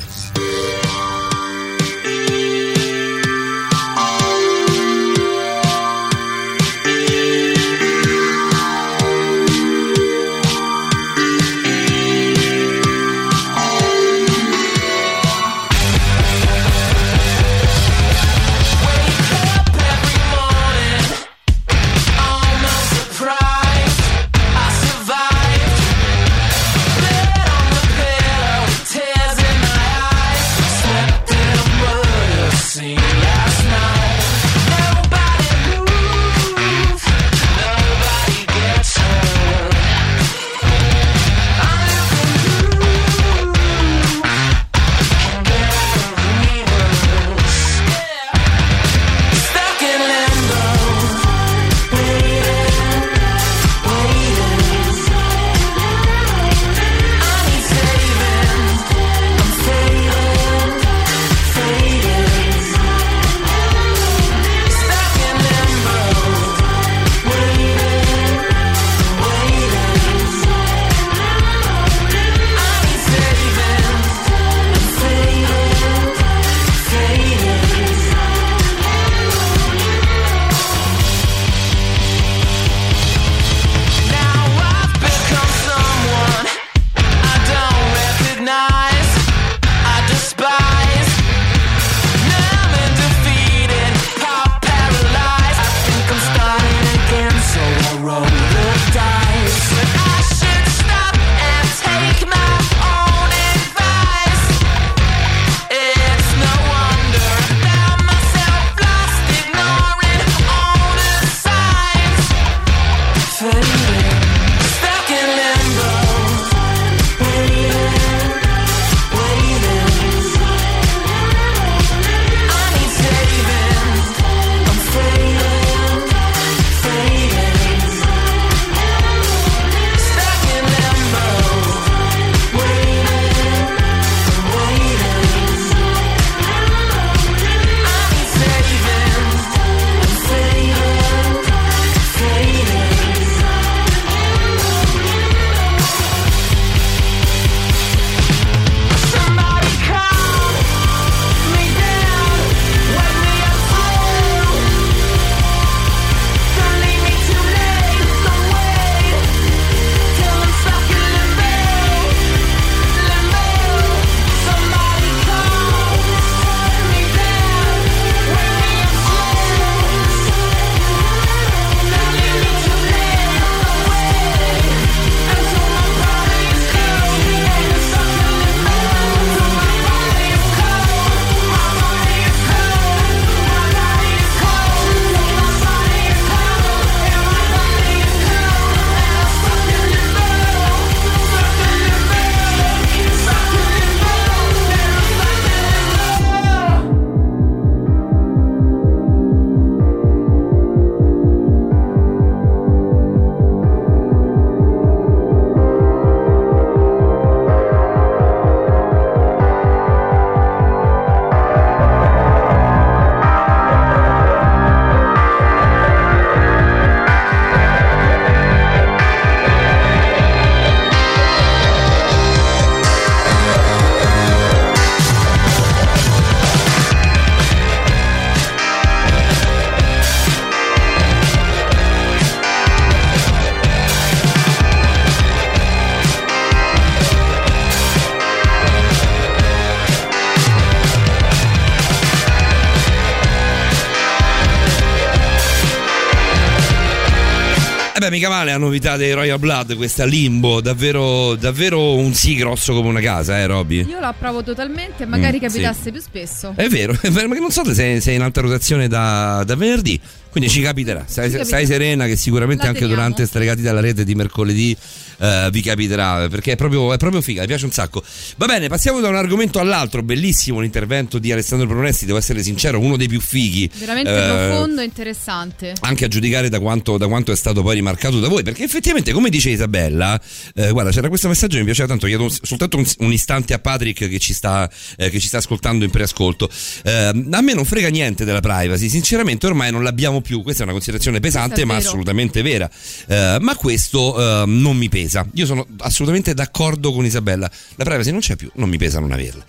Novità 248.73 248.97
dei 248.97 249.13
Royal 249.13 249.39
Blood, 249.39 249.77
questa 249.77 250.07
Limbo, 250.07 250.63
davvero, 250.63 251.35
davvero 251.35 251.95
un 251.95 252.15
sì 252.15 252.35
grosso 252.37 252.73
come 252.73 252.89
una 252.89 253.01
casa, 253.03 253.39
eh 253.39 253.47
Robby? 253.47 253.85
Io 253.87 254.01
lo 254.01 254.07
approvo 254.07 254.43
totalmente 254.43 255.05
magari 255.05 255.37
Mm, 255.37 255.41
capitasse 255.43 255.83
sì. 255.85 255.91
più 255.91 256.01
spesso. 256.01 256.55
È 256.57 256.69
vero, 256.69 256.97
è 256.99 257.09
vero, 257.13 257.29
ma 257.29 257.35
non 257.37 257.51
so 257.51 257.65
se 257.67 257.75
sei, 257.75 258.01
sei 258.01 258.15
in 258.15 258.23
alta 258.23 258.41
rotazione 258.41 258.89
da, 258.89 259.43
da 259.45 259.55
venerdì, 259.57 260.01
quindi 260.33 260.51
ci 260.51 260.61
capiterà. 260.61 261.05
Stai, 261.07 261.27
Ci 261.31 261.37
capiterà. 261.37 261.45
stai 261.45 261.67
serena 261.67 262.07
che 262.07 262.17
sicuramente 262.17 262.65
La 262.65 262.71
anche 262.71 262.81
teniamo. 262.81 263.01
durante 263.03 263.27
Stregati 263.27 263.63
dalla 263.63 263.81
rete 263.81 264.03
di 264.05 264.15
mercoledì 264.17 264.77
eh, 265.19 265.49
vi 265.53 265.61
capiterà, 265.63 266.27
perché 266.29 266.53
è 266.53 266.57
proprio, 266.57 266.93
è 266.93 266.97
proprio 266.97 267.21
figa, 267.21 267.43
mi 267.43 267.47
piace 267.47 267.65
un 267.67 267.71
sacco. 267.71 268.03
Va 268.37 268.47
bene, 268.47 268.67
passiamo 268.69 268.99
da 269.01 269.09
un 269.09 269.15
argomento 269.15 269.61
all'altro, 269.61 270.03
bellissimo 270.03 270.59
l'intervento 270.61 271.19
di 271.21 271.31
Alessandro 271.31 271.69
Pronesti, 271.69 272.07
devo 272.07 272.19
essere 272.19 272.43
sincero, 272.43 272.81
uno 272.81 272.97
dei 272.97 273.07
più 273.09 273.21
fighi. 273.21 273.71
Veramente 273.79 274.11
Eh, 274.11 274.49
profondo 274.49 274.81
e 274.81 274.85
interessante. 274.85 275.75
anche 275.81 276.07
a 276.07 276.09
giudicare 276.09 276.49
da 276.49 276.59
quanto, 276.59 276.97
da 276.97 277.07
quanto 277.07 277.31
è 277.31 277.37
stato 277.37 277.63
poi 277.63 277.75
rimarcato 277.77 278.19
da 278.19 278.29
voi, 278.29 278.43
perché 278.43 278.65
effettivamente, 278.65 279.13
come 279.13 279.29
dice 279.29 279.51
Isabella, 279.51 280.21
eh, 280.55 280.71
guarda, 280.71 280.91
c'era 280.91 281.09
questo 281.09 281.29
messaggio 281.29 281.53
che 281.53 281.59
mi 281.61 281.67
piaceva 281.67 281.89
tanto. 281.89 282.07
Chiedo 282.07 282.29
soltanto 282.43 282.79
un, 282.79 282.87
un 282.99 283.13
istante 283.13 283.53
a 283.55 283.59
Patrick 283.59 284.09
che 284.09 284.19
ci 284.19 284.33
sta, 284.33 284.69
eh, 284.97 285.11
che 285.11 285.21
ci 285.21 285.27
sta 285.29 285.37
ascoltando 285.39 285.85
in 285.85 285.91
preascolto. 285.91 286.49
Eh, 286.85 286.91
a 287.31 287.41
me 287.43 287.53
non 287.55 287.65
frega 287.67 287.89
niente 287.89 288.25
della 288.25 288.41
privacy, 288.41 288.89
sinceramente, 288.89 289.47
ormai 289.47 289.71
non 289.71 289.83
l'abbiamo 289.83 290.21
più. 290.23 290.43
Questa 290.43 290.63
è 290.63 290.65
una 290.65 290.73
considerazione 290.73 291.21
pesante, 291.21 291.65
ma 291.65 291.77
assolutamente 291.77 292.43
vera. 292.43 292.71
Eh, 293.07 293.39
ma 293.41 293.55
questo 293.57 294.43
eh, 294.43 294.47
non 294.47 294.77
mi 294.77 294.89
pesa. 294.89 295.27
Io 295.35 295.47
sono 295.47 295.67
assolutamente 295.79 296.35
d'accordo 296.35 296.93
con 296.93 297.05
Isabella. 297.05 297.51
La 297.75 297.85
privacy 297.85 298.11
non 298.11 298.21
c'è 298.21 298.37
più, 298.37 298.51
non 298.55 298.69
mi 298.69 298.79
pesa 298.79 299.01
non 299.01 299.13
averla. 299.13 299.45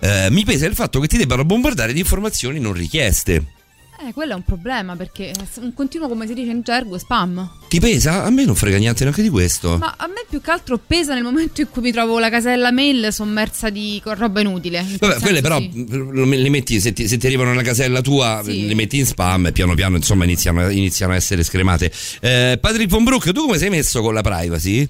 Eh, 0.00 0.28
mi 0.30 0.44
pesa 0.44 0.66
il 0.66 0.74
fatto 0.74 0.98
che 1.00 1.06
ti 1.06 1.16
debbano 1.16 1.44
bombardare 1.44 1.92
di 1.92 2.00
informazioni 2.00 2.58
non 2.58 2.72
richieste. 2.72 3.62
Eh, 4.06 4.12
quello 4.12 4.32
è 4.32 4.34
un 4.34 4.42
problema 4.42 4.96
perché 4.96 5.32
un 5.60 5.72
continuo, 5.72 6.08
come 6.08 6.26
si 6.26 6.34
dice 6.34 6.50
in 6.50 6.60
gergo, 6.62 6.98
spam. 6.98 7.48
Ti 7.68 7.80
pesa? 7.80 8.24
A 8.24 8.30
me 8.30 8.44
non 8.44 8.54
frega 8.54 8.76
niente 8.76 9.02
neanche 9.04 9.22
di 9.22 9.30
questo. 9.30 9.78
Ma 9.78 9.94
a 9.96 10.06
me 10.06 10.24
più 10.28 10.40
che 10.42 10.50
altro 10.50 10.78
pesa 10.78 11.14
nel 11.14 11.22
momento 11.22 11.62
in 11.62 11.70
cui 11.70 11.80
mi 11.80 11.90
trovo 11.90 12.18
la 12.18 12.28
casella 12.28 12.70
mail 12.70 13.12
sommersa 13.12 13.70
di 13.70 14.02
roba 14.04 14.40
inutile. 14.40 14.80
In 14.80 14.96
Vabbè, 15.00 15.20
quelle 15.20 15.40
però 15.40 15.58
sì. 15.58 15.70
li 15.74 16.50
metti, 16.50 16.80
se 16.80 16.92
ti, 16.92 17.08
se 17.08 17.16
ti 17.16 17.26
arrivano 17.26 17.50
nella 17.50 17.62
casella 17.62 18.02
tua, 18.02 18.40
Sì. 18.44 18.66
li 18.66 18.74
metti 18.74 18.98
in 18.98 19.06
spam 19.06 19.46
e 19.46 19.52
piano 19.52 19.74
piano 19.74 19.96
insomma 19.96 20.24
iniziano, 20.24 20.68
iniziano 20.68 21.12
a 21.12 21.16
essere 21.16 21.42
scremate. 21.42 21.90
Eh, 22.20 22.58
Patrick 22.60 22.90
Von 22.90 23.04
Brook, 23.04 23.32
tu 23.32 23.46
come 23.46 23.56
sei 23.56 23.70
messo 23.70 24.02
con 24.02 24.12
la 24.12 24.20
privacy? 24.22 24.86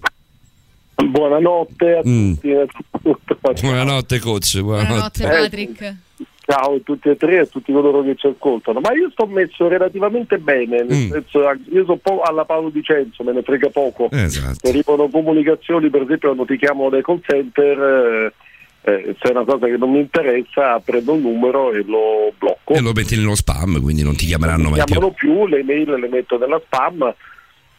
Buonanotte 0.96 2.00
a 2.04 2.08
Mm. 2.08 2.32
tutti. 2.34 2.48
Buonanotte 3.60 4.18
coach, 4.18 4.60
buonanotte. 4.60 5.22
Buonanotte 5.22 5.22
Patrick. 5.26 5.94
Ciao 6.46 6.74
a 6.74 6.78
tutti 6.84 7.08
e 7.08 7.16
tre 7.16 7.36
e 7.36 7.38
a 7.38 7.46
tutti 7.46 7.72
coloro 7.72 8.02
che 8.02 8.16
ci 8.16 8.26
ascoltano. 8.26 8.80
Ma 8.80 8.92
io 8.92 9.08
sto 9.10 9.24
messo 9.26 9.66
relativamente 9.66 10.36
bene, 10.38 10.82
nel 10.82 11.06
Mm. 11.06 11.10
senso 11.10 11.38
io 11.40 11.80
sono 11.84 11.92
un 11.92 11.98
po' 12.00 12.20
alla 12.20 12.44
Paolo 12.44 12.68
Dicenzo, 12.68 13.22
me 13.24 13.32
ne 13.32 13.42
frega 13.42 13.70
poco. 13.70 14.08
Esatto. 14.10 14.68
Arrivano 14.68 15.08
comunicazioni, 15.08 15.88
per 15.88 16.02
esempio, 16.02 16.34
quando 16.34 16.44
ti 16.52 16.58
chiamano 16.58 16.90
dai 16.90 17.02
call 17.02 17.20
center, 17.26 18.32
eh, 18.84 18.90
eh, 18.92 19.16
se 19.18 19.28
è 19.28 19.30
una 19.30 19.44
cosa 19.44 19.64
che 19.66 19.78
non 19.78 19.90
mi 19.92 20.00
interessa, 20.00 20.78
prendo 20.80 21.14
un 21.14 21.22
numero 21.22 21.72
e 21.72 21.82
lo 21.86 22.30
blocco. 22.36 22.74
E 22.74 22.80
lo 22.82 22.92
metti 22.92 23.16
nello 23.16 23.34
spam, 23.34 23.80
quindi 23.80 24.02
non 24.02 24.14
ti 24.14 24.26
chiameranno 24.26 24.64
non 24.64 24.70
mai 24.72 24.80
mi 24.80 24.84
più. 24.84 24.94
chiamano 24.94 25.14
più, 25.14 25.46
le 25.46 25.62
mail 25.62 25.94
le 25.98 26.08
metto 26.08 26.36
nella 26.36 26.60
spam. 26.62 27.14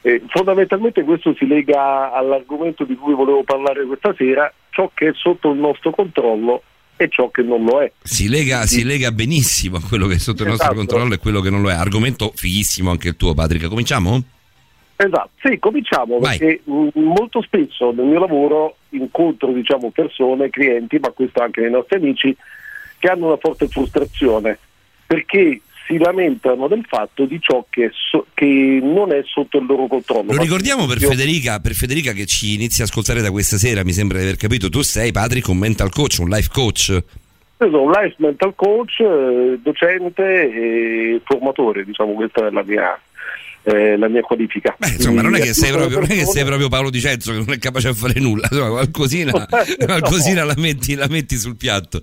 E 0.01 0.21
fondamentalmente 0.29 1.03
questo 1.03 1.35
si 1.35 1.45
lega 1.45 2.11
all'argomento 2.11 2.83
di 2.83 2.95
cui 2.95 3.13
volevo 3.13 3.43
parlare 3.43 3.85
questa 3.85 4.13
sera, 4.17 4.51
ciò 4.71 4.89
che 4.93 5.09
è 5.09 5.11
sotto 5.13 5.51
il 5.51 5.59
nostro 5.59 5.91
controllo 5.91 6.63
e 6.97 7.09
ciò 7.09 7.29
che 7.29 7.41
non 7.41 7.63
lo 7.63 7.81
è. 7.81 7.91
Si 8.01 8.29
lega, 8.29 8.65
si 8.65 8.83
lega 8.83 9.11
benissimo 9.11 9.77
a 9.77 9.81
quello 9.81 10.07
che 10.07 10.15
è 10.15 10.17
sotto 10.17 10.43
il 10.43 10.49
nostro 10.49 10.71
Esatto. 10.71 10.85
controllo 10.85 11.13
e 11.13 11.17
quello 11.17 11.41
che 11.41 11.49
non 11.49 11.61
lo 11.61 11.69
è. 11.69 11.73
Argomento 11.73 12.31
fighissimo 12.35 12.89
anche 12.91 13.09
il 13.09 13.15
tuo, 13.15 13.33
Patrick. 13.33 13.67
Cominciamo? 13.67 14.23
Esatto, 14.97 15.29
sì, 15.43 15.59
cominciamo 15.59 16.19
Vai. 16.19 16.37
perché 16.37 16.61
mh, 16.63 16.87
molto 16.93 17.41
spesso 17.41 17.91
nel 17.91 18.05
mio 18.05 18.19
lavoro 18.19 18.77
incontro 18.89 19.51
diciamo, 19.51 19.91
persone, 19.91 20.49
clienti, 20.49 20.99
ma 20.99 21.09
questo 21.09 21.41
anche 21.41 21.61
nei 21.61 21.71
nostri 21.71 21.97
amici, 21.97 22.35
che 22.97 23.09
hanno 23.09 23.27
una 23.27 23.37
forte 23.37 23.67
frustrazione 23.67 24.57
perché 25.05 25.61
si 25.87 25.97
lamentano 25.97 26.67
del 26.67 26.83
fatto 26.87 27.25
di 27.25 27.39
ciò 27.39 27.65
che, 27.69 27.91
so- 27.93 28.25
che 28.33 28.79
non 28.81 29.11
è 29.11 29.21
sotto 29.25 29.57
il 29.57 29.65
loro 29.65 29.87
controllo. 29.87 30.33
Lo 30.33 30.41
ricordiamo 30.41 30.85
per 30.85 31.01
Io- 31.01 31.09
Federica, 31.09 31.59
per 31.59 31.73
Federica 31.73 32.11
che 32.11 32.25
ci 32.25 32.53
inizia 32.53 32.83
a 32.83 32.87
ascoltare 32.87 33.21
da 33.21 33.31
questa 33.31 33.57
sera, 33.57 33.83
mi 33.83 33.93
sembra 33.93 34.17
di 34.17 34.23
aver 34.23 34.37
capito. 34.37 34.69
Tu 34.69 34.81
sei, 34.81 35.11
Patrick, 35.11 35.47
un 35.47 35.57
mental 35.57 35.91
coach, 35.91 36.17
un 36.19 36.29
life 36.29 36.49
coach. 36.51 36.89
Io 36.89 37.69
sono 37.69 37.83
un 37.83 37.91
life 37.91 38.15
mental 38.17 38.53
coach, 38.55 38.99
eh, 38.99 39.59
docente 39.61 40.23
e 40.23 41.21
formatore, 41.23 41.85
diciamo 41.85 42.13
questa 42.13 42.47
è 42.47 42.51
la 42.51 42.63
mia, 42.65 42.99
eh, 43.63 43.95
la 43.95 44.09
mia 44.09 44.21
qualifica. 44.21 44.75
Beh, 44.77 44.89
insomma, 44.89 45.21
non 45.21 45.35
è, 45.35 45.39
che 45.39 45.53
sei 45.53 45.71
proprio, 45.71 45.99
non 45.99 46.11
è 46.11 46.15
che 46.15 46.25
sei 46.25 46.43
proprio 46.43 46.67
Paolo 46.67 46.89
Dicenzo 46.89 47.31
che 47.31 47.37
non 47.37 47.51
è 47.51 47.57
capace 47.57 47.87
a 47.87 47.93
fare 47.93 48.19
nulla, 48.19 48.47
insomma, 48.51 48.69
qualcosina, 48.71 49.47
qualcosina 49.85 50.43
la, 50.43 50.55
metti, 50.57 50.95
la 50.95 51.07
metti 51.09 51.37
sul 51.37 51.55
piatto. 51.55 52.01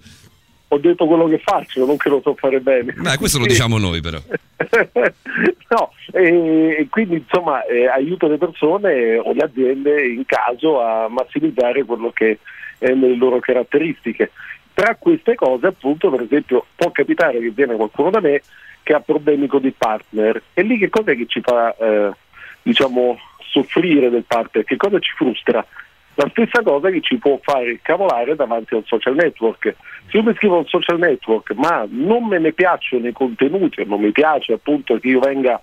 Ho 0.73 0.79
detto 0.79 1.05
quello 1.05 1.29
che 1.29 1.39
faccio, 1.39 1.85
non 1.85 1.99
che 1.99 2.09
lo 2.09 2.23
so 2.23 2.35
fare 2.35 2.59
bene. 2.61 2.95
Beh, 2.97 3.19
questo 3.19 3.39
lo 3.39 3.45
diciamo 3.45 3.77
noi 3.77 4.01
però. 4.01 4.17
no, 5.69 5.93
e, 6.13 6.87
quindi 6.89 7.17
insomma 7.17 7.63
eh, 7.67 7.87
aiuto 7.89 8.27
le 8.27 8.39
persone 8.39 9.19
o 9.19 9.35
le 9.35 9.43
aziende 9.43 10.07
in 10.07 10.25
caso 10.25 10.81
a 10.81 11.09
massimizzare 11.11 11.85
quello 11.85 12.11
che 12.11 12.39
è 12.79 12.89
nelle 12.95 13.17
loro 13.17 13.39
caratteristiche. 13.39 14.31
Tra 14.73 14.97
queste 14.99 15.35
cose, 15.35 15.67
appunto, 15.67 16.09
per 16.09 16.23
esempio, 16.23 16.65
può 16.75 16.91
capitare 16.91 17.39
che 17.39 17.51
viene 17.51 17.77
qualcuno 17.77 18.09
da 18.09 18.21
me 18.21 18.41
che 18.83 18.95
ha 18.95 19.01
problemi 19.01 19.49
con 19.49 19.63
il 19.67 19.75
partner 19.77 20.43
e 20.55 20.63
lì 20.63 20.79
che 20.79 20.89
cos'è 20.89 21.15
che 21.15 21.27
ci 21.27 21.43
fa, 21.43 21.77
eh, 21.77 22.13
diciamo, 22.63 23.19
soffrire 23.51 24.09
del 24.09 24.25
partner? 24.27 24.65
Che 24.65 24.77
cosa 24.79 24.99
ci 25.01 25.13
frustra? 25.17 25.63
La 26.15 26.29
stessa 26.31 26.63
cosa 26.63 26.91
che 26.91 27.01
ci 27.01 27.17
può 27.17 27.39
fare 27.43 27.79
cavolare 27.81 28.37
davanti 28.37 28.75
a 28.75 28.79
un 28.79 28.85
social 28.85 29.15
network. 29.15 29.75
Se 30.11 30.19
io 30.19 30.23
mi 30.23 30.33
iscrivo 30.33 30.57
a 30.57 30.59
un 30.59 30.67
social 30.67 30.99
network 30.99 31.53
ma 31.55 31.87
non 31.89 32.27
me 32.27 32.39
ne 32.39 32.53
piacciono 32.53 33.09
i 33.09 33.13
contenuti 33.13 33.81
o 33.81 33.85
non 33.87 34.01
mi 34.01 34.13
piace 34.13 34.53
appunto 34.53 34.99
che 34.99 35.09
io 35.09 35.21
venga 35.21 35.61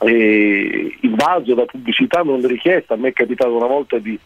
eh, 0.00 0.96
invaso 1.00 1.54
da 1.54 1.64
pubblicità 1.64 2.22
non 2.22 2.46
richiesta, 2.46 2.94
a 2.94 2.96
me 2.96 3.08
è 3.08 3.12
capitato 3.12 3.54
una 3.54 3.66
volta 3.66 3.98
di, 3.98 4.18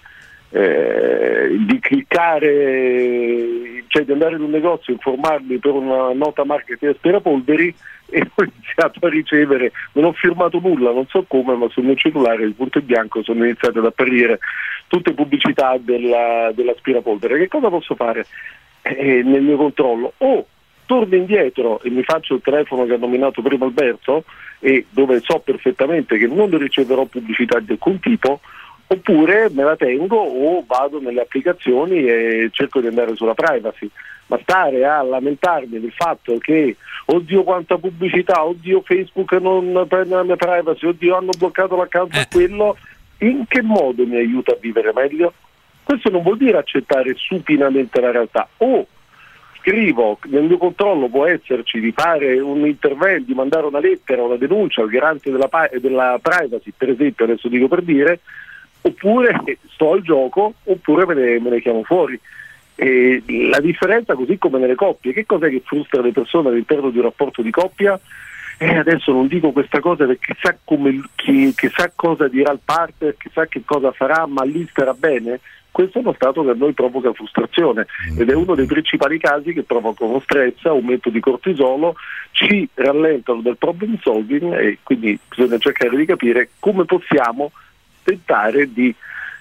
eh, 0.51 1.57
di 1.59 1.79
cliccare, 1.81 3.85
cioè 3.89 4.05
di 4.05 4.13
andare 4.13 4.37
in 4.37 4.43
un 4.43 4.51
negozio, 4.51 4.93
informarmi 4.93 5.59
per 5.59 5.73
una 5.73 6.13
nota 6.13 6.45
marketing 6.45 6.93
aspirapolveri 6.93 7.75
e 8.11 8.27
ho 8.35 8.43
iniziato 8.43 9.05
a 9.05 9.09
ricevere, 9.09 9.73
non 9.93 10.05
ho 10.05 10.13
firmato 10.13 10.61
nulla, 10.61 10.93
non 10.93 11.07
so 11.09 11.25
come, 11.29 11.55
ma 11.55 11.69
sul 11.69 11.85
mio 11.85 11.97
cellulare 11.97 12.45
il 12.45 12.55
punto 12.55 12.79
in 12.79 12.87
bianco 12.87 13.23
sono 13.23 13.45
iniziate 13.45 13.79
ad 13.79 13.85
apparire 13.85 14.39
tutte 14.89 15.15
pubblicità 15.15 15.77
della, 15.79 16.51
dell'aspirapolvere. 16.53 17.39
Che 17.39 17.49
cosa 17.49 17.69
posso 17.69 17.95
fare 17.95 18.27
eh, 18.83 19.23
nel 19.23 19.43
mio 19.43 19.57
controllo? 19.57 20.15
O 20.19 20.47
torno 20.87 21.15
indietro 21.15 21.81
e 21.83 21.91
mi 21.91 22.03
faccio 22.03 22.35
il 22.35 22.41
telefono 22.43 22.87
che 22.87 22.95
ha 22.95 22.99
nominato 22.99 23.43
prima 23.43 23.67
Alberto 23.67 24.25
e 24.59 24.87
dove 24.89 25.21
so 25.21 25.39
perfettamente 25.39 26.17
che 26.17 26.27
non 26.27 26.57
riceverò 26.57 27.05
pubblicità 27.05 27.61
di 27.61 27.73
alcun 27.73 28.01
tipo, 28.01 28.41
oppure 28.87 29.51
me 29.51 29.63
la 29.63 29.77
tengo 29.77 30.17
o 30.17 30.65
vado 30.67 30.99
nelle 30.99 31.21
applicazioni 31.21 32.07
e 32.07 32.49
cerco 32.53 32.81
di 32.81 32.87
andare 32.87 33.15
sulla 33.15 33.35
privacy. 33.35 33.89
Ma 34.29 34.39
stare 34.43 34.85
a 34.85 35.03
lamentarmi 35.03 35.81
del 35.81 35.93
fatto 35.93 36.37
che 36.39 36.77
oddio 37.07 37.45
quanta 37.45 37.79
pubblicità, 37.79 38.45
oddio 38.45 38.83
Facebook 38.83 39.33
non 39.33 39.87
prende 39.89 40.15
la 40.15 40.23
mia 40.23 40.37
privacy, 40.37 40.87
oddio 40.87 41.17
hanno 41.17 41.33
bloccato 41.39 41.77
l'account 41.77 42.15
a 42.15 42.27
quello, 42.31 42.77
in 43.19 43.45
che 43.49 43.63
modo 43.63 44.07
mi 44.07 44.17
aiuta 44.17 44.53
a 44.53 44.59
vivere 44.61 44.93
meglio? 44.95 45.33
Questo 45.83 46.11
non 46.11 46.23
vuol 46.23 46.37
dire 46.37 46.59
accettare 46.59 47.15
supinamente 47.17 48.01
la 48.01 48.11
realtà. 48.11 48.49
O 48.59 48.87
scrivo, 49.61 50.19
nel 50.25 50.45
mio 50.45 50.59
controllo 50.59 51.09
può 51.09 51.27
esserci 51.27 51.81
di 51.81 51.93
fare 51.93 52.39
un 52.41 52.67
intervento, 52.67 53.25
di 53.27 53.35
mandare 53.35 53.67
una 53.67 53.81
lettera, 53.81 54.23
una 54.23 54.37
denuncia 54.37 54.83
al 54.83 54.89
garante 54.89 55.31
della, 55.31 55.49
della 55.81 56.19
privacy, 56.21 56.73
per 56.77 56.91
esempio, 56.91 57.25
adesso 57.25 57.49
dico 57.49 57.69
per 57.69 57.83
dire, 57.83 58.21
oppure 58.83 59.43
sto 59.73 59.93
al 59.93 60.03
gioco, 60.03 60.55
oppure 60.65 61.07
me 61.07 61.15
ne, 61.15 61.41
me 61.41 61.51
ne 61.51 61.61
chiamo 61.61 61.83
fuori. 61.83 62.19
E 62.75 63.23
la 63.27 63.61
differenza, 63.61 64.15
così 64.15 64.39
come 64.39 64.59
nelle 64.59 64.77
coppie, 64.77 65.13
che 65.13 65.27
cos'è 65.27 65.51
che 65.51 65.63
frustra 65.65 66.01
le 66.01 66.13
persone 66.13 66.49
all'interno 66.49 66.91
di 66.91 66.99
un 66.99 67.05
rapporto 67.05 67.43
di 67.43 67.51
coppia? 67.51 67.99
Eh, 68.61 68.77
adesso 68.77 69.13
non 69.13 69.29
dico 69.29 69.53
questa 69.53 69.79
cosa 69.79 70.05
perché 70.05 70.37
sa 70.41 70.57
come, 70.65 71.01
chi, 71.15 71.55
sa 71.73 71.93
cosa 71.95 72.27
dirà 72.27 72.51
il 72.51 72.59
partner, 72.65 73.17
che 73.17 73.31
sa 73.33 73.47
che 73.47 73.63
cosa 73.65 73.93
farà, 73.93 74.27
ma 74.27 74.43
lì 74.43 74.67
starà 74.69 74.95
bene. 74.95 75.41
Questo 75.71 75.99
è 75.99 76.01
uno 76.01 76.13
stato 76.15 76.43
che 76.43 76.51
a 76.51 76.55
noi 76.55 76.73
provoca 76.73 77.13
frustrazione 77.13 77.87
ed 78.19 78.29
è 78.29 78.35
uno 78.35 78.57
dei 78.57 78.67
principali 78.67 79.19
casi 79.19 79.53
che 79.53 79.63
provocano 79.63 80.19
stress, 80.21 80.65
aumento 80.65 81.09
di 81.09 81.21
cortisolo, 81.21 81.95
ci 82.33 82.69
rallentano 82.75 83.43
del 83.43 83.57
problem 83.57 83.97
solving 84.01 84.53
e 84.55 84.79
quindi 84.83 85.17
bisogna 85.29 85.59
cercare 85.59 85.97
di 85.97 86.05
capire 86.05 86.49
come 86.59 86.85
possiamo 86.85 87.53
tentare 88.03 88.73
di 88.73 88.93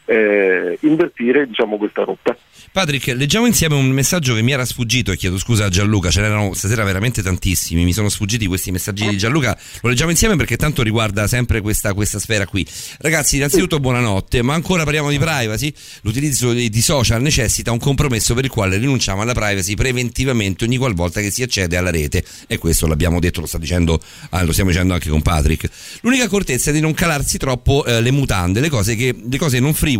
eh, 0.07 0.77
invertire 0.81 1.45
diciamo, 1.47 1.77
questa 1.77 2.03
rotta. 2.03 2.35
Patrick, 2.71 3.07
leggiamo 3.07 3.45
insieme 3.45 3.75
un 3.75 3.89
messaggio 3.89 4.33
che 4.33 4.41
mi 4.41 4.51
era 4.51 4.65
sfuggito 4.65 5.11
e 5.11 5.17
chiedo 5.17 5.37
scusa 5.37 5.65
a 5.65 5.69
Gianluca, 5.69 6.09
ce 6.09 6.21
n'erano 6.21 6.53
stasera 6.53 6.83
veramente 6.83 7.21
tantissimi, 7.21 7.83
mi 7.83 7.93
sono 7.93 8.09
sfuggiti 8.09 8.45
questi 8.45 8.71
messaggi 8.71 9.07
di 9.07 9.17
Gianluca, 9.17 9.57
lo 9.81 9.89
leggiamo 9.89 10.11
insieme 10.11 10.35
perché 10.35 10.57
tanto 10.57 10.83
riguarda 10.83 11.27
sempre 11.27 11.61
questa, 11.61 11.93
questa 11.93 12.19
sfera 12.19 12.45
qui. 12.45 12.65
Ragazzi, 12.99 13.37
innanzitutto 13.37 13.79
buonanotte, 13.79 14.41
ma 14.41 14.53
ancora 14.53 14.83
parliamo 14.83 15.09
di 15.09 15.17
privacy, 15.17 15.73
l'utilizzo 16.01 16.53
di 16.53 16.81
social 16.81 17.21
necessita 17.21 17.71
un 17.71 17.79
compromesso 17.79 18.33
per 18.33 18.45
il 18.45 18.51
quale 18.51 18.77
rinunciamo 18.77 19.21
alla 19.21 19.33
privacy 19.33 19.73
preventivamente 19.73 20.63
ogni 20.63 20.77
qualvolta 20.77 21.19
che 21.19 21.31
si 21.31 21.43
accede 21.43 21.77
alla 21.77 21.91
rete 21.91 22.23
e 22.47 22.57
questo 22.57 22.87
l'abbiamo 22.87 23.19
detto, 23.19 23.41
lo, 23.41 23.49
dicendo, 23.57 23.99
ah, 24.29 24.43
lo 24.43 24.51
stiamo 24.51 24.69
dicendo 24.69 24.93
anche 24.93 25.09
con 25.09 25.21
Patrick. 25.21 25.69
L'unica 26.01 26.25
accortezza 26.25 26.69
è 26.69 26.73
di 26.73 26.79
non 26.79 26.93
calarsi 26.93 27.37
troppo 27.37 27.85
eh, 27.85 28.01
le 28.01 28.11
mutande, 28.11 28.59
le 28.59 28.69
cose, 28.69 28.95
che, 28.95 29.15
le 29.27 29.37
cose 29.37 29.59
non 29.59 29.73
frivole 29.73 29.96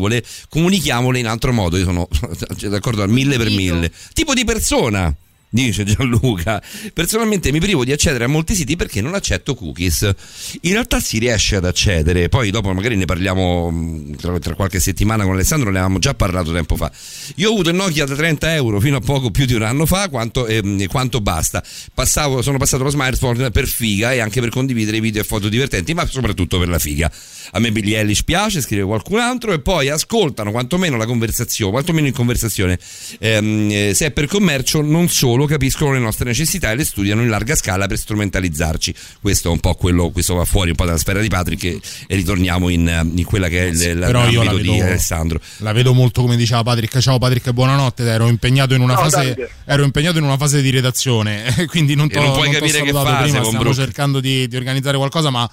comunichiamole 0.50 1.20
in 1.20 1.28
altro 1.28 1.52
modo, 1.52 1.78
io 1.78 1.84
sono 1.84 2.08
cioè, 2.58 2.70
d'accordo 2.70 3.02
al 3.02 3.10
mille 3.10 3.38
per 3.38 3.50
mille. 3.50 3.92
Tipo 4.14 4.34
di 4.34 4.44
persona. 4.44 5.14
Dice 5.50 5.86
Gianluca, 5.86 6.62
personalmente 6.94 7.54
mi 7.54 7.60
privo 7.60 7.86
di 7.86 7.94
accedere 7.94 8.26
a 8.26 8.28
molti 8.28 8.54
siti 8.54 8.76
perché 8.76 9.00
non 9.00 9.14
accetto 9.14 9.56
cookies. 9.56 10.14
In 10.62 10.74
realtà 10.74 11.00
si 11.00 11.20
riesce 11.20 11.56
ad 11.56 11.64
accedere, 11.64 12.28
poi 12.28 12.52
dopo 12.52 12.74
magari 12.74 12.98
ne 12.98 13.06
parliamo 13.06 13.72
mh, 13.72 14.16
tra, 14.18 14.40
tra 14.40 14.56
qualche 14.56 14.82
settimana 14.82 15.24
con 15.24 15.34
Alessandro, 15.34 15.70
ne 15.72 15.78
avevamo 15.78 16.00
già 16.00 16.14
parlato 16.14 16.52
tempo 16.52 16.76
fa. 16.76 16.92
Io 17.36 17.50
ho 17.50 17.54
avuto 17.54 17.70
il 17.70 17.76
Nokia 17.78 18.04
da 18.04 18.16
30 18.16 18.56
euro 18.56 18.82
fino 18.82 18.98
a 18.98 19.00
poco 19.00 19.32
più 19.32 19.46
di 19.46 19.54
un 19.54 19.62
anno 19.62 19.86
fa, 19.86 20.10
quanto, 20.10 20.48
ehm, 20.48 20.86
quanto 20.88 21.22
basta. 21.22 21.64
Passavo, 21.94 22.42
sono 22.42 22.58
passato 22.58 22.82
allo 22.82 22.92
smartphone 22.92 23.50
per 23.50 23.68
figa 23.68 24.12
e 24.12 24.20
anche 24.20 24.42
per 24.42 24.50
condividere 24.50 25.00
video 25.00 25.22
e 25.22 25.24
foto 25.24 25.48
divertenti, 25.48 25.94
ma 25.94 26.06
soprattutto 26.06 26.60
per 26.60 26.68
la 26.68 26.80
figa. 26.80 27.10
A 27.52 27.60
me 27.60 27.72
Billie 27.72 28.00
Eilish 28.00 28.24
piace, 28.24 28.60
scrive 28.60 28.84
qualcun 28.84 29.20
altro 29.20 29.54
e 29.54 29.60
poi 29.60 29.88
ascoltano 29.88 30.52
quantomeno 30.52 30.98
la 30.98 31.06
conversazione, 31.06 31.72
quantomeno 31.72 32.08
in 32.08 32.14
conversazione. 32.14 32.78
Ehm, 33.20 33.70
eh, 33.72 33.94
se 33.94 34.08
è 34.08 34.12
per 34.12 34.28
commercio, 34.28 34.82
non 34.82 35.08
solo 35.08 35.37
capiscono 35.46 35.94
le 35.94 36.00
nostre 36.00 36.26
necessità 36.26 36.72
e 36.72 36.76
le 36.76 36.84
studiano 36.86 37.22
in 37.22 37.30
larga 37.30 37.56
scala 37.56 37.88
per 37.88 37.98
strumentalizzarci. 37.98 38.94
Questo 39.22 39.50
è 39.50 39.52
un 39.52 39.60
po' 39.60 39.76
quello, 39.76 40.10
questo 40.10 40.36
va 40.36 40.46
fuori 40.46 40.70
un 40.70 40.76
po' 40.76 40.86
dalla 40.86 40.98
sfera 40.98 41.20
di 41.20 41.28
Patrick 41.28 41.64
e, 41.64 41.80
e 42.08 42.16
ritorniamo 42.16 42.70
in, 42.70 42.88
eh, 42.88 43.02
in 43.16 43.26
quella 43.26 43.48
che 43.48 43.64
è 43.64 43.66
il, 43.66 44.00
Però 44.00 44.28
io 44.28 44.44
la 44.44 44.52
l'ambito 44.52 44.72
di 44.72 44.78
vedo, 44.78 44.90
Alessandro. 44.90 45.40
la 45.58 45.72
vedo 45.74 45.94
molto 45.94 46.22
come 46.22 46.36
diceva 46.36 46.64
Patrick. 46.64 47.00
Ciao 47.00 47.18
Patrick, 47.18 47.52
buonanotte. 47.52 48.04
Ero 48.04 48.28
impegnato 48.28 48.74
in 48.74 48.82
una, 48.82 48.96
Ciao, 48.96 49.10
fase, 49.10 49.50
ero 49.66 49.84
impegnato 49.84 50.18
in 50.18 50.24
una 50.24 50.38
fase 50.38 50.62
di 50.62 50.70
redazione, 50.70 51.54
quindi 51.68 51.96
non, 51.96 52.10
t'ho- 52.10 52.20
non 52.20 52.32
puoi 52.34 52.48
t'ho 52.48 52.60
capire 52.60 52.82
che 52.82 52.92
fase, 52.92 53.32
prima. 53.32 53.44
Stiamo 53.44 53.74
cercando 53.74 54.20
di, 54.20 54.48
di 54.48 54.56
organizzare 54.56 54.98
qualcosa, 54.98 55.30
ma 55.30 55.50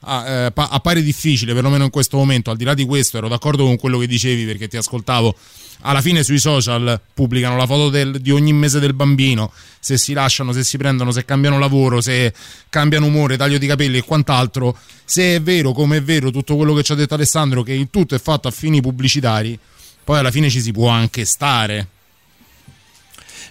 ah, 0.00 0.28
eh, 0.28 0.50
pa- 0.52 0.68
appare 0.70 1.02
difficile, 1.02 1.52
perlomeno 1.54 1.84
in 1.84 1.90
questo 1.90 2.16
momento. 2.16 2.50
Al 2.50 2.56
di 2.56 2.64
là 2.64 2.74
di 2.74 2.84
questo, 2.84 3.16
ero 3.18 3.28
d'accordo 3.28 3.64
con 3.64 3.76
quello 3.76 3.98
che 3.98 4.06
dicevi 4.06 4.44
perché 4.44 4.68
ti 4.68 4.76
ascoltavo. 4.76 5.34
Alla 5.82 6.00
fine 6.00 6.22
sui 6.24 6.38
social 6.38 6.98
pubblicano 7.12 7.56
la 7.56 7.66
foto 7.66 7.90
del- 7.90 8.20
di 8.20 8.30
ogni 8.30 8.52
mese 8.52 8.80
del 8.80 8.94
bambino, 8.94 9.52
se 9.78 9.98
si 9.98 10.14
lasciano, 10.14 10.52
se 10.52 10.64
si 10.64 10.78
prendono, 10.78 11.10
se 11.12 11.24
cambiano 11.24 11.58
lavoro, 11.58 12.00
se 12.00 12.32
cambiano 12.70 13.06
umore, 13.06 13.36
taglio 13.36 13.58
di 13.58 13.66
capelli 13.66 13.98
e 13.98 14.02
quant'altro. 14.02 14.76
Se 15.04 15.36
è 15.36 15.42
vero, 15.42 15.72
come 15.72 15.98
è 15.98 16.02
vero, 16.02 16.30
tutto 16.30 16.56
quello 16.56 16.72
che 16.74 16.82
ci 16.82 16.92
ha 16.92 16.94
detto 16.94 17.14
Alessandro, 17.14 17.62
che 17.62 17.72
il 17.72 17.88
tutto 17.90 18.14
è 18.14 18.18
fatto 18.18 18.48
a 18.48 18.50
fini 18.50 18.80
pubblicitari, 18.80 19.56
poi 20.02 20.18
alla 20.18 20.30
fine 20.30 20.48
ci 20.50 20.60
si 20.60 20.72
può 20.72 20.88
anche 20.88 21.24
stare. 21.26 21.88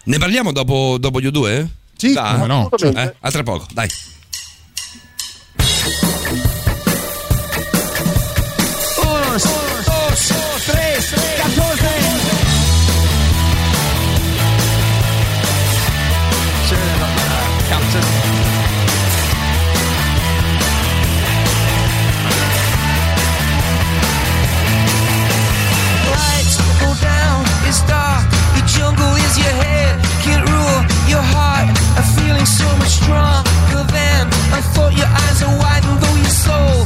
Ne 0.06 0.18
parliamo 0.18 0.52
dopo, 0.52 0.98
dopo 1.00 1.22
gli 1.22 1.30
due? 1.30 1.68
Sì, 1.96 2.12
Da? 2.14 2.34
come 2.34 2.48
no, 2.48 2.70
certo. 2.76 3.00
Eh, 3.00 3.16
a 3.20 3.32
tra 3.32 3.44
poco, 3.44 3.66
dai. 3.72 3.88
Uno, 9.36 9.44
dos, 9.84 10.32
tres, 10.66 11.14
catorce. 11.36 11.90
Captain. 17.68 18.06
Lights 26.12 26.56
go 26.80 26.94
down, 27.02 27.44
it's 27.68 27.82
dark. 27.82 28.24
The 28.56 28.62
jungle 28.66 29.16
is 29.18 29.38
your 29.38 29.52
head, 29.52 29.99
can't 30.24 30.48
rule 30.48 30.86
your 31.10 31.20
heart. 31.20 31.68
A 31.98 32.03
feeling 32.16 32.45
so 32.45 32.68
much 32.78 33.03
stronger 33.03 33.84
than 33.91 34.28
I 34.53 34.62
thought. 34.72 34.95
Your 34.95 35.07
eyes 35.07 35.44
are 35.44 35.57
wide, 35.60 35.84
and 35.84 35.99
though 35.99 36.16
your 36.16 36.30
soul 36.30 36.86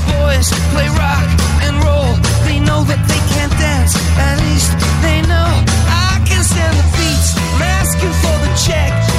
boys 0.21 0.47
play 0.73 0.87
rock 1.03 1.27
and 1.65 1.73
roll. 1.83 2.13
They 2.47 2.59
know 2.59 2.81
that 2.89 3.01
they 3.09 3.21
can't 3.33 3.53
dance. 3.57 3.93
At 4.27 4.37
least 4.45 4.71
they 5.05 5.19
know 5.31 5.49
I 6.07 6.21
can 6.29 6.43
stand 6.43 6.75
the 6.77 6.87
beats. 6.97 7.29
I'm 7.37 7.61
asking 7.79 8.13
for 8.21 8.35
the 8.45 8.51
check. 8.65 9.10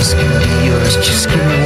just 0.00 0.16
give 0.16 0.30
me 0.30 0.66
yours, 0.66 0.96
just 0.96 1.28
give 1.28 1.46
me 1.46 1.59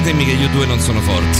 Scrivetemi 0.00 0.24
che 0.24 0.32
io 0.32 0.48
due 0.48 0.64
non 0.64 0.80
sono 0.80 0.98
forti. 1.02 1.38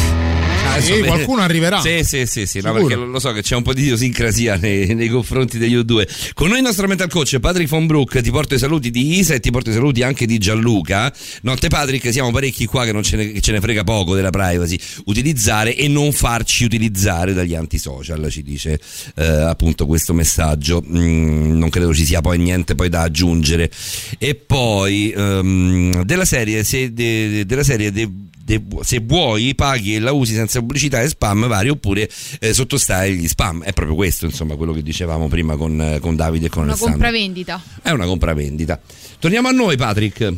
adesso 0.72 0.92
Sì, 0.92 1.00
me- 1.00 1.06
qualcuno 1.06 1.40
arriverà. 1.40 1.80
Sì, 1.80 2.04
sì, 2.04 2.26
sì, 2.26 2.44
sì, 2.44 2.60
no, 2.60 2.74
perché 2.74 2.94
lo, 2.94 3.18
so 3.18 3.32
che 3.32 3.40
c'è 3.40 3.56
un 3.56 3.62
po' 3.62 3.72
di 3.72 3.80
idiosincrasia 3.80 4.56
nei, 4.56 4.94
nei 4.94 5.08
confronti 5.08 5.56
degli 5.56 5.74
U2. 5.74 6.32
Con 6.34 6.48
noi 6.48 6.58
il 6.58 6.64
nostro 6.64 6.86
mental 6.86 7.08
coach 7.08 7.38
Patrick 7.38 7.70
von 7.70 7.86
Brook, 7.86 8.20
ti 8.20 8.30
porto 8.30 8.54
i 8.54 8.58
saluti 8.58 8.90
di 8.90 9.18
Isa 9.18 9.32
e 9.32 9.40
ti 9.40 9.50
porto 9.50 9.70
i 9.70 9.72
saluti 9.72 10.02
anche 10.02 10.26
di 10.26 10.36
Gianluca. 10.36 11.10
Notte 11.40 11.68
Patrick, 11.68 12.12
siamo 12.12 12.30
parecchi 12.32 12.66
qua 12.66 12.84
che 12.84 12.92
non 12.92 13.02
ce 13.02 13.16
ne, 13.16 13.32
che 13.32 13.40
ce 13.40 13.52
ne 13.52 13.60
frega 13.62 13.82
poco 13.82 14.14
della 14.14 14.28
privacy. 14.28 14.78
Utilizzare 15.06 15.74
e 15.74 15.88
non 15.88 16.12
farci 16.12 16.64
utilizzare 16.64 17.32
dagli 17.32 17.54
antisocial, 17.54 18.28
ci 18.30 18.42
dice 18.42 18.78
eh, 19.16 19.24
appunto 19.24 19.86
questo 19.86 20.12
messaggio. 20.12 20.84
Mm, 20.86 21.56
non 21.56 21.70
credo 21.70 21.94
ci 21.94 22.04
sia 22.04 22.20
poi 22.20 22.36
niente 22.36 22.74
poi 22.74 22.90
da 22.90 23.00
aggiungere. 23.00 23.70
E 24.18 24.34
poi 24.34 25.14
ehm, 25.16 26.02
della 26.02 26.26
serie, 26.26 26.62
se, 26.62 26.92
de- 26.92 27.46
della 27.46 27.64
serie 27.64 27.90
de- 27.90 28.28
de- 28.58 28.82
se 28.82 29.00
vuoi 29.00 29.54
paghi 29.54 29.94
e 29.94 30.00
la 30.00 30.12
usi 30.12 30.34
senza 30.34 30.58
pubblicità 30.58 31.00
e 31.00 31.08
spam 31.08 31.46
vari 31.46 31.68
oppure 31.68 32.08
eh, 32.40 32.52
sottostai 32.52 33.14
gli 33.14 33.28
spam. 33.28 33.62
È 33.62 33.72
proprio 33.72 33.94
questo, 33.94 34.24
insomma, 34.24 34.56
quello 34.56 34.72
che 34.72 34.82
dicevamo 34.82 35.28
prima 35.28 35.56
con, 35.56 35.80
eh, 35.80 35.98
con 36.00 36.16
Davide 36.16 36.46
e 36.46 36.48
con 36.48 36.62
Una 36.62 36.72
Alessandro. 36.72 36.98
compravendita. 36.98 37.62
È 37.82 37.90
una 37.90 38.06
compravendita. 38.06 38.80
Torniamo 39.18 39.48
a 39.48 39.52
noi, 39.52 39.76
Patrick. 39.76 40.32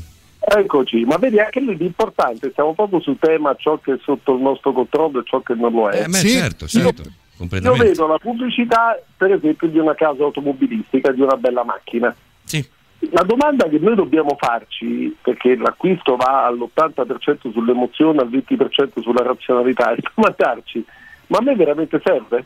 Eccoci, 0.44 1.04
ma 1.04 1.16
vedi 1.18 1.38
anche 1.38 1.60
lì 1.60 1.76
l'importante, 1.76 2.50
siamo 2.52 2.74
proprio 2.74 3.00
sul 3.00 3.16
tema 3.18 3.54
ciò 3.56 3.78
che 3.78 3.92
è 3.92 3.98
sotto 4.02 4.34
il 4.34 4.42
nostro 4.42 4.72
controllo 4.72 5.20
e 5.20 5.22
ciò 5.24 5.40
che 5.40 5.54
non 5.54 5.72
lo 5.72 5.88
è. 5.88 6.02
Eh, 6.02 6.08
beh, 6.08 6.18
certo, 6.18 6.66
certo, 6.66 7.02
Io, 7.38 7.48
io 7.60 7.74
vedo 7.74 8.08
la 8.08 8.18
pubblicità, 8.18 9.00
per 9.16 9.32
esempio, 9.32 9.68
di 9.68 9.78
una 9.78 9.94
casa 9.94 10.24
automobilistica, 10.24 11.12
di 11.12 11.20
una 11.20 11.36
bella 11.36 11.64
macchina. 11.64 12.14
Sì. 12.44 12.66
La 13.10 13.22
domanda 13.22 13.68
che 13.68 13.78
noi 13.78 13.94
dobbiamo 13.94 14.36
farci, 14.38 15.14
perché 15.20 15.56
l'acquisto 15.56 16.16
va 16.16 16.46
all'80% 16.46 17.50
sull'emozione, 17.50 18.20
al 18.20 18.28
20% 18.28 19.00
sulla 19.00 19.22
razionalità, 19.22 19.92
è 19.92 19.96
domandarci, 20.14 20.84
ma 21.26 21.38
a 21.38 21.42
me 21.42 21.56
veramente 21.56 22.00
serve? 22.02 22.44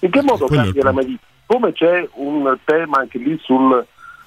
In 0.00 0.10
che 0.10 0.22
modo 0.22 0.48
è 0.48 0.54
il 0.54 0.62
cambia 0.62 0.84
la 0.84 0.92
mia 0.92 1.02
vita? 1.02 1.24
Come 1.46 1.72
c'è 1.72 2.08
un 2.14 2.56
tema 2.64 2.98
anche 2.98 3.18
lì 3.18 3.38
sul, 3.42 3.84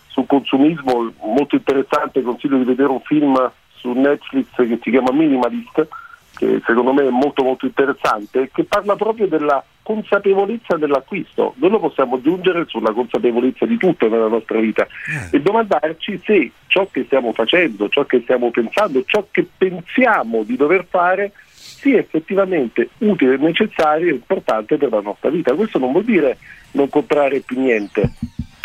sul 0.07 0.25
consumismo 0.27 1.13
molto 1.21 1.55
interessante, 1.55 2.21
consiglio 2.21 2.57
di 2.57 2.65
vedere 2.65 2.89
un 2.89 3.01
film 3.01 3.51
su 3.75 3.91
Netflix 3.91 4.47
che 4.55 4.79
si 4.81 4.89
chiama 4.89 5.11
Minimalist, 5.11 5.87
che 6.35 6.61
secondo 6.65 6.93
me 6.93 7.07
è 7.07 7.09
molto 7.09 7.43
molto 7.43 7.65
interessante, 7.65 8.49
che 8.53 8.63
parla 8.63 8.95
proprio 8.95 9.27
della 9.27 9.63
consapevolezza 9.81 10.77
dell'acquisto. 10.77 11.53
Noi 11.57 11.69
lo 11.69 11.79
possiamo 11.79 12.15
aggiungere 12.15 12.65
sulla 12.67 12.91
consapevolezza 12.91 13.65
di 13.65 13.77
tutto 13.77 14.09
nella 14.09 14.27
nostra 14.27 14.59
vita 14.59 14.87
e 15.31 15.39
domandarci 15.39 16.21
se 16.23 16.51
ciò 16.67 16.87
che 16.91 17.03
stiamo 17.05 17.33
facendo, 17.33 17.87
ciò 17.89 18.03
che 18.05 18.21
stiamo 18.21 18.51
pensando, 18.51 19.03
ciò 19.05 19.25
che 19.31 19.47
pensiamo 19.57 20.43
di 20.43 20.55
dover 20.55 20.85
fare 20.89 21.31
sia 21.47 21.99
effettivamente 21.99 22.89
utile, 22.99 23.37
necessario 23.37 24.09
e 24.09 24.15
importante 24.15 24.77
per 24.77 24.89
la 24.89 25.01
nostra 25.01 25.29
vita. 25.29 25.53
Questo 25.53 25.77
non 25.77 25.91
vuol 25.91 26.03
dire 26.03 26.37
non 26.71 26.89
comprare 26.89 27.41
più 27.41 27.59
niente, 27.59 28.11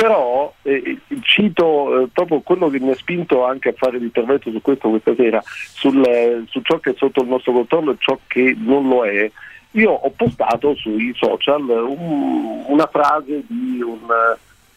però 0.00 0.54
eh, 0.62 0.98
cito 1.20 2.02
eh, 2.02 2.08
proprio 2.10 2.40
quello 2.40 2.70
che 2.70 2.80
mi 2.80 2.90
ha 2.90 2.94
spinto 2.94 3.44
anche 3.44 3.68
a 3.68 3.74
fare 3.76 3.98
l'intervento 3.98 4.50
su 4.50 4.62
questo 4.62 4.88
questa 4.88 5.14
sera, 5.14 5.42
sul, 5.44 6.02
eh, 6.06 6.42
su 6.48 6.62
ciò 6.62 6.78
che 6.78 6.90
è 6.90 6.94
sotto 6.96 7.20
il 7.20 7.28
nostro 7.28 7.52
controllo 7.52 7.90
e 7.92 7.96
ciò 7.98 8.18
che 8.26 8.56
non 8.58 8.88
lo 8.88 9.04
è. 9.04 9.30
Io 9.72 9.90
ho 9.90 10.10
postato 10.16 10.74
sui 10.74 11.12
social 11.14 11.68
un- 11.68 12.64
una 12.66 12.86
frase 12.86 13.42
di 13.46 13.82
un, 13.82 13.98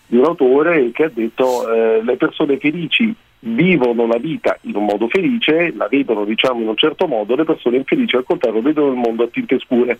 di 0.06 0.18
un 0.18 0.26
autore 0.26 0.92
che 0.92 1.06
ha 1.06 1.12
detto 1.12 1.72
eh, 1.72 2.04
le 2.04 2.18
persone 2.18 2.58
felici 2.58 3.16
vivono 3.46 4.06
la 4.06 4.18
vita 4.18 4.58
in 4.62 4.76
un 4.76 4.86
modo 4.86 5.08
felice, 5.08 5.74
la 5.76 5.88
vedono 5.88 6.26
diciamo 6.26 6.62
in 6.62 6.68
un 6.68 6.78
certo 6.78 7.08
modo, 7.08 7.36
le 7.36 7.46
persone 7.46 7.78
infelici 7.78 8.16
al 8.18 8.24
contrario 8.26 8.62
vedono 8.62 8.92
il 8.92 8.98
mondo 8.98 9.24
a 9.24 9.28
tinte 9.28 9.58
scure. 9.60 10.00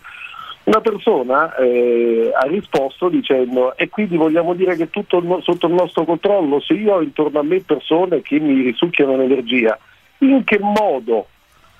Una 0.66 0.80
persona 0.80 1.54
eh, 1.58 2.32
ha 2.34 2.46
risposto 2.48 3.10
dicendo 3.10 3.76
e 3.76 3.90
quindi 3.90 4.16
vogliamo 4.16 4.54
dire 4.54 4.78
che 4.78 4.90
tutto 4.90 5.18
il 5.18 5.26
no- 5.26 5.42
sotto 5.42 5.68
il 5.68 5.74
nostro 5.74 6.06
controllo, 6.06 6.62
se 6.62 6.74
io 6.74 6.96
ho 6.96 7.02
intorno 7.02 7.40
a 7.40 7.44
me 7.44 7.60
persone 7.60 8.22
che 8.22 8.40
mi 8.40 8.62
risucchiano 8.62 9.18
l'energia, 9.18 9.78
in 10.20 10.42
che 10.46 10.60
modo 10.60 11.28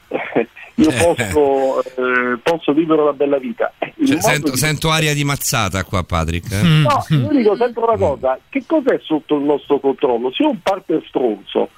io 0.76 0.90
posso, 0.92 1.82
eh, 1.96 2.38
posso 2.44 2.74
vivere 2.74 3.02
una 3.02 3.14
bella 3.14 3.38
vita? 3.38 3.72
Eh, 3.78 3.94
Cioè, 4.06 4.20
sento, 4.22 4.52
di- 4.52 4.58
sento 4.58 4.90
aria 4.92 5.14
di 5.14 5.24
mazzata 5.24 5.84
qua, 5.86 6.04
Patrick. 6.04 6.52
eh. 6.52 6.62
No, 6.62 7.06
io 7.08 7.30
dico 7.30 7.56
sempre 7.56 7.84
una 7.84 7.98
cosa, 7.98 8.38
che 8.50 8.64
cos'è 8.68 9.00
sotto 9.02 9.38
il 9.38 9.44
nostro 9.44 9.80
controllo? 9.80 10.30
Se 10.34 10.44
ho 10.44 10.50
un 10.50 10.62
partner 10.62 11.02
stronzo, 11.08 11.70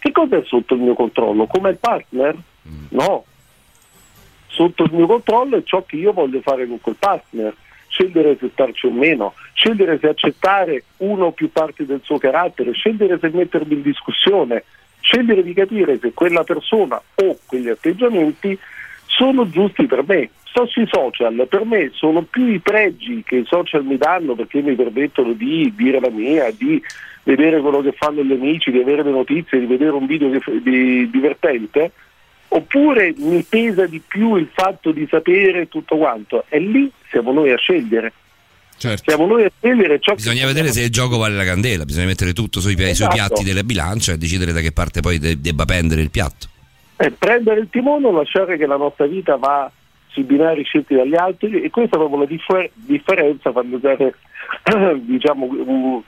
che 0.00 0.10
cos'è 0.10 0.42
sotto 0.46 0.74
il 0.74 0.80
mio 0.80 0.94
controllo? 0.94 1.46
Come 1.46 1.70
il 1.70 1.76
partner? 1.78 2.36
No. 2.90 3.24
Sotto 4.58 4.82
il 4.82 4.90
mio 4.92 5.06
controllo 5.06 5.56
è 5.58 5.62
ciò 5.62 5.84
che 5.86 5.94
io 5.94 6.12
voglio 6.12 6.40
fare 6.40 6.66
con 6.66 6.80
quel 6.80 6.96
partner. 6.98 7.54
Scegliere 7.86 8.36
se 8.40 8.48
starci 8.52 8.86
o 8.86 8.90
meno, 8.90 9.34
scegliere 9.52 10.00
se 10.00 10.08
accettare 10.08 10.82
uno 10.96 11.26
o 11.26 11.30
più 11.30 11.52
parti 11.52 11.86
del 11.86 12.00
suo 12.02 12.18
carattere, 12.18 12.72
scegliere 12.72 13.20
se 13.20 13.30
mettermi 13.32 13.74
in 13.74 13.82
discussione, 13.82 14.64
scegliere 14.98 15.44
di 15.44 15.52
capire 15.52 16.00
se 16.00 16.12
quella 16.12 16.42
persona 16.42 17.00
o 17.14 17.38
quegli 17.46 17.68
atteggiamenti 17.68 18.58
sono 19.06 19.48
giusti 19.48 19.86
per 19.86 20.02
me. 20.04 20.30
Sto 20.42 20.66
sui 20.66 20.88
social, 20.90 21.46
per 21.48 21.64
me 21.64 21.90
sono 21.94 22.22
più 22.22 22.48
i 22.48 22.58
pregi 22.58 23.22
che 23.24 23.36
i 23.36 23.46
social 23.46 23.84
mi 23.84 23.96
danno 23.96 24.34
perché 24.34 24.60
mi 24.60 24.74
permettono 24.74 25.34
di 25.34 25.72
dire 25.76 26.00
la 26.00 26.10
mia, 26.10 26.50
di 26.50 26.82
vedere 27.22 27.60
quello 27.60 27.80
che 27.80 27.92
fanno 27.92 28.24
gli 28.24 28.32
amici, 28.32 28.72
di 28.72 28.80
avere 28.80 29.04
le 29.04 29.10
notizie, 29.12 29.60
di 29.60 29.66
vedere 29.66 29.92
un 29.92 30.06
video 30.06 30.30
che- 30.30 30.60
di- 30.62 31.08
divertente, 31.10 31.92
oppure 32.48 33.14
mi 33.16 33.42
pesa 33.42 33.86
di 33.86 34.00
più 34.06 34.36
il 34.36 34.48
fatto 34.52 34.90
di 34.92 35.06
sapere 35.10 35.68
tutto 35.68 35.96
quanto. 35.96 36.44
E 36.48 36.58
lì 36.58 36.90
siamo 37.10 37.32
noi 37.32 37.52
a 37.52 37.56
scegliere. 37.56 38.12
Siamo 38.76 39.26
noi 39.26 39.44
a 39.44 39.50
scegliere 39.58 39.98
ciò 39.98 40.14
Bisogna 40.14 40.42
che 40.42 40.46
vedere 40.46 40.68
se 40.68 40.82
il 40.82 40.90
gioco 40.90 41.16
vale 41.16 41.34
la 41.34 41.44
candela, 41.44 41.84
bisogna 41.84 42.06
mettere 42.06 42.32
tutto 42.32 42.60
sui, 42.60 42.76
pi- 42.76 42.82
sui 42.82 43.06
Esatto. 43.06 43.14
piatti 43.14 43.42
della 43.42 43.64
bilancia 43.64 44.12
e 44.12 44.18
decidere 44.18 44.52
da 44.52 44.60
che 44.60 44.70
parte 44.70 45.00
poi 45.00 45.18
de- 45.18 45.40
debba 45.40 45.64
pendere 45.64 46.00
il 46.00 46.10
piatto. 46.10 46.46
Eh, 46.96 47.10
prendere 47.10 47.60
il 47.60 47.68
timone 47.70 48.06
o 48.06 48.12
lasciare 48.12 48.56
che 48.56 48.66
la 48.66 48.76
nostra 48.76 49.06
vita 49.06 49.36
va 49.36 49.70
sui 50.06 50.22
binari 50.22 50.62
scelti 50.62 50.94
dagli 50.94 51.16
altri 51.16 51.60
e 51.62 51.70
questa 51.70 51.96
è 51.96 51.98
proprio 51.98 52.20
la 52.20 52.26
differ- 52.26 52.70
differenza, 52.74 53.50
fanno 53.50 53.76
usare 53.76 54.14
diciamo, 55.02 55.46
un, 55.46 56.00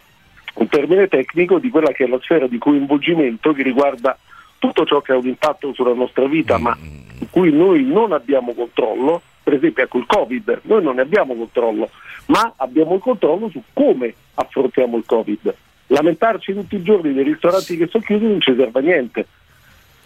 un 0.55 0.69
termine 0.69 1.09
tecnico 1.09 1.59
di 1.59 1.71
quella 1.71 1.91
che 1.91 2.05
è 2.05 2.07
la 2.07 2.21
sfera 2.23 2.47
di 2.47 2.59
coinvolgimento 2.59 3.53
che 3.53 3.65
riguarda 3.65 4.17
tutto 4.61 4.85
ciò 4.85 5.01
che 5.01 5.13
ha 5.13 5.17
un 5.17 5.27
impatto 5.27 5.73
sulla 5.73 5.95
nostra 5.95 6.27
vita 6.27 6.59
ma 6.59 6.77
su 7.19 7.27
cui 7.31 7.51
noi 7.51 7.83
non 7.83 8.13
abbiamo 8.13 8.53
controllo, 8.53 9.21
per 9.43 9.55
esempio 9.55 9.83
ecco 9.83 9.99
il 9.99 10.07
Covid, 10.07 10.61
noi 10.65 10.83
non 10.83 10.97
ne 10.97 11.03
abbiamo 11.03 11.35
controllo, 11.35 11.91
ma 12.27 12.53
abbiamo 12.57 12.95
il 12.95 13.01
controllo 13.01 13.49
su 13.49 13.63
come 13.73 14.15
affrontiamo 14.35 14.97
il 14.99 15.05
Covid. 15.07 15.55
Lamentarci 15.89 16.53
tutti 16.53 16.77
i 16.77 16.83
giorni 16.83 17.13
dei 17.15 17.25
ristoranti 17.25 17.77
che 17.77 17.89
sono 17.89 18.05
chiusi 18.05 18.25
non 18.25 18.41
ci 18.41 18.55
serve 18.55 18.79
a 18.79 18.83
niente. 18.83 19.27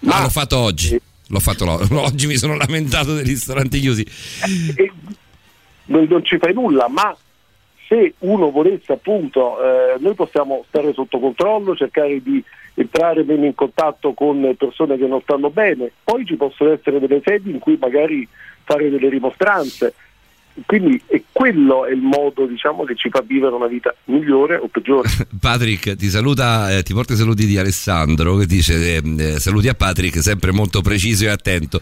Ma 0.00 0.22
l'ho 0.22 0.30
fatto 0.30 0.56
oggi. 0.56 0.98
L'ho 1.28 1.40
fatto 1.40 1.68
oggi, 2.00 2.26
mi 2.26 2.36
sono 2.36 2.56
lamentato 2.56 3.14
dei 3.14 3.24
ristoranti 3.24 3.80
chiusi. 3.80 4.06
e 4.76 4.92
non, 5.86 6.06
non 6.08 6.24
ci 6.24 6.38
fai 6.38 6.54
nulla, 6.54 6.88
ma 6.88 7.14
se 7.88 8.14
uno 8.20 8.50
volesse 8.50 8.92
appunto, 8.92 9.60
eh, 9.60 9.98
noi 9.98 10.14
possiamo 10.14 10.64
stare 10.68 10.92
sotto 10.92 11.18
controllo, 11.18 11.76
cercare 11.76 12.22
di 12.22 12.42
entrare 12.74 13.24
meno 13.24 13.44
in 13.44 13.54
contatto 13.54 14.12
con 14.12 14.54
persone 14.58 14.96
che 14.96 15.06
non 15.06 15.20
stanno 15.22 15.50
bene, 15.50 15.90
poi 16.02 16.26
ci 16.26 16.36
possono 16.36 16.72
essere 16.72 16.98
delle 16.98 17.22
sedi 17.24 17.50
in 17.50 17.58
cui 17.58 17.76
magari 17.80 18.26
fare 18.64 18.90
delle 18.90 19.08
rimostranze. 19.08 19.94
Quindi 20.66 21.02
e 21.08 21.24
quello 21.32 21.84
è 21.84 21.90
il 21.90 22.00
modo 22.00 22.46
diciamo, 22.46 22.84
che 22.84 22.94
ci 22.94 23.08
fa 23.10 23.24
vivere 23.26 23.54
una 23.54 23.66
vita 23.66 23.92
migliore 24.04 24.54
o 24.56 24.68
peggiore. 24.68 25.08
Patrick 25.40 25.96
ti 25.96 26.08
saluta, 26.08 26.76
eh, 26.76 26.84
ti 26.84 26.92
porta 26.92 27.14
i 27.14 27.16
saluti 27.16 27.44
di 27.44 27.58
Alessandro 27.58 28.36
che 28.36 28.46
dice 28.46 28.96
eh, 28.96 29.02
eh, 29.18 29.40
saluti 29.40 29.66
a 29.66 29.74
Patrick, 29.74 30.22
sempre 30.22 30.52
molto 30.52 30.80
preciso 30.80 31.24
e 31.24 31.28
attento. 31.28 31.80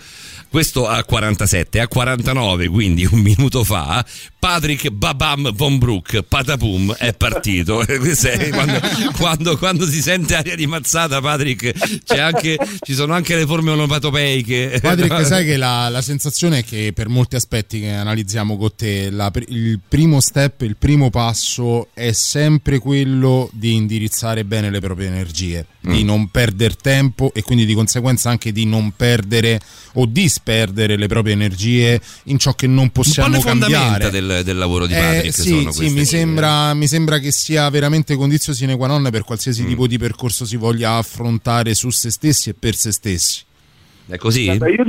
Questo 0.49 0.89
a 0.89 1.05
47, 1.05 1.81
a 1.81 1.89
49, 1.89 2.69
quindi 2.69 3.07
un 3.11 3.21
minuto 3.25 3.63
fa, 3.63 4.03
Patrick 4.47 4.91
Babam 4.91 5.53
Von 5.55 5.79
Brook, 5.79 6.25
patapum, 6.29 6.93
è 6.95 7.15
partito. 7.15 7.85
Quando, 8.51 8.81
quando- 9.17 9.57
quando 9.57 9.87
si 9.87 10.03
sente 10.03 10.35
aria 10.35 10.57
di 10.57 10.67
mazzata, 10.67 11.21
Patrick, 11.21 12.01
c'è 12.03 12.19
anche, 12.19 12.59
ci 12.85 12.93
sono 12.93 13.13
anche 13.15 13.37
le 13.37 13.47
forme 13.47 13.71
onomatopeiche. 13.71 14.81
Patrick, 14.83 15.23
sai 15.25 15.45
che 15.45 15.57
la, 15.57 15.89
la 15.89 16.03
sensazione 16.03 16.59
è 16.59 16.65
che 16.65 16.91
per 16.93 17.09
molti 17.09 17.37
aspetti 17.37 17.79
che 17.79 17.91
analizziamo 17.93 18.57
con 18.57 18.71
te, 18.75 19.11
la 19.11 19.31
il 19.47 19.79
primo 19.87 20.19
step, 20.21 20.63
il 20.63 20.77
primo 20.77 21.09
passo 21.09 21.91
è 21.95 22.11
sempre 22.11 22.81
quello 22.81 23.49
di 23.53 23.75
indirizzare 23.77 24.45
bene 24.45 24.71
le 24.71 24.81
proprie 24.81 25.07
energie, 25.07 25.67
di 25.81 26.03
Mm. 26.03 26.07
non 26.07 26.31
perdere 26.31 26.75
tempo 26.81 27.33
e 27.33 27.43
quindi 27.43 27.65
di 27.65 27.75
conseguenza 27.75 28.29
anche 28.31 28.51
di 28.51 28.65
non 28.67 28.93
perdere 28.97 29.61
o 29.95 30.07
disperdere 30.07 30.97
le 30.97 31.07
proprie 31.07 31.33
energie 31.35 32.01
in 32.25 32.39
ciò 32.39 32.55
che 32.55 32.67
non 32.67 32.91
possiamo 32.91 33.39
cambiare. 33.41 34.11
del, 34.11 34.32
del 34.43 34.57
lavoro 34.57 34.87
di 34.87 34.95
Eh, 34.95 34.99
Patrick 34.99 35.35
sì, 35.35 35.49
sono 35.49 35.71
sì, 35.73 35.79
queste. 35.81 35.99
mi 35.99 36.05
sembra, 36.07 36.73
mi 36.75 36.87
sembra 36.87 37.19
che 37.19 37.31
sia 37.31 37.69
veramente 37.69 38.17
condizio 38.17 38.53
sine 38.55 38.77
qua 38.77 38.87
non 38.87 39.03
per 39.11 39.21
Mm. 39.21 39.25
qualsiasi 39.25 39.67
tipo 39.67 39.87
di 39.87 39.99
percorso 39.99 40.45
si 40.47 40.57
voglia 40.57 40.97
affrontare 40.97 41.75
su 41.75 41.91
se 41.91 42.11
stessi 42.11 42.51
e 42.51 42.55
per 42.55 42.75
se 42.75 42.91
stessi. 42.93 43.45
È 44.09 44.17
così? 44.17 44.47
Guarda, 44.47 44.69
io 44.69 44.85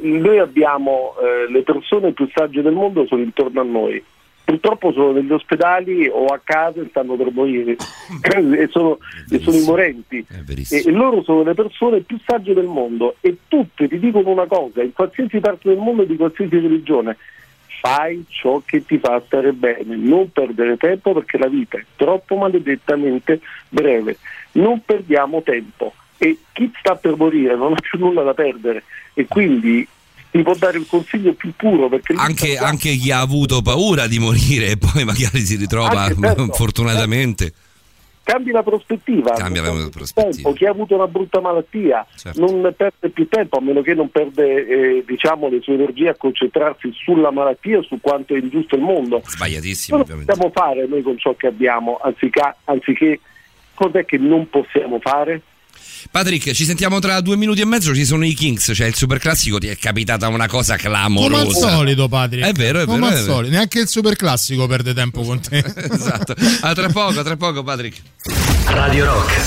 noi 0.00 0.38
abbiamo 0.38 1.14
eh, 1.22 1.50
le 1.50 1.62
persone 1.62 2.12
più 2.12 2.28
sagge 2.34 2.60
del 2.62 2.72
mondo 2.72 3.06
sono 3.06 3.22
intorno 3.22 3.60
a 3.60 3.64
noi. 3.64 4.02
Purtroppo 4.42 4.90
sono 4.92 5.12
negli 5.12 5.30
ospedali 5.30 6.08
o 6.08 6.24
a 6.24 6.40
casa 6.42 6.80
e 6.80 6.86
stanno 6.90 7.14
per 7.14 7.30
morire 7.30 7.76
e 8.56 8.68
sono, 8.70 8.98
e 9.30 9.38
sono 9.38 9.56
i 9.56 9.62
morenti. 9.64 10.26
E, 10.68 10.82
e 10.86 10.90
loro 10.90 11.22
sono 11.22 11.44
le 11.44 11.54
persone 11.54 12.00
più 12.00 12.18
sagge 12.26 12.52
del 12.52 12.64
mondo 12.66 13.14
e 13.20 13.36
tutte 13.46 13.86
ti 13.86 13.98
dicono 14.00 14.28
una 14.30 14.46
cosa, 14.46 14.82
in 14.82 14.92
qualsiasi 14.92 15.38
parte 15.38 15.68
del 15.68 15.78
mondo 15.78 16.02
di 16.02 16.16
qualsiasi 16.16 16.56
religione, 16.58 17.16
fai 17.80 18.24
ciò 18.28 18.62
che 18.64 18.84
ti 18.84 18.98
fa 18.98 19.22
stare 19.24 19.52
bene, 19.52 19.96
non 19.96 20.30
perdere 20.30 20.76
tempo 20.76 21.14
perché 21.14 21.38
la 21.38 21.48
vita 21.48 21.78
è 21.78 21.84
troppo 21.96 22.36
maledettamente 22.36 23.40
breve. 23.68 24.18
Non 24.52 24.82
perdiamo 24.84 25.42
tempo 25.42 25.94
e 26.18 26.38
chi 26.52 26.70
sta 26.78 26.96
per 26.96 27.16
morire 27.16 27.56
non 27.56 27.72
ha 27.72 27.80
più 27.80 27.98
nulla 27.98 28.22
da 28.22 28.34
perdere 28.34 28.84
e 29.14 29.26
quindi 29.26 29.86
ti 30.30 30.42
può 30.42 30.54
dare 30.54 30.78
il 30.78 30.86
consiglio 30.86 31.32
più 31.32 31.52
puro 31.56 31.88
perché 31.88 32.12
Anche, 32.16 32.56
anche 32.58 32.94
chi 32.96 33.10
ha 33.10 33.20
avuto 33.20 33.62
paura 33.62 34.06
di 34.06 34.18
morire 34.18 34.68
e 34.68 34.76
poi 34.76 35.04
magari 35.06 35.40
si 35.40 35.56
ritrova 35.56 36.02
Anche 36.02 36.20
certo. 36.20 36.52
fortunatamente. 36.52 37.52
Cambi 38.22 38.50
la 38.50 38.62
prospettiva, 38.62 39.32
Cambia 39.32 39.62
la 39.62 39.88
prospettiva. 39.90 40.30
tempo. 40.32 40.52
chi 40.52 40.66
ha 40.66 40.70
avuto 40.70 40.94
una 40.94 41.08
brutta 41.08 41.40
malattia 41.40 42.06
Certo. 42.16 42.40
non 42.40 42.72
perde 42.76 43.08
più 43.10 43.26
tempo 43.28 43.58
a 43.58 43.60
meno 43.60 43.82
che 43.82 43.94
non 43.94 44.08
perde 44.10 44.66
eh, 44.98 45.04
diciamo, 45.06 45.48
le 45.48 45.60
sue 45.60 45.74
energie 45.74 46.08
a 46.08 46.14
concentrarsi 46.16 46.92
sulla 46.92 47.30
malattia 47.30 47.78
o 47.78 47.82
su 47.82 47.98
quanto 48.00 48.34
è 48.34 48.38
ingiusto 48.38 48.76
il 48.76 48.82
mondo. 48.82 49.22
Sbagliatissimo, 49.24 49.98
Cosa 49.98 50.14
possiamo 50.16 50.50
fare 50.54 50.86
noi 50.86 51.02
con 51.02 51.18
ciò 51.18 51.34
che 51.34 51.46
abbiamo 51.48 51.98
anziché, 52.02 52.54
anziché 52.64 53.20
cos'è 53.74 54.04
che 54.04 54.18
non 54.18 54.48
possiamo 54.48 54.98
fare? 55.00 55.42
Patrick, 56.10 56.52
ci 56.52 56.64
sentiamo 56.64 56.98
tra 56.98 57.20
due 57.20 57.36
minuti 57.36 57.60
e 57.60 57.64
mezzo. 57.64 57.94
Ci 57.94 58.04
sono 58.04 58.24
i 58.24 58.34
Kings, 58.34 58.72
cioè 58.74 58.86
il 58.86 58.94
super 58.94 59.18
classico. 59.18 59.58
Ti 59.58 59.68
è 59.68 59.76
capitata 59.76 60.28
una 60.28 60.46
cosa 60.48 60.76
Come 60.76 60.88
clamorosa. 60.88 61.66
al 61.66 61.72
solito, 61.74 62.08
Patrick. 62.08 62.46
È 62.46 62.52
vero, 62.52 62.80
è 62.80 62.84
Come 62.84 62.98
vero. 63.00 63.06
al 63.08 63.12
è 63.12 63.20
vero. 63.22 63.32
solito. 63.32 63.52
Neanche 63.52 63.80
il 63.80 63.88
super 63.88 64.16
classico 64.16 64.66
perde 64.66 64.94
tempo 64.94 65.22
con 65.22 65.40
te. 65.40 65.58
esatto. 65.90 66.34
A 66.62 66.74
tra 66.74 66.88
poco, 66.88 67.22
tra 67.22 67.36
poco, 67.36 67.62
Patrick. 67.62 67.96
Radio 68.66 69.04
Rock, 69.04 69.40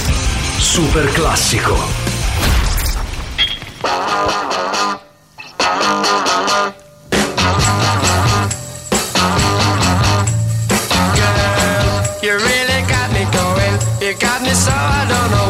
super 0.59 1.11
classico. 1.11 2.11
You 12.23 12.31
really 12.37 12.81
got 12.87 13.11
me 13.11 13.23
going. 13.35 13.75
You 14.01 14.17
got 14.17 14.41
me 14.41 14.53
so 14.53 14.71
I 14.71 15.05
don't 15.09 15.31
know 15.31 15.42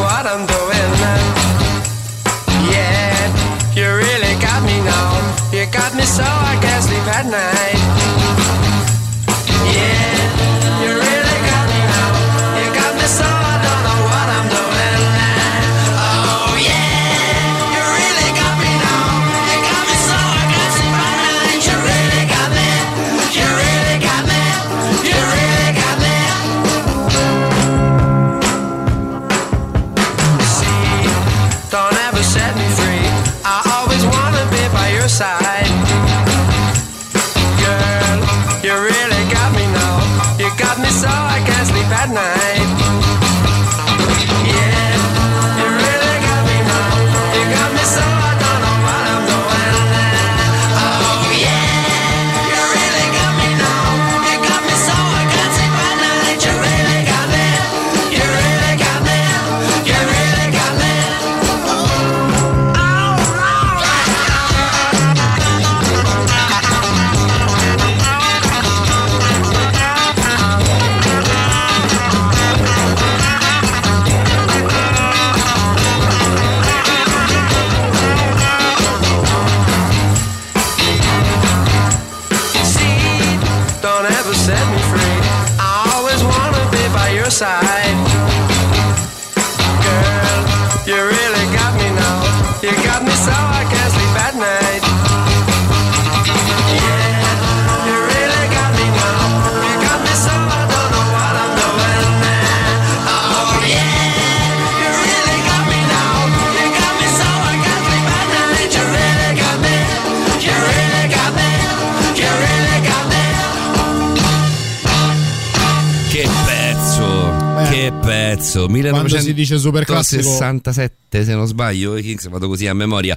1967 118.68 119.22
si 119.22 119.34
dice 119.34 119.58
super 119.58 119.84
classico- 119.84 120.22
67 120.22 121.24
se 121.24 121.34
non 121.34 121.46
sbaglio, 121.46 121.96
i 121.96 122.02
Kings 122.02 122.28
vado 122.28 122.48
così 122.48 122.66
a 122.66 122.74
memoria. 122.74 123.16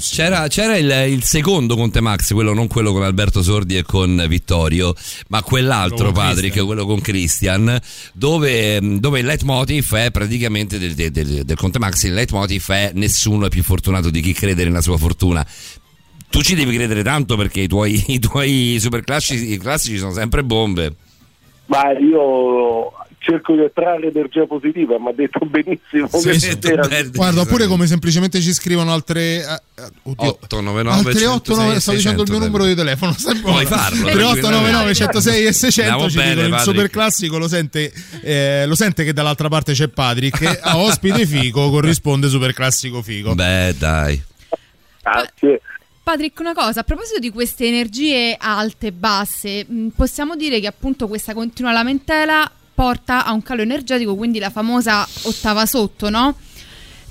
C'era, 0.00 0.48
c'era 0.48 0.76
il, 0.76 1.12
il 1.12 1.22
secondo 1.22 1.76
Conte 1.76 2.00
Max, 2.00 2.32
quello 2.32 2.52
non 2.54 2.66
quello 2.66 2.92
con 2.92 3.02
Alberto 3.02 3.42
Sordi 3.42 3.76
e 3.76 3.82
con 3.84 4.24
Vittorio, 4.28 4.94
ma 5.28 5.42
quell'altro 5.42 6.10
Patrick, 6.12 6.40
Christian. 6.40 6.66
quello 6.66 6.86
con 6.86 7.00
Christian, 7.00 7.80
dove, 8.12 8.80
dove 8.98 9.20
il 9.20 9.26
leitmotiv 9.26 9.94
è 9.94 10.10
praticamente 10.10 10.78
del, 10.78 10.94
del- 10.94 11.10
del- 11.12 11.44
del 11.44 11.56
Conte 11.56 11.78
Max, 11.78 12.02
il 12.04 12.14
leitmotiv 12.14 12.64
è 12.72 12.90
nessuno 12.94 13.46
è 13.46 13.48
più 13.48 13.62
fortunato 13.62 14.10
di 14.10 14.20
chi 14.20 14.32
crede 14.32 14.64
nella 14.64 14.80
sua 14.82 14.96
fortuna. 14.98 15.46
Tu 16.28 16.42
ci 16.42 16.54
devi 16.56 16.74
credere 16.74 17.02
tanto 17.04 17.36
perché 17.36 17.60
i 17.60 17.68
tuoi, 17.68 18.02
i 18.12 18.18
tuoi 18.18 18.78
super 18.80 19.02
classici, 19.02 19.56
classici 19.58 19.98
sono 19.98 20.12
sempre 20.12 20.42
bombe. 20.42 20.94
Ma 21.66 21.92
io 21.98 22.92
cerco 23.26 23.54
di 23.54 23.62
attrarre 23.62 24.06
energia 24.08 24.46
positiva, 24.46 24.98
mi 25.00 25.08
ha 25.08 25.12
detto 25.12 25.44
benissimo. 25.44 26.08
Sì, 26.08 26.28
che 26.28 26.38
sì, 26.38 26.58
era- 26.62 26.86
Guarda, 27.12 27.40
oppure 27.40 27.66
come 27.66 27.86
semplicemente 27.88 28.40
ci 28.40 28.52
scrivono 28.52 28.92
altre. 28.92 29.20
eh, 29.42 29.82
oddio, 30.04 30.38
899 30.42 30.90
altre 30.90 31.26
8, 31.26 31.54
106 31.54 31.80
stavo 31.80 31.96
dicendo 31.96 32.22
il 32.22 32.28
mio 32.30 32.38
600, 32.40 32.44
numero 32.46 32.64
di 32.66 32.74
telefono. 32.74 33.12
Sai 33.12 33.36
Puoi 33.38 33.66
farlo, 33.66 34.06
3899 34.08 34.94
106 34.94 35.44
e 35.46 35.52
600 35.52 35.90
Andiamo 35.90 36.10
ci 36.10 36.16
bene, 36.16 36.34
dicono 36.42 36.54
il 36.56 36.62
super 36.62 36.90
classico 36.90 37.38
lo 37.38 37.48
sente, 37.48 37.92
eh, 38.22 38.64
lo 38.66 38.74
sente 38.76 39.04
che 39.04 39.12
dall'altra 39.12 39.48
parte 39.48 39.72
c'è 39.72 39.88
Patrick 39.88 40.60
a 40.62 40.76
ospite 40.78 41.26
figo 41.26 41.68
corrisponde 41.70 42.28
super 42.28 42.52
classico 42.52 43.02
figo. 43.02 43.34
Beh, 43.34 43.74
dai. 43.76 44.22
Grazie. 45.02 45.60
Patrick, 46.02 46.38
una 46.38 46.54
cosa, 46.54 46.80
a 46.80 46.84
proposito 46.84 47.18
di 47.18 47.30
queste 47.30 47.66
energie 47.66 48.36
alte 48.38 48.86
e 48.88 48.92
basse, 48.92 49.64
mh, 49.66 49.88
possiamo 49.96 50.36
dire 50.36 50.60
che 50.60 50.68
appunto 50.68 51.08
questa 51.08 51.34
continua 51.34 51.72
lamentela 51.72 52.48
porta 52.80 53.24
a 53.24 53.32
un 53.32 53.42
calo 53.42 53.62
energetico, 53.62 54.14
quindi 54.14 54.38
la 54.38 54.50
famosa 54.50 55.06
ottava 55.22 55.64
sotto, 55.64 56.10
no? 56.10 56.36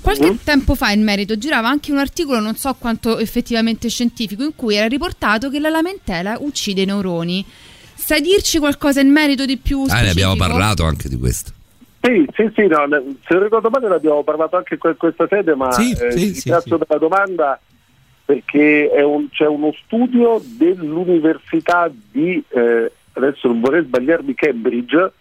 Qualche 0.00 0.38
tempo 0.44 0.76
fa 0.76 0.92
in 0.92 1.02
merito 1.02 1.36
girava 1.36 1.68
anche 1.68 1.90
un 1.90 1.98
articolo, 1.98 2.38
non 2.38 2.54
so 2.54 2.72
quanto 2.78 3.18
effettivamente 3.18 3.88
scientifico, 3.88 4.44
in 4.44 4.54
cui 4.54 4.76
era 4.76 4.86
riportato 4.86 5.50
che 5.50 5.58
la 5.58 5.68
lamentela 5.68 6.36
uccide 6.38 6.82
i 6.82 6.84
neuroni. 6.84 7.44
Sai 7.94 8.20
dirci 8.20 8.60
qualcosa 8.60 9.00
in 9.00 9.10
merito 9.10 9.44
di 9.44 9.56
più 9.56 9.80
Ah, 9.82 9.88
specifico? 9.88 10.04
ne 10.04 10.10
abbiamo 10.10 10.36
parlato 10.36 10.84
anche 10.84 11.08
di 11.08 11.16
questo. 11.18 11.50
Sì, 12.00 12.24
sì, 12.36 12.48
sì, 12.54 12.66
no, 12.68 12.86
se 13.26 13.36
ricordo 13.40 13.68
male 13.68 13.88
ne 13.88 13.94
abbiamo 13.96 14.22
parlato 14.22 14.56
anche 14.56 14.78
in 14.80 14.94
questa 14.96 15.26
sede, 15.28 15.56
ma 15.56 15.72
Sì, 15.72 15.90
eh, 15.90 16.12
sì, 16.12 16.30
ringrazio 16.34 16.78
sì, 16.78 16.84
della 16.86 17.00
domanda 17.00 17.60
perché 18.24 18.88
è 18.90 19.02
un- 19.02 19.28
c'è 19.30 19.46
uno 19.46 19.72
studio 19.84 20.40
dell'università 20.44 21.90
di, 22.12 22.40
eh, 22.48 22.92
adesso 23.14 23.48
non 23.48 23.60
vorrei 23.60 23.82
sbagliarmi, 23.82 24.34
Cambridge. 24.34 25.12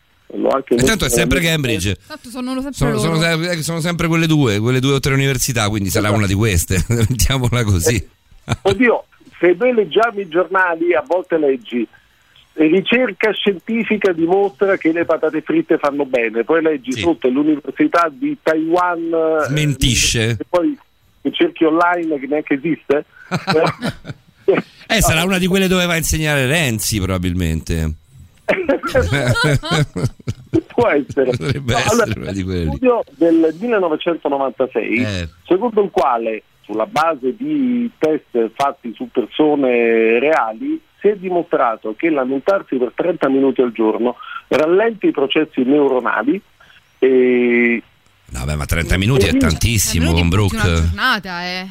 Anche 0.50 0.76
E 0.76 0.84
tanto 0.84 1.06
è 1.06 1.10
sempre 1.10 1.40
Cambridge. 1.40 1.98
Sono 2.30 2.62
sempre 2.62 2.74
Sono, 2.74 2.98
sono 2.98 3.20
sempre, 3.20 3.62
sono 3.62 3.80
sempre 3.80 4.08
quelle 4.08 4.28
due, 4.28 4.60
quelle 4.60 4.80
due 4.80 4.94
o 4.94 5.00
tre 5.00 5.14
università, 5.14 5.70
quindi 5.70 5.90
sarà 5.90 6.12
una 6.12 6.28
di 6.28 6.34
queste. 6.34 6.84
Mettiamola 6.90 7.64
così. 7.64 8.08
Oddio, 8.62 9.06
se 9.40 9.56
noi 9.58 9.74
leggiamo 9.74 10.20
i 10.20 10.28
giornali, 10.28 10.94
a 10.94 11.04
volte 11.06 11.38
leggi 11.38 11.88
ricerca 12.58 13.34
scientifica 13.34 14.14
dimostra 14.14 14.78
che 14.78 14.94
le 14.94 15.04
patate 15.04 15.42
fritte 15.42 15.78
fanno 15.78 16.06
bene, 16.06 16.44
poi 16.46 16.62
leggi 16.62 16.94
sotto 16.94 17.28
l'università 17.28 18.10
di 18.10 18.38
Taiwan 18.42 19.12
eh, 19.14 19.46
Smentisce. 19.48 20.30
e 20.30 20.46
poi 20.48 20.78
cerchi 21.32 21.66
online 21.66 22.20
che 22.20 22.28
neanche 22.28 22.54
esiste. 22.54 23.06
Eh, 24.88 25.02
sarà 25.02 25.24
una 25.24 25.40
di 25.40 25.48
quelle 25.48 25.68
dove 25.68 25.88
va 25.88 25.94
a 25.94 25.98
insegnare 25.98 26.46
Renzi, 26.46 27.00
probabilmente. 27.00 27.92
Può 30.68 30.88
essere. 30.88 31.32
Potrebbe 31.32 31.74
No, 31.74 31.78
essere 31.80 32.04
allora, 32.04 32.20
una 32.22 32.32
di 32.32 32.44
quelle 32.44 32.60
lì. 32.64 32.68
studio 32.68 33.04
del 33.12 33.56
1996, 33.60 34.98
Eh. 35.04 35.30
secondo 35.46 35.82
il 35.84 35.90
quale, 35.92 36.44
sulla 36.64 36.86
base 36.86 37.36
di 37.36 37.90
test 37.98 38.52
fatti 38.56 38.94
su 38.96 39.10
persone 39.12 40.20
reali, 40.20 40.80
si 41.00 41.08
è 41.08 41.16
dimostrato 41.16 41.94
che 41.98 42.10
lamentarsi 42.10 42.78
per 42.78 42.92
30 42.96 43.30
minuti 43.30 43.62
al 43.62 43.72
giorno 43.72 44.16
rallenta 44.48 45.06
i 45.08 45.12
processi 45.12 45.62
neuronali 45.64 46.42
e 47.00 47.82
Vabbè, 48.28 48.56
ma 48.56 48.66
30 48.66 48.98
minuti 48.98 49.28
è 49.28 49.38
tantissimo 49.38 50.12
con 50.12 50.20
Una 50.22 50.30
Brooke. 50.30 50.58
giornata, 50.58 51.44
eh. 51.46 51.68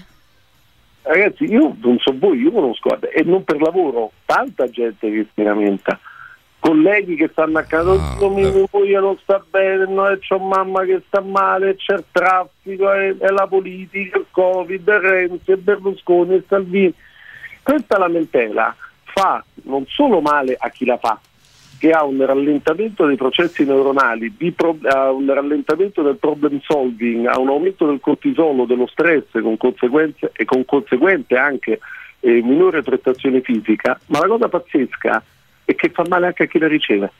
Ragazzi, 1.02 1.44
io 1.44 1.76
non 1.82 1.98
so 1.98 2.14
voi, 2.16 2.38
io 2.38 2.50
conosco 2.50 2.98
e 3.02 3.22
non 3.24 3.44
per 3.44 3.60
lavoro 3.60 4.12
tanta 4.24 4.70
gente 4.70 5.10
che 5.10 5.26
si 5.34 5.42
lamenta. 5.42 5.98
Colleghi 6.66 7.16
che 7.16 7.28
stanno 7.30 7.58
a 7.58 7.62
casa, 7.64 7.90
"Oh, 7.90 8.30
mia 8.30 8.50
moglie 8.72 8.98
non 8.98 9.18
sta 9.18 9.44
bene, 9.50 9.84
no, 9.84 10.08
e 10.08 10.18
c'ho 10.18 10.38
mamma 10.38 10.82
che 10.84 11.02
sta 11.06 11.20
male, 11.20 11.76
c'è 11.76 11.92
il 11.92 12.04
traffico, 12.10 12.90
e, 12.90 13.14
e 13.20 13.30
la 13.32 13.46
politica, 13.46 14.16
il 14.16 14.24
Covid, 14.30 14.88
e 14.88 14.98
Renzi, 14.98 15.50
e 15.50 15.58
Berlusconi, 15.58 16.36
e 16.36 16.44
Salvini. 16.48 16.94
Questa 17.62 17.98
lamentela 17.98 18.74
fa 19.02 19.44
non 19.64 19.84
solo 19.88 20.22
male 20.22 20.56
a 20.58 20.70
chi 20.70 20.86
la 20.86 20.96
fa, 20.96 21.20
che 21.78 21.90
ha 21.90 22.02
un 22.02 22.24
rallentamento 22.24 23.04
dei 23.04 23.16
processi 23.16 23.66
neuronali, 23.66 24.34
di 24.34 24.50
pro- 24.52 24.78
ha 24.84 25.10
un 25.10 25.30
rallentamento 25.30 26.00
del 26.00 26.16
problem 26.16 26.60
solving, 26.62 27.26
ha 27.26 27.38
un 27.38 27.48
aumento 27.48 27.84
del 27.84 28.00
cortisolo, 28.00 28.64
dello 28.64 28.86
stress 28.86 29.26
con 29.32 29.58
conseguenze 29.58 30.32
e 30.34 30.46
con 30.46 30.64
conseguente 30.64 31.36
anche 31.36 31.78
eh, 32.20 32.40
minore 32.42 32.80
prestazione 32.80 33.42
fisica, 33.42 34.00
ma 34.06 34.20
la 34.20 34.28
cosa 34.28 34.48
pazzesca 34.48 35.22
è 35.64 35.74
che 35.74 35.90
fa 35.90 36.04
male 36.08 36.26
anche 36.26 36.44
a 36.44 36.46
chi 36.46 36.58
la 36.58 36.68
riceve. 36.68 37.10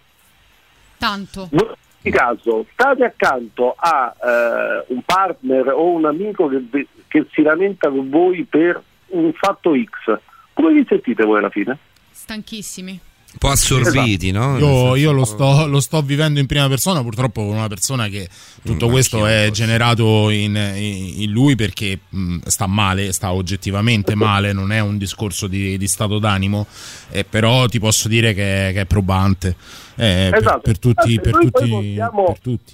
Tanto. 0.98 1.48
In 1.50 1.58
ogni 1.60 2.14
caso, 2.14 2.66
state 2.72 3.04
accanto 3.04 3.74
a 3.76 4.14
eh, 4.22 4.84
un 4.88 5.02
partner 5.02 5.68
o 5.68 5.90
un 5.90 6.06
amico 6.06 6.48
che, 6.48 6.86
che 7.08 7.26
si 7.32 7.42
lamenta 7.42 7.88
con 7.90 8.08
voi 8.10 8.44
per 8.44 8.82
un 9.08 9.32
fatto 9.32 9.74
X. 9.74 10.18
Come 10.52 10.72
vi 10.72 10.84
sentite 10.88 11.24
voi 11.24 11.38
alla 11.38 11.50
fine? 11.50 11.78
Stanchissimi. 12.10 13.00
Un 13.34 13.40
po' 13.40 13.48
assorbiti, 13.48 14.30
no? 14.30 14.56
Io, 14.58 14.94
io 14.96 15.12
lo, 15.12 15.24
sto, 15.24 15.66
lo 15.66 15.80
sto 15.80 16.00
vivendo 16.02 16.38
in 16.40 16.46
prima 16.46 16.68
persona, 16.68 17.02
purtroppo 17.02 17.44
con 17.44 17.56
una 17.56 17.66
persona 17.68 18.06
che 18.08 18.28
tutto 18.62 18.88
questo 18.88 19.26
è 19.26 19.50
generato 19.50 20.30
in, 20.30 20.54
in- 20.56 21.30
lui 21.30 21.54
perché 21.56 21.98
mh, 22.08 22.38
sta 22.46 22.66
male, 22.66 23.12
sta 23.12 23.32
oggettivamente 23.32 24.14
male, 24.14 24.52
non 24.52 24.72
è 24.72 24.80
un 24.80 24.96
discorso 24.98 25.46
di, 25.46 25.76
di 25.76 25.88
stato 25.88 26.18
d'animo, 26.18 26.66
eh, 27.10 27.24
però 27.24 27.66
ti 27.66 27.78
posso 27.80 28.08
dire 28.08 28.32
che, 28.34 28.70
che 28.72 28.80
è 28.82 28.86
probante 28.86 29.56
eh, 29.96 30.28
per- 30.30 30.38
Esatto. 30.38 30.60
per, 30.60 30.78
tutti. 30.78 31.20
Per 31.20 31.32
Noi 31.32 31.50
poi 31.50 31.62
tutti, 31.62 31.70
possiamo- 31.70 32.24
per 32.24 32.38
tutti. 32.40 32.72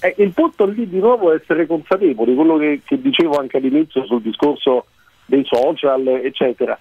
Eh, 0.00 0.14
il 0.18 0.32
punto 0.32 0.66
lì 0.66 0.88
di 0.88 0.98
nuovo 0.98 1.32
è 1.32 1.36
essere 1.40 1.66
consapevoli, 1.66 2.34
quello 2.34 2.56
che, 2.58 2.80
che 2.84 3.00
dicevo 3.00 3.38
anche 3.38 3.58
all'inizio 3.58 4.04
sul 4.06 4.22
discorso 4.22 4.86
dei 5.26 5.44
social, 5.46 6.06
eccetera. 6.24 6.78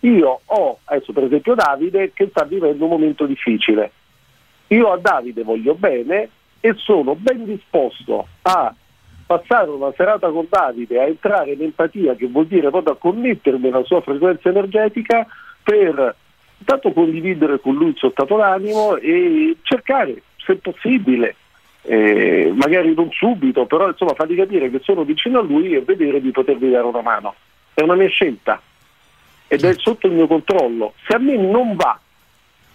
Io 0.00 0.40
ho 0.44 0.78
adesso 0.84 1.12
per 1.12 1.24
esempio 1.24 1.54
Davide 1.54 2.12
che 2.12 2.28
sta 2.28 2.44
vivendo 2.44 2.84
un 2.84 2.90
momento 2.90 3.26
difficile. 3.26 3.90
Io 4.68 4.92
a 4.92 4.98
Davide 4.98 5.42
voglio 5.42 5.74
bene 5.74 6.28
e 6.60 6.74
sono 6.76 7.14
ben 7.14 7.44
disposto 7.44 8.26
a 8.42 8.74
passare 9.26 9.70
una 9.70 9.92
serata 9.96 10.30
con 10.30 10.46
Davide, 10.48 11.00
a 11.00 11.06
entrare 11.06 11.52
in 11.52 11.62
empatia, 11.62 12.14
che 12.14 12.26
vuol 12.26 12.46
dire 12.46 12.70
proprio 12.70 12.94
a 12.94 12.98
connettermi 12.98 13.68
alla 13.68 13.84
sua 13.84 14.00
frequenza 14.00 14.48
energetica 14.48 15.26
per 15.62 16.14
intanto 16.58 16.92
condividere 16.92 17.60
con 17.60 17.74
lui 17.74 17.88
il 17.88 17.96
suo 17.96 18.10
stato 18.10 18.36
d'animo 18.36 18.96
e 18.96 19.56
cercare, 19.62 20.22
se 20.36 20.56
possibile, 20.56 21.36
eh, 21.82 22.52
magari 22.54 22.94
non 22.94 23.10
subito, 23.10 23.66
però 23.66 23.88
insomma 23.88 24.14
fargli 24.14 24.36
capire 24.36 24.70
che 24.70 24.80
sono 24.82 25.04
vicino 25.04 25.40
a 25.40 25.42
lui 25.42 25.74
e 25.74 25.82
vedere 25.82 26.20
di 26.20 26.30
potergli 26.30 26.70
dare 26.70 26.86
una 26.86 27.02
mano. 27.02 27.34
È 27.74 27.82
una 27.82 27.94
mia 27.94 28.08
scelta 28.08 28.60
ed 29.48 29.64
è 29.64 29.74
sotto 29.76 30.06
il 30.06 30.12
mio 30.14 30.26
controllo. 30.26 30.94
Se 31.06 31.14
a 31.14 31.18
me 31.18 31.36
non 31.36 31.76
va 31.76 31.98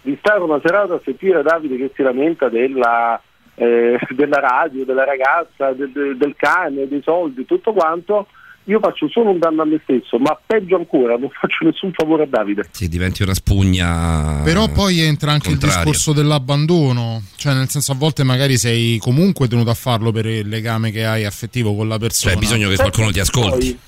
di 0.02 0.16
stare 0.18 0.40
una 0.40 0.60
serata 0.64 0.94
a 0.94 1.00
sentire 1.04 1.42
Davide 1.42 1.76
che 1.76 1.92
si 1.94 2.02
lamenta 2.02 2.48
della, 2.48 3.20
eh, 3.54 3.98
della 4.10 4.40
radio, 4.40 4.84
della 4.84 5.04
ragazza, 5.04 5.72
del, 5.72 5.90
del- 5.92 6.16
del 6.16 6.34
cane, 6.36 6.88
dei 6.88 7.02
soldi, 7.02 7.44
tutto 7.44 7.72
quanto, 7.72 8.26
io 8.64 8.78
faccio 8.80 9.08
solo 9.08 9.30
un 9.30 9.38
danno 9.38 9.62
a 9.62 9.64
me 9.64 9.80
stesso, 9.82 10.18
ma 10.18 10.38
peggio 10.44 10.76
ancora, 10.76 11.16
non 11.16 11.28
faccio 11.38 11.64
nessun 11.64 11.92
favore 11.92 12.24
a 12.24 12.26
Davide. 12.26 12.68
Sì, 12.70 12.88
diventi 12.88 13.22
una 13.22 13.34
spugna. 13.34 14.40
Però 14.44 14.68
poi 14.68 15.00
entra 15.00 15.32
anche 15.32 15.50
contraria. 15.50 15.76
il 15.78 15.82
discorso 15.84 16.12
dell'abbandono, 16.12 17.22
cioè 17.36 17.54
nel 17.54 17.68
senso 17.68 17.92
a 17.92 17.96
volte 17.96 18.24
magari 18.24 18.56
sei 18.56 18.98
comunque 18.98 19.46
tenuto 19.48 19.70
a 19.70 19.74
farlo 19.74 20.10
per 20.12 20.26
il 20.26 20.48
legame 20.48 20.90
che 20.90 21.04
hai 21.04 21.24
affettivo 21.24 21.74
con 21.74 21.86
la 21.88 21.98
persona. 21.98 22.32
Cioè, 22.32 22.40
bisogno 22.40 22.68
che 22.68 22.76
qualcuno 22.76 23.10
ti 23.10 23.20
ascolti. 23.20 23.78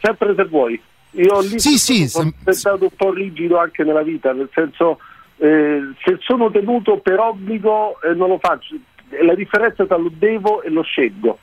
Sempre 0.00 0.34
se 0.36 0.44
vuoi. 0.44 0.80
Io 1.12 1.40
lì 1.40 1.58
Sì, 1.58 1.76
sì, 1.78 2.08
sono 2.08 2.32
diventato 2.38 2.84
un 2.84 2.90
po' 2.96 3.12
rigido 3.12 3.58
anche 3.58 3.82
nella 3.84 4.02
vita, 4.02 4.32
nel 4.32 4.48
senso 4.54 4.98
eh, 5.38 5.80
se 6.04 6.18
sono 6.20 6.50
tenuto 6.50 6.98
per 6.98 7.18
obbligo 7.18 8.00
eh, 8.02 8.14
non 8.14 8.28
lo 8.28 8.38
faccio. 8.40 8.76
La 9.22 9.34
differenza 9.34 9.86
tra 9.86 9.96
lo 9.96 10.10
devo 10.16 10.62
e 10.62 10.70
lo 10.70 10.82
scelgo. 10.82 11.38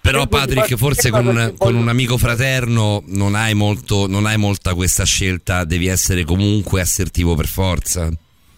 Però 0.00 0.20
Io 0.20 0.26
Patrick, 0.26 0.74
forse 0.76 1.10
con, 1.10 1.26
una 1.26 1.46
un- 1.46 1.56
con 1.58 1.74
un 1.74 1.88
amico 1.88 2.16
fraterno 2.16 3.02
non 3.08 3.34
hai, 3.34 3.54
molto, 3.54 4.06
non 4.06 4.24
hai 4.24 4.38
molta 4.38 4.74
questa 4.74 5.04
scelta, 5.04 5.64
devi 5.64 5.86
essere 5.86 6.24
comunque 6.24 6.80
assertivo 6.80 7.34
per 7.34 7.46
forza. 7.46 8.08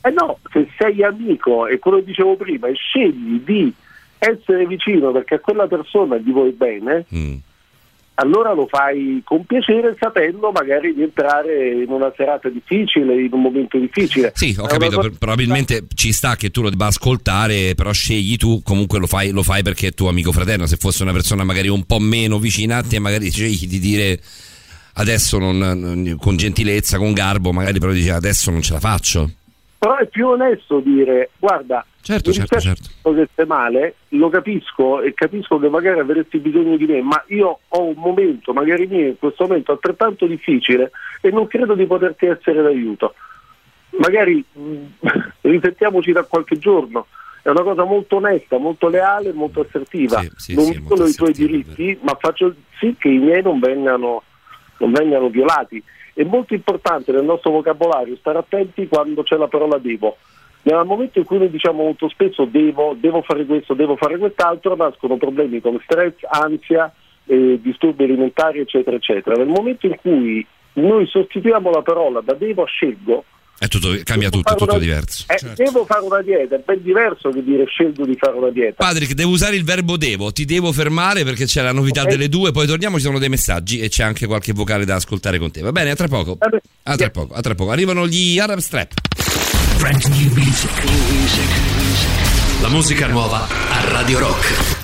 Eh 0.05 0.11
no, 0.11 0.39
se 0.53 0.69
sei 0.79 1.03
amico, 1.03 1.67
e 1.67 1.79
quello 1.79 1.99
che 1.99 2.05
dicevo 2.05 2.37
prima, 2.37 2.69
e 2.69 2.75
scegli 2.75 3.41
di 3.41 3.73
essere 4.19 4.67
vicino 4.67 5.11
perché 5.11 5.35
a 5.37 5.39
quella 5.41 5.67
persona 5.67 6.17
gli 6.19 6.31
vuoi 6.31 6.51
bene, 6.53 7.05
Mm. 7.15 7.35
Allora 8.15 8.53
lo 8.53 8.67
fai 8.69 9.21
con 9.25 9.45
piacere 9.47 9.97
sapendo 9.99 10.51
magari 10.53 10.95
di 10.95 11.03
entrare 11.03 11.83
in 11.83 11.89
una 11.91 12.13
serata 12.17 12.49
difficile, 12.49 13.21
in 13.23 13.31
un 13.33 13.41
momento 13.41 13.79
difficile. 13.79 14.33
Sì, 14.35 14.55
ho 14.59 14.67
capito, 14.67 14.97
cosa- 14.97 15.11
probabilmente 15.19 15.85
ci 15.95 16.13
sta 16.13 16.37
che 16.37 16.51
tu 16.51 16.63
lo 16.63 16.71
debba 16.71 16.87
ascoltare, 16.87 17.75
però 17.75 17.93
scegli 17.93 18.37
tu, 18.37 18.63
comunque 18.63 18.99
lo 18.99 19.07
fai, 19.07 19.31
lo 19.31 19.43
fai 19.43 19.63
perché 19.63 19.89
è 19.89 19.93
tuo 19.93 20.09
amico 20.09 20.31
fraterno, 20.33 20.67
se 20.67 20.77
fosse 20.77 21.03
una 21.03 21.13
persona 21.13 21.43
magari 21.45 21.69
un 21.69 21.85
po' 21.85 21.99
meno 21.99 22.39
vicina 22.39 22.77
a 22.79 22.83
te, 22.83 22.99
magari 22.99 23.31
scegli 23.31 23.67
di 23.67 23.79
dire 23.79 24.21
adesso 24.95 25.39
non- 25.39 25.59
non- 25.59 26.17
con 26.21 26.37
gentilezza, 26.37 26.99
con 26.99 27.13
garbo, 27.15 27.53
magari 27.53 27.79
però 27.79 27.93
dici 27.93 28.11
adesso 28.11 28.51
non 28.51 28.61
ce 28.63 28.75
la 28.75 28.81
faccio. 28.81 29.31
Però 29.83 29.97
è 29.97 30.07
più 30.07 30.29
onesto 30.29 30.79
dire, 30.79 31.31
guarda, 31.41 31.85
Certo, 32.01 32.31
certo, 32.31 32.55
dispiace 32.55 32.83
che 33.03 33.29
stai 33.33 33.47
male, 33.47 33.97
lo 34.11 34.29
capisco 34.29 35.01
e 35.01 35.13
capisco 35.13 35.59
che 35.59 35.69
magari 35.69 35.99
avresti 35.99 36.39
bisogno 36.39 36.77
di 36.77 36.87
me, 36.87 37.03
ma 37.03 37.21
io 37.29 37.59
ho 37.67 37.83
un 37.83 37.95
momento, 37.97 38.53
magari 38.53 38.87
mio, 38.87 39.09
in 39.09 39.19
questo 39.19 39.43
momento 39.43 39.73
altrettanto 39.73 40.27
difficile 40.27 40.93
e 41.21 41.31
non 41.31 41.49
credo 41.49 41.75
di 41.75 41.85
poterti 41.87 42.27
essere 42.27 42.63
d'aiuto. 42.63 43.15
Magari 43.99 44.45
mh, 44.53 44.85
riflettiamoci 45.41 46.13
da 46.13 46.23
qualche 46.23 46.59
giorno. 46.59 47.09
È 47.43 47.49
una 47.49 47.63
cosa 47.63 47.83
molto 47.83 48.17
onesta, 48.17 48.59
molto 48.59 48.87
leale, 48.87 49.33
molto 49.33 49.63
assertiva. 49.63 50.23
sì, 50.37 50.55
non 50.55 50.67
sì, 50.67 50.85
solo 50.87 51.09
i 51.09 51.13
tuoi 51.13 51.33
diritti, 51.33 51.99
ma 52.03 52.17
faccio 52.21 52.55
sì 52.79 52.95
che 52.97 53.09
i 53.09 53.19
miei 53.19 53.43
non 53.43 53.59
vengano, 53.59 54.23
non 54.79 54.93
vengano 54.93 55.29
violati. 55.29 55.83
È 56.15 56.23
molto 56.25 56.55
importante 56.55 57.13
nel 57.13 57.25
nostro 57.25 57.51
vocabolario 57.51 58.17
stare 58.17 58.39
attenti 58.39 58.87
quando 58.87 59.23
c'è 59.23 59.37
la 59.37 59.49
parola 59.49 59.79
devo. 59.79 60.17
Nel 60.65 60.85
momento 60.85 61.19
in 61.19 61.25
cui 61.25 61.39
noi 61.39 61.51
diciamo 61.51 61.83
molto 61.83 62.09
spesso 62.09 62.45
devo, 62.45 62.95
devo 62.99 63.23
fare 63.23 63.45
questo, 63.47 63.75
devo 63.75 63.97
fare 63.97 64.19
quest'altro, 64.19 64.77
nascono 64.77 65.17
problemi 65.17 65.61
come 65.61 65.81
stress, 65.83 66.15
ansia, 66.29 66.93
eh, 67.27 67.59
disturbi 67.61 68.05
alimentari, 68.05 68.61
eccetera, 68.61 68.97
eccetera. 68.97 69.37
Nel 69.37 69.49
momento 69.49 69.87
in 69.87 69.97
cui 69.97 70.47
noi 70.75 71.07
sostituiamo 71.07 71.71
la 71.71 71.83
parola 71.83 72.21
da 72.21 72.35
devo 72.35 72.63
a 72.63 72.67
scelgo, 72.67 73.25
È 73.59 73.69
tutto, 73.69 73.97
cambia 74.03 74.29
tutto, 74.29 74.53
è 74.55 74.57
tutto 74.57 74.73
una- 74.73 74.81
diverso. 74.83 75.25
eh, 75.29 75.39
devo 75.55 75.85
fare 75.85 76.01
una 76.05 76.21
dieta, 76.21 76.57
è 76.57 76.63
ben 76.65 76.83
diverso 76.83 77.31
che 77.31 77.45
dire 77.45 77.65
scelgo 77.67 78.05
di 78.05 78.17
fare 78.19 78.37
una 78.37 78.51
dieta. 78.51 78.75
Patrick, 78.85 79.13
devo 79.13 79.31
usare 79.31 79.55
il 79.55 79.63
verbo 79.65 79.97
devo, 79.97 80.33
ti 80.33 80.45
devo 80.45 80.73
fermare 80.73 81.23
perché 81.23 81.45
c'è 81.45 81.63
la 81.63 81.71
novità 81.73 82.03
Ok. 82.03 82.09
delle 82.09 82.29
due, 82.29 82.51
poi 82.51 82.67
torniamo, 82.67 82.97
ci 82.97 83.05
sono 83.05 83.21
dei 83.21 83.29
messaggi 83.29 83.79
e 83.79 83.89
c'è 83.89 84.03
anche 84.03 84.27
qualche 84.27 84.53
vocale 84.53 84.85
da 84.85 84.97
ascoltare 84.97 85.39
con 85.39 85.53
te. 85.53 85.61
Va 85.61 85.71
bene, 85.71 85.91
a 85.91 85.95
tra 85.95 86.09
poco. 86.09 86.39
A 86.85 86.97
tra 86.97 87.11
poco, 87.11 87.35
a 87.35 87.41
tra 87.41 87.55
poco. 87.55 87.71
Arrivano 87.71 88.09
gli 88.09 88.39
Arab 88.41 88.59
Strap. 88.59 88.93
Brand 89.79 90.03
new 90.07 90.33
music. 90.35 90.71
La 92.63 92.69
musica 92.69 93.07
nuova 93.07 93.47
a 93.47 93.89
Radio 93.91 94.19
Rock. 94.19 94.82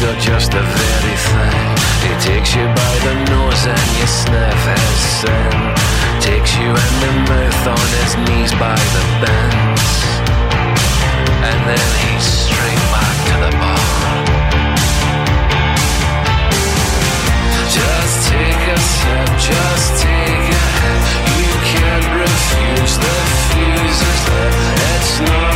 Got 0.00 0.18
just 0.20 0.52
the 0.52 0.60
very 0.60 1.16
thing. 1.30 1.72
He 2.04 2.12
takes 2.20 2.54
you 2.54 2.66
by 2.66 2.94
the 3.06 3.14
nose 3.32 3.64
and 3.64 3.88
you 3.96 4.06
sniff 4.06 4.62
his 4.68 4.98
sin. 5.20 5.56
Takes 6.20 6.52
you 6.56 6.68
in 6.68 6.92
the 7.00 7.12
mouth 7.24 7.66
on 7.74 7.88
his 8.00 8.12
knees 8.24 8.52
by 8.60 8.76
the 8.76 9.04
bends. 9.22 9.86
And 11.48 11.60
then 11.64 11.88
he's 12.04 12.26
straight 12.44 12.84
back 12.92 13.16
to 13.28 13.34
the 13.44 13.52
bar. 13.56 13.84
Just 17.72 18.16
take 18.28 18.64
a 18.68 18.78
sip, 18.78 19.30
just 19.48 19.88
take 20.02 20.46
a 20.60 20.66
hit. 20.80 21.04
You 21.40 21.54
can't 21.72 22.08
refuse 22.20 22.94
the 22.98 23.16
fuses 23.48 24.26
it's 24.96 25.20
not 25.20 25.55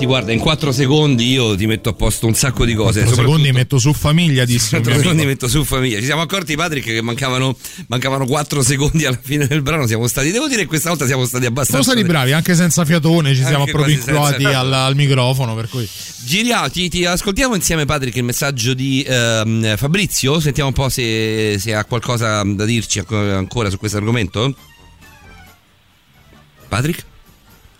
senti, 0.00 0.06
guarda, 0.06 0.32
in 0.32 0.38
4 0.38 0.72
secondi 0.72 1.30
io 1.30 1.54
ti 1.56 1.66
metto 1.66 1.90
a 1.90 1.92
posto 1.92 2.26
un 2.26 2.34
sacco 2.34 2.64
di 2.64 2.74
cose. 2.74 3.00
Quattro 3.00 3.08
soprattutto- 3.14 3.36
secondi 3.38 3.52
metto 3.52 3.78
su 3.78 3.92
famiglia, 3.92 4.44
disse 4.44 4.76
un 4.76 4.82
4 4.82 4.92
mio 4.92 5.00
secondi 5.02 5.26
metto 5.26 5.48
su 5.48 5.64
famiglia. 5.64 5.98
Ci 5.98 6.04
siamo 6.04 6.22
accorti, 6.22 6.54
Patrick, 6.56 6.86
che 6.86 7.02
mancavano, 7.02 7.56
mancavano 7.88 8.26
4 8.26 8.62
secondi 8.62 9.04
alla 9.04 9.18
fine 9.20 9.46
del 9.46 9.62
brano. 9.62 9.86
Siamo 9.86 10.06
stati, 10.06 10.30
devo 10.30 10.48
dire, 10.48 10.62
che 10.62 10.66
questa 10.66 10.88
volta 10.88 11.06
siamo 11.06 11.24
stati 11.26 11.46
abbastanza. 11.46 11.82
Siamo 11.82 11.98
stati 11.98 12.12
bravi, 12.12 12.32
anche 12.32 12.54
senza 12.54 12.84
fiatone 12.84 13.34
ci 13.34 13.44
siamo 13.44 13.64
incroati 13.64 14.00
senza- 14.00 14.58
al, 14.58 14.72
al 14.72 14.94
microfono, 14.94 15.54
per 15.54 15.68
cui... 15.68 15.88
Giriamo, 16.24 16.68
ti, 16.70 16.88
ti 16.88 17.04
ascoltiamo 17.04 17.54
insieme, 17.54 17.84
Patrick, 17.84 18.16
il 18.16 18.24
messaggio 18.24 18.74
di 18.74 19.04
ehm, 19.06 19.76
Fabrizio. 19.76 20.40
Sentiamo 20.40 20.68
un 20.68 20.74
po' 20.74 20.88
se, 20.88 21.56
se 21.58 21.74
ha 21.74 21.84
qualcosa 21.84 22.42
da 22.44 22.64
dirci 22.64 22.98
anco- 23.00 23.16
ancora 23.16 23.70
su 23.70 23.78
questo 23.78 23.96
argomento. 23.96 24.54
Patrick? 26.68 27.04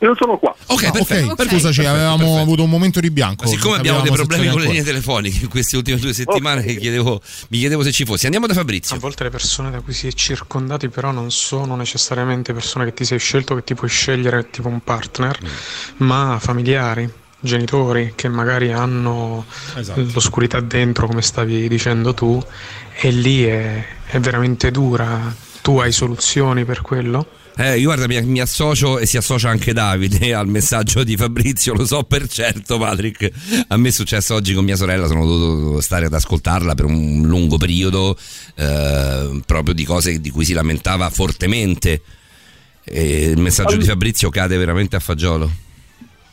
Io 0.03 0.15
sono 0.19 0.39
qua. 0.39 0.55
Ok, 0.67 0.85
Ah, 0.85 0.91
perfetto. 0.93 1.31
ok, 1.31 1.35
perfetto, 1.37 1.59
scusaci, 1.59 1.77
perfetto, 1.81 1.89
avevamo 1.91 2.17
perfetto. 2.17 2.41
avuto 2.43 2.63
un 2.63 2.71
momento 2.71 3.01
di 3.01 3.11
bianco. 3.11 3.45
Ma 3.45 3.51
siccome 3.51 3.71
non 3.71 3.79
abbiamo 3.81 4.01
dei 4.01 4.13
problemi 4.13 4.49
con 4.49 4.61
le 4.61 4.67
linee 4.69 4.83
telefoniche 4.83 5.39
in 5.43 5.49
queste 5.49 5.77
ultime 5.77 5.99
due 5.99 6.13
settimane, 6.15 6.63
che 6.63 6.77
chiedevo- 6.77 7.21
mi 7.49 7.59
chiedevo 7.59 7.83
se 7.83 7.93
ci 7.93 8.05
fossi. 8.07 8.25
Andiamo 8.25 8.47
da 8.47 8.55
Fabrizio. 8.55 8.97
A 8.97 8.99
volte 8.99 9.25
le 9.25 9.31
persone 9.31 9.71
da 9.71 9.81
cui 9.81 9.93
si 9.93 10.07
è 10.07 10.13
circondati 10.13 10.89
però 10.89 11.11
non 11.11 11.31
sono 11.31 11.77
necessariamente 11.77 12.53
persone 12.55 12.87
che 12.87 12.95
ti 12.95 13.05
sei 13.05 13.19
scelto, 13.19 13.55
che 13.57 13.65
ti 13.65 13.75
puoi 13.75 13.91
scegliere 13.91 14.49
tipo 14.51 14.69
un 14.69 14.81
partner, 14.83 15.39
ma 15.99 16.39
familiari, 16.41 17.07
genitori 17.39 18.13
che 18.17 18.29
magari 18.29 18.73
hanno 18.73 19.45
Esatto. 19.77 20.07
l'oscurità 20.15 20.61
dentro, 20.61 21.07
come 21.09 21.21
stavi 21.23 21.69
dicendo 21.69 22.15
tu, 22.15 22.43
e 23.03 23.11
lì 23.11 23.45
è, 23.45 23.85
è 24.07 24.19
veramente 24.19 24.71
dura. 24.71 25.35
Tu 25.61 25.77
hai 25.79 25.93
soluzioni 25.93 26.65
per 26.65 26.81
quello? 26.81 27.27
Eh, 27.61 27.79
io 27.79 27.93
guarda, 27.93 28.07
mi, 28.07 28.19
mi 28.23 28.41
associo 28.41 28.99
e 28.99 29.05
si 29.05 29.19
associa 29.19 29.51
anche 29.51 29.75
Davide 29.75 30.33
al 30.33 30.49
messaggio 30.49 31.05
di 31.05 31.15
Fabrizio, 31.15 31.75
lo 31.75 31.85
so 31.85 32.05
per 32.05 32.27
certo, 32.27 32.79
Patrick. 32.79 33.31
A 33.69 33.77
me 33.77 33.89
è 33.89 33.91
successo 33.91 34.35
oggi 34.35 34.55
con 34.55 34.65
mia 34.65 34.77
sorella, 34.77 35.07
sono 35.07 35.27
dovuto 35.27 35.83
stare 35.83 36.07
ad 36.07 36.15
ascoltarla 36.15 36.75
per 36.75 36.87
un 36.87 37.21
lungo 37.27 37.59
periodo, 37.59 38.17
eh, 38.55 39.43
proprio 39.45 39.75
di 39.75 39.85
cose 39.85 40.23
di 40.23 40.31
cui 40.31 40.47
si 40.47 40.55
lamentava 40.55 41.11
fortemente. 41.11 42.01
E 42.83 43.25
il 43.29 43.41
messaggio 43.41 43.77
di 43.77 43.85
Fabrizio 43.85 44.31
cade 44.31 44.57
veramente 44.57 44.97
a 44.97 45.01
fagiolo. 45.01 45.51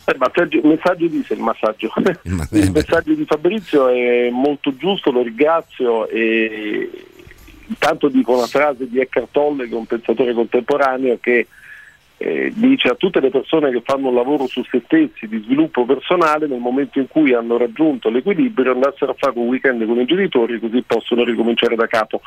Eh, 0.06 0.14
Il 0.14 0.18
messaggio, 0.64 1.04
il 1.04 1.10
dice 1.10 1.34
il 1.36 1.42
massaggio. 1.42 1.92
Il 2.24 2.72
messaggio 2.72 3.14
di 3.14 3.26
Fabrizio 3.26 3.90
è 3.90 4.30
molto 4.30 4.74
giusto, 4.78 5.12
lo 5.12 5.24
ringrazio 5.24 6.08
e 6.08 6.90
intanto 7.68 8.08
dico 8.08 8.36
una 8.36 8.48
frase 8.48 8.88
di 8.90 9.00
Eckhart 9.00 9.30
Tolle 9.32 9.68
che 9.68 9.74
è 9.74 9.78
un 9.78 9.86
pensatore 9.86 10.34
contemporaneo 10.34 11.18
che 11.20 11.48
eh, 12.20 12.52
dice 12.56 12.88
a 12.88 12.96
tutte 12.96 13.20
le 13.20 13.30
persone 13.30 13.70
che 13.72 13.82
fanno 13.84 14.08
un 14.08 14.16
lavoro 14.16 14.48
su 14.48 14.64
se 14.64 14.82
stessi 14.86 15.28
di 15.28 15.40
sviluppo 15.44 15.86
personale 15.86 16.48
nel 16.48 16.60
momento 16.60 17.00
in 17.00 17.08
cui 17.08 17.34
hanno 17.34 17.58
raggiunto 17.58 18.10
l'equilibrio 18.10 18.72
andassero 18.72 19.12
a 19.12 19.16
fare 19.18 19.38
un 19.38 19.48
weekend 19.48 19.86
con 19.86 20.00
i 20.00 20.06
genitori 20.06 20.60
così 20.60 20.82
possono 20.82 21.24
ricominciare 21.24 21.76
da 21.76 21.86
capo. 21.86 22.22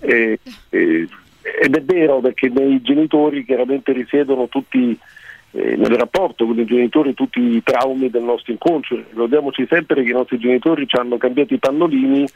Eh, 0.00 0.38
eh, 0.70 1.08
ed 1.42 1.74
è 1.74 1.82
vero 1.82 2.20
perché 2.20 2.48
nei 2.48 2.80
genitori 2.82 3.44
chiaramente 3.44 3.92
risiedono 3.92 4.46
tutti 4.46 4.96
eh, 5.52 5.76
nel 5.76 5.96
rapporto 5.96 6.46
con 6.46 6.58
i 6.58 6.64
genitori 6.64 7.14
tutti 7.14 7.40
i 7.40 7.62
traumi 7.62 8.10
del 8.10 8.22
nostro 8.22 8.52
inconscio. 8.52 8.96
Ricordiamoci 9.10 9.66
sempre 9.68 10.02
che 10.02 10.10
i 10.10 10.14
nostri 10.14 10.38
genitori 10.38 10.86
ci 10.86 10.96
hanno 10.96 11.16
cambiato 11.18 11.52
i 11.52 11.58
pannolini 11.58 12.26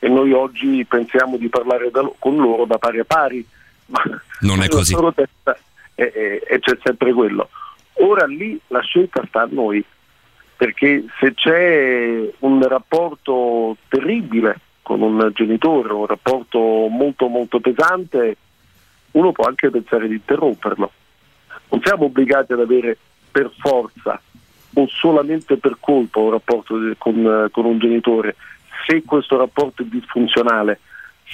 e 0.00 0.08
noi 0.08 0.32
oggi 0.32 0.84
pensiamo 0.86 1.36
di 1.36 1.48
parlare 1.48 1.90
da 1.90 2.10
con 2.18 2.36
loro 2.36 2.64
da 2.64 2.78
pari 2.78 2.98
a 2.98 3.04
pari. 3.04 3.46
Ma 3.86 4.02
Non 4.40 4.62
è 4.62 4.68
così. 4.68 4.96
testa 5.14 5.56
e, 5.94 6.12
e- 6.14 6.42
e 6.48 6.58
c'è 6.58 6.76
sempre 6.82 7.12
quello. 7.12 7.48
Ora 7.94 8.26
lì 8.26 8.58
la 8.68 8.80
scelta 8.80 9.22
sta 9.28 9.42
a 9.42 9.48
noi, 9.50 9.84
perché 10.56 11.04
se 11.18 11.34
c'è 11.34 12.30
un 12.38 12.66
rapporto 12.66 13.76
terribile 13.88 14.58
con 14.82 15.02
un 15.02 15.30
genitore, 15.34 15.92
un 15.92 16.06
rapporto 16.06 16.58
molto 16.58 17.28
molto 17.28 17.60
pesante, 17.60 18.36
uno 19.12 19.32
può 19.32 19.44
anche 19.44 19.68
pensare 19.70 20.08
di 20.08 20.14
interromperlo. 20.14 20.90
Non 21.68 21.80
siamo 21.84 22.04
obbligati 22.06 22.52
ad 22.54 22.60
avere 22.60 22.96
per 23.30 23.50
forza 23.58 24.20
o 24.72 24.86
solamente 24.88 25.56
per 25.58 25.76
colpa 25.78 26.20
un 26.20 26.30
rapporto 26.30 26.78
con, 26.96 27.48
con 27.50 27.64
un 27.64 27.78
genitore 27.78 28.36
se 28.90 29.02
questo 29.06 29.38
rapporto 29.38 29.82
è 29.82 29.86
disfunzionale. 29.90 30.80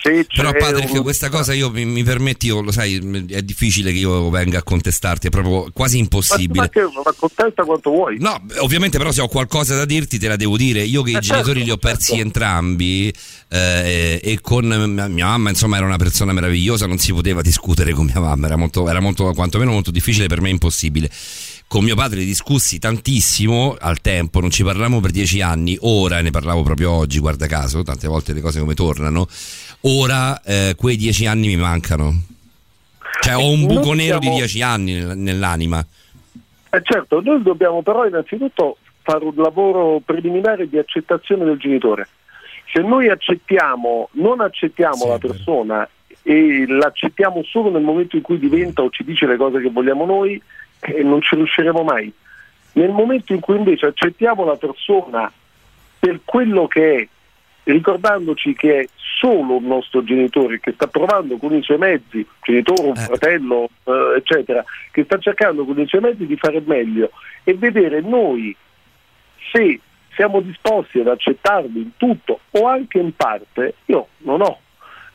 Però 0.03 0.53
Patrick, 0.53 0.93
un- 0.93 1.03
questa 1.03 1.31
cosa 1.31 1.55
io 1.55 1.71
mi, 1.71 1.87
mi 1.87 2.03
permetti, 2.05 2.47
io, 2.49 2.61
lo 2.61 2.71
sai, 2.71 2.97
è 3.31 3.41
difficile 3.43 3.93
che 3.93 3.99
io 3.99 4.29
venga 4.29 4.59
a 4.59 4.63
contestarti, 4.63 5.29
è 5.29 5.31
proprio 5.31 5.71
quasi 5.73 5.97
impossibile. 5.99 6.61
ma 6.61 6.69
che 6.69 6.83
ma 6.83 7.15
contesta 7.17 7.65
quanto 7.65 7.91
vuoi. 7.91 8.19
No, 8.21 8.39
ovviamente 8.59 8.99
però 8.99 9.11
se 9.11 9.23
ho 9.23 9.27
qualcosa 9.29 9.75
da 9.75 9.87
dirti 9.87 10.19
te 10.19 10.29
la 10.29 10.37
devo 10.37 10.59
dire. 10.59 10.83
Io 10.83 11.03
che 11.03 11.13
i 11.13 11.15
Eh, 11.15 11.21
genitori 11.21 11.61
certo, 11.61 11.65
li 11.65 11.71
ho 11.71 11.77
persi 11.79 12.19
entrambi 12.21 13.13
eh, 13.49 14.21
e 14.23 14.39
con 14.43 14.67
mia 14.67 15.09
mia 15.09 15.27
mamma 15.27 15.49
insomma 15.49 15.79
era 15.79 15.87
una 15.87 15.97
persona 15.97 16.33
meravigliosa, 16.35 16.87
non 16.87 16.99
si 16.99 17.13
poteva 17.15 17.41
discutere 17.41 17.93
con 17.93 18.05
mia 18.05 18.21
mamma, 18.21 18.47
era 18.47 18.57
molto, 18.57 18.89
era 18.91 19.01
molto 19.01 19.33
quantomeno 19.33 19.71
molto 19.73 19.91
difficile, 19.91 20.27
per 20.27 20.43
me 20.43 20.51
impossibile. 20.51 21.11
Con 21.69 21.83
mio 21.83 21.97
padre 21.97 22.25
discussi 22.25 22.79
tantissimo 22.79 23.77
al 23.79 24.01
tempo, 24.01 24.41
non 24.41 24.51
ci 24.51 24.63
parlavamo 24.63 25.01
per 25.01 25.11
dieci 25.11 25.41
anni, 25.43 25.77
ora 25.81 26.21
ne 26.21 26.31
parlavo 26.31 26.63
proprio 26.63 26.93
oggi, 26.93 27.19
guarda 27.19 27.47
caso, 27.49 27.83
tante 27.83 28.07
volte 28.07 28.33
le 28.33 28.41
cose 28.41 28.61
come 28.61 28.75
tornano. 28.75 29.27
Ora 29.83 30.41
eh, 30.43 30.75
quei 30.77 30.97
dieci 30.97 31.27
anni 31.27 31.49
mi 31.49 31.57
mancano. 31.57 32.23
Cioè 33.21 33.35
ho 33.37 33.51
un 33.51 33.67
buco 33.67 33.95
nero 33.95 34.19
di 34.19 34.27
siamo- 34.27 34.39
dieci 34.39 34.63
anni 34.63 34.93
nel- 34.95 35.19
nell'anima. 35.19 35.85
Eh, 36.71 36.81
certo, 36.85 37.21
noi 37.21 37.43
dobbiamo 37.43 37.83
però 37.83 38.07
innanzitutto 38.07 38.77
fare 39.03 39.25
un 39.25 39.35
lavoro 39.35 40.01
preliminare 40.05 40.69
di 40.69 40.79
accettazione 40.79 41.45
del 41.45 41.59
genitore. 41.59 42.09
Se 42.73 42.81
noi 42.81 43.09
accettiamo, 43.09 44.09
non 44.13 44.41
accettiamo 44.41 45.09
la 45.09 45.19
persona 45.19 45.89
e 46.23 46.65
l'accettiamo 46.67 47.43
solo 47.45 47.71
nel 47.71 47.83
momento 47.83 48.15
in 48.15 48.23
cui 48.23 48.39
diventa 48.39 48.83
o 48.83 48.91
ci 48.91 49.03
dice 49.05 49.27
le 49.27 49.37
cose 49.37 49.61
che 49.61 49.71
vogliamo 49.71 50.05
noi, 50.07 50.41
eh, 50.87 51.03
non 51.03 51.21
ci 51.23 51.35
riusciremo 51.35 51.83
mai. 51.83 52.13
Nel 52.73 52.91
momento 52.91 53.33
in 53.33 53.41
cui 53.41 53.57
invece 53.57 53.87
accettiamo 53.87 54.45
la 54.45 54.57
persona 54.57 55.33
per 55.99 56.21
quello 56.25 56.67
che 56.67 56.97
è, 56.97 57.09
ricordandoci 57.65 58.55
che 58.55 58.81
è 58.81 58.89
solo 59.19 59.57
un 59.57 59.67
nostro 59.67 60.05
genitore 60.05 60.61
che 60.61 60.73
sta 60.73 60.87
provando 60.87 61.39
con 61.39 61.55
i 61.55 61.63
suoi 61.63 61.79
mezzi, 61.79 62.27
genitore, 62.43 62.89
un 62.89 62.97
fratello, 62.97 63.71
eh, 63.85 64.17
eccetera, 64.19 64.63
che 64.91 65.05
sta 65.05 65.19
cercando 65.19 65.65
con 65.65 65.79
i 65.81 65.87
suoi 65.87 66.03
mezzi 66.03 66.27
di 66.27 66.37
fare 66.37 66.63
meglio 66.65 67.11
e 67.45 67.55
vedere 67.55 68.01
noi 68.03 68.55
se 69.53 69.81
siamo 70.15 70.41
disposti 70.41 71.01
ad 71.01 71.09
accettarlo 71.09 71.79
in 71.79 71.91
tutto 71.97 72.41
o 72.51 72.67
anche 72.67 72.99
in 72.99 73.15
parte, 73.15 73.75
io 73.87 74.09
non 74.19 74.43
ho. 74.43 74.61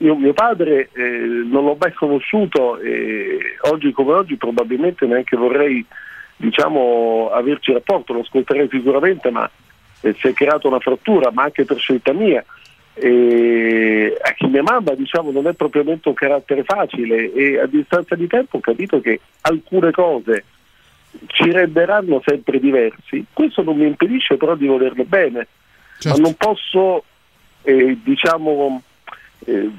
Io 0.02 0.16
mio 0.16 0.34
padre 0.34 0.90
eh, 0.94 1.02
non 1.02 1.64
l'ho 1.64 1.78
mai 1.80 1.94
conosciuto 1.94 2.80
e 2.80 3.58
oggi 3.70 3.92
come 3.92 4.14
oggi 4.14 4.36
probabilmente 4.36 5.06
neanche 5.06 5.38
vorrei 5.38 5.86
diciamo, 6.38 7.30
averci 7.32 7.72
rapporto, 7.72 8.14
lo 8.14 8.22
ascolterei 8.22 8.68
sicuramente, 8.70 9.30
ma 9.30 9.50
eh, 10.02 10.16
si 10.20 10.28
è 10.28 10.34
creata 10.34 10.68
una 10.68 10.80
frattura, 10.80 11.30
ma 11.32 11.44
anche 11.44 11.66
per 11.66 11.78
scelta 11.78 12.14
mia. 12.14 12.44
E 12.94 14.18
anche 14.22 14.48
mia 14.48 14.64
mamma 14.64 14.96
diciamo, 14.96 15.32
non 15.32 15.48
è 15.48 15.54
propriamente 15.54 16.10
un 16.10 16.16
carattere 16.16 16.64
facile 16.64 17.32
e 17.32 17.60
a 17.60 17.66
distanza 17.66 18.16
di 18.16 18.28
tempo 18.28 18.58
ho 18.58 18.60
capito 18.60 19.00
che 19.00 19.22
alcune 19.42 19.92
cose 19.92 20.44
ci 21.28 21.52
renderanno 21.52 22.22
sempre 22.26 22.60
diversi. 22.60 23.24
Questo 23.32 23.62
non 23.62 23.78
mi 23.78 23.86
impedisce 23.86 24.36
però 24.36 24.56
di 24.56 24.66
volerle 24.66 25.06
bene, 25.06 25.48
ma 26.06 26.16
non 26.16 26.34
posso 26.36 27.04
eh, 27.62 27.98
diciamo, 28.04 28.82
eh, 29.46 29.70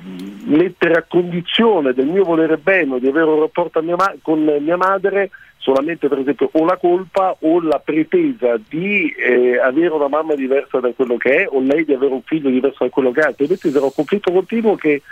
mettere 0.44 0.94
a 0.94 1.04
condizione 1.08 1.92
del 1.92 2.06
mio 2.06 2.24
volere 2.24 2.56
bene 2.56 2.94
o 2.94 2.98
di 2.98 3.06
avere 3.08 3.26
un 3.30 3.40
rapporto 3.40 3.80
mia 3.82 3.96
ma- 3.96 4.14
con 4.20 4.42
mia 4.60 4.76
madre 4.76 5.30
solamente 5.58 6.08
per 6.08 6.18
esempio 6.18 6.48
o 6.52 6.64
la 6.64 6.76
colpa 6.76 7.36
o 7.40 7.60
la 7.60 7.78
pretesa 7.78 8.58
di 8.68 9.12
eh, 9.12 9.58
avere 9.58 9.90
una 9.90 10.08
mamma 10.08 10.34
diversa 10.34 10.80
da 10.80 10.90
quello 10.92 11.16
che 11.16 11.44
è 11.44 11.46
o 11.48 11.60
lei 11.60 11.84
di 11.84 11.92
avere 11.94 12.12
un 12.12 12.22
figlio 12.22 12.50
diverso 12.50 12.82
da 12.84 12.90
quello 12.90 13.12
che 13.12 13.20
ha, 13.20 13.26
altrimenti 13.28 13.70
sarà 13.70 13.84
un 13.84 13.94
conflitto 13.94 14.32
continuo 14.32 14.74
che 14.74 15.02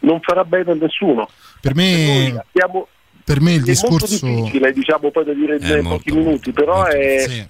non 0.00 0.18
farà 0.22 0.44
bene 0.44 0.72
a 0.72 0.74
nessuno. 0.74 1.28
Per 1.60 1.74
me, 1.74 2.42
Abbiamo, 2.48 2.88
per 3.22 3.40
me 3.42 3.52
il 3.52 3.60
è 3.60 3.64
discorso... 3.64 4.06
molto 4.24 4.40
difficile 4.40 4.72
diciamo 4.72 5.10
poi 5.10 5.24
da 5.24 5.32
dire 5.34 5.56
È 5.56 5.76
in 5.76 5.82
molto, 5.84 5.88
pochi 5.90 6.12
minuti, 6.16 6.52
però 6.52 6.84
è, 6.84 7.24
è- 7.26 7.48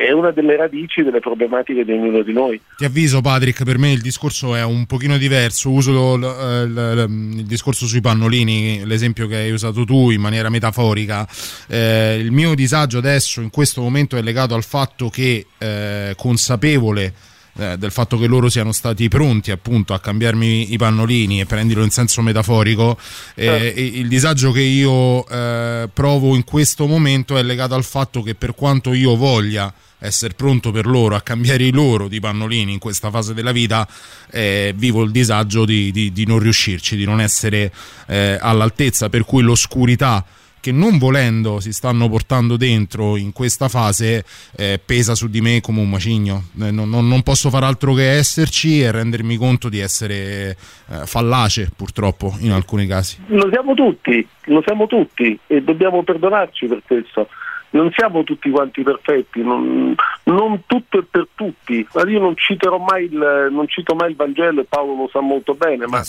è 0.00 0.12
una 0.12 0.30
delle 0.30 0.56
radici 0.56 1.02
delle 1.02 1.20
problematiche 1.20 1.84
di 1.84 1.92
ognuno 1.92 2.22
di 2.22 2.32
noi. 2.32 2.58
Ti 2.74 2.86
avviso 2.86 3.20
Patrick, 3.20 3.64
per 3.64 3.76
me 3.76 3.92
il 3.92 4.00
discorso 4.00 4.54
è 4.54 4.64
un 4.64 4.86
pochino 4.86 5.18
diverso, 5.18 5.70
uso 5.70 6.16
l- 6.16 6.20
l- 6.20 6.72
l- 6.72 7.38
il 7.38 7.44
discorso 7.44 7.86
sui 7.86 8.00
pannolini, 8.00 8.86
l'esempio 8.86 9.26
che 9.26 9.36
hai 9.36 9.50
usato 9.50 9.84
tu 9.84 10.08
in 10.10 10.22
maniera 10.22 10.48
metaforica. 10.48 11.28
Eh, 11.68 12.16
il 12.18 12.32
mio 12.32 12.54
disagio 12.54 12.96
adesso 12.96 13.42
in 13.42 13.50
questo 13.50 13.82
momento 13.82 14.16
è 14.16 14.22
legato 14.22 14.54
al 14.54 14.64
fatto 14.64 15.10
che 15.10 15.44
eh, 15.58 16.14
consapevole 16.16 17.12
eh, 17.58 17.76
del 17.76 17.90
fatto 17.90 18.16
che 18.16 18.26
loro 18.26 18.48
siano 18.48 18.72
stati 18.72 19.06
pronti 19.08 19.50
appunto 19.50 19.92
a 19.92 20.00
cambiarmi 20.00 20.72
i 20.72 20.78
pannolini 20.78 21.40
e 21.40 21.44
prendilo 21.44 21.82
in 21.82 21.90
senso 21.90 22.22
metaforico 22.22 22.96
eh, 23.34 23.74
e 23.76 23.84
il 23.84 24.08
disagio 24.08 24.50
che 24.50 24.62
io 24.62 25.26
eh, 25.28 25.90
provo 25.92 26.36
in 26.36 26.44
questo 26.44 26.86
momento 26.86 27.36
è 27.36 27.42
legato 27.42 27.74
al 27.74 27.84
fatto 27.84 28.22
che 28.22 28.34
per 28.34 28.54
quanto 28.54 28.94
io 28.94 29.14
voglia 29.14 29.70
essere 30.00 30.34
pronto 30.34 30.70
per 30.70 30.86
loro 30.86 31.14
a 31.14 31.20
cambiare 31.20 31.64
i 31.64 31.70
loro 31.72 32.08
di 32.08 32.20
pannolini 32.20 32.72
in 32.72 32.78
questa 32.78 33.10
fase 33.10 33.34
della 33.34 33.52
vita 33.52 33.86
eh, 34.30 34.72
vivo 34.76 35.02
il 35.02 35.10
disagio 35.10 35.64
di, 35.64 35.90
di- 35.92 36.12
di 36.12 36.26
non 36.26 36.38
riuscirci 36.38 36.96
di 36.96 37.04
non 37.04 37.20
essere 37.20 37.72
eh, 38.06 38.36
all'altezza 38.40 39.08
per 39.08 39.24
cui 39.24 39.42
l'oscurità 39.42 40.24
che 40.60 40.72
non 40.72 40.98
volendo 40.98 41.58
si 41.58 41.72
stanno 41.72 42.06
portando 42.10 42.58
dentro 42.58 43.16
in 43.16 43.32
questa 43.32 43.68
fase 43.68 44.24
eh, 44.56 44.78
pesa 44.84 45.14
su 45.14 45.28
di 45.28 45.40
me 45.40 45.62
come 45.62 45.80
un 45.80 45.88
macigno. 45.88 46.48
Eh, 46.60 46.70
non, 46.70 46.90
non- 46.90 47.22
posso 47.22 47.48
far 47.48 47.64
altro 47.64 47.94
che 47.94 48.10
esserci 48.10 48.82
e 48.82 48.90
rendermi 48.90 49.36
conto 49.36 49.70
di 49.70 49.78
essere 49.78 50.50
eh, 50.90 51.06
fallace 51.06 51.70
purtroppo 51.74 52.36
in 52.40 52.52
alcuni 52.52 52.86
casi. 52.86 53.16
Lo 53.28 53.48
siamo 53.50 53.72
tutti, 53.72 54.26
lo 54.44 54.62
siamo 54.66 54.86
tutti 54.86 55.38
e 55.46 55.62
dobbiamo 55.62 56.02
perdonarci 56.02 56.66
per 56.66 56.82
questo. 56.84 57.28
Non 57.72 57.92
siamo 57.92 58.24
tutti 58.24 58.50
quanti 58.50 58.82
perfetti, 58.82 59.42
non, 59.42 59.94
non 60.24 60.62
tutto 60.66 60.98
è 60.98 61.04
per 61.08 61.28
tutti. 61.34 61.86
Ma 61.94 62.02
io 62.08 62.18
non 62.18 62.36
citerò 62.36 62.78
mai 62.78 63.04
il, 63.04 63.48
non 63.50 63.68
cito 63.68 63.94
mai 63.94 64.10
il 64.10 64.16
Vangelo 64.16 64.60
e 64.60 64.66
Paolo 64.68 64.94
lo 64.96 65.08
sa 65.08 65.20
molto 65.20 65.54
bene, 65.54 65.86
ma 65.86 66.02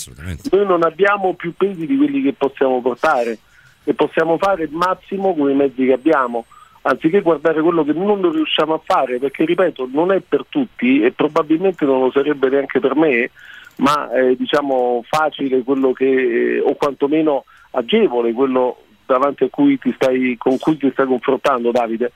noi 0.50 0.66
non 0.66 0.82
abbiamo 0.82 1.34
più 1.34 1.54
pesi 1.56 1.86
di 1.86 1.96
quelli 1.96 2.22
che 2.22 2.32
possiamo 2.32 2.80
portare 2.80 3.38
e 3.84 3.94
possiamo 3.94 4.38
fare 4.38 4.64
il 4.64 4.72
massimo 4.72 5.34
con 5.34 5.50
i 5.50 5.54
mezzi 5.54 5.84
che 5.84 5.92
abbiamo, 5.92 6.46
anziché 6.82 7.20
guardare 7.20 7.62
quello 7.62 7.84
che 7.84 7.92
non 7.92 8.20
lo 8.20 8.30
riusciamo 8.30 8.74
a 8.74 8.80
fare, 8.84 9.18
perché 9.18 9.44
ripeto, 9.44 9.88
non 9.92 10.12
è 10.12 10.20
per 10.20 10.46
tutti 10.48 11.02
e 11.02 11.12
probabilmente 11.12 11.84
non 11.84 12.00
lo 12.00 12.10
sarebbe 12.10 12.48
neanche 12.48 12.80
per 12.80 12.96
me, 12.96 13.30
ma 13.76 14.10
è 14.10 14.34
diciamo 14.34 15.04
facile 15.08 15.62
quello 15.62 15.92
che, 15.92 16.60
o 16.64 16.74
quantomeno 16.74 17.44
agevole 17.70 18.32
quello 18.32 18.78
davanti 19.12 19.44
a 19.44 19.48
cui 19.50 19.78
ti 19.78 19.92
stai, 19.94 20.34
con 20.38 20.58
cui 20.58 20.76
ti 20.76 20.88
stai 20.92 21.06
confrontando 21.06 21.70
Davide. 21.70 22.12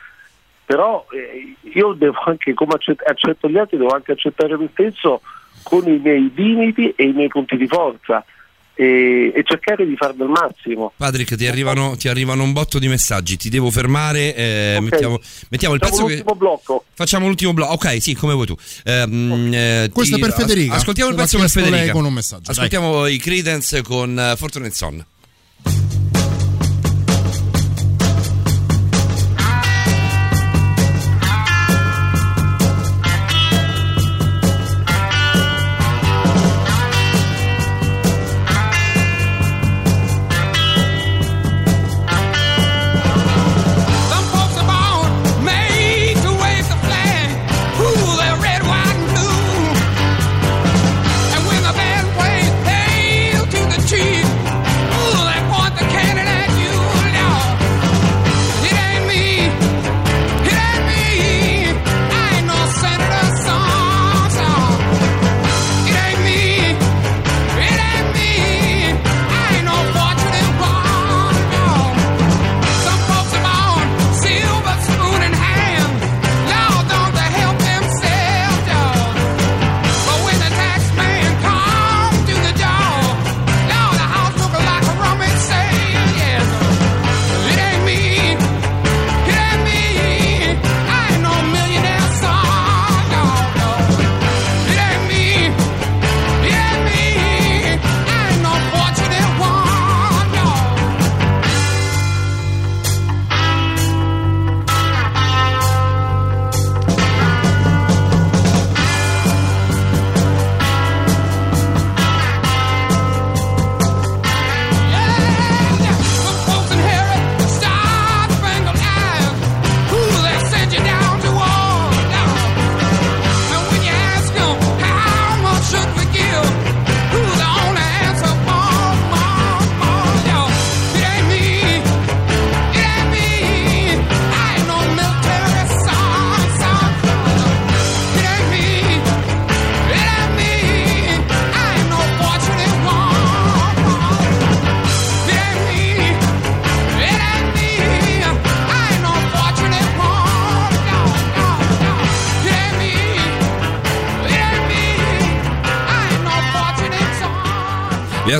Però 0.64 1.06
eh, 1.12 1.55
io 1.74 1.93
devo 1.93 2.18
anche, 2.24 2.52
come 2.55 2.74
accett- 2.74 3.06
accetto 3.06 3.48
gli 3.48 3.56
altri, 3.56 3.77
devo 3.77 3.90
anche 3.94 4.12
accettare 4.12 4.56
me 4.56 4.68
stesso 4.73 5.20
con 5.62 5.86
i 5.86 5.98
miei 6.02 6.31
limiti 6.35 6.93
e 6.97 7.05
i 7.05 7.12
miei 7.12 7.28
punti 7.28 7.56
di 7.56 7.66
forza 7.68 8.24
e, 8.74 9.32
e 9.35 9.43
cercare 9.44 9.86
di 9.86 9.94
farne 9.97 10.24
il 10.24 10.31
massimo. 10.31 10.93
Patrick, 10.97 11.36
ti 11.36 11.47
arrivano, 11.47 11.94
ti 11.97 12.09
arrivano 12.09 12.43
un 12.43 12.52
botto 12.52 12.78
di 12.81 12.89
messaggi, 12.89 13.36
ti 13.36 13.48
devo 13.48 13.70
fermare. 13.70 14.35
eh, 14.35 14.78
mettiamo, 14.81 15.20
mettiamo 15.51 15.74
il 15.74 15.81
pezzo 15.81 15.93
Facciamo 15.93 16.09
che. 16.09 16.14
l'ultimo 16.16 16.35
blocco. 16.36 16.85
Facciamo 16.94 17.27
l'ultimo 17.27 17.52
blocco. 17.55 17.73
Ok, 17.73 18.02
sì, 18.02 18.14
come 18.14 18.35
vuoi 18.35 18.47
tu. 18.47 18.56
Ehm, 18.85 19.51
eh, 19.55 19.90
Questo 19.93 20.16
ti- 20.16 20.20
è 20.20 20.24
per 20.24 20.35
Federica. 20.35 20.73
as- 20.74 20.81
ascoltiamo 20.81 21.10
il 21.10 21.16
pezzo 21.16 21.39
per 21.39 21.48
Federica. 21.48 21.93
con 21.93 22.05
un 22.05 22.12
messaggio, 22.12 22.43
dai. 22.43 22.55
Ascoltiamo 22.55 23.06
i 23.06 23.18
Credence 23.18 23.82
con 23.82 24.16
uh, 24.32 24.36
Fortune 24.36 24.70
Son. 24.70 25.05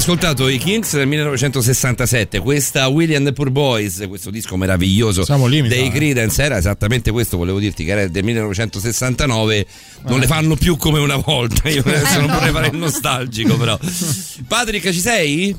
Ascoltato 0.07 0.47
i 0.47 0.59
Kings 0.59 0.95
del 0.95 1.09
1967, 1.09 2.39
questa 2.39 2.87
William 2.87 3.25
the 3.25 3.33
Poor 3.33 3.51
Boys, 3.51 4.05
questo 4.07 4.31
disco 4.31 4.57
meraviglioso 4.57 5.25
Siamo 5.25 5.49
lì, 5.49 5.63
dei 5.63 5.89
eh. 5.89 5.91
Creedence, 5.91 6.45
era 6.45 6.59
esattamente 6.59 7.11
questo, 7.11 7.37
volevo 7.37 7.59
dirti 7.59 7.85
che 7.85 7.91
era 7.91 8.07
del 8.07 8.23
1969, 8.23 9.67
non 10.07 10.21
le 10.21 10.27
fanno 10.29 10.55
più 10.55 10.77
come 10.77 11.01
una 11.01 11.17
volta, 11.17 11.69
io 11.69 11.83
adesso 11.85 12.21
non 12.21 12.31
vorrei 12.31 12.53
fare 12.53 12.69
il 12.69 12.77
nostalgico 12.77 13.57
però. 13.57 13.77
Patrick 14.47 14.93
ci 14.93 15.01
sei? 15.01 15.57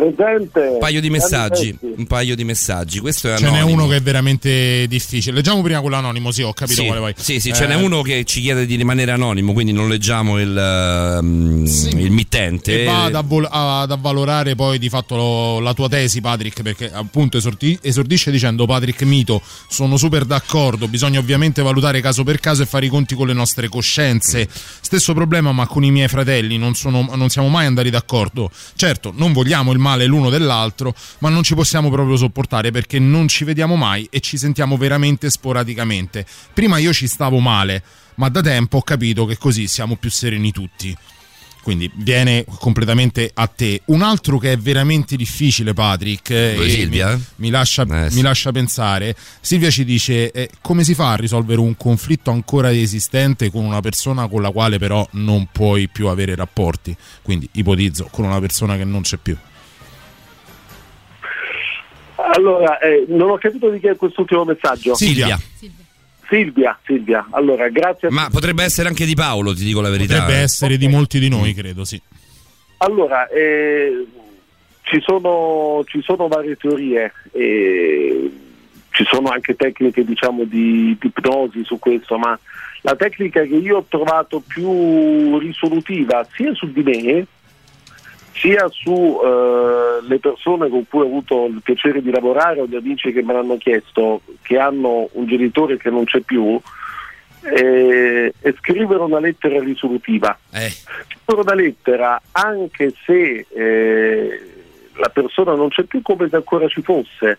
Presente. 0.00 0.60
Un 0.74 0.78
paio 0.78 1.00
di 1.00 1.08
messaggi, 1.08 1.74
un 1.80 2.06
paio 2.06 2.36
di 2.36 2.44
messaggi, 2.44 2.98
questo 3.00 3.32
è 3.32 3.38
Ce 3.38 3.48
n'è 3.50 3.62
uno 3.62 3.86
che 3.86 3.96
è 3.96 4.02
veramente 4.02 4.84
difficile. 4.88 5.36
Leggiamo 5.36 5.62
prima 5.62 5.80
quello 5.80 5.96
anonimo, 5.96 6.30
sì, 6.32 6.42
ho 6.42 6.52
capito 6.52 6.80
Sì, 6.82 6.86
quale 6.86 7.00
vai. 7.00 7.14
sì, 7.16 7.40
sì, 7.40 7.48
Eh, 7.48 7.54
ce 7.54 7.66
n'è 7.66 7.76
uno 7.76 8.02
che 8.02 8.24
ci 8.24 8.42
chiede 8.42 8.66
di 8.66 8.74
rimanere 8.74 9.10
anonimo, 9.12 9.54
quindi 9.54 9.72
non 9.72 9.88
leggiamo 9.88 10.38
il, 10.38 10.54
ehm, 10.54 11.64
il 11.96 12.10
mittente. 12.10 12.82
E 12.82 12.84
va 12.84 13.04
ad, 13.04 13.14
avvol- 13.14 13.48
ad 13.50 13.90
avvalorare 13.90 14.54
poi 14.54 14.78
di 14.78 14.90
fatto 14.90 15.16
lo- 15.16 15.60
la 15.60 15.72
tua 15.72 15.88
tesi, 15.88 16.20
Patrick, 16.20 16.60
perché 16.60 16.90
appunto 16.92 17.38
esorti- 17.38 17.78
esordisce 17.80 18.30
dicendo 18.30 18.66
Patrick 18.66 19.00
Mito, 19.04 19.40
sono 19.68 19.96
super 19.96 20.26
d'accordo, 20.26 20.88
bisogna 20.88 21.18
ovviamente 21.20 21.62
valutare 21.62 22.02
caso 22.02 22.22
per 22.22 22.38
caso 22.38 22.62
e 22.62 22.66
fare 22.66 22.84
i 22.84 22.88
conti 22.90 23.14
con 23.14 23.26
le 23.28 23.32
nostre 23.32 23.68
coscienze. 23.68 24.46
Stesso 24.80 25.14
problema 25.14 25.52
ma 25.52 25.66
con 25.66 25.84
i 25.84 25.90
miei 25.90 26.08
fratelli, 26.08 26.58
non, 26.58 26.74
sono- 26.74 27.08
non 27.14 27.30
siamo 27.30 27.48
mai 27.48 27.64
andati 27.64 27.88
d'accordo. 27.88 28.50
Certo, 28.76 29.12
non 29.16 29.32
vogliamo 29.32 29.72
il 29.72 29.78
male 29.86 30.06
l'uno 30.06 30.30
dell'altro, 30.30 30.94
ma 31.20 31.28
non 31.28 31.42
ci 31.44 31.54
possiamo 31.54 31.90
proprio 31.90 32.16
sopportare 32.16 32.70
perché 32.72 32.98
non 32.98 33.28
ci 33.28 33.44
vediamo 33.44 33.76
mai 33.76 34.06
e 34.10 34.18
ci 34.20 34.36
sentiamo 34.36 34.76
veramente 34.76 35.30
sporadicamente. 35.30 36.26
Prima 36.52 36.78
io 36.78 36.92
ci 36.92 37.06
stavo 37.06 37.38
male, 37.38 37.82
ma 38.16 38.28
da 38.28 38.40
tempo 38.40 38.78
ho 38.78 38.82
capito 38.82 39.26
che 39.26 39.36
così 39.38 39.68
siamo 39.68 39.94
più 39.96 40.10
sereni 40.10 40.50
tutti. 40.50 40.96
Quindi 41.62 41.90
viene 41.96 42.44
completamente 42.60 43.28
a 43.34 43.48
te. 43.48 43.80
Un 43.86 44.02
altro 44.02 44.38
che 44.38 44.52
è 44.52 44.56
veramente 44.56 45.16
difficile, 45.16 45.74
Patrick, 45.74 46.30
eh, 46.30 46.56
Silvia? 46.68 47.16
mi, 47.16 47.24
mi 47.36 47.50
lascia, 47.50 47.82
Eh, 47.82 48.08
sì. 48.08 48.14
mi 48.16 48.22
lascia 48.22 48.52
pensare. 48.52 49.16
Silvia 49.40 49.68
ci 49.68 49.84
dice: 49.84 50.30
eh, 50.30 50.48
come 50.60 50.84
si 50.84 50.94
fa 50.94 51.10
a 51.10 51.16
risolvere 51.16 51.58
un 51.58 51.76
conflitto 51.76 52.30
ancora 52.30 52.72
esistente 52.72 53.50
con 53.50 53.64
una 53.64 53.80
persona 53.80 54.28
con 54.28 54.42
la 54.42 54.52
quale 54.52 54.78
però 54.78 55.04
non 55.14 55.48
puoi 55.50 55.88
più 55.88 56.06
avere 56.06 56.36
rapporti? 56.36 56.96
Quindi 57.20 57.48
ipotizzo 57.54 58.06
con 58.12 58.24
una 58.26 58.38
persona 58.38 58.76
che 58.76 58.84
non 58.84 59.02
c'è 59.02 59.16
più. 59.16 59.36
Allora, 62.32 62.78
eh, 62.78 63.04
non 63.08 63.30
ho 63.30 63.38
capito 63.38 63.70
di 63.70 63.78
chi 63.78 63.86
è 63.86 63.96
quest'ultimo 63.96 64.44
messaggio. 64.44 64.94
Silvia. 64.94 65.38
Silvia, 66.28 66.78
Silvia. 66.84 67.26
Allora, 67.30 67.68
grazie 67.68 68.08
a 68.08 68.10
Ma 68.10 68.28
potrebbe 68.30 68.64
essere 68.64 68.88
anche 68.88 69.04
di 69.04 69.14
Paolo, 69.14 69.54
ti 69.54 69.64
dico 69.64 69.80
la 69.80 69.90
verità. 69.90 70.18
Potrebbe 70.20 70.40
essere 70.40 70.76
di 70.76 70.88
molti 70.88 71.18
di 71.18 71.28
noi, 71.28 71.54
credo, 71.54 71.84
sì. 71.84 72.00
Allora, 72.78 73.28
eh, 73.28 74.06
ci, 74.82 75.00
sono, 75.00 75.82
ci 75.86 76.02
sono 76.02 76.28
varie 76.28 76.56
teorie, 76.56 77.12
e 77.32 78.30
ci 78.90 79.04
sono 79.04 79.28
anche 79.28 79.54
tecniche 79.54 80.04
diciamo, 80.04 80.44
di, 80.44 80.96
di 80.98 81.06
ipnosi 81.06 81.62
su 81.64 81.78
questo, 81.78 82.18
ma 82.18 82.38
la 82.82 82.96
tecnica 82.96 83.42
che 83.42 83.56
io 83.56 83.78
ho 83.78 83.86
trovato 83.88 84.42
più 84.46 85.38
risolutiva 85.38 86.26
sia 86.34 86.54
su 86.54 86.70
di 86.72 86.82
me, 86.82 87.26
sia 88.36 88.68
sulle 88.68 90.18
persone 90.18 90.68
con 90.68 90.86
cui 90.88 91.00
ho 91.00 91.06
avuto 91.06 91.46
il 91.46 91.60
piacere 91.62 92.02
di 92.02 92.10
lavorare 92.10 92.60
o 92.60 92.66
gli 92.66 92.76
amici 92.76 93.12
che 93.12 93.22
me 93.22 93.32
l'hanno 93.32 93.56
chiesto, 93.56 94.20
che 94.42 94.58
hanno 94.58 95.08
un 95.12 95.26
genitore 95.26 95.76
che 95.78 95.90
non 95.90 96.04
c'è 96.04 96.20
più, 96.20 96.60
eh, 97.42 98.32
è 98.38 98.54
scrivere 98.58 99.00
una 99.00 99.20
lettera 99.20 99.60
risolutiva. 99.60 100.38
Scrivere 100.68 101.40
una 101.40 101.54
lettera 101.54 102.20
anche 102.32 102.92
se 103.04 103.46
eh, 103.48 104.52
la 104.94 105.08
persona 105.08 105.54
non 105.54 105.68
c'è 105.68 105.84
più 105.84 106.02
come 106.02 106.28
se 106.28 106.36
ancora 106.36 106.68
ci 106.68 106.82
fosse, 106.82 107.38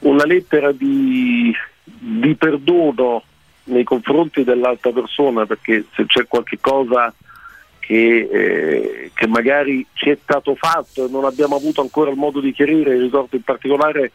una 0.00 0.24
lettera 0.24 0.72
di, 0.72 1.54
di 1.84 2.34
perdono 2.34 3.22
nei 3.64 3.84
confronti 3.84 4.42
dell'altra 4.42 4.90
persona 4.90 5.46
perché 5.46 5.84
se 5.94 6.06
c'è 6.06 6.26
qualche 6.26 6.58
cosa 6.60 7.14
che, 7.90 8.28
eh, 8.30 9.10
che 9.12 9.26
magari 9.26 9.84
ci 9.94 10.10
è 10.10 10.18
stato 10.22 10.54
fatto 10.54 11.06
e 11.06 11.10
non 11.10 11.24
abbiamo 11.24 11.56
avuto 11.56 11.80
ancora 11.80 12.12
il 12.12 12.16
modo 12.16 12.38
di 12.38 12.52
chiarire, 12.52 12.96
ricordo 12.96 13.34
in 13.34 13.42
particolare 13.42 14.12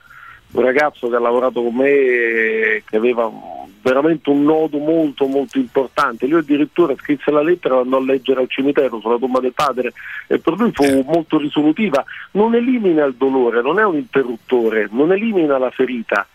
un 0.52 0.64
ragazzo 0.64 1.10
che 1.10 1.18
ha 1.18 1.20
lavorato 1.20 1.62
con 1.62 1.76
me 1.76 1.90
eh, 1.90 2.84
che 2.88 2.96
aveva 2.96 3.30
veramente 3.82 4.30
un 4.30 4.46
nodo 4.46 4.78
molto 4.78 5.28
molto 5.28 5.58
importante, 5.58 6.26
lui 6.26 6.40
addirittura 6.40 6.96
scrisse 6.96 7.32
la 7.32 7.42
lettera 7.42 7.76
e 7.76 7.80
andò 7.80 7.98
a 7.98 8.06
leggere 8.06 8.40
al 8.40 8.50
cimitero 8.50 9.02
sulla 9.02 9.18
tomba 9.18 9.42
del 9.42 9.52
padre 9.52 9.92
e 10.28 10.40
per 10.40 10.54
lui 10.54 10.72
fu 10.72 11.04
molto 11.06 11.38
risolutiva, 11.38 12.02
non 12.32 12.56
elimina 12.56 13.04
il 13.04 13.16
dolore, 13.16 13.62
non 13.62 13.78
è 13.78 13.84
un 13.84 13.98
interruttore, 13.98 14.88
non 14.90 15.12
elimina 15.12 15.58
la 15.58 15.70
ferita, 15.70 16.26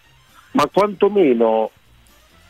ma 0.51 0.69
quantomeno 0.71 1.71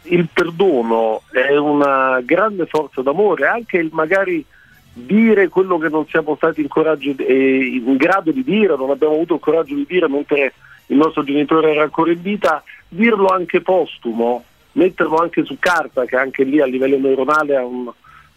il 0.02 0.26
perdono 0.32 1.22
è 1.30 1.56
una 1.56 2.20
grande 2.24 2.66
forza 2.66 3.02
d'amore, 3.02 3.46
anche 3.46 3.76
il 3.76 3.90
magari 3.92 4.44
dire 4.92 5.48
quello 5.48 5.78
che 5.78 5.88
non 5.88 6.06
siamo 6.08 6.34
stati 6.36 6.60
in, 6.60 6.68
coraggio, 6.68 7.14
eh, 7.16 7.80
in 7.84 7.96
grado 7.96 8.30
di 8.30 8.42
dire, 8.42 8.76
non 8.76 8.90
abbiamo 8.90 9.14
avuto 9.14 9.34
il 9.34 9.40
coraggio 9.40 9.74
di 9.74 9.86
dire 9.88 10.08
mentre 10.08 10.54
il 10.86 10.96
nostro 10.96 11.22
genitore 11.22 11.72
era 11.72 11.82
ancora 11.82 12.10
in 12.12 12.20
vita, 12.20 12.62
dirlo 12.88 13.28
anche 13.28 13.60
postumo, 13.60 14.44
metterlo 14.72 15.16
anche 15.16 15.44
su 15.44 15.56
carta, 15.58 16.04
che 16.04 16.16
anche 16.16 16.42
lì 16.42 16.60
a 16.60 16.66
livello 16.66 16.98
neuronale 16.98 17.56
ha 17.56 17.64
un, 17.64 17.90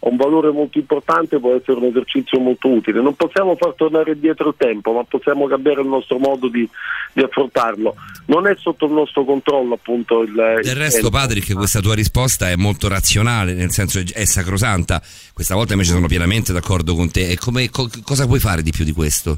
ha 0.06 0.10
un 0.10 0.18
valore 0.18 0.52
molto 0.52 0.78
importante, 0.78 1.40
può 1.40 1.56
essere 1.56 1.78
un 1.78 1.86
esercizio 1.86 2.38
molto 2.40 2.68
utile. 2.68 3.02
Non 3.02 3.16
possiamo 3.16 3.56
far 3.56 3.74
tornare 3.74 4.12
indietro 4.12 4.50
il 4.50 4.56
tempo, 4.58 4.92
ma 4.92 5.04
possiamo 5.04 5.48
cambiare 5.48 5.82
il 5.82 5.88
nostro 5.88 6.18
modo 6.18 6.50
di, 6.50 6.68
di 7.14 7.22
affrontarlo. 7.22 7.96
Non 8.26 8.46
è 8.48 8.56
sotto 8.58 8.86
il 8.86 8.92
nostro 8.92 9.24
controllo 9.24 9.76
appunto 9.76 10.22
il... 10.24 10.34
Del 10.62 10.76
resto, 10.76 11.10
Patrick, 11.10 11.54
questa 11.54 11.80
tua 11.80 11.96
risposta 11.96 12.50
è 12.50 12.56
molto 12.58 12.90
razionale, 12.90 13.54
nel 13.54 13.72
senso 13.72 14.00
è- 14.00 14.04
è 14.12 14.26
sacrosanta. 14.26 15.02
Questa 15.34 15.56
volta 15.56 15.72
invece 15.72 15.92
sono 15.92 16.08
pienamente 16.08 16.52
d'accordo 16.52 16.96
con 16.96 17.10
te. 17.10 17.30
E 17.30 17.38
come, 17.38 17.70
co- 17.70 17.90
cosa 18.04 18.28
puoi 18.28 18.40
fare 18.40 18.62
di 18.62 18.72
più 18.72 18.84
di 18.84 18.92
questo? 18.92 19.38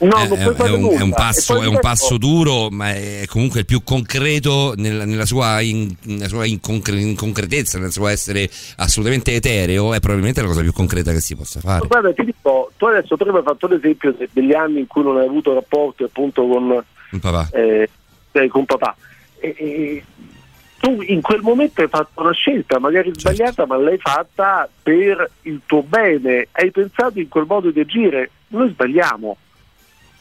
No, 0.00 0.16
è, 0.16 0.28
non 0.28 0.38
è- 0.38 0.54
è 0.56 0.70
un, 0.70 0.90
è 0.98 1.00
un 1.02 1.10
passo, 1.10 1.60
è 1.62 1.66
un 1.66 1.78
passo 1.78 2.16
duro, 2.16 2.70
ma 2.70 2.90
è 2.94 3.24
comunque 3.28 3.60
il 3.60 3.66
più 3.66 3.82
concreto 3.84 4.72
nella, 4.76 5.04
nella 5.04 5.26
sua, 5.26 5.60
in- 5.60 5.94
nella 6.04 6.26
sua 6.28 6.46
inconcre- 6.46 6.98
inconcretezza, 7.00 7.78
nel 7.78 7.92
suo 7.92 8.06
essere 8.06 8.48
assolutamente 8.76 9.34
etereo. 9.34 9.92
È 9.92 10.00
probabilmente 10.00 10.40
la 10.40 10.46
cosa 10.46 10.62
più 10.62 10.72
concreta 10.72 11.12
che 11.12 11.20
si 11.20 11.36
possa 11.36 11.60
fare. 11.60 11.86
Guarda, 11.86 12.12
ti 12.14 12.24
dico, 12.24 12.72
tu 12.78 12.86
adesso 12.86 13.16
prima 13.16 13.38
hai 13.38 13.44
fatto 13.44 13.66
l'esempio 13.66 14.14
de- 14.16 14.28
degli 14.32 14.54
anni 14.54 14.80
in 14.80 14.86
cui 14.86 15.02
non 15.02 15.18
hai 15.18 15.26
avuto 15.26 15.52
rapporti 15.52 16.02
appunto 16.04 16.46
con, 16.46 16.82
papà. 17.20 17.48
eh, 17.52 17.88
eh, 18.32 18.48
con 18.48 18.64
papà. 18.64 18.96
E- 19.38 19.54
e 19.58 20.04
tu 20.78 21.02
in 21.02 21.20
quel 21.20 21.42
momento 21.42 21.82
hai 21.82 21.88
fatto 21.88 22.22
una 22.22 22.32
scelta, 22.32 22.78
magari 22.78 23.10
sbagliata, 23.14 23.66
ma 23.66 23.76
l'hai 23.76 23.98
fatta 23.98 24.66
per 24.82 25.30
il 25.42 25.60
tuo 25.66 25.82
bene. 25.82 26.48
Hai 26.52 26.70
pensato 26.70 27.18
in 27.18 27.28
quel 27.28 27.44
modo 27.46 27.70
di 27.70 27.80
agire. 27.80 28.30
Noi 28.48 28.70
sbagliamo. 28.70 29.36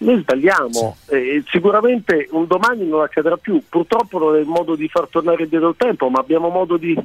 Noi 0.01 0.19
sbagliamo, 0.21 0.97
Eh, 1.07 1.43
sicuramente 1.51 2.27
un 2.31 2.47
domani 2.47 2.87
non 2.87 3.01
accadrà 3.01 3.35
più, 3.37 3.61
purtroppo 3.67 4.17
non 4.19 4.35
è 4.35 4.39
il 4.39 4.45
modo 4.47 4.75
di 4.75 4.87
far 4.87 5.07
tornare 5.09 5.43
indietro 5.43 5.69
il 5.69 5.75
tempo, 5.77 6.07
ma 6.09 6.19
abbiamo 6.19 6.47
modo 6.49 6.77
di, 6.77 6.95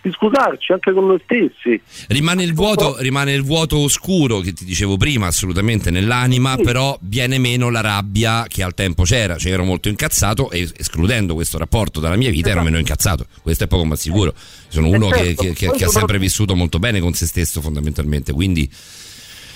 di 0.00 0.10
scusarci 0.10 0.72
anche 0.72 0.92
con 0.92 1.06
noi 1.06 1.20
stessi. 1.22 1.80
Rimane 2.08 2.42
il 2.42 2.52
vuoto, 2.52 2.96
rimane 2.98 3.32
il 3.32 3.44
vuoto 3.44 3.78
oscuro 3.78 4.40
che 4.40 4.52
ti 4.52 4.64
dicevo 4.64 4.96
prima, 4.96 5.28
assolutamente 5.28 5.92
nell'anima, 5.92 6.56
però 6.56 6.98
viene 7.02 7.38
meno 7.38 7.70
la 7.70 7.80
rabbia 7.80 8.44
che 8.48 8.64
al 8.64 8.74
tempo 8.74 9.04
c'era. 9.04 9.36
Cioè 9.36 9.52
ero 9.52 9.62
molto 9.62 9.88
incazzato 9.88 10.50
e 10.50 10.68
escludendo 10.76 11.34
questo 11.34 11.58
rapporto 11.58 12.00
dalla 12.00 12.16
mia 12.16 12.30
vita 12.30 12.50
ero 12.50 12.62
meno 12.62 12.78
incazzato. 12.78 13.26
Questo 13.40 13.64
è 13.64 13.66
poco 13.68 13.84
ma 13.84 13.94
sicuro. 13.94 14.34
Sono 14.66 14.88
uno 14.88 15.08
che, 15.10 15.36
che- 15.36 15.52
che- 15.52 15.70
che 15.70 15.84
ha 15.84 15.88
sempre 15.88 16.18
vissuto 16.18 16.56
molto 16.56 16.80
bene 16.80 16.98
con 16.98 17.12
se 17.12 17.26
stesso 17.26 17.60
fondamentalmente, 17.60 18.32
quindi 18.32 18.68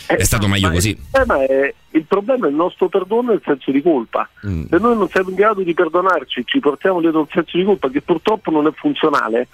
è 0.07 0.25
stato 0.25 0.47
meglio 0.49 0.71
così. 0.71 0.91
Il 0.91 1.07
problema, 1.11 1.45
è, 1.45 1.75
il 1.91 2.05
problema 2.05 2.47
è 2.47 2.51
il 2.51 2.55
nostro 2.55 2.89
perdono 2.89 3.33
e 3.33 3.35
il 3.37 3.43
senso 3.45 3.71
di 3.71 3.83
colpa. 3.83 4.29
Mm. 4.47 4.67
Se 4.71 4.79
noi 4.79 4.97
non 4.97 5.09
siamo 5.09 5.31
in 5.31 5.35
grado 5.35 5.63
di 5.63 5.75
perdonarci, 5.75 6.43
ci 6.45 6.61
portiamo 6.61 7.01
dietro 7.01 7.21
un 7.21 7.29
senso 7.31 7.57
di 7.57 7.65
colpa 7.65 7.89
che 7.89 8.03
purtroppo 8.03 8.51
non 8.51 8.67
è 8.67 8.73
funzionale 8.73 9.49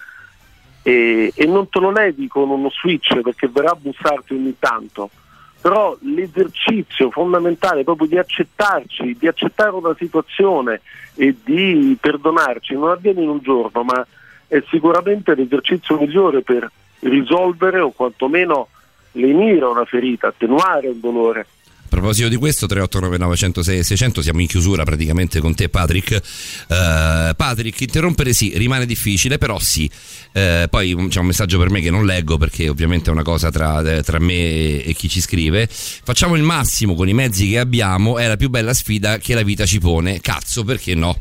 e, 0.83 1.33
e 1.35 1.47
non 1.47 1.69
te 1.69 1.79
lo 1.79 1.91
levi 1.91 2.29
con 2.29 2.51
uno 2.51 2.71
switch 2.71 3.21
perché 3.21 3.49
verrà 3.49 3.71
a 3.71 3.79
bussarti 3.81 4.35
ogni 4.35 4.57
tanto. 4.59 5.11
Però 5.61 5.97
l'esercizio 6.01 7.11
fondamentale 7.13 7.85
proprio 7.85 8.09
di 8.09 8.19
accettarci, 8.19 9.17
di 9.17 9.29
accettare 9.29 9.71
una 9.71 9.95
situazione 9.97 10.81
e 11.15 11.37
di 11.45 11.97
perdonarci 12.01 12.75
non 12.75 12.91
avviene 12.91 13.23
in 13.23 13.29
un 13.29 13.39
giorno, 13.41 13.85
ma 13.85 14.05
è 14.49 14.63
sicuramente 14.69 15.35
l'esercizio 15.37 15.99
migliore 15.99 16.43
per 16.43 16.69
risolvere 17.01 17.79
o 17.79 17.91
quantomeno 17.91 18.69
lenire 19.13 19.65
una 19.65 19.85
ferita, 19.85 20.29
attenuare 20.29 20.89
un 20.89 21.01
dolore. 21.01 21.47
A 21.93 21.95
proposito 21.97 22.29
di 22.29 22.37
questo, 22.37 22.65
3899 22.67 23.37
106 23.37 23.85
600, 23.85 24.23
siamo 24.23 24.41
in 24.41 24.47
chiusura 24.47 24.83
praticamente 24.83 25.41
con 25.41 25.55
te 25.55 25.69
Patrick. 25.69 26.13
Eh, 26.13 27.35
Patrick, 27.37 27.81
interrompere 27.83 28.33
sì, 28.33 28.57
rimane 28.57 28.87
difficile, 28.87 29.37
però 29.37 29.59
sì. 29.59 29.91
Eh, 30.33 30.69
poi 30.71 30.97
c'è 31.09 31.21
un 31.21 31.27
messaggio 31.27 31.59
per 31.59 31.69
me 31.69 31.81
che 31.83 31.91
non 31.91 32.07
leggo 32.07 32.39
perché 32.39 32.71
ovviamente 32.71 33.11
è 33.11 33.13
una 33.13 33.23
cosa 33.23 33.51
tra, 33.51 33.83
tra 34.01 34.19
me 34.19 34.83
e 34.83 34.95
chi 34.97 35.11
ci 35.11 35.21
scrive. 35.21 35.69
Facciamo 35.69 36.35
il 36.35 36.43
massimo 36.43 36.95
con 36.95 37.09
i 37.09 37.13
mezzi 37.13 37.51
che 37.51 37.59
abbiamo, 37.59 38.17
è 38.17 38.27
la 38.27 38.37
più 38.37 38.49
bella 38.49 38.73
sfida 38.73 39.19
che 39.19 39.35
la 39.35 39.43
vita 39.43 39.67
ci 39.67 39.79
pone. 39.79 40.19
Cazzo, 40.21 40.65
perché 40.65 40.95
no? 40.95 41.15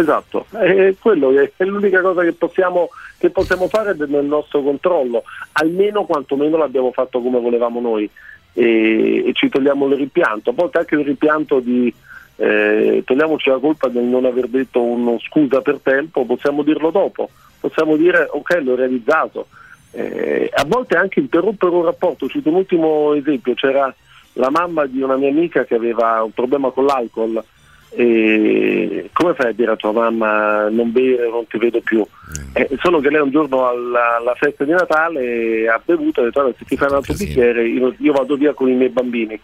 Esatto, 0.00 0.46
è 0.52 0.94
quello 0.98 1.30
che 1.30 1.52
è 1.56 1.64
l'unica 1.64 2.00
cosa 2.00 2.22
che 2.22 2.32
possiamo, 2.32 2.88
che 3.20 3.28
possiamo 3.28 3.68
fare 3.68 3.94
nel 3.94 4.24
nostro 4.24 4.62
controllo, 4.62 5.24
almeno 5.52 6.06
quantomeno 6.06 6.56
l'abbiamo 6.56 6.90
fatto 6.90 7.20
come 7.20 7.38
volevamo 7.38 7.78
noi 7.78 8.08
e, 8.54 9.28
e 9.28 9.32
ci 9.34 9.50
togliamo 9.50 9.86
il 9.88 9.96
rimpianto, 9.96 10.50
a 10.50 10.54
volte 10.54 10.78
anche 10.78 10.94
il 10.94 11.04
rimpianto 11.04 11.60
di 11.60 11.92
eh, 12.36 13.02
togliamoci 13.04 13.50
la 13.50 13.58
colpa 13.58 13.88
del 13.88 14.04
non 14.04 14.24
aver 14.24 14.48
detto 14.48 14.80
uno 14.80 15.18
scusa 15.20 15.60
per 15.60 15.80
tempo, 15.82 16.24
possiamo 16.24 16.62
dirlo 16.62 16.90
dopo, 16.90 17.28
possiamo 17.60 17.96
dire 17.96 18.26
ok 18.30 18.60
l'ho 18.62 18.74
realizzato, 18.74 19.46
Eh, 19.92 20.48
a 20.54 20.64
volte 20.66 20.96
anche 20.96 21.18
interrompere 21.18 21.74
un 21.74 21.84
rapporto, 21.84 22.28
cito 22.28 22.48
un 22.48 22.54
ultimo 22.62 23.12
esempio, 23.12 23.54
c'era 23.54 23.92
la 24.34 24.48
mamma 24.48 24.86
di 24.86 25.02
una 25.02 25.16
mia 25.16 25.30
amica 25.30 25.64
che 25.64 25.74
aveva 25.74 26.22
un 26.22 26.30
problema 26.30 26.70
con 26.70 26.86
l'alcol 26.86 27.42
e 27.90 29.10
come 29.12 29.34
fai 29.34 29.48
a 29.48 29.52
dire 29.52 29.72
a 29.72 29.76
tua 29.76 29.92
mamma 29.92 30.68
non 30.68 30.92
bere, 30.92 31.28
non 31.28 31.46
ti 31.46 31.58
vedo 31.58 31.80
più? 31.80 32.06
Eh, 32.52 32.68
solo 32.80 33.00
che 33.00 33.10
lei 33.10 33.20
un 33.20 33.30
giorno 33.30 33.66
alla, 33.66 34.16
alla 34.16 34.34
festa 34.34 34.64
di 34.64 34.70
Natale 34.70 35.68
ha 35.68 35.80
bevuto 35.84 36.20
e 36.20 36.22
ha 36.22 36.26
detto 36.26 36.40
"Allora, 36.40 36.54
se 36.56 36.64
ti 36.64 36.76
fai 36.76 36.88
un 36.88 36.94
altro 36.94 37.14
bicchiere 37.14 37.66
io, 37.66 37.94
io 37.98 38.12
vado 38.12 38.36
via 38.36 38.54
con 38.54 38.68
i 38.68 38.74
miei 38.74 38.90
bambini 38.90 39.38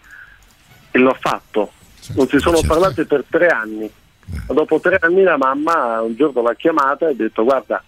e 0.91 0.99
l'ho 0.99 1.15
fatto. 1.19 1.71
Non 2.15 2.27
si 2.27 2.39
sono 2.39 2.61
parlate 2.65 3.05
per 3.05 3.25
tre 3.29 3.47
anni. 3.47 3.89
Ma 4.47 4.53
dopo 4.53 4.79
tre 4.79 4.97
anni 5.01 5.23
la 5.23 5.37
mamma 5.37 6.01
un 6.01 6.15
giorno 6.15 6.41
l'ha 6.41 6.55
chiamata 6.55 7.07
e 7.07 7.11
ha 7.11 7.13
detto 7.13 7.43
guarda 7.43 7.81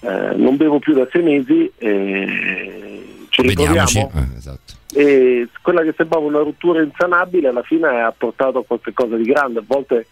eh, 0.00 0.32
non 0.36 0.56
bevo 0.56 0.78
più 0.78 0.94
da 0.94 1.08
sei 1.10 1.22
mesi 1.22 1.72
e 1.76 3.07
ci 3.42 3.48
ritroviamo. 3.48 4.10
Eh, 4.14 4.36
esatto. 4.36 4.74
E 4.94 5.48
quella 5.62 5.82
che 5.82 5.94
sembrava 5.96 6.24
una 6.24 6.38
rottura 6.38 6.82
insanabile 6.82 7.48
alla 7.48 7.62
fine 7.62 7.86
ha 8.02 8.12
portato 8.16 8.58
a 8.58 8.64
qualcosa 8.64 9.16
di 9.16 9.24
grande. 9.24 9.60
A 9.60 9.64
volte 9.66 10.06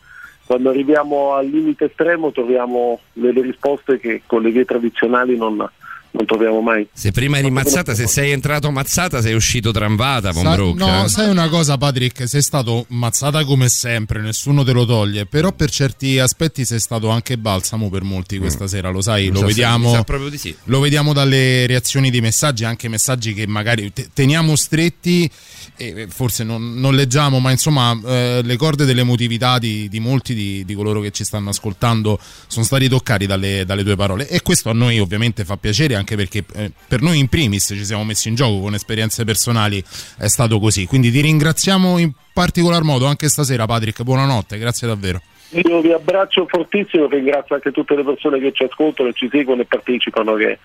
quando 0.46 0.70
arriviamo 0.70 1.32
al 1.32 1.46
limite 1.46 1.86
estremo 1.86 2.30
troviamo 2.30 3.00
delle 3.12 3.42
risposte 3.42 3.98
che 3.98 4.22
con 4.26 4.42
le 4.42 4.50
vie 4.50 4.64
tradizionali 4.64 5.36
non, 5.36 5.68
non 6.12 6.24
troviamo 6.26 6.60
mai. 6.60 6.86
Se 6.92 7.10
prima 7.12 7.38
eri 7.38 7.50
mazzata, 7.50 7.94
se 7.94 8.06
sei 8.06 8.30
entrato 8.30 8.70
mazzata, 8.70 9.20
sei 9.20 9.34
uscito 9.34 9.70
tramvata, 9.70 10.32
Sa- 10.32 10.56
no, 10.56 11.04
eh? 11.04 11.08
sai 11.08 11.28
una 11.28 11.48
cosa, 11.48 11.76
Patrick? 11.76 12.26
Sei 12.28 12.40
stato 12.42 12.86
mazzata 12.88 13.44
come 13.44 13.68
sempre, 13.68 14.20
nessuno 14.22 14.64
te 14.64 14.72
lo 14.72 14.84
toglie. 14.86 15.26
Però 15.26 15.52
per 15.52 15.70
certi 15.70 16.18
aspetti 16.18 16.64
sei 16.64 16.80
stato 16.80 17.08
anche 17.10 17.36
balsamo 17.36 17.90
per 17.90 18.02
molti 18.02 18.38
questa 18.38 18.66
sera, 18.66 18.88
lo 18.90 19.00
sai, 19.02 19.28
lo 19.28 19.40
sa- 19.40 19.46
vediamo. 19.46 20.04
di 20.30 20.38
sì. 20.38 20.56
Lo 20.64 20.80
vediamo 20.80 21.12
dalle 21.12 21.66
reazioni 21.66 22.10
di 22.10 22.20
messaggi, 22.20 22.64
anche 22.64 22.88
messaggi 22.88 23.34
che 23.34 23.46
magari 23.46 23.92
te- 23.92 24.08
teniamo 24.12 24.56
stretti 24.56 25.30
e 25.76 26.06
forse 26.08 26.44
non, 26.44 26.74
non 26.74 26.94
leggiamo, 26.94 27.38
ma 27.38 27.50
insomma 27.50 27.98
eh, 28.06 28.40
le 28.42 28.56
corde 28.56 28.84
dell'emotività 28.84 29.58
di, 29.58 29.88
di 29.88 30.00
molti 30.00 30.34
di, 30.34 30.64
di 30.64 30.74
coloro 30.74 31.00
che 31.00 31.10
ci 31.10 31.24
stanno 31.24 31.50
ascoltando 31.50 32.18
sono 32.46 32.64
stati 32.64 32.88
toccati 32.88 33.26
dalle, 33.26 33.64
dalle 33.64 33.84
tue 33.84 33.96
parole 33.96 34.28
e 34.28 34.42
questo 34.42 34.70
a 34.70 34.72
noi 34.72 34.98
ovviamente 34.98 35.44
fa 35.44 35.56
piacere 35.56 35.94
anche 35.94 36.16
perché 36.16 36.44
eh, 36.54 36.70
per 36.86 37.02
noi 37.02 37.18
in 37.18 37.28
primis 37.28 37.66
ci 37.66 37.84
siamo 37.84 38.04
messi 38.04 38.28
in 38.28 38.34
gioco 38.34 38.60
con 38.60 38.74
esperienze 38.74 39.24
personali, 39.24 39.82
è 40.18 40.28
stato 40.28 40.58
così. 40.58 40.86
Quindi 40.86 41.10
ti 41.10 41.20
ringraziamo 41.20 41.98
in 41.98 42.12
particolar 42.32 42.82
modo 42.82 43.06
anche 43.06 43.28
stasera 43.28 43.66
Patrick, 43.66 44.02
buonanotte, 44.02 44.58
grazie 44.58 44.86
davvero. 44.86 45.20
Io 45.50 45.80
vi 45.80 45.92
abbraccio 45.92 46.46
fortissimo, 46.48 47.06
ringrazio 47.06 47.54
anche 47.54 47.70
tutte 47.70 47.94
le 47.94 48.02
persone 48.02 48.40
che 48.40 48.52
ci 48.52 48.64
ascoltano 48.64 49.12
ci 49.12 49.28
seguono 49.30 49.62
e 49.62 49.64
partecipano, 49.64 50.34
che 50.34 50.58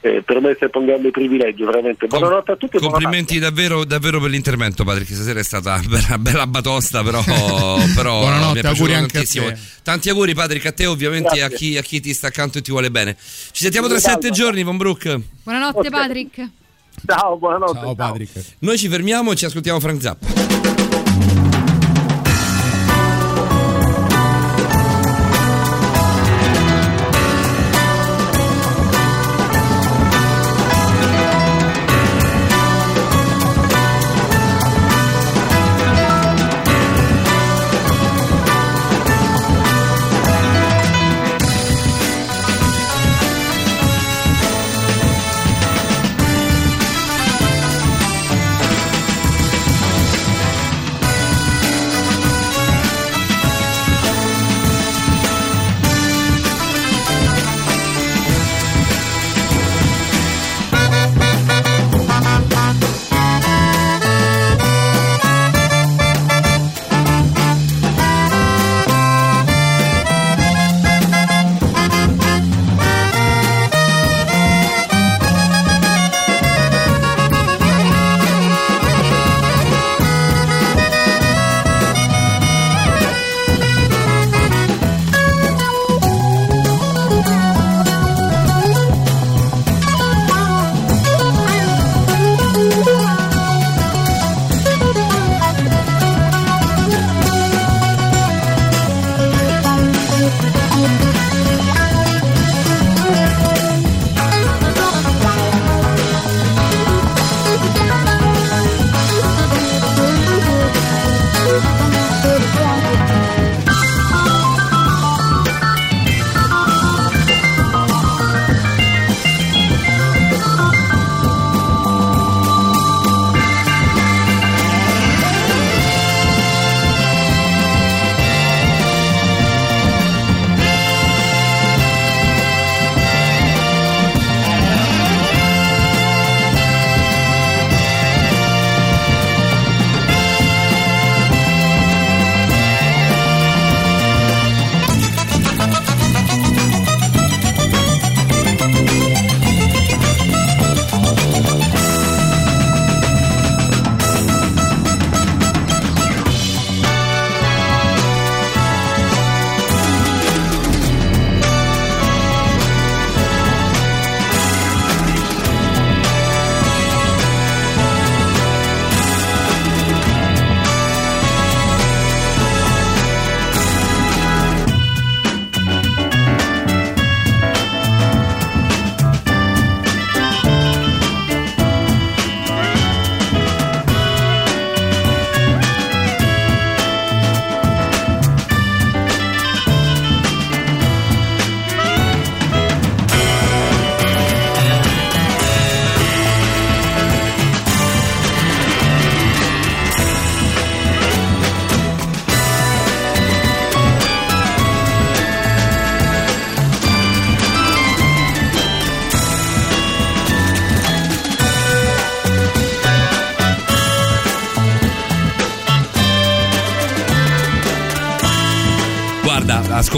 eh, 0.00 0.22
per 0.22 0.40
me 0.40 0.50
è 0.50 0.54
stato 0.54 0.78
un 0.78 0.86
grande 0.86 1.10
privilegio, 1.10 1.66
veramente. 1.66 2.06
Buonanotte 2.06 2.52
a 2.52 2.56
tutti 2.56 2.76
e. 2.76 2.80
Complimenti 2.80 3.38
davvero, 3.38 3.84
davvero 3.84 4.20
per 4.20 4.30
l'intervento, 4.30 4.84
Patrick. 4.84 5.12
Stasera 5.12 5.40
è 5.40 5.42
stata 5.42 5.80
bella, 5.88 6.18
bella 6.18 6.46
batosta, 6.46 7.02
però, 7.02 7.20
però 7.94 8.20
Buonanotte, 8.20 8.52
mi 8.52 8.58
è 8.58 8.60
piaciuto 8.60 8.68
auguri 8.68 8.94
anche 8.94 9.06
a 9.06 9.20
tantissimo. 9.20 9.46
te. 9.48 9.58
Tanti 9.82 10.08
auguri, 10.10 10.34
Patrick, 10.34 10.66
a 10.66 10.72
te, 10.72 10.86
ovviamente, 10.86 11.34
e 11.36 11.42
a 11.42 11.48
chi, 11.48 11.76
a 11.76 11.82
chi 11.82 12.00
ti 12.00 12.14
sta 12.14 12.28
accanto 12.28 12.58
e 12.58 12.62
ti 12.62 12.70
vuole 12.70 12.90
bene. 12.90 13.16
Ci 13.18 13.62
sentiamo 13.62 13.88
tra 13.88 13.98
sette 13.98 14.30
giorni, 14.30 14.62
Von 14.62 14.76
Brook. 14.76 15.18
Buonanotte 15.42 15.90
Patrick. 15.90 16.48
Ciao, 17.06 17.36
buonanotte. 17.36 17.78
Ciao 17.78 17.94
Patrick. 17.94 18.44
Noi 18.60 18.78
ci 18.78 18.88
fermiamo 18.88 19.32
e 19.32 19.36
ci 19.36 19.44
ascoltiamo 19.46 19.80
Frank 19.80 20.00
Zappa. 20.00 20.77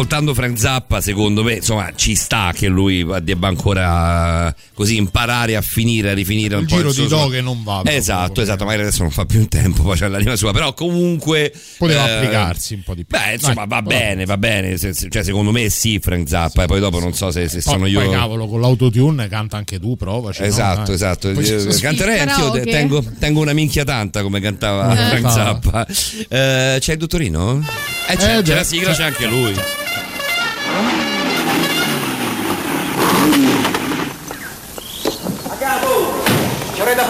Ascoltando 0.00 0.32
Frank 0.32 0.58
Zappa, 0.58 1.02
secondo 1.02 1.42
me, 1.42 1.54
insomma, 1.56 1.92
ci 1.94 2.14
sta 2.14 2.52
che 2.54 2.68
lui 2.68 3.06
debba 3.22 3.48
ancora 3.48 4.48
eh, 4.48 4.54
così 4.72 4.96
imparare 4.96 5.56
a 5.56 5.60
finire, 5.60 6.10
a 6.10 6.14
rifinire 6.14 6.54
un 6.54 6.62
Il 6.62 6.68
po' 6.68 6.76
giro 6.76 6.88
il 6.88 6.94
suo 6.94 7.02
di 7.04 7.08
do 7.10 7.28
che 7.28 7.40
non 7.42 7.62
va. 7.62 7.74
proprio. 7.80 7.96
Esatto, 7.96 8.40
esatto, 8.40 8.64
magari 8.64 8.82
adesso 8.84 9.02
non 9.02 9.10
fa 9.10 9.26
più 9.26 9.40
in 9.40 9.48
tempo, 9.48 9.82
poi 9.82 9.98
c'è 9.98 10.08
l'anima 10.08 10.36
sua, 10.36 10.52
però 10.52 10.72
comunque 10.72 11.52
Poteva 11.76 12.08
eh, 12.08 12.12
applicarsi 12.14 12.74
un 12.74 12.82
po' 12.82 12.94
di 12.94 13.04
più. 13.04 13.18
Beh, 13.18 13.34
insomma, 13.34 13.66
Dai, 13.66 13.68
va 13.68 13.82
bene, 13.82 14.24
va 14.24 14.38
bene, 14.38 14.78
se- 14.78 14.94
se- 14.94 15.08
cioè 15.10 15.22
secondo 15.22 15.50
me 15.50 15.68
sì 15.68 15.98
Frank 16.00 16.26
Zappa, 16.26 16.62
e 16.62 16.66
poi 16.66 16.80
dopo 16.80 16.98
non 16.98 17.12
so 17.12 17.30
se, 17.30 17.46
se 17.48 17.60
sono 17.60 17.80
Poi, 17.80 17.90
io 17.90 18.00
poi, 18.00 18.10
cavolo, 18.10 18.46
con 18.48 18.60
l'autotune 18.62 19.28
canta 19.28 19.58
anche 19.58 19.78
tu, 19.78 19.96
provaci. 19.96 20.40
no? 20.40 20.46
Esatto, 20.46 20.92
esatto. 20.92 21.30
Poi 21.30 21.44
Canterei 21.78 22.20
anch'io, 22.20 22.46
karaoke. 22.50 22.64
tengo, 22.64 23.04
tengo 23.18 23.40
una 23.40 23.52
minchia 23.52 23.84
tanta 23.84 24.22
come 24.22 24.40
cantava 24.40 24.92
Eh. 24.92 25.18
Frank. 25.18 25.30
Zappa. 25.30 25.86
Eh, 25.86 26.76
c'è 26.80 26.92
il 26.92 26.98
dottorino? 26.98 27.62
Eh, 28.08 28.16
c'è, 28.16 28.38
Eh, 28.38 28.42
c'è 28.42 28.54
la 28.54 28.64
sigla, 28.64 28.92
c'è 28.94 29.04
anche 29.04 29.26
lui. 29.26 29.54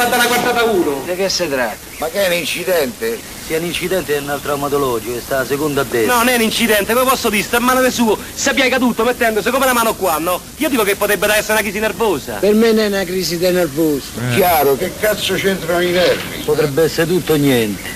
Fare 0.01 0.15
una 0.15 0.27
quartata 0.29 0.65
uno. 0.65 1.03
Di 1.05 1.15
che 1.15 1.29
si 1.29 1.47
tratta? 1.47 1.77
Ma 1.99 2.07
che 2.09 2.25
è 2.25 2.29
un 2.29 2.33
incidente? 2.33 3.21
Sì, 3.47 3.53
è 3.53 3.59
un 3.59 3.67
incidente 3.67 4.17
è 4.17 4.19
un 4.19 4.39
traumatologico, 4.41 5.21
sta 5.21 5.41
a 5.41 5.45
seconda 5.45 5.83
a 5.83 5.85
destra. 5.85 6.15
No, 6.15 6.19
non 6.21 6.29
è 6.29 6.37
un 6.37 6.41
incidente, 6.41 6.95
come 6.95 7.05
posso 7.05 7.29
dire, 7.29 7.43
sta 7.43 7.59
a 7.59 7.61
mano 7.61 7.83
del 7.83 7.93
suo, 7.93 8.17
si 8.33 8.51
piega 8.55 8.79
tutto 8.79 9.05
mettendosi 9.05 9.51
come 9.51 9.67
la 9.67 9.75
mano 9.75 9.95
qua, 9.95 10.17
no? 10.17 10.41
Io 10.57 10.71
dico 10.71 10.85
che 10.85 10.97
potrebbe 10.97 11.27
essere 11.27 11.53
una 11.53 11.61
crisi 11.61 11.81
nervosa. 11.81 12.37
Per 12.41 12.55
me 12.55 12.73
non 12.73 12.85
è 12.85 12.87
una 12.87 13.05
crisi 13.05 13.37
di 13.37 13.51
nervoso. 13.51 14.07
Chiaro, 14.33 14.75
che 14.75 14.91
cazzo 14.99 15.35
c'entrano 15.35 15.83
i 15.83 15.91
nervi? 15.91 16.45
Potrebbe 16.47 16.85
essere 16.85 17.07
tutto 17.07 17.35
o 17.35 17.37
niente. 17.37 17.91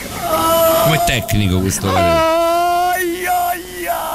Come 0.83 1.03
tecnico 1.07 1.59
questo. 1.61 1.91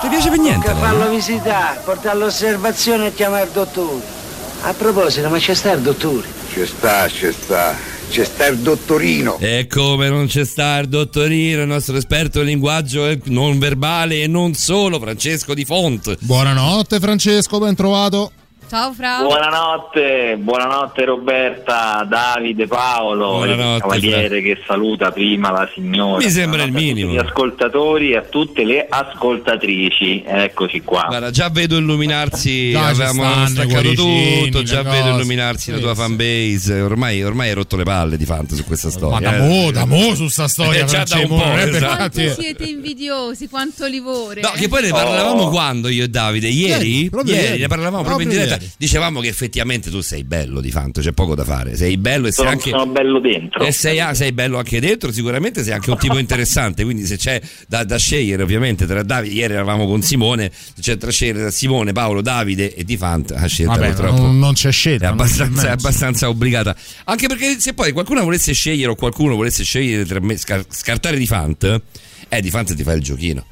Ti 0.02 0.08
piace 0.08 0.30
per 0.30 0.38
niente? 0.38 0.68
Che 0.68 0.76
farlo 0.80 1.10
visitare, 1.10 1.80
portarlo 1.84 2.26
all'osservazione 2.26 3.08
e 3.08 3.14
chiamare 3.16 3.46
il 3.46 3.50
dottore. 3.52 4.18
A 4.62 4.74
proposito, 4.74 5.28
ma 5.30 5.40
c'è 5.40 5.56
sta 5.56 5.72
il 5.72 5.80
dottore? 5.80 6.28
Ci 6.52 6.66
sta, 6.66 7.08
ci 7.08 7.32
sta. 7.32 7.89
C'è 8.10 8.24
sta 8.24 8.48
il 8.48 8.58
dottorino. 8.58 9.38
E 9.40 9.68
come 9.68 10.10
non 10.10 10.26
c'è 10.26 10.44
sta 10.44 10.80
il 10.80 10.88
dottorino, 10.88 11.62
il 11.62 11.68
nostro 11.68 11.96
esperto 11.96 12.40
in 12.40 12.48
linguaggio 12.48 13.08
non 13.26 13.60
verbale 13.60 14.24
e 14.24 14.28
non 14.28 14.56
solo, 14.56 15.00
Francesco 15.00 15.54
Di 15.54 15.64
Font. 15.64 16.18
Buonanotte 16.20 17.00
Francesco, 17.00 17.60
ben 17.60 17.76
trovato. 17.76 18.32
Ciao 18.70 18.94
Fra. 18.94 19.22
Buonanotte, 19.22 20.36
buonanotte 20.38 21.04
Roberta, 21.06 22.06
Davide, 22.08 22.68
Paolo, 22.68 23.38
Buonanotte, 23.38 23.76
il 23.76 23.82
cavaliere 23.82 24.42
che 24.44 24.62
saluta 24.68 25.10
prima 25.10 25.50
la 25.50 25.68
signora. 25.74 26.24
Mi 26.24 26.30
sembra 26.30 26.62
il 26.62 26.72
minimo. 26.72 27.12
Gli 27.12 27.18
ascoltatori 27.18 28.12
e 28.12 28.18
a 28.18 28.22
tutte 28.22 28.64
le 28.64 28.86
ascoltatrici, 28.88 30.24
eccoci 30.24 30.82
qua. 30.82 31.06
Guarda, 31.08 31.32
già 31.32 31.50
vedo 31.50 31.78
illuminarsi, 31.78 32.70
ci 32.70 32.76
avevamo 32.76 33.24
stanno 33.24 33.48
staccato 33.48 33.94
tutto, 33.94 34.62
già 34.62 34.84
cose. 34.84 34.96
vedo 35.02 35.16
illuminarsi 35.16 35.72
la 35.72 35.80
tua 35.80 35.96
fanbase. 35.96 36.80
Ormai, 36.82 37.24
ormai 37.24 37.48
hai 37.50 37.56
rotto 37.56 37.76
le 37.76 37.84
palle 37.84 38.18
di 38.18 38.26
Fanta 38.26 38.54
su 38.54 38.64
questa 38.66 38.90
Ma 38.90 38.94
storia. 38.94 39.30
da 39.32 39.36
eh. 39.38 39.48
mo, 39.48 39.72
da 39.72 39.86
mo 39.86 40.14
su 40.14 40.28
sta 40.28 40.48
storia, 40.48 40.82
Eh, 40.84 40.86
già 40.86 41.04
da 41.06 41.18
un 41.18 41.28
po', 41.28 41.42
è 41.44 41.64
per 41.70 41.76
esatto. 41.76 42.20
siete 42.40 42.66
invidiosi, 42.66 43.50
quanto 43.50 43.88
livore. 43.88 44.42
No, 44.42 44.52
che 44.56 44.68
poi 44.68 44.84
ne 44.84 44.90
parlavamo 44.90 45.42
Oh. 45.46 45.50
quando 45.50 45.88
io 45.88 46.04
e 46.04 46.08
Davide? 46.08 46.50
Ieri? 46.50 46.98
Ieri, 46.98 47.10
proprio 47.10 47.34
ieri. 47.34 47.62
ne 47.62 47.68
parlavamo 47.68 48.04
proprio, 48.04 48.28
in 48.28 48.32
diretta. 48.32 48.58
Ieri. 48.60 48.72
Dicevamo 48.78 49.20
che 49.22 49.28
effettivamente 49.28 49.90
tu 49.90 50.02
sei 50.02 50.24
bello 50.24 50.62
di 50.62 50.72
Fanto, 50.72 51.02
c'è 51.02 51.12
poco 51.12 51.36
da 51.36 51.44
fare. 51.44 51.76
Sei 51.76 51.98
bello 51.98 52.28
e 52.28 52.32
sei 52.32 52.44
Sono, 52.46 52.50
anche. 52.50 52.70
sono 52.70 52.86
bello 52.88 53.20
dentro. 53.20 53.64
E 53.66 53.72
sei, 53.72 54.00
ah, 54.00 54.14
sei 54.14 54.32
bello 54.32 54.58
anche 54.58 54.80
dentro, 54.80 55.12
sicuramente 55.12 55.64
sei 55.64 55.74
anche 55.74 55.90
un 55.92 55.98
tipo 55.98 56.18
interessante. 56.18 56.84
Quindi, 56.84 57.06
se 57.06 57.18
c'è 57.18 57.42
da, 57.68 57.84
da 57.84 57.98
scegliere, 57.98 58.44
ovviamente, 58.44 58.86
tra 58.86 59.04
Davide, 59.04 59.34
ieri 59.34 59.54
eravamo 59.54 59.88
con 59.88 60.02
Simone, 60.02 60.52
c'è 60.80 60.98
tra 60.98 61.12
scegliere 61.12 61.40
tra 61.40 61.52
Simone, 61.52 61.92
Paolo, 61.92 62.22
Davide 62.22 62.74
e 62.76 62.84
Di 62.84 62.98
Fant, 62.98 63.32
a 63.32 63.46
scelta 63.48 63.74
Vabbè, 63.74 63.88
purtroppo. 63.94 64.22
non, 64.22 64.40
non 64.40 64.54
c'è 64.54 64.72
scelta. 64.72 65.06
È 65.06 65.10
abbastanza, 65.10 65.68
è 65.68 65.72
abbastanza 65.72 66.30
obbligata. 66.30 66.76
Anche 67.06 67.28
perché 67.28 67.60
se 67.60 67.74
poi 67.74 67.92
qualcuno 67.92 68.24
volesse 68.24 68.54
scegliere 68.54 68.92
o 68.92 68.96
qualcuno 68.96 69.36
volesse 69.36 69.64
scegliere 69.64 70.06
tra 70.06 70.20
me, 70.20 70.38
scar- 70.38 70.66
scartare 70.70 71.18
di 71.18 71.26
Fant, 71.26 71.82
eh, 72.30 72.42
di 72.42 72.50
Fant 72.50 72.76
ti 72.76 72.84
fa 72.84 72.94
il 72.94 73.02
giochino. 73.02 73.46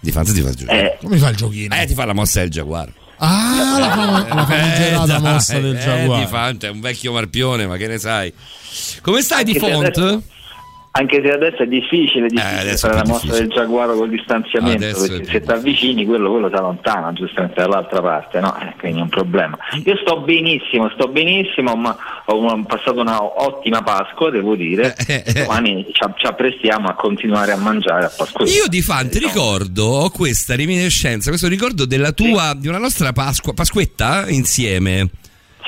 Di 0.00 0.12
Fant 0.12 0.32
ti 0.32 0.40
fa 0.40 0.48
il 0.50 0.54
giochino. 0.54 0.78
Eh, 0.78 0.96
Come 1.00 1.16
fa 1.18 1.28
il 1.30 1.36
giochino? 1.36 1.74
Eh, 1.74 1.86
ti 1.86 1.94
fa 1.94 2.04
la 2.04 2.12
mossa 2.12 2.40
del 2.40 2.50
giaguaro. 2.50 2.92
Ah, 3.18 3.76
la, 3.78 3.90
fam- 3.90 4.34
la 4.34 4.46
famigerata 4.46 5.06
dai, 5.06 5.20
mossa 5.20 5.58
del 5.58 5.76
eh, 5.76 5.80
giaguaro. 5.80 6.20
di 6.22 6.26
Fant 6.28 6.64
è 6.64 6.68
un 6.68 6.80
vecchio 6.80 7.12
marpione, 7.12 7.66
ma 7.66 7.76
che 7.76 7.86
ne 7.86 7.98
sai? 7.98 8.32
Come 9.00 9.22
stai 9.22 9.44
di 9.44 9.58
Font? 9.58 10.22
Anche 10.98 11.20
se 11.22 11.30
adesso 11.30 11.62
è 11.62 11.66
difficile, 11.66 12.28
difficile 12.28 12.72
Eh, 12.72 12.76
fare 12.78 12.94
la 12.94 13.04
mossa 13.04 13.26
difficile. 13.26 13.38
del 13.46 13.48
giaguaro 13.56 13.94
col 13.96 14.08
distanziamento, 14.08 14.84
Adesso 14.84 15.06
perché 15.08 15.24
se 15.30 15.40
ti 15.42 15.50
avvicini 15.50 16.06
quello, 16.06 16.30
quello 16.30 16.48
si 16.48 16.54
allontana 16.54 17.12
giustamente 17.12 17.60
dall'altra 17.60 18.00
parte, 18.00 18.40
no? 18.40 18.56
Eh, 18.58 18.74
quindi 18.78 19.00
è 19.00 19.02
un 19.02 19.08
problema. 19.10 19.58
Io 19.84 19.96
sto 19.98 20.20
benissimo, 20.20 20.88
sto 20.94 21.08
benissimo, 21.08 21.74
ma 21.76 21.94
ho 22.24 22.62
passato 22.64 23.00
una 23.00 23.22
ottima 23.22 23.82
Pasqua, 23.82 24.30
devo 24.30 24.56
dire. 24.56 24.94
Eh, 25.06 25.22
Domani 25.44 25.84
ci, 25.92 26.00
ci 26.16 26.26
apprestiamo 26.26 26.88
a 26.88 26.94
continuare 26.94 27.52
a 27.52 27.56
mangiare 27.56 28.06
a 28.06 28.12
Pasqua. 28.16 28.46
Io 28.46 28.66
di 28.66 28.80
Fant 28.80 29.14
ricordo, 29.16 29.84
ho 29.84 30.10
questa 30.10 30.56
reminiscenza, 30.56 31.28
questo 31.28 31.48
ricordo 31.48 31.84
della 31.84 32.12
tua, 32.12 32.54
di 32.56 32.68
una 32.68 32.78
nostra 32.78 33.12
Pasqua, 33.12 33.52
Pasquetta 33.52 34.24
insieme. 34.28 35.08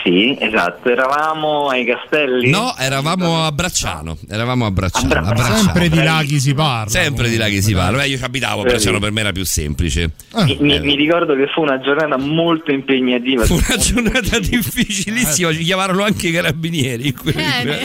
Sì, 0.02 0.36
esatto, 0.40 0.88
eravamo 0.90 1.68
ai 1.68 1.84
castelli. 1.84 2.50
No, 2.50 2.74
eravamo 2.78 3.44
a 3.44 3.52
Bracciano. 3.52 4.16
Eravamo 4.28 4.66
a 4.66 4.70
Bracciano. 4.70 5.12
A 5.14 5.18
a 5.18 5.22
Bracciano. 5.32 5.56
Sempre 5.56 5.88
di 5.88 6.02
laghi 6.02 6.40
si 6.40 6.54
parla. 6.54 6.90
Sempre 6.90 7.28
di 7.28 7.36
là 7.36 7.48
che 7.48 7.60
si 7.62 7.74
parla. 7.74 7.98
Beh, 7.98 8.08
io 8.08 8.16
ci 8.16 8.24
abitavo 8.24 8.60
a 8.62 8.64
Bracciano, 8.64 8.98
per 8.98 9.10
me 9.12 9.20
era 9.20 9.32
più 9.32 9.44
semplice. 9.44 10.10
Mi, 10.34 10.56
mi- 10.60 10.80
mi 10.80 10.94
ricordo 10.94 11.34
che 11.34 11.48
fu 11.52 11.62
una 11.62 11.80
giornata 11.80 12.16
molto 12.16 12.70
impegnativa. 12.70 13.44
Fu 13.44 13.54
una 13.54 13.76
giornata 13.76 14.38
difficilissima, 14.38 15.52
ci 15.52 15.64
chiamarono 15.64 16.04
anche 16.04 16.28
i 16.28 16.32
carabinieri 16.32 17.14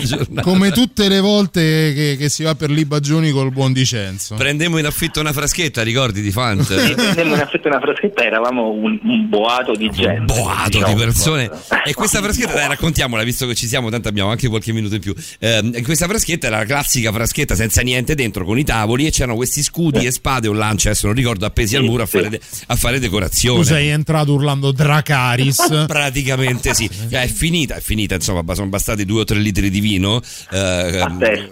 giornata. 0.04 0.42
Come 0.42 0.72
tutte 0.72 1.08
le 1.10 1.20
volte 1.20 1.94
che, 1.94 2.16
che 2.18 2.30
si 2.30 2.44
va 2.44 2.56
per 2.56 2.70
Libagioni 2.70 3.32
col 3.32 3.52
buon 3.52 3.74
Dicenzo. 3.74 4.36
Prendemmo 4.36 4.78
in 4.78 4.86
affitto 4.86 5.20
una 5.20 5.34
fraschetta, 5.34 5.82
ricordi 5.84 6.22
di 6.22 6.32
Fant? 6.32 6.74
Prendemmo 6.94 7.36
in 7.36 7.42
affitto 7.42 7.68
una 7.68 7.80
fraschetta, 7.80 8.24
eravamo 8.24 8.70
un, 8.70 9.00
un 9.02 9.30
boato 9.30 9.74
di 9.76 9.90
gente. 9.90 10.34
boato 10.34 10.70
di 10.70 10.78
Diciamo. 10.78 10.96
persone 10.96 11.50
e 11.86 11.94
questa 12.04 12.22
fraschetta 12.22 12.54
dai 12.54 12.68
raccontiamola 12.68 13.24
visto 13.24 13.48
che 13.48 13.56
ci 13.56 13.66
siamo 13.66 13.90
tanto 13.90 14.10
abbiamo 14.10 14.30
anche 14.30 14.50
qualche 14.50 14.74
minuto 14.74 14.96
in 14.96 15.02
più. 15.02 15.16
Ehm, 15.40 15.82
questa 15.84 16.06
fraschetta 16.06 16.48
era 16.48 16.58
la 16.58 16.66
classica 16.66 17.14
fraschetta 17.14 17.56
senza 17.56 17.82
niente 17.82 18.14
dentro 18.14 18.44
con 18.44 18.58
i 18.58 18.66
tavoli 18.66 19.06
e 19.06 19.12
c'erano 19.12 19.36
questi 19.36 19.64
scudi 19.64 20.06
e 20.06 20.12
spade 20.12 20.50
o 20.50 20.54
lance 20.54 20.90
adesso 20.90 21.08
non 21.08 21.16
ricordo 21.16 21.46
appesi 21.46 21.78
al 21.78 21.84
muro 21.84 22.04
a 22.04 22.06
fare, 22.06 22.28
de- 22.30 22.42
a 22.68 22.76
fare 22.76 23.00
decorazione. 23.00 23.62
Tu 23.62 23.68
sei 23.68 23.88
entrato 23.88 24.34
urlando 24.34 24.72
Dracaris. 24.74 25.86
Praticamente 25.88 26.74
sì, 26.74 26.90
Cioè, 26.90 27.22
è 27.22 27.28
finita, 27.28 27.76
è 27.76 27.82
finita, 27.82 28.16
insomma, 28.16 28.44
sono 28.54 28.68
bastati 28.68 29.06
due 29.06 29.22
o 29.22 29.24
tre 29.24 29.40
litri 29.40 29.70
di 29.70 29.80
vino 29.80 30.22
eh, 30.52 30.60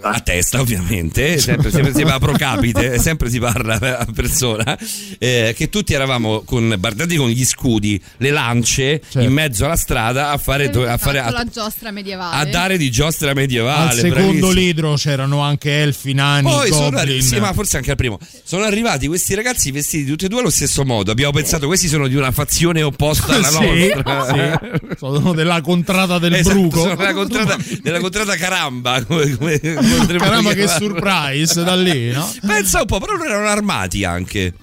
a, 0.02 0.20
testa. 0.20 0.60
ovviamente, 0.60 1.38
sempre, 1.40 1.72
sempre 1.72 1.94
si 1.94 2.04
parla 2.04 2.20
pro 2.20 2.34
capite, 2.34 3.00
sempre 3.00 3.30
si 3.30 3.40
parla 3.40 4.00
a 4.00 4.08
persona, 4.14 4.78
eh, 5.18 5.54
che 5.56 5.70
tutti 5.70 5.94
eravamo 5.94 6.42
con, 6.42 6.76
guardati 6.78 7.16
con 7.16 7.30
gli 7.30 7.46
scudi, 7.46 8.02
le 8.18 8.30
lance 8.32 9.02
in 9.14 9.32
mezzo 9.32 9.64
alla 9.66 9.78
strada 9.78 10.32
a 10.32 10.38
fare, 10.42 10.66
a, 10.70 10.98
fare 10.98 11.20
a, 11.20 11.30
la 11.32 11.46
giostra 11.46 11.92
medievale. 11.92 12.36
a 12.36 12.46
dare 12.52 12.78
di 12.78 12.92
giostra 12.92 13.34
medievale. 13.34 13.92
Al 13.92 13.96
secondo 13.96 14.22
bravissimo. 14.24 14.52
litro 14.52 14.94
c'erano 14.96 15.40
anche 15.40 15.82
elfi, 15.82 16.14
nani, 16.14 16.50
Poi 16.50 16.68
sono 16.68 16.82
goblin. 16.90 17.00
arri- 17.00 17.22
sì, 17.22 17.40
ma 17.40 17.54
forse 17.54 17.78
anche 17.78 17.92
al 17.92 17.96
primo. 17.98 18.20
Sono 18.44 18.64
arrivati 18.64 19.08
questi 19.08 19.34
ragazzi 19.36 19.72
vestiti 19.72 20.10
tutti 20.10 20.26
e 20.26 20.28
due 20.28 20.40
allo 20.40 20.50
stesso 20.50 20.84
modo. 20.84 21.12
Abbiamo 21.12 21.32
pensato 21.32 21.68
questi 21.68 21.88
sono 21.88 22.08
di 22.08 22.16
una 22.16 22.32
fazione 22.32 22.82
opposta 22.82 23.34
alla 23.36 23.48
Sì, 23.50 23.92
nostra. 23.96 24.60
sì. 24.74 24.96
Sono 24.98 25.34
della 25.34 25.62
contrada 25.62 26.20
del 26.20 26.34
Esatto, 26.34 26.60
bruco. 26.60 26.80
sono 26.82 26.96
della 26.96 27.14
contrada, 27.14 27.58
della 27.82 28.00
contrada 28.00 28.36
caramba. 28.36 29.04
Come, 29.06 29.36
come- 29.38 29.60
come 29.62 30.18
Caramba, 30.18 30.54
che 30.54 30.68
surprise 30.68 31.64
da 31.64 31.76
lì, 31.76 32.12
no? 32.12 32.30
Pensa 32.46 32.80
un 32.82 32.86
po', 32.86 33.00
però 33.00 33.14
loro 33.14 33.30
erano 33.30 33.48
armati 33.48 34.04
anche. 34.04 34.54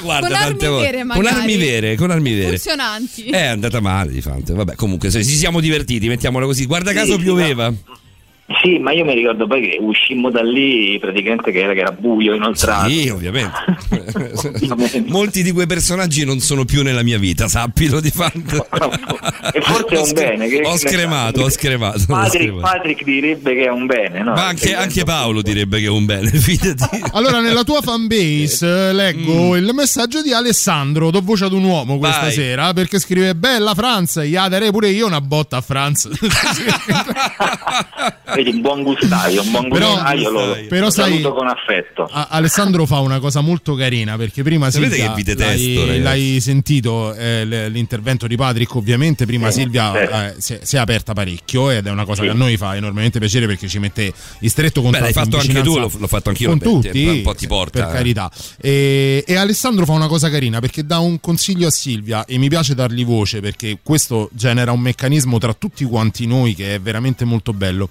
Ma 0.00 0.18
guarda, 0.18 0.26
Con 0.28 0.36
tante 0.36 0.64
armi 0.66 0.76
volte. 0.76 0.90
vere, 0.90 1.04
con 1.06 1.26
armi 1.26 1.56
vere, 1.56 1.94
con 1.96 2.10
armi 2.10 2.32
vere. 2.34 2.48
Funzionanti. 2.48 3.22
È 3.24 3.44
andata 3.46 3.80
male 3.80 4.12
di 4.12 4.20
fatto. 4.20 4.54
Vabbè, 4.54 4.74
comunque 4.74 5.10
se- 5.10 5.24
ci 5.24 5.36
siamo 5.36 5.60
divertiti, 5.60 6.08
mettiamola 6.08 6.46
così. 6.46 6.64
Guarda 6.66 6.92
caso 6.92 7.16
Sì, 7.16 7.22
pioveva. 7.22 7.72
Sì, 8.62 8.78
ma 8.78 8.90
io 8.92 9.04
mi 9.04 9.14
ricordo 9.14 9.46
poi 9.46 9.60
che 9.62 9.78
uscimmo 9.80 10.28
da 10.30 10.42
lì 10.42 10.98
praticamente 10.98 11.52
che 11.52 11.60
era, 11.60 11.72
che 11.72 11.80
era 11.80 11.92
buio, 11.92 12.34
inoltrato. 12.34 12.88
Sì, 12.90 13.08
ovviamente. 13.08 13.52
Molti 15.06 15.42
di 15.42 15.52
quei 15.52 15.66
personaggi 15.66 16.24
non 16.24 16.40
sono 16.40 16.64
più 16.64 16.82
nella 16.82 17.02
mia 17.02 17.18
vita, 17.18 17.46
sappilo 17.48 18.00
di 18.00 18.10
fatto. 18.10 18.66
E 19.52 19.60
forse 19.62 19.94
è 19.96 19.98
un 20.00 20.12
bene. 20.12 20.48
Che, 20.48 20.62
ho 20.64 20.76
scremato, 20.76 21.42
ho 21.42 21.50
scremato. 21.50 21.98
ho 22.02 22.06
Patrick, 22.06 22.44
scremato. 22.44 22.60
Patrick 22.76 23.04
direbbe 23.04 23.54
che 23.54 23.64
è 23.64 23.70
un 23.70 23.86
bene, 23.86 24.22
no? 24.22 24.32
Ma 24.32 24.46
anche, 24.46 24.74
anche 24.74 25.02
Paolo 25.04 25.42
direbbe 25.42 25.78
che 25.80 25.86
è 25.86 25.88
un 25.88 26.04
bene, 26.04 26.30
fidati. 26.38 27.02
Allora, 27.12 27.40
nella 27.40 27.64
tua 27.64 27.80
fanbase 27.80 28.88
eh, 28.88 28.92
leggo 28.92 29.56
il 29.56 29.68
messaggio 29.74 30.22
di 30.22 30.32
Alessandro, 30.32 31.10
do 31.10 31.20
voce 31.22 31.44
ad 31.46 31.52
un 31.52 31.64
uomo 31.64 31.98
questa 31.98 32.18
Mm. 32.20 32.22
Vai. 32.22 32.32
sera, 32.32 32.72
perché 32.74 32.98
scrive 32.98 33.34
Bella 33.34 33.74
Franz, 33.74 34.20
gli 34.20 34.34
darei 34.34 34.70
pure 34.70 34.90
io 34.90 35.06
una 35.06 35.20
botta 35.20 35.56
a 35.56 35.60
Franz. 35.60 36.08
Vedi, 38.42 38.56
un 38.56 38.60
buon 38.62 38.82
gustaio, 38.82 39.42
un 39.42 39.50
buon 39.50 39.68
Però- 39.68 39.92
gustaio 39.92 40.30
lo, 40.30 40.56
però 40.68 40.84
lo 40.86 40.90
sai- 40.90 41.10
saluto 41.10 41.34
con 41.34 41.46
affetto. 41.48 42.08
A- 42.10 42.28
Alessandro 42.30 42.86
fa 42.86 43.00
una 43.00 43.18
cosa 43.20 43.40
molto 43.42 43.74
carina 43.74 44.16
perché 44.16 44.42
prima 44.42 44.70
Sapete 44.70 44.94
Silvia 44.94 45.08
che 45.10 45.14
vi 45.16 45.22
detesto, 45.22 45.86
l'hai, 45.86 46.00
l'hai 46.00 46.40
sentito 46.40 47.14
eh, 47.14 47.44
l'intervento 47.68 48.26
di 48.26 48.36
Patrick 48.36 48.74
ovviamente 48.74 49.26
prima 49.26 49.50
Sì, 49.50 49.60
Silvia 49.60 50.28
eh, 50.30 50.34
si, 50.38 50.54
è, 50.54 50.60
si 50.62 50.76
è 50.76 50.78
aperta 50.78 51.12
parecchio 51.12 51.70
ed 51.70 51.86
è 51.86 51.90
una 51.90 52.04
cosa 52.06 52.22
che 52.22 52.30
a 52.30 52.34
noi 52.34 52.56
fa 52.56 52.76
enormemente 52.76 53.18
piacere 53.18 53.46
perché 53.46 53.68
ci 53.68 53.78
mette 53.78 54.12
in 54.40 54.48
stretto 54.50 54.80
Beh, 54.80 54.84
contatto 54.90 55.04
l'hai 55.04 55.12
fatto 55.12 55.36
anche 55.38 55.62
tu, 55.62 55.78
l'ho, 55.78 55.90
l'ho 55.94 56.06
fatto 56.06 56.28
anch'io. 56.30 56.48
con 56.48 56.58
beh, 56.58 56.64
tutti 56.64 57.06
un 57.06 57.22
po' 57.22 57.34
ti 57.34 57.46
porta. 57.46 57.82
per 57.84 57.92
carità 57.92 58.30
e, 58.60 59.22
e 59.26 59.34
Alessandro 59.36 59.84
fa 59.84 59.92
una 59.92 60.08
cosa 60.08 60.30
carina 60.30 60.60
perché 60.60 60.84
dà 60.86 60.98
un 60.98 61.20
consiglio 61.20 61.66
a 61.66 61.70
Silvia 61.70 62.24
e 62.24 62.38
mi 62.38 62.48
piace 62.48 62.74
dargli 62.74 63.04
voce 63.04 63.40
perché 63.40 63.78
questo 63.82 64.30
genera 64.32 64.72
un 64.72 64.80
meccanismo 64.80 65.38
tra 65.38 65.52
tutti 65.52 65.84
quanti 65.84 66.26
noi 66.26 66.54
che 66.54 66.76
è 66.76 66.80
veramente 66.80 67.24
molto 67.24 67.52
bello 67.52 67.88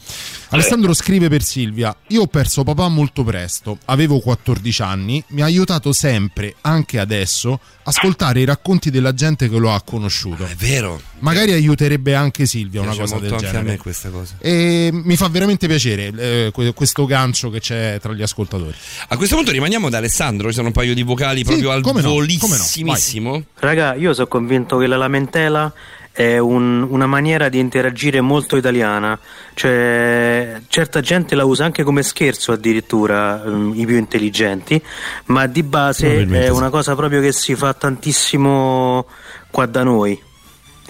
Alessandro 0.50 0.94
scrive 0.94 1.30
per 1.30 1.44
Silvia 1.44 1.96
io 2.08 2.22
ho 2.24 2.28
perso 2.28 2.64
papà 2.64 2.88
molto 2.88 3.24
presto 3.24 3.78
avevo 3.86 4.20
14 4.20 4.82
anni 4.82 5.24
mi 5.30 5.42
ha 5.42 5.46
aiutato 5.46 5.94
sempre 5.94 6.56
anche 6.62 7.00
adesso 7.00 7.60
ascoltare 7.84 8.40
i 8.42 8.46
racconti 8.46 8.90
della 8.90 9.14
gente 9.14 9.48
che 9.50 9.58
lo 9.58 9.72
ha 9.72 9.82
conosciuto 9.82 10.46
È 10.46 10.56
vero. 10.56 11.00
magari 11.20 11.52
aiuterebbe 11.52 12.16
anche 12.16 12.46
Silvia 12.46 12.82
una 12.82 12.92
cosa 12.96 13.16
molto 13.16 13.20
del 13.22 13.34
anche 13.34 13.46
a 13.46 13.50
genere 13.52 13.70
me 13.72 13.78
questa 13.78 14.10
cosa. 14.10 14.36
e 14.40 14.90
mi 14.92 15.16
fa 15.16 15.28
veramente 15.30 15.68
piacere 15.68 16.12
eh, 16.18 16.50
que- 16.52 16.74
questo 16.74 17.06
gancio 17.06 17.50
che 17.50 17.60
c'è 17.60 18.00
tra 18.02 18.14
gli 18.14 18.22
ascoltatori 18.22 18.76
A 19.10 19.18
questo 19.18 19.36
punto 19.36 19.52
rimaniamo 19.52 19.90
da 19.90 19.98
Alessandro, 19.98 20.48
ci 20.50 20.56
sono 20.56 20.68
un 20.68 20.74
paio 20.74 20.94
di 20.94 21.04
vocali 21.04 21.44
proprio 21.44 21.72
al 21.72 21.82
come 21.82 22.02
no, 22.02 22.08
come 22.10 22.14
no, 22.20 22.20
volissimissimo. 22.22 23.44
Raga, 23.56 23.94
io 23.96 24.14
sono 24.14 24.28
convinto 24.28 24.78
che 24.78 24.88
la 24.88 24.98
lamentela 24.98 25.72
è 26.12 26.38
un- 26.38 26.86
una 26.90 27.06
maniera 27.06 27.48
di 27.50 27.60
interagire 27.60 28.20
molto 28.20 28.58
italiana, 28.58 29.18
cioè 29.54 30.60
certa 30.68 31.00
gente 31.02 31.36
la 31.36 31.46
usa 31.46 31.66
anche 31.66 31.84
come 31.84 32.04
scherzo 32.04 32.52
addirittura, 32.52 33.44
ehm, 33.44 33.74
i 33.76 33.86
più 33.86 33.96
intelligenti, 33.98 34.82
ma 35.26 35.46
di 35.48 35.64
base 35.64 36.18
è 36.46 36.50
una 36.50 36.70
cosa 36.70 36.96
proprio 36.96 37.22
che 37.22 37.32
si 37.32 37.56
fa 37.56 37.74
tantissimo 37.74 39.06
qua 39.50 39.66
da 39.66 39.84
noi, 39.84 40.20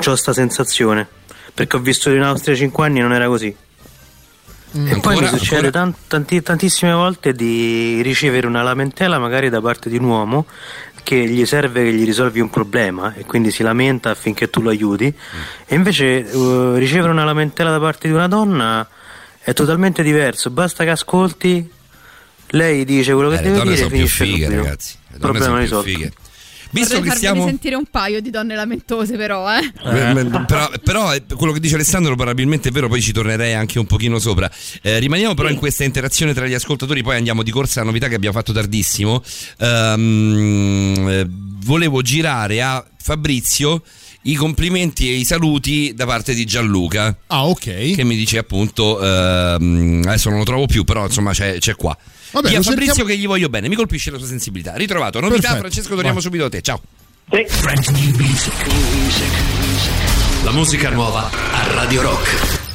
ho 0.05 0.15
sta 0.15 0.33
sensazione, 0.33 1.07
perché 1.53 1.75
ho 1.75 1.79
visto 1.79 2.09
in 2.09 2.21
Austria 2.23 2.55
5 2.55 2.85
anni 2.85 2.99
e 2.99 3.01
non 3.01 3.13
era 3.13 3.27
così. 3.27 3.55
E 4.71 4.99
poi 4.99 5.15
mi 5.19 5.27
succede 5.39 5.71
tanti- 5.71 6.43
tantissime 6.43 6.91
volte 6.93 7.33
di 7.33 8.01
ricevere 8.03 8.45
una 8.45 8.61
lamentela 8.61 9.17
magari 9.17 9.49
da 9.49 9.59
parte 9.61 9.89
di 9.89 9.97
un 9.97 10.03
uomo 10.03 10.45
che 11.03 11.27
gli 11.27 11.45
serve 11.45 11.83
che 11.83 11.93
gli 11.93 12.05
risolvi 12.05 12.39
un 12.39 12.49
problema 12.49 13.13
e 13.15 13.25
quindi 13.25 13.51
si 13.51 13.63
lamenta 13.63 14.09
affinché 14.09 14.49
tu 14.49 14.61
lo 14.61 14.69
aiuti 14.69 15.13
e 15.65 15.75
invece 15.75 16.29
eh, 16.29 16.71
ricevere 16.75 17.11
una 17.11 17.23
lamentela 17.25 17.71
da 17.71 17.79
parte 17.79 18.07
di 18.07 18.13
una 18.13 18.27
donna 18.27 18.87
è 19.41 19.53
totalmente 19.53 20.03
diverso, 20.03 20.49
basta 20.49 20.83
che 20.83 20.89
ascolti 20.91 21.71
lei 22.51 22.83
dice 22.85 23.13
quello 23.13 23.29
che 23.29 23.37
Eh, 23.37 23.41
le 23.43 23.51
deve 23.51 23.61
dire 23.63 23.85
e 23.85 23.89
finisce 23.89 24.25
fighe, 24.25 24.49
ragazzi. 24.49 24.97
Donne 25.09 25.19
Problema 25.19 25.59
risolto. 25.59 25.89
Visto 26.71 26.95
Vorrei 26.95 27.01
che 27.01 27.07
farvi 27.09 27.25
stiamo. 27.25 27.45
sentire 27.45 27.75
un 27.75 27.85
paio 27.89 28.21
di 28.21 28.29
donne 28.29 28.55
lamentose, 28.55 29.15
però, 29.17 29.47
eh. 29.51 29.59
Eh, 29.83 30.25
Però, 30.45 30.69
però, 30.83 31.13
eh, 31.15 31.23
quello 31.35 31.51
che 31.51 31.59
dice 31.59 31.75
Alessandro 31.75 32.15
probabilmente 32.15 32.69
è 32.69 32.71
vero, 32.71 32.87
poi 32.87 33.01
ci 33.01 33.11
tornerei 33.11 33.53
anche 33.53 33.79
un 33.79 33.85
pochino 33.85 34.19
sopra. 34.19 34.49
Eh, 34.81 34.99
rimaniamo 34.99 35.33
però 35.33 35.49
in 35.49 35.55
questa 35.57 35.83
interazione 35.83 36.33
tra 36.33 36.45
gli 36.45 36.53
ascoltatori, 36.53 37.01
poi 37.01 37.15
andiamo 37.17 37.41
di 37.43 37.51
corsa 37.51 37.81
a 37.81 37.83
novità 37.83 38.07
che 38.07 38.15
abbiamo 38.15 38.35
fatto 38.37 38.53
tardissimo. 38.53 39.23
Eh, 39.57 41.27
volevo 41.29 42.01
girare 42.01 42.61
a 42.61 42.85
Fabrizio 43.01 43.81
i 44.23 44.35
complimenti 44.35 45.09
e 45.09 45.13
i 45.15 45.23
saluti 45.23 45.93
da 45.95 46.05
parte 46.05 46.33
di 46.33 46.45
Gianluca. 46.45 47.15
Ah, 47.27 47.47
ok. 47.47 47.95
Che 47.95 48.03
mi 48.03 48.15
dice 48.15 48.37
appunto, 48.37 49.01
ehm, 49.01 50.03
adesso 50.05 50.29
non 50.29 50.39
lo 50.39 50.45
trovo 50.45 50.65
più, 50.65 50.83
però 50.83 51.05
insomma 51.05 51.31
c'è, 51.31 51.57
c'è 51.57 51.75
qua. 51.75 51.97
Vabbè, 52.31 52.47
Di 52.49 52.53
a 52.55 52.57
lo 52.57 52.63
Fabrizio 52.63 52.93
cerchiamo- 52.93 53.09
che 53.09 53.17
gli 53.17 53.27
voglio 53.27 53.49
bene, 53.49 53.67
mi 53.67 53.75
colpisce 53.75 54.11
la 54.11 54.17
sua 54.17 54.27
sensibilità. 54.27 54.75
Ritrovato, 54.75 55.19
novità, 55.19 55.39
Perfetto. 55.41 55.59
Francesco, 55.59 55.89
torniamo 55.89 56.13
Vai. 56.13 56.23
subito 56.23 56.45
a 56.45 56.49
te. 56.49 56.61
Ciao. 56.61 56.81
Music. 57.91 58.53
La 60.43 60.51
musica 60.51 60.89
nuova 60.89 61.29
a 61.51 61.73
Radio 61.73 62.01
Rock. 62.01 62.68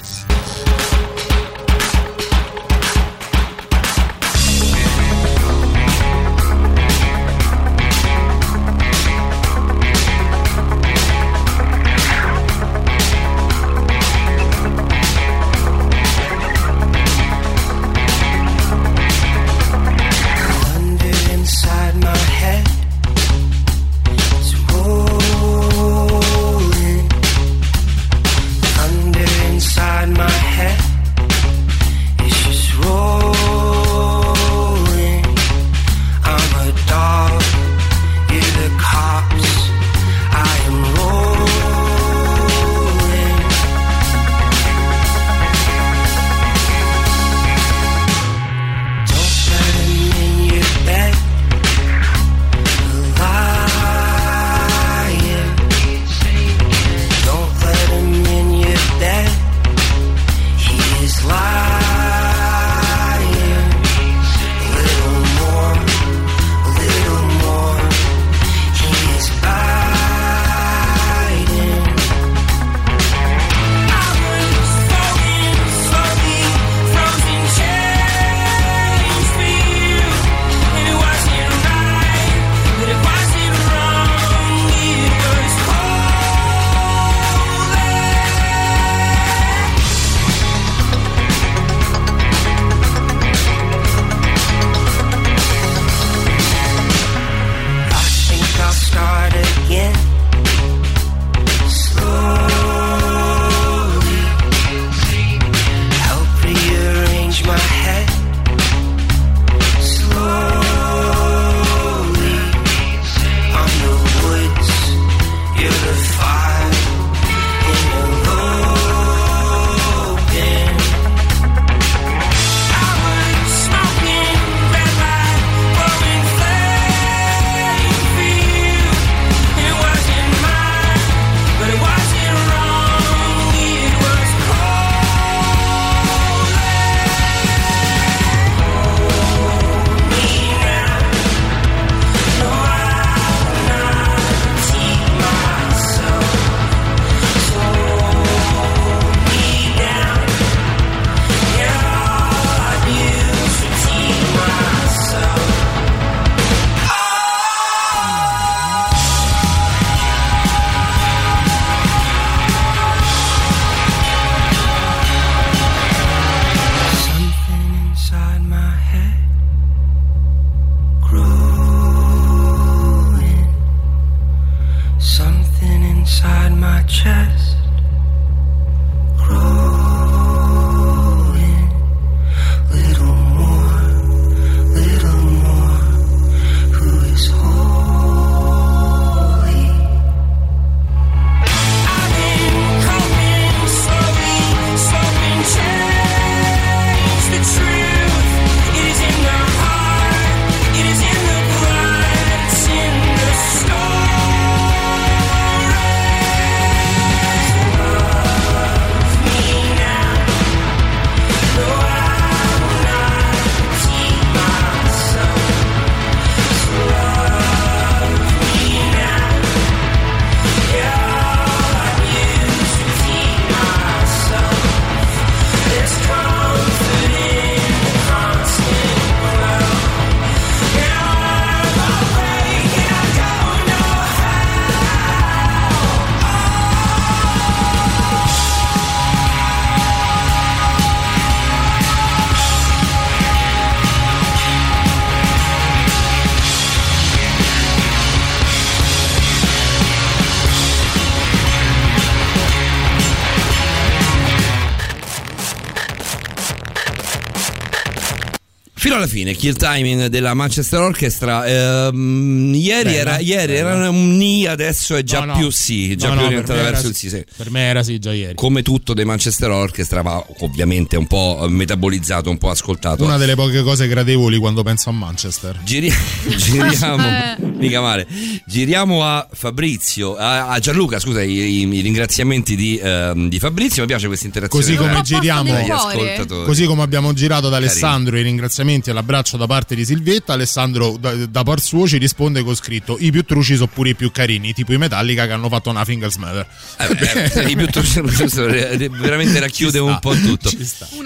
Fino 258.94 259.06
alla 259.06 259.06
fine, 259.12 259.34
kill 259.34 259.56
timing 259.56 260.06
della 260.06 260.34
Manchester 260.34 260.78
Orchestra. 260.78 261.44
ehm, 261.46 262.52
ieri 262.54 262.84
Bella, 262.90 262.96
era, 262.96 263.18
ieri 263.18 263.54
era 263.56 263.88
un 263.90 264.16
ni, 264.16 264.46
adesso 264.46 264.94
è 264.94 265.02
già 265.02 265.18
No, 265.20 265.32
no. 265.32 265.38
più 265.38 265.50
sì, 265.50 265.96
già 265.96 266.08
No, 266.08 266.12
più 266.12 266.20
no, 266.22 266.26
orientata 266.28 266.52
per 266.54 266.62
me 266.62 266.70
verso 266.70 266.80
era 266.86 266.88
il 266.90 266.94
sì. 266.94 267.08
sì. 267.08 267.24
Per 267.36 267.50
me 267.50 267.60
era 267.62 267.82
sì 267.82 267.98
già 267.98 268.12
ieri. 268.12 268.34
Come 268.36 268.62
tutto 268.62 268.94
dei 268.94 269.04
Manchester 269.04 269.50
Orchestra, 269.50 270.02
ma 270.02 270.24
ovviamente 270.40 270.96
un 270.96 271.08
po' 271.08 271.44
metabolizzato, 271.48 272.30
un 272.30 272.38
po' 272.38 272.50
ascoltato. 272.50 273.02
Una 273.02 273.16
delle 273.16 273.34
poche 273.34 273.62
cose 273.62 273.88
gradevoli 273.88 274.38
quando 274.38 274.62
penso 274.62 274.90
a 274.90 274.92
Manchester. 274.92 275.58
Giri- 275.64 275.92
giriamo, 276.36 277.34
mica 277.56 277.80
male. 277.80 278.06
Giriamo 278.46 279.02
a 279.04 279.26
Fabrizio, 279.32 280.14
a, 280.16 280.48
a 280.50 280.58
Gianluca, 280.60 281.00
scusa, 281.00 281.20
i, 281.20 281.32
i- 281.32 281.68
i 281.68 281.80
ringraziamenti 281.80 282.54
di, 282.54 282.78
ehm, 282.80 283.28
di 283.28 283.38
Fabrizio. 283.40 283.82
Mi 283.82 283.88
piace 283.88 284.06
questa 284.06 284.26
interazione. 284.26 284.64
Così 284.64 284.76
come 284.76 285.02
giriamo, 285.02 285.50
tra 285.50 285.60
gli 285.62 285.70
ascoltatori. 285.70 286.44
così 286.46 286.64
come 286.66 286.82
abbiamo 286.82 287.12
girato 287.12 287.48
ad 287.48 287.54
Alessandro 287.54 288.16
i 288.18 288.22
ringraziamenti 288.22 288.83
e 288.90 288.92
l'abbraccio 288.92 289.36
da 289.36 289.46
parte 289.46 289.74
di 289.74 289.84
Silvetta, 289.84 290.32
Alessandro 290.34 290.96
da, 290.98 291.14
da 291.14 291.42
par 291.42 291.60
suo 291.60 291.86
ci 291.86 291.98
risponde 291.98 292.42
con 292.42 292.54
scritto: 292.54 292.96
I 292.98 293.10
più 293.10 293.24
truci 293.24 293.54
sono 293.54 293.68
pure 293.72 293.90
i 293.90 293.94
più 293.94 294.10
carini, 294.10 294.52
tipo 294.52 294.72
i 294.72 294.78
Metallica 294.78 295.26
che 295.26 295.32
hanno 295.32 295.48
fatto 295.48 295.70
una 295.70 295.84
Fingers 295.84 296.16
Matter. 296.16 296.46
Eh, 296.78 297.50
i 297.50 297.56
più 297.56 297.66
truci- 297.66 297.98
eh, 298.00 298.88
veramente 298.90 299.38
racchiude 299.40 299.78
un 299.80 299.98
po' 300.00 300.14
tutto. 300.14 300.50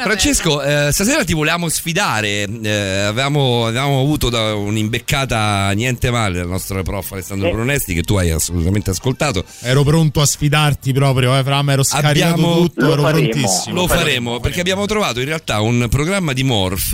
Francesco, 0.02 0.62
eh, 0.62 0.90
stasera 0.92 1.24
ti 1.24 1.34
volevamo 1.34 1.68
sfidare. 1.68 2.46
eh, 2.62 2.70
avevamo, 3.02 3.66
avevamo 3.66 4.00
avuto 4.00 4.28
da 4.28 4.54
un'imbeccata 4.54 5.70
niente 5.72 6.10
male 6.10 6.38
dal 6.38 6.48
nostro 6.48 6.82
prof 6.82 7.12
Alessandro 7.12 7.48
Eh. 7.48 7.52
Brunesti, 7.52 7.94
che 7.94 8.02
tu 8.02 8.16
hai 8.16 8.30
assolutamente 8.30 8.90
ascoltato. 8.90 9.44
Ero 9.60 9.82
pronto 9.84 10.20
a 10.20 10.26
sfidarti 10.26 10.92
proprio, 10.92 11.36
eh, 11.38 11.42
Fra, 11.42 11.62
mi 11.62 11.72
ero 11.72 11.82
scaricato 11.82 12.08
Abbiamo- 12.34 12.54
tutto, 12.60 12.92
ero 12.92 13.02
prontissimo. 13.02 13.74
Lo 13.74 13.86
faremo 13.86 14.40
perché 14.40 14.60
abbiamo 14.60 14.86
trovato 14.86 15.20
in 15.20 15.26
realtà 15.26 15.60
un 15.60 15.86
programma 15.90 16.32
di 16.32 16.42
Morph 16.42 16.92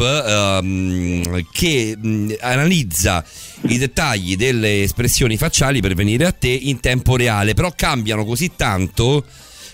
ehm, 0.75 1.47
che 1.53 1.97
mh, 2.01 2.35
analizza 2.41 3.25
i 3.69 3.79
dettagli 3.79 4.37
delle 4.37 4.83
espressioni 4.83 5.37
facciali 5.37 5.81
per 5.81 5.95
venire 5.95 6.27
a 6.27 6.33
te 6.33 6.49
in 6.49 6.81
tempo 6.81 7.17
reale, 7.17 7.55
però 7.55 7.73
cambiano 7.75 8.25
così 8.25 8.53
tanto 8.57 9.25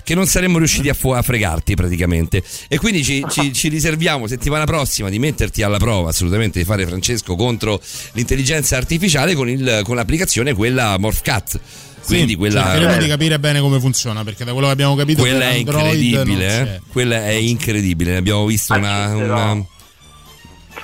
che 0.02 0.14
non 0.14 0.26
saremmo 0.26 0.58
riusciti 0.58 0.88
a, 0.88 0.94
fu- 0.94 1.10
a 1.10 1.22
fregarti 1.22 1.74
praticamente 1.74 2.42
e 2.68 2.78
quindi 2.78 3.04
ci, 3.04 3.24
ci- 3.30 3.52
ci 3.52 3.68
riserviamo 3.68 4.26
settimana 4.26 4.64
prossima 4.64 5.08
di 5.08 5.18
metterti 5.18 5.62
alla 5.62 5.76
prova 5.76 6.08
assolutamente 6.08 6.58
di 6.58 6.64
fare 6.64 6.86
Francesco 6.86 7.36
contro 7.36 7.80
l'intelligenza 8.14 8.76
artificiale 8.76 9.34
con, 9.34 9.48
il- 9.48 9.82
con 9.84 9.96
l'applicazione 9.96 10.54
quella 10.54 10.96
MorphCat 10.98 11.60
quindi 12.06 12.30
Sì, 12.32 12.36
quella 12.38 12.62
cercheremo 12.64 12.96
di 13.02 13.08
capire 13.08 13.38
bene 13.38 13.60
come 13.60 13.78
funziona 13.78 14.24
perché 14.24 14.42
da 14.44 14.52
quello 14.52 14.66
che 14.68 14.72
abbiamo 14.72 14.96
capito 14.96 15.20
quella 15.20 15.50
è 15.50 15.58
Android 15.58 16.00
incredibile, 16.02 16.62
eh? 16.76 16.80
quella 16.90 17.24
è 17.26 17.32
incredibile. 17.32 18.12
Ne 18.12 18.16
abbiamo 18.16 18.46
visto 18.46 18.72
una. 18.74 19.14
una... 19.14 19.66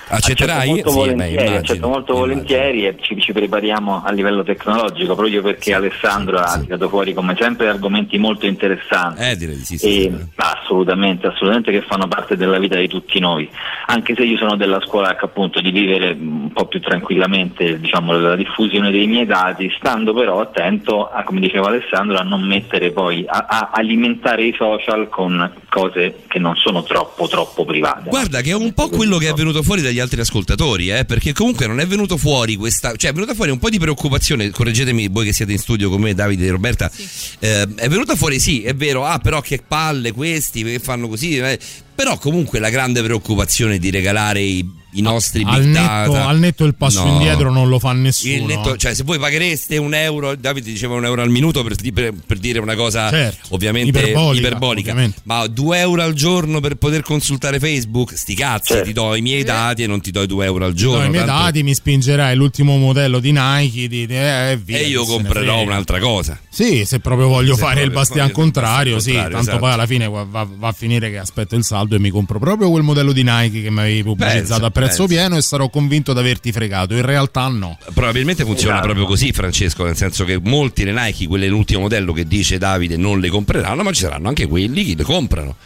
Accetterai? 0.09 0.71
Accetto 0.71 0.91
molto 0.91 0.91
Sì, 0.91 0.95
beh, 0.97 1.01
volentieri, 1.01 1.35
immagino. 1.35 1.59
accetto 1.59 1.89
molto 1.89 2.15
volentieri 2.15 2.87
e 2.87 2.97
ci, 3.01 3.21
ci 3.21 3.33
prepariamo 3.33 4.03
a 4.05 4.13
livello 4.13 4.43
tecnologico 4.45 5.15
proprio 5.15 5.43
perché 5.43 5.75
Alessandro 5.75 6.39
ha 6.39 6.59
tirato 6.61 6.89
fuori 6.89 7.13
come 7.13 7.35
sempre 7.39 7.69
argomenti 7.69 8.17
molto 8.19 8.47
interessanti. 8.47 9.23
Eh, 9.23 9.37
direi 9.37 9.57
di 9.57 9.65
sì. 9.65 10.05
E, 10.05 10.13
assolutamente, 10.37 11.27
assolutamente 11.27 11.73
che 11.73 11.83
fanno 11.83 12.07
parte 12.07 12.37
della 12.37 12.59
vita 12.59 12.77
di 12.77 12.89
tutti 12.89 13.19
noi. 13.19 13.49
Anche 13.87 14.15
se 14.15 14.23
io 14.23 14.37
sono 14.37 14.57
della 14.57 14.81
scuola 14.81 15.11
ecco, 15.13 15.27
appunto 15.27 15.61
di 15.61 15.71
vivere 15.71 16.17
un 16.19 16.53
po' 16.53 16.67
più 16.67 16.81
tranquillamente 16.81 17.79
diciamo, 17.81 18.13
la 18.13 18.37
diffusione 18.37 18.91
dei 18.91 19.07
miei 19.07 19.27
dati, 19.27 19.73
stando 19.77 20.15
però 20.15 20.41
attento 20.41 21.09
a, 21.11 21.23
come 21.25 21.41
diceva 21.41 21.69
Alessandro, 21.69 22.19
a 22.19 22.23
non 22.23 22.43
mettere 22.43 22.91
poi 22.93 23.25
a, 23.27 23.47
a 23.49 23.71
alimentare 23.73 24.45
i 24.45 24.55
social 24.57 25.09
con 25.09 25.53
cose 25.69 26.23
che 26.29 26.39
non 26.39 26.55
sono 26.57 26.83
troppo 26.83 27.27
troppo 27.27 27.65
private. 27.65 28.09
Guarda 28.09 28.41
che 28.41 28.51
è 28.51 28.55
un 28.55 28.73
po' 28.73 28.89
quello 28.89 29.19
che 29.19 29.29
è 29.29 29.33
venuto 29.33 29.63
fuori 29.63 29.83
dagli 29.83 29.96
altri 30.01 30.21
ascoltatori, 30.21 30.91
eh, 30.91 31.05
perché 31.05 31.33
comunque 31.33 31.67
non 31.67 31.81
è 31.81 31.87
venuto 31.87 32.17
fuori 32.17 32.57
questa, 32.57 32.95
cioè 32.97 33.11
è 33.11 33.13
venuta 33.15 33.35
fuori 33.35 33.51
un 33.51 33.59
po' 33.59 33.71
di 33.71 33.79
preoccupazione, 33.79 34.51
correggetemi 34.51 35.09
voi 35.09 35.27
che 35.27 35.33
siete 35.33 35.53
in 35.53 35.59
studio 35.59 35.91
con 35.91 36.01
me, 36.01 36.15
Davide 36.15 36.47
e 36.47 36.51
Roberta, 36.51 36.91
eh, 37.39 37.67
è 37.75 37.89
venuta 37.89 38.15
fuori 38.17 38.39
sì, 38.39 38.63
è 38.63 38.75
vero, 38.75 39.05
ah 39.05 39.19
però 39.19 39.41
che 39.41 39.63
palle 39.67 40.13
questi 40.13 40.63
che 40.63 40.79
fanno 40.79 41.09
così, 41.09 41.37
eh, 41.39 41.59
però 41.95 42.19
comunque 42.19 42.59
la 42.59 42.71
grande 42.71 43.03
preoccupazione 43.03 43.79
di 43.79 43.91
regalare 43.91 44.41
i, 44.41 44.69
i 44.99 45.03
nostri 45.03 45.43
Al 45.47 45.61
big 45.61 45.69
netto, 45.71 46.13
data. 46.13 46.27
al 46.27 46.39
netto 46.39 46.65
il 46.65 46.75
passo 46.75 47.05
No. 47.05 47.13
indietro 47.13 47.51
non 47.51 47.69
lo 47.69 47.79
fa 47.79 47.93
nessuno. 47.93 48.35
Il 48.35 48.43
netto- 48.45 48.77
cioè, 48.77 48.95
se 48.95 49.03
voi 49.03 49.19
paghereste 49.19 49.77
un 49.77 49.95
euro, 49.95 50.35
Davide 50.37 50.71
diceva 50.71 50.95
un 50.95 51.05
euro 51.05 51.23
al 51.23 51.31
minuto 51.31 51.63
per, 51.63 51.75
per- 51.93 52.15
per 52.27 52.39
dire 52.39 52.59
una 52.59 52.75
cosa 52.75 53.09
Certo, 53.11 53.55
ovviamente 53.55 53.99
iperbolica, 53.99 54.47
iperbolica, 54.47 54.91
ovviamente. 54.93 55.21
ma 55.25 55.47
due 55.47 55.79
euro 55.79 56.03
al 56.03 56.13
giorno 56.15 56.61
per 56.61 56.75
poter 56.77 57.03
consultare 57.03 57.59
Facebook, 57.59 58.17
sti 58.17 58.35
cazzi, 58.35 58.83
ti 58.83 58.93
do 58.93 59.15
i 59.15 59.21
miei 59.21 59.43
dati 59.45 59.83
e 59.83 59.87
non 59.87 60.01
ti 60.01 60.11
do 60.11 60.23
i 60.23 60.27
due 60.27 60.45
euro 60.45 60.65
al 60.65 60.73
giorno. 60.75 61.01
No, 61.01 61.05
i 61.07 61.11
miei 61.11 61.25
tanto- 61.25 61.43
dati 61.45 61.63
mi 61.63 61.75
spingerai 61.75 62.35
l'ultimo 62.37 62.77
modello 62.77 63.19
di 63.21 63.33
Nike 63.33 63.89
di, 63.89 64.07
eh, 64.09 64.51
e 64.53 64.57
via, 64.63 64.79
e 64.79 64.87
io 64.89 65.05
comprerò 65.05 65.63
un'altra 65.63 65.99
cosa. 65.99 66.39
Sì, 66.49 66.85
se 66.87 67.01
proprio 67.01 67.29
voglio 67.29 67.55
Se 67.55 67.61
fare 67.61 67.81
proprio 67.81 67.87
il 67.87 67.93
bastian 67.93 68.31
contrario, 68.33 68.99
sì, 68.99 69.11
contrario, 69.11 69.31
tanto 69.37 69.51
esatto. 69.51 69.59
poi 69.65 69.73
alla 69.73 69.87
fine 69.87 70.09
va, 70.09 70.25
va- 70.29 70.49
va 70.51 70.69
a 70.69 70.73
finire 70.73 71.11
che 71.11 71.19
aspetto 71.19 71.55
il 71.55 71.65
saldo 71.65 71.97
e 71.97 71.99
mi 71.99 72.09
compro 72.11 72.39
proprio 72.39 72.71
quel 72.71 72.83
modello 72.83 73.13
di 73.13 73.23
Nike 73.23 73.63
che 73.63 73.71
mi 73.71 73.81
avevi 73.81 74.03
pubblicizzato 74.03 74.49
Pensa, 74.49 74.67
a 74.67 74.71
prezzo 74.71 74.86
pensa. 74.89 75.07
pieno 75.07 75.37
e 75.37 75.43
sarò 75.43 75.69
convinto 75.69 76.13
di 76.13 76.19
averti 76.19 76.53
fregato. 76.53 76.95
In 76.95 77.03
realtà 77.03 77.49
no. 77.49 77.79
Probabilmente 77.93 78.45
funziona 78.45 78.75
Esatto. 78.75 78.87
proprio 78.89 79.07
così, 79.07 79.33
Francesco, 79.33 79.85
nel 79.85 79.97
senso 79.97 80.25
che 80.25 80.39
molti 80.43 80.85
le 80.85 80.93
Nike, 80.93 81.27
quelle 81.27 81.49
l'ultimo 81.49 81.81
modello 81.81 82.13
che 82.13 82.27
dice 82.27 82.59
Davide, 82.59 82.97
non 82.97 83.21
le 83.21 83.29
compreranno, 83.29 83.83
ma 83.83 83.93
ci 83.93 84.01
saranno 84.03 84.29
anche 84.29 84.47
quelli 84.47 84.85
che 84.85 84.95
le 84.97 85.05
comprano. 85.05 85.57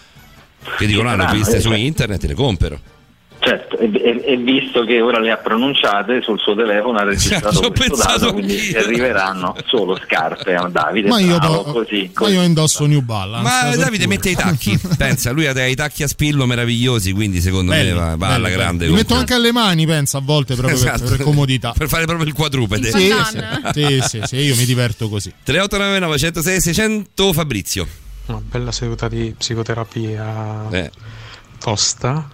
Che 0.77 0.87
dicono 0.87 1.09
hanno 1.09 1.23
saranno, 1.23 1.39
viste 1.39 1.57
eh, 1.57 1.61
su 1.61 1.73
internet 1.73 2.25
e 2.25 2.27
le 2.27 2.35
compro. 2.35 2.81
Certo, 3.43 3.79
e, 3.79 3.91
e- 3.95 4.23
e 4.33 4.37
visto 4.37 4.85
che 4.85 5.01
ora 5.01 5.19
le 5.19 5.31
ha 5.31 5.39
pronunciate 5.39 6.21
sul 6.21 6.39
suo 6.39 6.55
telefono 6.55 6.99
ha 6.99 7.05
registrato 7.05 7.59
ho 7.61 7.71
questo 7.71 7.97
dato, 7.97 8.33
quindi 8.35 8.75
arriveranno 8.77 9.57
solo 9.67 9.99
scarpe 10.05 10.55
a 10.55 10.69
Davide. 10.69 11.09
Ma 11.09 11.21
io, 11.21 11.39
bravo, 11.39 11.63
do- 11.63 11.73
così, 11.73 12.11
ma 12.13 12.21
così. 12.21 12.33
io 12.35 12.43
indosso 12.43 12.85
New 12.85 13.01
Balance. 13.01 13.43
Ma 13.43 13.71
per 13.71 13.79
Davide 13.79 14.07
mette 14.07 14.29
i 14.29 14.35
tacchi, 14.35 14.79
pensa, 14.99 15.31
lui 15.31 15.47
ha 15.47 15.67
i 15.67 15.75
tacchi 15.75 16.03
a 16.03 16.07
spillo 16.09 16.45
meravigliosi, 16.45 17.13
quindi 17.13 17.41
secondo 17.41 17.73
Belli, 17.73 17.89
me 17.89 17.95
va, 17.95 18.05
va 18.11 18.17
belli, 18.17 18.33
alla 18.35 18.43
belli. 18.49 18.57
grande. 18.61 18.87
Li 18.89 18.93
metto 18.93 19.15
anche 19.15 19.33
alle 19.33 19.53
mani, 19.53 19.87
pensa 19.87 20.19
a 20.19 20.21
volte 20.23 20.55
proprio 20.55 20.79
per- 20.79 20.95
Esatto. 20.95 21.17
per, 21.17 21.23
comodità. 21.25 21.73
Per 21.77 21.89
fare 21.89 22.05
proprio 22.05 22.27
il 22.27 22.35
quadrupede. 22.35 22.91
Sì, 22.91 23.11
sì, 23.11 23.41
sì, 23.73 24.01
sì, 24.07 24.21
sì, 24.23 24.37
io 24.37 24.55
mi 24.55 24.67
diverto 24.67 25.09
così. 25.09 25.33
3899 25.43 26.19
106 26.19 26.61
600 26.61 27.33
Fabrizio. 27.33 27.87
Una 28.27 28.43
bella 28.47 28.71
seduta 28.71 29.09
di 29.09 29.35
psicoterapia 29.37 30.67
Eh. 30.71 30.91
tosta, 31.59 32.29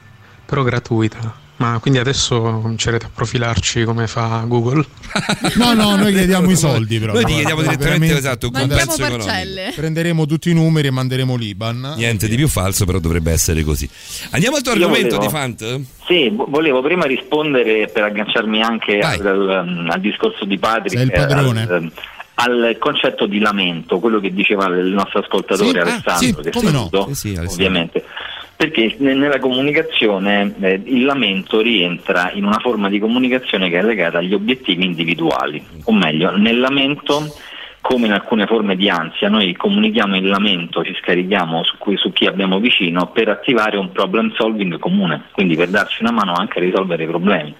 però 0.46 0.62
gratuita. 0.62 1.44
Ma 1.58 1.78
quindi 1.80 1.98
adesso 1.98 2.38
comincerete 2.38 3.06
a 3.06 3.10
profilarci 3.14 3.84
come 3.84 4.06
fa 4.06 4.44
Google? 4.46 4.84
No, 5.56 5.72
no, 5.72 5.96
noi 5.96 6.12
chiediamo 6.12 6.50
i 6.50 6.56
soldi 6.56 6.98
però. 6.98 7.14
Noi 7.14 7.24
ti 7.24 7.32
chiediamo 7.32 7.62
direttamente 7.62 8.18
esatto, 8.18 8.50
compenso 8.50 9.00
economico. 9.00 9.24
parcelle. 9.24 9.72
Prenderemo 9.74 10.26
tutti 10.26 10.50
i 10.50 10.52
numeri 10.52 10.88
e 10.88 10.90
manderemo 10.90 11.34
l'Iban. 11.34 11.94
Niente 11.96 12.28
di 12.28 12.36
più 12.36 12.46
falso, 12.46 12.84
però 12.84 12.98
dovrebbe 12.98 13.32
essere 13.32 13.62
così. 13.64 13.88
Andiamo 14.32 14.56
al 14.56 14.62
tuo 14.62 14.74
Io 14.74 14.82
argomento 14.84 15.16
volevo- 15.16 15.32
di 15.32 15.38
Fant? 15.38 15.80
Sì, 16.06 16.28
vo- 16.28 16.44
volevo 16.46 16.82
prima 16.82 17.06
rispondere 17.06 17.88
per 17.88 18.02
agganciarmi 18.02 18.62
anche 18.62 18.98
al, 18.98 19.26
al- 19.26 19.86
al 19.90 20.00
discorso 20.00 20.44
di 20.44 20.58
Patrick. 20.58 20.94
Sei 20.98 21.04
il 21.06 21.10
padrone. 21.12 21.62
Al, 21.62 21.90
al 22.34 22.76
concetto 22.78 23.24
di 23.26 23.38
lamento, 23.38 23.98
quello 23.98 24.20
che 24.20 24.30
diceva 24.34 24.66
il 24.66 24.88
nostro 24.92 25.20
ascoltatore 25.20 25.70
Sì, 25.70 25.76
ah, 25.78 25.82
Alessandro, 25.82 26.16
sì, 26.18 26.34
che 26.42 26.50
come 26.50 26.70
no. 26.70 26.90
Eh 27.08 27.14
sì, 27.14 27.28
Alessandro. 27.28 27.52
ovviamente. 27.52 28.04
Perché 28.56 28.96
ne- 28.98 29.14
nella 29.14 29.38
comunicazione 29.38 30.54
eh, 30.60 30.80
il 30.84 31.04
lamento 31.04 31.60
rientra 31.60 32.32
in 32.32 32.44
una 32.44 32.58
forma 32.58 32.88
di 32.88 32.98
comunicazione 32.98 33.68
che 33.68 33.78
è 33.78 33.82
legata 33.82 34.18
agli 34.18 34.32
obiettivi 34.32 34.84
individuali, 34.84 35.62
o 35.84 35.92
meglio, 35.92 36.34
nel 36.36 36.58
lamento 36.58 37.34
come 37.86 38.06
in 38.06 38.12
alcune 38.12 38.46
forme 38.46 38.74
di 38.74 38.88
ansia, 38.88 39.28
noi 39.28 39.54
comunichiamo 39.54 40.16
il 40.16 40.26
lamento, 40.26 40.82
ci 40.82 40.92
scarichiamo 41.00 41.62
su, 41.62 41.78
cui- 41.78 41.96
su 41.96 42.12
chi 42.12 42.26
abbiamo 42.26 42.58
vicino 42.58 43.06
per 43.12 43.28
attivare 43.28 43.76
un 43.76 43.92
problem 43.92 44.34
solving 44.34 44.76
comune, 44.80 45.26
quindi 45.30 45.54
per 45.54 45.68
darci 45.68 46.02
una 46.02 46.10
mano 46.10 46.32
anche 46.32 46.58
a 46.58 46.62
risolvere 46.62 47.04
i 47.04 47.06
problemi. 47.06 47.54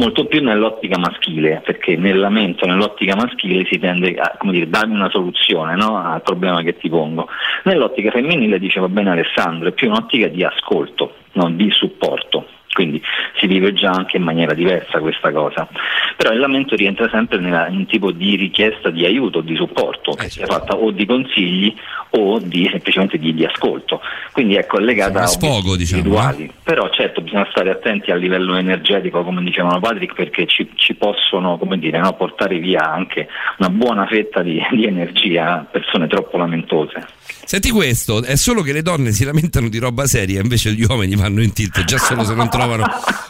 Molto 0.00 0.26
più 0.26 0.42
nell'ottica 0.42 0.98
maschile, 0.98 1.62
perché 1.64 1.96
nel 1.96 2.18
lamento, 2.18 2.66
nell'ottica 2.66 3.14
maschile 3.14 3.64
si 3.70 3.78
tende 3.78 4.16
a 4.16 4.34
come 4.36 4.50
dire, 4.50 4.68
darmi 4.68 4.96
una 4.96 5.10
soluzione 5.10 5.76
no, 5.76 5.96
al 5.96 6.22
problema 6.22 6.60
che 6.62 6.76
ti 6.76 6.88
pongo. 6.88 7.28
Nell'ottica 7.62 8.10
femminile, 8.10 8.58
diceva 8.58 8.88
bene 8.88 9.10
Alessandro, 9.10 9.68
è 9.68 9.72
più 9.72 9.88
un'ottica 9.88 10.26
di 10.26 10.42
ascolto, 10.42 11.14
non 11.34 11.54
di 11.54 11.70
supporto. 11.70 12.48
Quindi 12.72 13.02
si 13.38 13.46
vive 13.46 13.74
già 13.74 13.90
anche 13.90 14.16
in 14.16 14.22
maniera 14.22 14.54
diversa 14.54 14.98
questa 14.98 15.30
cosa. 15.30 15.68
Però 16.16 16.32
il 16.32 16.38
lamento 16.38 16.74
rientra 16.74 17.08
sempre 17.10 17.38
nella- 17.38 17.68
in 17.68 17.76
un 17.76 17.86
tipo 17.86 18.12
di 18.12 18.34
richiesta 18.36 18.88
di 18.88 19.04
aiuto, 19.04 19.42
di 19.42 19.54
supporto, 19.56 20.12
che 20.12 20.30
sia 20.30 20.46
fatta 20.46 20.74
o 20.74 20.90
di 20.90 21.04
consigli 21.04 21.74
o 22.10 22.38
di, 22.38 22.66
semplicemente 22.70 23.18
di, 23.18 23.34
di 23.34 23.44
ascolto. 23.44 24.00
Quindi 24.32 24.56
ecco, 24.56 24.78
è 24.78 24.80
legata 24.80 25.18
Uno 25.18 25.24
a 25.24 25.26
sfogo, 25.26 25.76
diciamo, 25.76 26.02
individuali. 26.02 26.50
Però 26.62 26.88
certo 26.90 27.20
bisogna 27.20 27.46
stare 27.50 27.70
attenti 27.70 28.10
a 28.10 28.16
livello 28.16 28.56
energetico, 28.56 29.22
come 29.22 29.42
dicevano 29.42 29.78
Patrick, 29.78 30.14
perché 30.14 30.46
ci, 30.46 30.70
ci 30.74 30.94
possono 30.94 31.58
come 31.58 31.78
dire, 31.78 31.98
no, 31.98 32.14
portare 32.14 32.58
via 32.58 32.90
anche 32.90 33.28
una 33.58 33.68
buona 33.68 34.06
fetta 34.06 34.42
di, 34.42 34.60
di 34.72 34.86
energia 34.86 35.60
a 35.60 35.66
persone 35.70 36.06
troppo 36.06 36.38
lamentose. 36.38 37.06
Senti 37.44 37.70
questo, 37.70 38.22
è 38.22 38.36
solo 38.36 38.62
che 38.62 38.72
le 38.72 38.82
donne 38.82 39.12
si 39.12 39.24
lamentano 39.24 39.68
di 39.68 39.78
roba 39.78 40.06
seria, 40.06 40.40
invece 40.40 40.72
gli 40.72 40.84
uomini 40.84 41.16
vanno 41.16 41.42
in 41.42 41.52
tilt 41.52 41.84
già 41.84 41.98
solo 41.98 42.24
se 42.24 42.34
non 42.34 42.48
trovano 42.48 42.60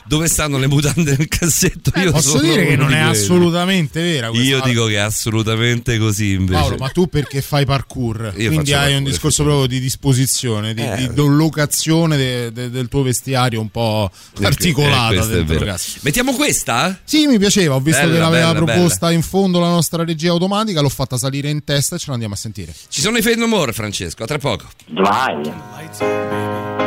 dove 0.05 0.28
stanno 0.28 0.59
le 0.59 0.67
mutande 0.67 1.15
nel 1.17 1.28
cassetto. 1.28 1.91
Io 1.99 2.11
Posso 2.12 2.31
sono 2.36 2.43
dire 2.43 2.67
che 2.67 2.77
non 2.77 2.89
di 2.89 2.94
è 2.94 2.99
quelli. 2.99 3.11
assolutamente 3.19 4.02
vera 4.02 4.28
questa 4.28 4.47
Io 4.47 4.61
dico 4.62 4.86
che 4.86 4.94
è 4.94 4.99
assolutamente 4.99 5.99
così 5.99 6.33
invece. 6.33 6.61
Paolo, 6.61 6.77
ma 6.77 6.89
tu 6.89 7.07
perché 7.07 7.41
fai 7.43 7.65
parkour? 7.65 8.33
Io 8.36 8.51
Quindi 8.51 8.73
hai 8.73 8.86
un 8.89 8.93
parkour, 8.94 9.11
discorso 9.11 9.43
proprio 9.44 9.67
di 9.67 9.81
disposizione, 9.81 10.75
di, 10.75 10.83
Eh. 10.83 10.97
di 10.97 11.15
locazione 11.36 12.17
de- 12.17 12.52
de- 12.52 12.70
del 12.70 12.89
tuo 12.89 13.02
vestiario 13.02 13.61
un 13.61 13.70
po' 13.70 14.11
Eh, 14.41 15.44
vero. 15.44 15.65
casa. 15.65 15.99
Mettiamo 16.02 16.33
questa? 16.35 16.99
Sì, 17.05 17.27
mi 17.27 17.39
piaceva, 17.39 17.75
ho 17.75 17.81
visto 17.81 18.01
Bella, 18.02 18.12
che 18.12 18.19
l'aveva 18.19 18.52
bella, 18.52 18.65
proposta 18.65 19.11
in 19.12 19.23
fondo 19.23 19.61
la 19.61 19.69
nostra 19.69 20.05
regia 20.05 20.31
automatica, 20.31 20.81
l'ho 20.81 20.89
fatta 20.89 21.17
salire 21.17 21.49
in 21.49 21.65
testa 21.65 21.97
e 21.97 21.99
ce 21.99 22.11
l'andiamo 22.11 22.35
a 22.35 22.36
sentire. 22.36 22.75
Ci 22.89 23.01
sono 23.01 23.17
i 23.19 23.23
Fade 23.23 23.36
No 23.36 23.47
More, 23.47 23.73
Francesco, 23.73 24.23
a 24.23 24.27
tra 24.27 24.39
poco. 24.39 24.67
Vai. 24.91 26.82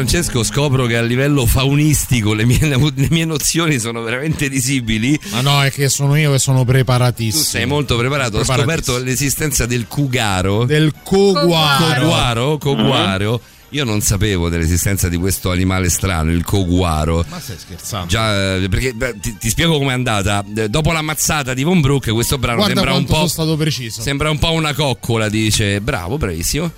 Francesco, 0.00 0.42
scopro 0.42 0.86
che 0.86 0.96
a 0.96 1.02
livello 1.02 1.44
faunistico 1.44 2.32
le 2.32 2.46
mie, 2.46 2.58
le 2.66 3.08
mie 3.10 3.26
nozioni 3.26 3.78
sono 3.78 4.00
veramente 4.00 4.46
risibili. 4.46 5.18
Ma 5.30 5.42
no, 5.42 5.62
è 5.62 5.70
che 5.70 5.90
sono 5.90 6.16
io 6.16 6.32
che 6.32 6.38
sono 6.38 6.64
preparatissimo. 6.64 7.42
Tu 7.42 7.48
sei 7.48 7.66
molto 7.66 7.98
preparato. 7.98 8.38
Ho 8.38 8.44
scoperto 8.44 8.96
l'esistenza 8.96 9.66
del 9.66 9.86
cugaro. 9.86 10.64
Del 10.64 10.94
coguaro. 11.04 12.00
Coguaro, 12.00 12.58
coguaro. 12.58 13.40
Io 13.72 13.84
non 13.84 14.00
sapevo 14.00 14.48
dell'esistenza 14.48 15.08
di 15.08 15.16
questo 15.18 15.50
animale 15.50 15.90
strano, 15.90 16.32
il 16.32 16.42
coguaro. 16.44 17.22
Ma 17.28 17.38
stai 17.38 17.56
scherzando? 17.58 18.06
Già, 18.06 18.54
eh, 18.56 18.68
perché 18.68 18.94
beh, 18.94 19.20
ti, 19.20 19.36
ti 19.38 19.48
spiego 19.50 19.76
com'è 19.78 19.92
andata. 19.92 20.42
Eh, 20.56 20.68
Dopo 20.70 20.92
l'ammazzata 20.92 21.52
di 21.52 21.62
Von 21.62 21.80
Brook, 21.82 22.10
questo 22.10 22.38
brano 22.38 22.56
Guarda 22.56 22.74
sembra 22.74 22.94
un 22.96 23.04
quanto 23.04 23.12
po'. 23.12 23.28
sono 23.28 23.46
stato 23.46 23.56
preciso. 23.56 24.00
Sembra 24.00 24.30
un 24.30 24.38
po' 24.38 24.50
una 24.52 24.72
coccola, 24.72 25.28
dice. 25.28 25.80
Bravo, 25.82 26.16
bravissimo. 26.16 26.72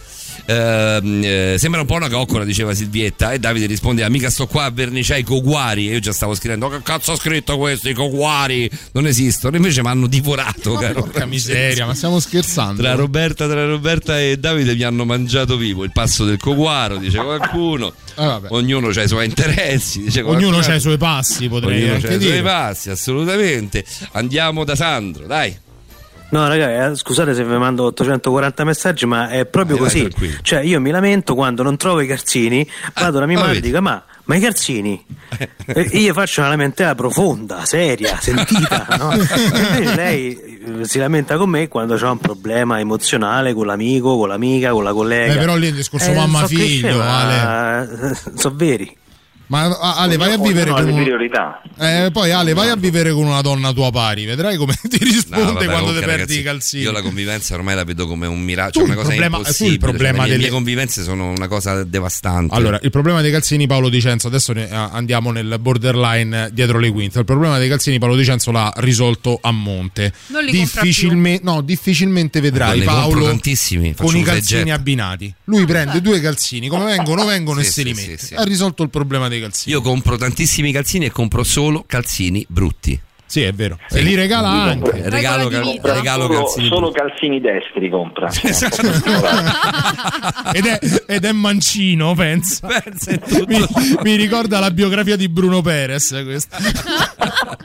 Ehm, 0.47 1.21
eh, 1.25 1.55
sembra 1.59 1.81
un 1.81 1.87
po' 1.87 1.95
una 1.95 2.09
coccola, 2.09 2.45
diceva 2.45 2.75
Silvietta. 2.75 3.33
E 3.33 3.39
Davide 3.39 3.67
rispondeva: 3.67 4.09
Mica 4.09 4.31
sto 4.31 4.47
qua 4.47 4.65
a 4.65 4.71
verniciare 4.71 5.21
i 5.21 5.25
coguari. 5.25 5.89
E 5.89 5.93
io 5.95 5.99
già 6.01 6.13
stavo 6.13 6.35
scrivendo: 6.35 6.67
"Oh, 6.67 6.71
Che 6.71 6.83
cazzo 6.83 7.13
ha 7.13 7.17
scritto 7.17 7.57
questo? 7.59 7.89
I 7.89 7.95
coguari 7.95 8.69
non 8.93 9.07
esistono. 9.07 9.57
Invece 9.57 9.83
mi 9.83 9.89
hanno 9.89 10.07
divorato, 10.07 10.75
caro. 10.75 11.03
Porca 11.03 11.27
miseria, 11.27 11.87
ma 11.87 11.95
stiamo 11.95 12.19
scherzando. 12.21 12.83
Tra 12.83 12.95
Roberta, 12.95 13.47
tra 13.49 13.65
Roberta 13.65 14.21
e 14.21 14.37
Davide 14.39 14.75
mi 14.75 14.83
hanno 14.83 15.05
mangiato 15.05 15.57
vivo 15.57 15.85
il 15.85 15.93
passo 15.93 16.25
del 16.25 16.39
coguaro, 16.39 16.97
dice 16.97 17.19
qualcuno. 17.19 17.93
Vabbè. 18.15 18.49
Ognuno 18.51 18.89
ha 18.89 19.03
i 19.03 19.09
suoi 19.09 19.27
interessi. 19.27 20.03
Dice 20.03 20.21
Ognuno 20.23 20.59
ha 20.59 20.75
i 20.75 20.81
suoi 20.81 20.99
passi, 20.99 21.49
potrei 21.49 21.79
Ognuno 21.83 21.95
anche 21.95 22.09
c'ha 22.09 22.15
i 22.15 22.21
suoi 22.21 22.31
dire. 22.33 22.43
passi, 22.43 22.91
assolutamente. 22.91 23.85
Andiamo 24.13 24.65
da 24.65 24.75
Sandro, 24.75 25.27
dai. 25.27 25.57
No, 26.33 26.49
ragazzi, 26.49 26.93
eh, 26.93 26.97
scusate 26.97 27.35
se 27.35 27.45
vi 27.45 27.57
mando 27.59 27.85
840 27.85 28.65
messaggi, 28.65 29.05
ma 29.05 29.29
è 29.29 29.45
proprio 29.45 29.77
vai, 29.77 29.85
così. 29.85 30.39
Cioè, 30.41 30.61
io 30.61 30.81
mi 30.81 30.91
lamento 30.91 31.35
quando 31.35 31.63
non 31.63 31.77
trovo 31.77 32.01
i 32.01 32.07
calzini, 32.07 32.67
vado 32.95 33.19
da 33.19 33.27
mia 33.27 33.37
ah, 33.39 33.43
madre 33.43 33.59
e 33.59 33.61
dico: 33.61 33.83
Ma, 33.83 34.03
ma 34.25 34.37
i 34.37 34.41
calzini? 34.41 35.05
io 35.93 36.13
faccio 36.15 36.41
una 36.41 36.49
lamentela 36.49 36.95
profonda, 36.95 37.67
seria, 37.67 38.19
sentita, 38.19 38.87
no? 38.99 39.13
Invece 39.13 39.95
lei 39.95 40.61
eh, 40.81 40.85
si 40.87 40.99
lamenta 40.99 41.37
con 41.37 41.51
me 41.51 41.69
quando 41.69 41.97
c'è 41.97 42.09
un 42.09 42.17
problema 42.19 42.81
emozionale 42.81 43.53
con 43.53 43.67
l'amico, 43.67 44.17
con 44.17 44.29
l'amica, 44.29 44.71
con 44.71 44.85
la 44.85 44.95
collega. 44.95 45.35
Però 45.35 45.55
lì 45.55 45.67
è 45.67 45.69
il 45.69 45.75
discorso 45.75 46.13
Eh, 46.13 46.15
mamma 46.15 46.41
so 46.41 46.47
figlio, 46.47 46.99
eh, 46.99 47.89
sono 48.37 48.55
veri. 48.57 48.97
Ma 49.53 49.79
Ale, 49.97 50.17
vai 50.17 50.33
a 50.33 50.39
vivere 50.39 50.71
con 50.71 50.83
le 50.83 50.93
un- 50.93 51.03
priorità. 51.03 51.61
eh, 51.79 52.09
poi 52.11 52.31
Ale, 52.31 52.55
vai 52.55 52.71
a 52.71 52.75
vivere 52.77 53.13
con 53.13 53.27
una 53.27 53.43
donna 53.43 53.71
tua 53.75 53.91
pari, 53.91 54.25
vedrai 54.25 54.57
come 54.57 54.73
ti 54.89 54.97
risponde 54.97 55.45
No, 55.45 55.53
vabbè, 55.53 55.65
quando 55.67 55.69
ti 55.69 55.75
comunque, 55.77 56.01
perdi 56.01 56.11
ragazzi, 56.17 56.39
i 56.39 56.43
calzini. 56.43 56.83
Io 56.85 56.91
la 56.91 57.03
convivenza 57.03 57.55
ormai 57.55 57.75
la 57.75 57.85
vedo 57.85 58.07
come 58.07 58.27
un 58.27 58.37
Tu 58.39 58.41
miracolo, 58.45 58.73
cioè 58.73 58.85
una 58.85 58.95
cosa 58.95 59.09
problema- 59.09 59.37
tu 59.37 59.43
il 59.43 59.47
impossibile. 59.49 59.79
cioè, 59.79 59.89
problema 59.91 60.13
le, 60.13 60.19
mie- 60.23 60.23
delle- 60.31 60.37
le 60.37 60.43
mie 60.45 60.51
convivenze 60.51 61.03
sono 61.03 61.29
una 61.31 61.49
cosa 61.49 61.85
devastante. 61.85 62.55
Allora, 62.55 62.79
il 62.83 62.91
problema 62.91 63.21
dei 63.21 63.31
calzini 63.31 63.67
Paolo 63.67 63.89
Dicenzo, 63.91 64.27
adesso 64.29 64.53
ne- 64.55 64.71
andiamo 64.71 65.31
nel 65.33 65.59
borderline 65.61 66.49
dietro 66.53 66.79
le 66.79 66.91
quinte. 66.91 67.19
Il 67.19 67.25
problema 67.27 67.59
dei 67.59 67.69
calzini 67.69 67.99
Paolo 67.99 68.17
Dicenzo 68.17 68.53
l'ha 68.53 68.73
risolto 68.77 69.39
a 69.43 69.51
monte. 69.51 70.13
Non 70.29 70.45
li 70.45 70.57
compra 70.57 70.81
Difficilme- 70.83 71.41
no, 71.43 71.61
difficilmente 71.61 72.41
vedrai 72.41 72.79
compro 72.79 72.95
Paolo 72.95 73.27
tantissimi, 73.27 73.95
con 73.95 74.17
i 74.17 74.23
calzini 74.23 74.73
abbinati. 74.73 75.35
Lui 75.45 75.67
prende 75.67 76.01
due 76.01 76.21
calzini, 76.21 76.69
come 76.69 76.85
vengono, 76.87 77.27
vengono 77.27 77.61
Sì, 77.61 77.67
e 77.67 77.71
se 77.71 77.83
li 77.83 77.93
mette. 77.93 78.17
sì, 78.17 78.27
sì. 78.29 78.35
Ha 78.35 78.43
risolto 78.45 78.83
il 78.83 78.89
problema 78.89 79.29
dei 79.29 79.41
calzini. 79.43 79.75
Io 79.75 79.83
compro 79.83 80.17
tantissimi 80.17 80.73
calzini 80.73 81.07
e 81.07 81.11
compro 81.11 81.43
solo 81.45 81.85
calzini 81.87 82.45
brutti. 82.49 82.99
Sì, 83.33 83.45
è 83.45 83.53
vero. 83.55 83.79
E 83.91 84.03
li 84.03 84.15
regala 84.15 84.49
anche. 84.51 85.09
Regalo, 85.09 85.49
cal- 85.49 85.63
Compra 85.63 85.95
regalo 85.95 86.25
solo, 86.27 86.43
calzini 86.45 86.69
solo 86.69 86.91
calzini 86.91 87.41
destri 87.41 87.89
compra. 87.89 88.29
ed, 90.53 90.67
è, 90.67 90.79
ed 91.07 91.25
è 91.25 91.33
mancino, 91.33 92.15
pensa. 92.15 92.69
mi, 93.49 93.65
mi 94.03 94.17
ricorda 94.17 94.59
la 94.61 94.71
biografia 94.71 95.17
di 95.17 95.31
Bruno 95.31 95.63
Perez. 95.63 96.11
Questa. 96.25 96.59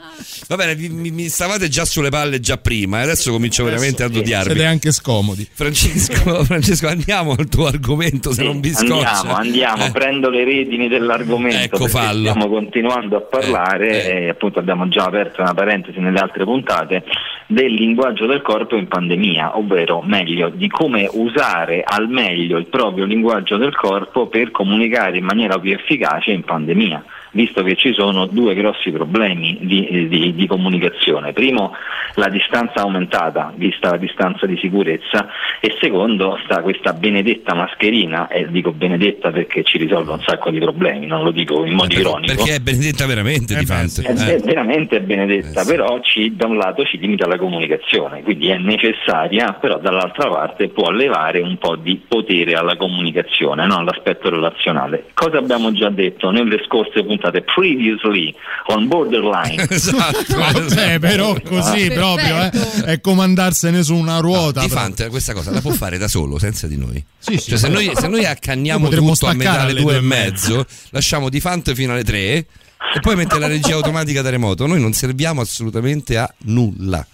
Va 0.48 0.56
bene, 0.56 0.74
vi- 0.74 0.88
mi, 0.88 1.10
mi 1.10 1.28
stavate 1.28 1.68
già 1.68 1.84
sulle 1.84 2.08
palle 2.08 2.40
già 2.40 2.56
prima 2.56 3.00
e 3.00 3.02
adesso 3.02 3.30
comincio 3.30 3.64
veramente 3.64 4.02
a 4.02 4.06
odiarvi. 4.06 4.52
Siete 4.52 4.64
anche 4.64 4.92
scomodi. 4.92 5.46
Francesco, 5.52 6.42
Francesco, 6.44 6.88
andiamo 6.88 7.34
al 7.38 7.46
tuo 7.48 7.66
argomento 7.66 8.32
se 8.32 8.42
non 8.42 8.60
vi 8.60 8.72
scoccia. 8.72 9.10
Andiamo, 9.10 9.34
andiamo, 9.36 9.84
Eh. 9.84 9.90
prendo 9.90 10.30
le 10.30 10.44
redini 10.44 10.88
dell'argomento 10.88 11.58
Ecco, 11.58 11.76
perché 11.84 11.92
fallo. 11.92 12.30
stiamo 12.30 12.48
continuando 12.48 13.16
a 13.18 13.20
parlare 13.20 14.06
Eh, 14.06 14.24
e 14.24 14.28
appunto 14.30 14.58
abbiamo 14.58 14.88
già 14.88 15.04
aperto 15.04 15.42
una 15.42 15.52
parentesi 15.58 15.98
nelle 15.98 16.20
altre 16.20 16.44
puntate 16.44 17.02
del 17.48 17.72
linguaggio 17.72 18.26
del 18.26 18.42
corpo 18.42 18.76
in 18.76 18.86
pandemia, 18.86 19.56
ovvero 19.56 20.02
meglio 20.02 20.50
di 20.50 20.68
come 20.68 21.08
usare 21.12 21.82
al 21.84 22.08
meglio 22.08 22.58
il 22.58 22.66
proprio 22.66 23.04
linguaggio 23.04 23.56
del 23.56 23.74
corpo 23.74 24.28
per 24.28 24.52
comunicare 24.52 25.18
in 25.18 25.24
maniera 25.24 25.58
più 25.58 25.72
efficace 25.72 26.30
in 26.30 26.44
pandemia. 26.44 27.04
Visto 27.30 27.62
che 27.62 27.76
ci 27.76 27.92
sono 27.92 28.26
due 28.26 28.54
grossi 28.54 28.90
problemi 28.90 29.58
di, 29.60 30.08
di- 30.08 30.34
di 30.34 30.46
comunicazione. 30.46 31.32
Primo, 31.32 31.72
la 32.14 32.28
distanza 32.28 32.80
aumentata, 32.80 33.52
vista 33.54 33.90
la 33.90 33.98
distanza 33.98 34.46
di 34.46 34.56
sicurezza, 34.56 35.28
e 35.60 35.76
secondo, 35.78 36.38
sta 36.44 36.62
questa 36.62 36.94
benedetta 36.94 37.54
mascherina, 37.54 38.28
e 38.28 38.46
dico 38.50 38.72
benedetta 38.72 39.30
perché 39.30 39.62
ci 39.62 39.76
risolve 39.76 40.12
un 40.12 40.20
sacco 40.26 40.50
di 40.50 40.58
problemi, 40.58 41.06
non 41.06 41.22
lo 41.22 41.30
dico 41.30 41.64
in 41.66 41.74
modo 41.74 41.92
ironico. 42.00 42.34
Perché 42.34 42.54
è 42.54 42.60
benedetta 42.60 43.06
veramente 43.06 43.54
di 43.56 43.66
Fante. 43.66 44.02
È, 44.02 44.14
è 44.34 44.38
veramente 44.40 45.00
benedetta, 45.00 45.64
però 45.64 46.00
ci- 46.00 46.34
da 46.34 46.46
un 46.46 46.56
lato 46.56 46.84
ci 46.84 46.98
limita 46.98 47.26
la 47.26 47.36
comunicazione, 47.36 48.22
quindi 48.22 48.48
è 48.48 48.56
necessaria, 48.56 49.52
però 49.60 49.78
dall'altra 49.78 50.28
parte 50.30 50.68
può 50.68 50.90
levare 50.90 51.40
un 51.40 51.58
po' 51.58 51.76
di 51.76 52.00
potere 52.08 52.54
alla 52.54 52.76
comunicazione, 52.76 53.66
no? 53.66 53.76
all'aspetto 53.76 54.30
relazionale. 54.30 55.04
Cosa 55.12 55.36
abbiamo 55.38 55.72
già 55.72 55.90
detto 55.90 56.30
nelle 56.30 56.62
scorse 56.64 57.02
puntate? 57.02 57.16
Previously 57.54 58.34
on 58.66 58.86
Borderline. 58.86 59.66
esatto. 59.70 60.36
Vabbè, 60.36 60.98
però 61.00 61.34
così 61.44 61.88
Perfetto. 61.88 61.94
proprio 61.94 62.42
eh, 62.42 62.92
è 62.92 63.00
come 63.00 63.22
andarsene 63.22 63.82
su 63.82 63.94
una 63.94 64.18
ruota. 64.18 64.60
Di 64.60 64.66
proprio. 64.66 64.76
Fante 64.78 65.08
questa 65.08 65.32
cosa 65.32 65.50
la 65.50 65.60
può 65.60 65.72
fare 65.72 65.98
da 65.98 66.08
solo, 66.08 66.38
senza 66.38 66.66
di 66.66 66.76
noi. 66.76 67.04
Sì, 67.18 67.36
sì, 67.36 67.50
Cioè, 67.50 67.58
se, 67.58 67.68
noi, 67.68 67.90
se 67.94 68.08
noi 68.08 68.24
accanniamo 68.24 68.88
tutto 68.88 69.26
a 69.26 69.34
metà 69.34 69.60
alle 69.62 69.78
e 69.78 69.82
due 69.82 69.96
e 69.96 70.00
mezzo, 70.00 70.64
lasciamo 70.90 71.28
Di 71.28 71.40
Fante 71.40 71.74
fino 71.74 71.92
alle 71.92 72.04
tre 72.04 72.46
e 72.94 73.00
poi 73.00 73.16
mette 73.16 73.38
la 73.38 73.48
regia 73.48 73.74
automatica 73.74 74.22
da 74.22 74.30
remoto. 74.30 74.66
Noi 74.66 74.80
non 74.80 74.92
serviamo 74.92 75.40
assolutamente 75.40 76.16
a 76.16 76.32
nulla. 76.44 77.04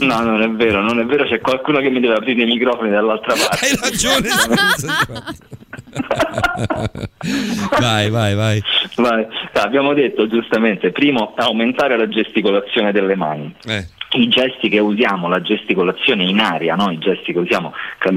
No, 0.00 0.20
non 0.20 0.40
è 0.40 0.48
vero, 0.50 0.82
non 0.82 1.00
è 1.00 1.04
vero, 1.04 1.24
c'è 1.24 1.40
qualcuno 1.40 1.80
che 1.80 1.90
mi 1.90 1.98
deve 2.00 2.14
aprire 2.14 2.42
i 2.42 2.46
microfoni 2.46 2.90
dall'altra 2.90 3.34
parte. 3.48 3.66
Hai 3.66 3.76
ragione. 3.80 4.28
vai, 7.80 8.10
vai, 8.10 8.34
vai. 8.34 8.62
Vai. 8.96 9.26
Abbiamo 9.54 9.94
detto 9.94 10.26
giustamente, 10.26 10.90
primo, 10.90 11.34
aumentare 11.36 11.96
la 11.96 12.08
gesticolazione 12.08 12.92
delle 12.92 13.14
mani. 13.14 13.54
Eh. 13.66 13.86
I 14.10 14.26
gesti 14.28 14.70
che 14.70 14.78
usiamo, 14.78 15.28
la 15.28 15.42
gesticolazione 15.42 16.24
in 16.24 16.38
aria, 16.40 16.74
no? 16.74 16.90
i 16.90 16.96
gesti 16.96 17.30
che 17.34 17.40
usiamo, 17.40 17.74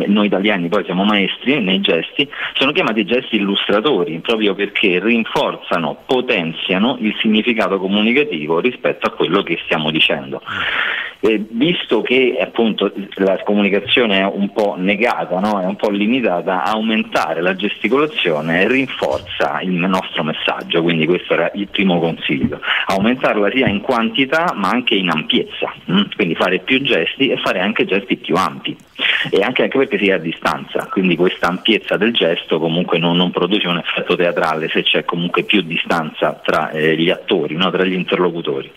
noi 0.08 0.28
italiani 0.28 0.70
poi 0.70 0.86
siamo 0.86 1.04
maestri 1.04 1.60
nei 1.60 1.82
gesti, 1.82 2.30
sono 2.54 2.72
chiamati 2.72 3.04
gesti 3.04 3.36
illustratori 3.36 4.20
proprio 4.20 4.56
perché 4.56 5.02
rinforzano, 5.04 6.04
potenziano 6.06 6.98
il 7.02 7.14
significato 7.20 7.78
comunicativo 7.78 8.62
rispetto 8.62 9.08
a 9.08 9.12
quello 9.12 9.44
che 9.44 9.60
stiamo 9.66 9.92
dicendo. 9.92 10.42
E 11.20 11.46
visto 11.52 12.02
che 12.02 12.38
appunto 12.42 12.92
la 13.16 13.38
comunicazione 13.44 14.20
è 14.20 14.26
un 14.26 14.52
po' 14.54 14.76
negata, 14.78 15.40
no? 15.40 15.60
è 15.62 15.66
un 15.66 15.76
po' 15.76 15.90
limitata, 15.90 16.64
aumentare 16.64 17.42
la 17.42 17.54
gesticolazione 17.54 17.71
rinforza 18.68 19.62
il 19.62 19.72
nostro 19.72 20.24
messaggio, 20.24 20.82
quindi 20.82 21.06
questo 21.06 21.34
era 21.34 21.52
il 21.56 21.68
primo 21.68 22.00
consiglio, 22.00 22.60
aumentarla 22.88 23.50
sia 23.52 23.68
in 23.68 23.82
quantità 23.82 24.54
ma 24.56 24.70
anche 24.70 24.96
in 24.96 25.10
ampiezza, 25.10 25.74
mm? 25.92 26.02
quindi 26.16 26.36
fare 26.36 26.60
più 26.60 26.82
gesti 26.82 27.30
e 27.30 27.38
fare 27.38 27.60
anche 27.60 27.86
gesti 27.86 28.18
più 28.18 28.36
ampi 28.36 28.76
e 29.30 29.42
anche, 29.42 29.64
anche 29.64 29.78
perché 29.78 29.98
si 29.98 30.10
è 30.10 30.14
a 30.14 30.18
distanza, 30.18 30.88
quindi 30.92 31.16
questa 31.16 31.48
ampiezza 31.48 31.98
del 31.98 32.14
gesto 32.14 32.60
comunque 32.60 33.00
non, 33.00 33.16
non 33.16 33.32
produce 33.32 33.68
un 33.68 33.78
effetto 33.78 34.16
teatrale 34.16 34.70
se 34.70 34.84
c'è 34.84 35.06
comunque 35.06 35.44
più 35.44 35.62
distanza 35.62 36.40
tra 36.44 36.70
eh, 36.72 36.96
gli 36.96 37.10
attori, 37.10 37.56
no? 37.56 37.70
tra 37.72 37.84
gli 37.84 37.94
interlocutori. 37.94 38.72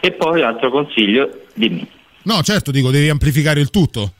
E 0.00 0.12
poi 0.12 0.40
l'altro 0.40 0.70
consiglio, 0.70 1.44
dimmi. 1.54 1.86
No, 2.22 2.42
certo, 2.42 2.70
dico, 2.70 2.90
devi 2.90 3.08
amplificare 3.08 3.60
il 3.60 3.70
tutto. 3.70 4.12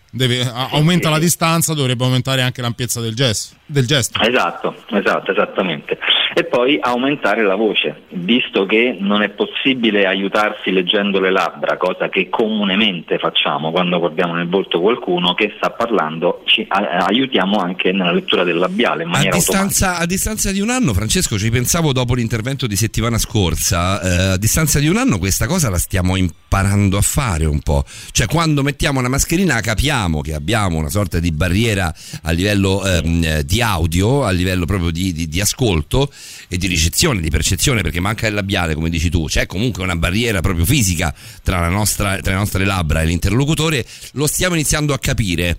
A- 0.43 0.69
aumenta 0.73 1.11
la 1.11 1.19
distanza, 1.19 1.75
dovrebbe 1.75 2.05
aumentare 2.05 2.43
anche 2.43 2.63
l'ampiezza 2.63 3.01
del 3.01 3.15
gesto. 3.15 3.57
Del 3.67 3.87
gesto. 3.87 4.21
Esatto, 4.21 4.75
esatto, 4.91 5.31
esattamente. 5.33 5.99
E 6.39 6.45
poi 6.45 6.77
aumentare 6.79 7.43
la 7.43 7.55
voce, 7.55 8.03
visto 8.11 8.67
che 8.67 8.95
non 9.01 9.23
è 9.23 9.31
possibile 9.31 10.05
aiutarsi 10.05 10.71
leggendo 10.71 11.19
le 11.19 11.31
labbra, 11.31 11.79
cosa 11.79 12.11
che 12.11 12.29
comunemente 12.29 13.17
facciamo 13.17 13.71
quando 13.71 13.99
guardiamo 13.99 14.35
nel 14.35 14.47
volto 14.47 14.79
qualcuno 14.83 15.33
che 15.33 15.55
sta 15.57 15.71
parlando, 15.71 16.43
ci 16.45 16.63
a- 16.69 17.07
aiutiamo 17.07 17.57
anche 17.57 17.91
nella 17.91 18.13
lettura 18.13 18.45
del 18.45 18.59
labiale 18.59 19.05
in 19.05 19.09
A 19.09 19.13
maniera 19.13 19.35
automatica. 19.37 19.65
distanza, 19.67 19.99
a 19.99 20.05
distanza 20.05 20.53
di 20.53 20.61
un 20.61 20.69
anno, 20.69 20.93
Francesco, 20.93 21.39
ci 21.39 21.49
pensavo 21.51 21.93
dopo 21.95 22.13
l'intervento 22.13 22.67
di 22.67 22.77
settimana 22.77 23.17
scorsa, 23.17 24.03
eh, 24.03 24.33
a 24.33 24.37
distanza 24.37 24.79
di 24.79 24.89
un 24.89 24.99
anno 24.99 25.17
questa 25.17 25.47
cosa 25.47 25.71
la 25.71 25.79
stiamo 25.79 26.17
imparando 26.17 26.99
a 26.99 27.03
fare 27.03 27.47
un 27.47 27.61
po'. 27.61 27.83
Cioè 28.13 28.27
quando 28.27 28.63
mettiamo 28.63 28.99
una 28.99 29.09
mascherina 29.09 29.59
capiamo 29.61 30.21
che 30.21 30.35
abbiamo 30.35 30.77
una 30.77 30.91
sorta 30.91 31.19
di 31.19 31.33
barriera 31.33 31.91
a 32.25 32.31
livello 32.33 32.85
eh, 32.85 33.43
di 33.43 33.63
audio, 33.63 34.23
a 34.25 34.31
livello 34.33 34.67
proprio 34.67 34.91
di, 34.91 35.15
di- 35.15 35.29
di 35.29 35.41
ascolto 35.41 36.11
e 36.49 36.57
di 36.57 36.67
ricezione, 36.67 37.21
di 37.21 37.31
percezione, 37.31 37.83
perché 37.83 38.01
manca 38.01 38.27
il 38.27 38.35
labiale, 38.35 38.75
come 38.75 38.91
dici 38.91 39.11
tu, 39.11 39.27
c'è 39.27 39.47
comunque 39.47 39.83
una 39.83 39.97
barriera 39.97 40.41
proprio 40.41 40.65
fisica 40.65 41.15
tra, 41.43 41.61
la 41.61 41.69
nostra- 41.69 42.19
tra 42.21 42.33
le 42.33 42.39
nostre 42.39 42.65
labbra 42.65 43.03
e 43.03 43.07
l'interlocutore, 43.07 43.85
lo 44.13 44.27
stiamo 44.27 44.55
iniziando 44.55 44.93
a 44.93 44.99
capire 44.99 45.59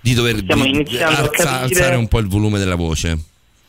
di 0.00 0.14
dover 0.14 0.42
di- 0.42 0.46
alza- 1.02 1.28
capire- 1.30 1.48
alzare 1.48 1.96
un 1.96 2.08
po' 2.08 2.18
il 2.18 2.26
volume 2.26 2.58
della 2.58 2.74
voce. 2.76 3.18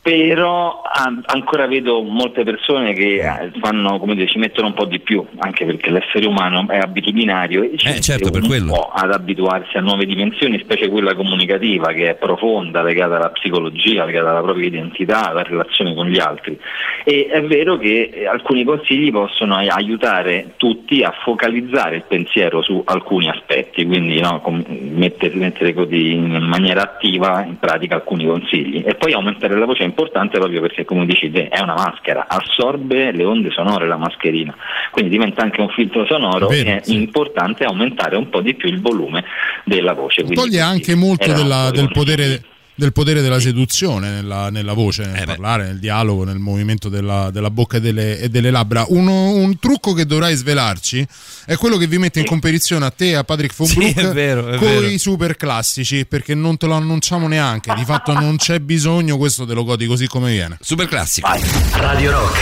Però 0.06 0.82
an- 0.84 1.20
ancora 1.24 1.66
vedo 1.66 2.00
molte 2.00 2.44
persone 2.44 2.92
che 2.92 3.16
eh, 3.16 3.50
fanno, 3.60 3.98
come 3.98 4.14
dire, 4.14 4.28
ci 4.28 4.38
mettono 4.38 4.68
un 4.68 4.74
po' 4.74 4.84
di 4.84 5.00
più, 5.00 5.26
anche 5.38 5.64
perché 5.64 5.90
l'essere 5.90 6.28
umano 6.28 6.64
è 6.68 6.78
abitudinario 6.78 7.64
e 7.64 7.76
ci 7.76 7.88
Eh, 7.88 8.00
certo, 8.00 8.30
un 8.32 8.46
quello. 8.46 8.72
po' 8.72 8.92
ad 8.94 9.10
abituarsi 9.10 9.76
a 9.76 9.80
nuove 9.80 10.06
dimensioni, 10.06 10.60
specie 10.60 10.88
quella 10.88 11.16
comunicativa 11.16 11.88
che 11.92 12.10
è 12.10 12.14
profonda, 12.14 12.84
legata 12.84 13.16
alla 13.16 13.30
psicologia, 13.30 14.04
legata 14.04 14.30
alla 14.30 14.42
propria 14.42 14.66
identità, 14.68 15.30
alla 15.30 15.42
relazione 15.42 15.92
con 15.92 16.06
gli 16.06 16.20
altri. 16.20 16.56
E 17.02 17.26
è 17.28 17.42
vero 17.42 17.76
che 17.76 18.10
eh, 18.12 18.26
alcuni 18.28 18.62
consigli 18.62 19.10
possono 19.10 19.56
ai- 19.56 19.66
aiutare 19.68 20.52
tutti 20.56 21.02
a 21.02 21.12
focalizzare 21.24 21.96
il 21.96 22.04
pensiero 22.06 22.62
su 22.62 22.80
alcuni 22.84 23.28
aspetti, 23.28 23.84
quindi 23.84 24.20
no, 24.20 24.40
mettere, 24.68 25.34
mettere 25.34 25.74
così 25.74 26.12
in 26.12 26.44
maniera 26.44 26.82
attiva 26.82 27.42
in 27.44 27.58
pratica 27.58 27.96
alcuni 27.96 28.24
consigli. 28.24 28.84
E 28.86 28.94
poi 28.94 29.12
aumentare 29.12 29.58
la 29.58 29.66
voce 29.66 29.82
è 29.82 29.94
importante 29.96 30.38
proprio 30.38 30.60
perché, 30.60 30.84
come 30.84 31.06
dici 31.06 31.30
te, 31.30 31.48
è 31.48 31.60
una 31.60 31.74
maschera, 31.74 32.26
assorbe 32.28 33.12
le 33.12 33.24
onde 33.24 33.50
sonore 33.50 33.86
la 33.86 33.96
mascherina, 33.96 34.54
quindi 34.90 35.10
diventa 35.10 35.42
anche 35.42 35.62
un 35.62 35.70
filtro 35.70 36.04
sonoro 36.06 36.48
Vero, 36.48 36.68
è 36.68 36.82
importante 36.86 37.64
aumentare 37.64 38.16
un 38.16 38.28
po' 38.28 38.42
di 38.42 38.54
più 38.54 38.68
il 38.68 38.80
volume 38.80 39.24
della 39.64 39.94
voce. 39.94 40.22
Toglie 40.24 40.60
anche 40.60 40.94
molto 40.94 41.32
della- 41.32 41.70
del 41.70 41.88
potere 41.90 42.42
del 42.78 42.92
potere 42.92 43.22
della 43.22 43.40
seduzione 43.40 44.10
nella, 44.10 44.50
nella 44.50 44.74
voce, 44.74 45.02
Eh 45.04 45.06
nel 45.06 45.24
parlare, 45.24 45.64
nel 45.64 45.78
dialogo, 45.78 46.24
nel 46.24 46.38
movimento 46.38 46.88
della, 46.90 47.30
della 47.30 47.50
bocca 47.50 47.78
e 47.78 47.80
delle, 47.80 48.18
e 48.20 48.28
delle 48.28 48.50
labbra. 48.50 48.84
Uno- 48.88 49.30
un 49.30 49.58
trucco 49.58 49.94
che 49.94 50.04
dovrai 50.06 50.36
svelarci 50.36 51.06
è 51.46 51.56
quello 51.56 51.76
che 51.78 51.86
vi 51.86 51.96
mette 51.98 52.20
in 52.20 52.26
competizione 52.26 52.84
a 52.84 52.90
te 52.90 53.08
e 53.08 53.14
a 53.14 53.24
Patrick 53.24 53.54
von 53.56 53.66
Sì, 53.66 53.76
Broek 53.78 53.96
è 53.96 54.12
vero, 54.12 54.48
è 54.48 54.56
con 54.58 54.68
vero. 54.68 54.86
i 54.86 54.98
super 54.98 55.36
classici, 55.36 56.04
perché 56.06 56.34
non 56.34 56.56
te 56.58 56.66
lo 56.66 56.74
annunciamo 56.74 57.26
neanche. 57.28 57.72
Di 57.74 57.84
fatto 57.84 58.12
non 58.12 58.36
c'è 58.36 58.60
bisogno, 58.60 59.16
questo 59.16 59.46
te 59.46 59.54
lo 59.54 59.64
godi 59.64 59.86
così 59.86 60.06
come 60.06 60.30
viene. 60.32 60.58
Super 60.60 60.86
classico. 60.86 61.28
Radio 61.72 62.10
Rock. 62.10 62.38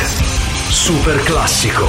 Super 0.68 1.22
classico. 1.22 1.86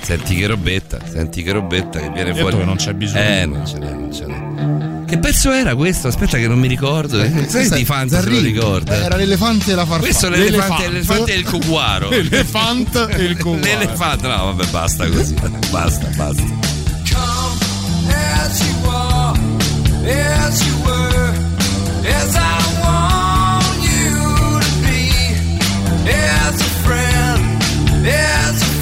Senti 0.00 0.34
che 0.34 0.46
robetta, 0.46 0.98
senti 1.10 1.42
che 1.42 1.52
robetta 1.52 1.98
che 2.00 2.10
viene 2.10 2.34
fuori. 2.34 2.56
che 2.58 2.64
non 2.64 2.76
c'è 2.76 2.92
bisogno. 2.92 3.22
Eh, 3.22 3.46
non 3.46 3.66
ce 3.66 3.78
n'è, 3.78 3.90
non 3.90 4.12
ce 4.12 4.26
n'è. 4.26 4.93
Che 5.14 5.20
pezzo 5.20 5.52
era 5.52 5.76
questo? 5.76 6.08
Aspetta 6.08 6.38
che 6.38 6.48
non 6.48 6.58
mi 6.58 6.66
ricordo. 6.66 7.22
Eh, 7.22 7.46
Sai 7.46 7.68
di 7.70 7.84
Fanta 7.84 8.20
se 8.20 8.28
lo 8.30 8.40
ricorda. 8.40 8.96
Era 8.96 9.14
l'elefante 9.14 9.70
e 9.70 9.74
la 9.76 9.86
farfalla. 9.86 10.00
Questo 10.02 10.26
è 10.26 10.30
l'elefante, 10.30 10.88
l'elefante 10.88 11.32
e 11.32 11.36
il 11.36 11.44
cuguaro. 11.44 12.08
L'elefante 12.08 13.06
e 13.10 13.22
il 13.22 13.36
cuguaro. 13.36 13.64
L'elefante, 13.64 14.26
no, 14.26 14.44
vabbè, 14.46 14.66
basta 14.70 15.06
così. 15.06 15.36
Basta, 15.70 16.08
basta. 16.16 16.42
as 18.42 18.60
you 18.66 18.90
are, 18.90 19.38
as 20.04 20.66
you 20.66 20.82
were, 20.82 21.32
as 22.08 22.34
I 22.34 22.58
want 22.82 23.82
you 23.86 24.58
to 24.58 24.68
be, 24.82 25.14
as 26.10 26.60
a 26.60 26.70
friend, 26.82 27.62
as 28.04 28.62
a 28.62 28.73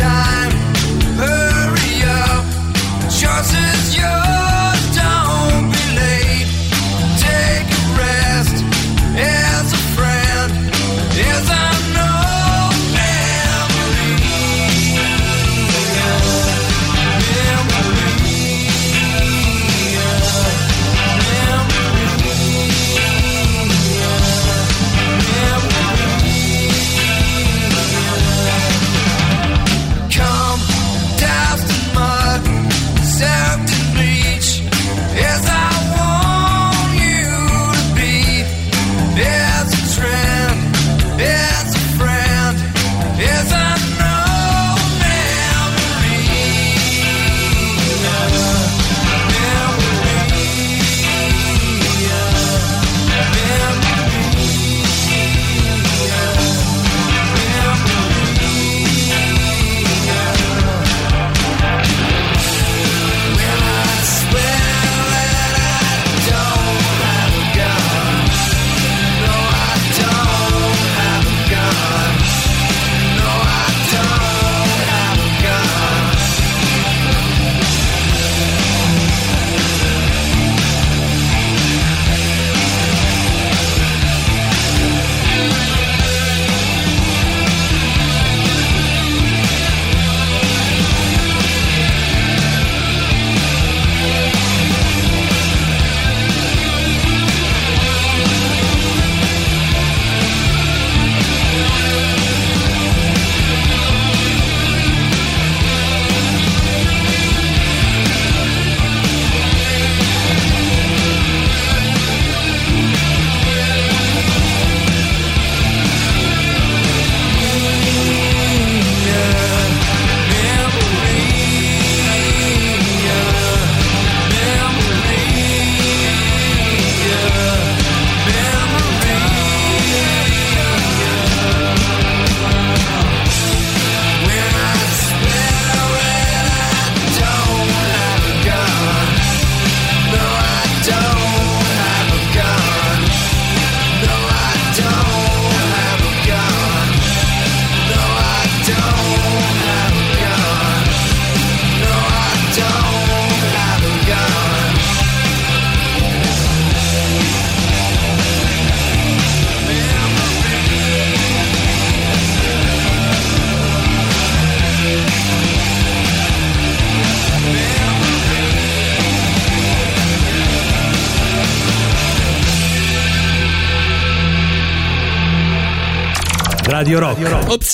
time, 0.00 0.52
hurry 1.20 2.02
up, 2.08 2.44
is 3.52 3.96
yours, 3.96 4.39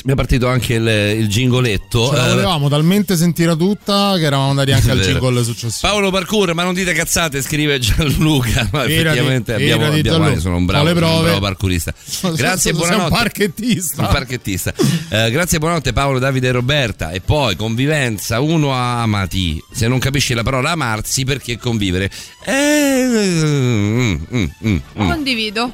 mi 0.07 0.13
è 0.13 0.15
partito 0.15 0.47
anche 0.47 0.75
il, 0.75 0.87
il 1.19 1.29
gingoletto. 1.29 2.11
Ce 2.11 2.15
la 2.17 2.27
Eh, 2.27 2.31
volevamo 2.35 2.69
talmente 2.69 3.17
sentire 3.17 3.57
tutta 3.57 4.15
che 4.17 4.23
eravamo 4.23 4.51
andati 4.51 4.71
anche 4.71 4.89
al 4.93 5.01
jingle 5.01 5.43
successivo. 5.43 5.89
Paolo 5.93 6.13
Parkour, 6.13 6.55
ma 6.55 6.63
non 6.63 6.75
dite 6.75 6.93
cazzate, 6.93 7.43
scrive 7.43 7.81
Gianluca. 7.81 8.69
Ma 8.71 8.83
Firati, 8.85 8.93
effettivamente 8.93 9.55
abbiamo, 9.55 9.83
firati, 9.83 9.99
abbiamo 9.99 10.19
Gianluca. 10.19 10.41
sono 10.41 10.57
un 10.59 10.65
bravo, 10.65 10.87
sono 10.95 11.17
un 11.17 11.23
bravo 11.23 11.41
parkourista. 11.41 11.93
Grazie 12.37 12.53
e 12.53 12.57
Sei 12.59 12.73
un 12.73 12.79
buonanotte. 12.79 13.11
parchettista. 13.11 14.03
Un 14.03 14.09
parchettista. 14.09 14.73
Eh, 15.09 15.31
grazie 15.33 15.57
e 15.57 15.61
buonanotte 15.61 15.93
Paolo, 15.93 16.21
Davide 16.21 16.49
e 16.49 16.53
Roberta. 16.53 17.11
E 17.11 17.21
poi 17.21 17.57
convivenza, 17.57 18.39
uno 18.41 18.71
amati. 18.71 19.61
Se 19.73 19.89
non 19.89 19.99
capisci 19.99 20.35
la 20.35 20.45
parola 20.45 20.71
amarsi, 20.71 21.25
perché 21.25 21.59
convivere? 21.59 22.09
Eh, 22.45 23.05
mm, 23.09 24.17
mm, 24.33 24.45
mm, 24.65 24.77
mm, 25.03 25.09
Condivido. 25.09 25.73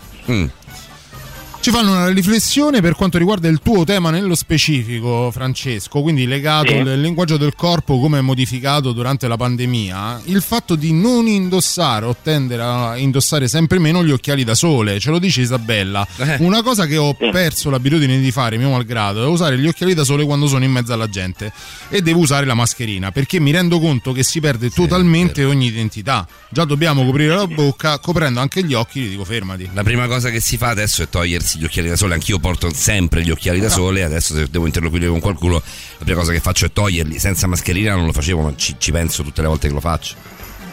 Ci 1.62 1.70
fanno 1.70 1.92
una 1.92 2.08
riflessione 2.08 2.80
per 2.80 2.96
quanto 2.96 3.18
riguarda 3.18 3.46
il 3.46 3.60
tuo 3.62 3.84
tema 3.84 4.10
nello 4.10 4.34
specifico, 4.34 5.30
Francesco, 5.30 6.02
quindi 6.02 6.26
legato 6.26 6.72
Sì. 6.72 6.78
al 6.78 7.00
linguaggio 7.00 7.36
del 7.36 7.54
corpo 7.54 8.00
come 8.00 8.18
è 8.18 8.20
modificato 8.20 8.90
durante 8.90 9.28
la 9.28 9.36
pandemia, 9.36 10.22
il 10.24 10.42
fatto 10.42 10.74
di 10.74 10.92
non 10.92 11.28
indossare 11.28 12.06
o 12.06 12.16
tendere 12.20 12.62
a 12.62 12.96
indossare 12.96 13.46
sempre 13.46 13.78
meno 13.78 14.02
gli 14.02 14.10
occhiali 14.10 14.42
da 14.42 14.56
sole, 14.56 14.98
ce 14.98 15.10
lo 15.10 15.20
dice 15.20 15.42
Isabella. 15.42 16.04
Eh. 16.16 16.38
Una 16.40 16.62
cosa 16.64 16.86
che 16.86 16.96
ho 16.96 17.14
perso 17.14 17.70
l'abitudine 17.70 18.18
di 18.18 18.32
fare, 18.32 18.58
mio 18.58 18.70
malgrado, 18.70 19.22
è 19.22 19.26
usare 19.28 19.56
gli 19.56 19.68
occhiali 19.68 19.94
da 19.94 20.02
sole 20.02 20.24
quando 20.24 20.48
sono 20.48 20.64
in 20.64 20.72
mezzo 20.72 20.92
alla 20.92 21.08
gente 21.08 21.52
e 21.90 22.02
devo 22.02 22.18
usare 22.18 22.44
la 22.44 22.54
mascherina 22.54 23.12
perché 23.12 23.38
mi 23.38 23.52
rendo 23.52 23.78
conto 23.78 24.10
che 24.10 24.24
si 24.24 24.40
perde 24.40 24.68
totalmente 24.68 25.44
ogni 25.44 25.66
identità. 25.66 26.26
Già 26.50 26.64
dobbiamo 26.64 27.04
coprire 27.04 27.36
la 27.36 27.46
bocca, 27.46 28.00
coprendo 28.00 28.40
anche 28.40 28.64
gli 28.64 28.74
occhi, 28.74 29.00
gli 29.00 29.10
dico 29.10 29.24
fermati. 29.24 29.70
La 29.74 29.84
prima 29.84 30.08
cosa 30.08 30.28
che 30.30 30.40
si 30.40 30.56
fa 30.56 30.70
adesso 30.70 31.04
è 31.04 31.08
togliersi 31.08 31.50
utilizzi 31.52 31.58
gli 31.58 31.64
occhiali 31.64 31.88
da 31.88 31.96
sole, 31.96 32.14
anch'io 32.14 32.38
porto 32.38 32.72
sempre 32.72 33.22
gli 33.22 33.30
occhiali 33.30 33.60
da 33.60 33.68
sole, 33.68 34.02
adesso 34.02 34.34
se 34.34 34.48
devo 34.50 34.66
interloquire 34.66 35.08
con 35.08 35.20
qualcuno 35.20 35.54
la 35.54 36.04
prima 36.04 36.20
cosa 36.20 36.32
che 36.32 36.40
faccio 36.40 36.66
è 36.66 36.72
toglierli, 36.72 37.18
senza 37.18 37.46
mascherina 37.46 37.94
non 37.94 38.06
lo 38.06 38.12
facevo, 38.12 38.40
ma 38.40 38.52
ci, 38.56 38.76
ci 38.78 38.92
penso 38.92 39.22
tutte 39.22 39.42
le 39.42 39.48
volte 39.48 39.68
che 39.68 39.74
lo 39.74 39.80
faccio. 39.80 40.14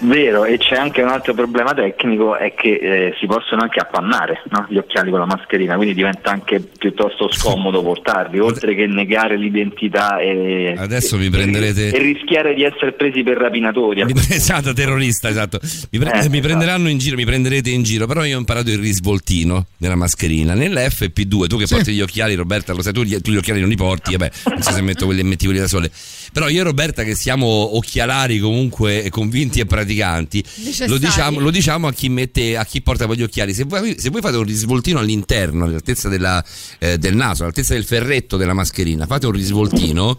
Vero, 0.01 0.45
e 0.45 0.57
c'è 0.57 0.75
anche 0.75 1.01
un 1.01 1.09
altro 1.09 1.33
problema 1.33 1.73
tecnico, 1.73 2.37
è 2.37 2.53
che 2.53 2.69
eh, 2.69 3.15
si 3.19 3.25
possono 3.25 3.61
anche 3.61 3.79
appannare 3.79 4.41
no? 4.49 4.65
gli 4.69 4.77
occhiali 4.77 5.09
con 5.09 5.19
la 5.19 5.25
mascherina, 5.25 5.75
quindi 5.75 5.93
diventa 5.93 6.31
anche 6.31 6.61
piuttosto 6.61 7.29
scomodo 7.31 7.83
portarli, 7.83 8.39
oltre 8.39 8.75
che 8.75 8.87
negare 8.87 9.37
l'identità 9.37 10.19
e, 10.19 10.73
Adesso 10.77 11.17
mi 11.17 11.29
prenderete... 11.29 11.91
e 11.91 11.97
rischiare 11.99 12.53
di 12.53 12.63
essere 12.63 12.93
presi 12.93 13.23
per 13.23 13.37
rapinatori. 13.37 14.05
Mi 14.05 14.13
pre- 14.13 14.23
esatto, 14.35 14.71
terrorista, 14.73 15.27
esatto. 15.29 15.59
Mi, 15.91 15.99
pre- 15.99 16.21
Eh, 16.21 16.29
mi 16.29 16.39
prenderanno 16.39 16.87
in 16.87 16.97
giro, 16.97 17.17
mi 17.17 17.25
prenderete 17.25 17.69
in 17.69 17.83
giro, 17.83 18.07
però 18.07 18.23
io 18.23 18.37
ho 18.37 18.39
imparato 18.39 18.69
il 18.69 18.77
risvoltino 18.77 19.65
della 19.77 19.95
mascherina. 19.95 20.53
Nell'FP2, 20.53 21.47
tu 21.47 21.57
che 21.57 21.65
porti 21.67 21.93
gli 21.93 22.01
occhiali, 22.01 22.35
Roberta, 22.35 22.73
lo 22.73 22.81
sai, 22.81 22.93
tu 22.93 23.03
gli, 23.03 23.19
tu 23.19 23.31
gli 23.31 23.37
occhiali 23.37 23.59
non 23.59 23.69
li 23.69 23.75
porti, 23.75 24.15
vabbè, 24.15 24.31
non 24.45 24.61
so 24.61 24.71
se 24.71 24.81
metto 24.81 25.05
quelli 25.05 25.21
e 25.21 25.23
metti 25.23 25.45
quelli 25.45 25.59
da 25.59 25.67
sole. 25.67 25.91
Però 26.31 26.47
io 26.49 26.61
e 26.61 26.63
Roberta 26.63 27.03
che 27.03 27.15
siamo 27.15 27.45
occhialari 27.75 28.39
comunque 28.39 29.07
convinti 29.09 29.59
e 29.59 29.65
praticanti, 29.65 30.43
lo 30.87 30.97
diciamo, 30.97 31.39
lo 31.39 31.49
diciamo 31.49 31.87
a 31.87 31.93
chi 31.93 32.09
mette, 32.09 32.57
a 32.57 32.65
chi 32.65 32.81
porta 32.81 33.05
poi 33.05 33.17
gli 33.17 33.23
occhiali. 33.23 33.53
Se 33.53 33.63
voi, 33.63 33.99
se 33.99 34.09
voi 34.09 34.21
fate 34.21 34.37
un 34.37 34.43
risvoltino 34.43 34.99
all'interno, 34.99 35.65
all'altezza 35.65 36.09
della, 36.09 36.43
eh, 36.77 36.97
del 36.97 37.15
naso, 37.15 37.41
all'altezza 37.41 37.73
del 37.73 37.85
ferretto 37.85 38.37
della 38.37 38.53
mascherina, 38.53 39.05
fate 39.05 39.25
un 39.25 39.31
risvoltino, 39.33 40.17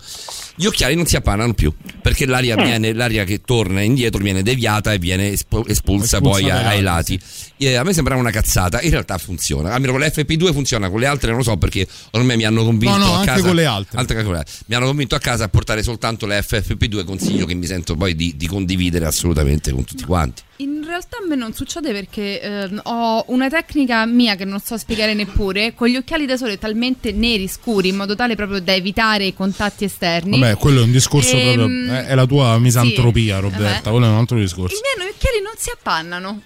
gli 0.57 0.67
occhiali 0.67 0.95
non 0.95 1.07
si 1.07 1.17
appannano 1.17 1.55
più 1.55 1.73
perché 2.03 2.27
l'aria, 2.27 2.57
Eh. 2.57 2.63
viene, 2.63 2.93
l'aria 2.93 3.25
che 3.25 3.41
torna 3.43 3.81
indietro 3.83 4.23
viene 4.23 4.43
deviata 4.43 4.93
e 4.93 4.99
viene 4.99 5.31
espo- 5.33 5.67
espulsa, 5.67 6.17
Espulsa 6.17 6.21
poi 6.21 6.51
ai, 6.51 6.81
lati, 6.83 7.15
lati. 7.17 7.21
Eh, 7.59 7.75
a 7.75 7.83
me 7.85 7.93
sembrava 7.93 8.21
una 8.21 8.31
cazzata, 8.31 8.81
in 8.83 8.91
realtà 8.91 9.17
funziona. 9.19 9.73
Almeno 9.73 9.93
con 9.93 10.01
l'FP2 10.03 10.53
funziona, 10.53 10.89
con 10.91 11.01
le 11.01 11.07
altre 11.07 11.29
non 11.29 11.39
lo 11.39 11.45
so 11.45 11.57
perché 11.57 11.87
ormai 12.13 12.37
mi 12.37 12.45
hanno 12.45 12.65
convinto 12.65 12.97
No, 12.97 13.07
no, 13.07 13.13
a 13.15 13.19
anche 13.19 13.27
casa. 13.33 13.43
con 13.47 13.55
le 13.55 13.65
altre. 13.65 13.99
altre 13.99 14.23
con 14.25 14.33
le. 14.35 14.45
Mi 14.67 14.75
hanno 14.75 14.87
convinto 14.87 15.15
a 15.15 15.19
casa 15.19 15.45
a 15.45 15.49
portare 15.49 15.83
soltanto 15.83 16.27
le 16.27 16.41
FFP2, 16.41 17.05
consiglio 17.05 17.47
che 17.47 17.55
mi 17.55 17.67
sento 17.67 17.97
poi 17.97 18.15
di, 18.15 18.35
di 18.37 18.47
condividere 18.47 19.07
assolutamente 19.07 19.73
con 19.73 19.85
tutti 19.85 20.05
quanti. 20.05 20.43
In 20.61 20.83
realtà 20.85 21.17
a 21.17 21.27
me 21.27 21.37
non 21.37 21.55
succede 21.55 21.91
perché 21.93 22.39
ehm, 22.41 22.81
ho 22.85 23.25
una 23.29 23.49
tecnica 23.49 24.05
mia 24.05 24.35
che 24.37 24.45
non 24.45 24.61
so 24.61 24.77
spiegare 24.77 25.15
neppure, 25.15 25.75
con 25.75 25.89
gli 25.89 25.97
occhiali 25.97 26.27
da 26.27 26.37
sole 26.37 26.59
talmente 26.59 27.13
neri 27.13 27.49
scuri 27.49 27.89
in 27.89 27.97
modo 27.97 28.15
tale 28.15 28.35
proprio 28.37 28.61
da 28.61 28.75
evitare 28.75 29.25
i 29.25 29.33
contatti 29.35 29.85
esterni. 29.85 30.39
Vabbè, 30.39 30.57
quello 30.57 30.81
è 30.81 30.83
un 30.83 30.93
discorso 30.93 31.35
Ehm, 31.35 31.55
proprio. 31.55 31.93
È, 31.95 32.07
è 32.09 32.15
la 32.15 32.27
tua 32.27 32.59
misantropia, 32.59 33.37
sì, 33.37 33.41
Roberta. 33.41 33.67
vabbè. 33.69 33.91
Quello 33.91 34.05
è 34.05 34.09
un 34.09 34.17
altro 34.17 34.39
discorso. 34.39 34.77
I 34.77 34.81
miei 34.99 35.09
occhiali 35.11 35.41
non 35.43 35.53
si 35.57 35.71
appannano. 35.73 36.43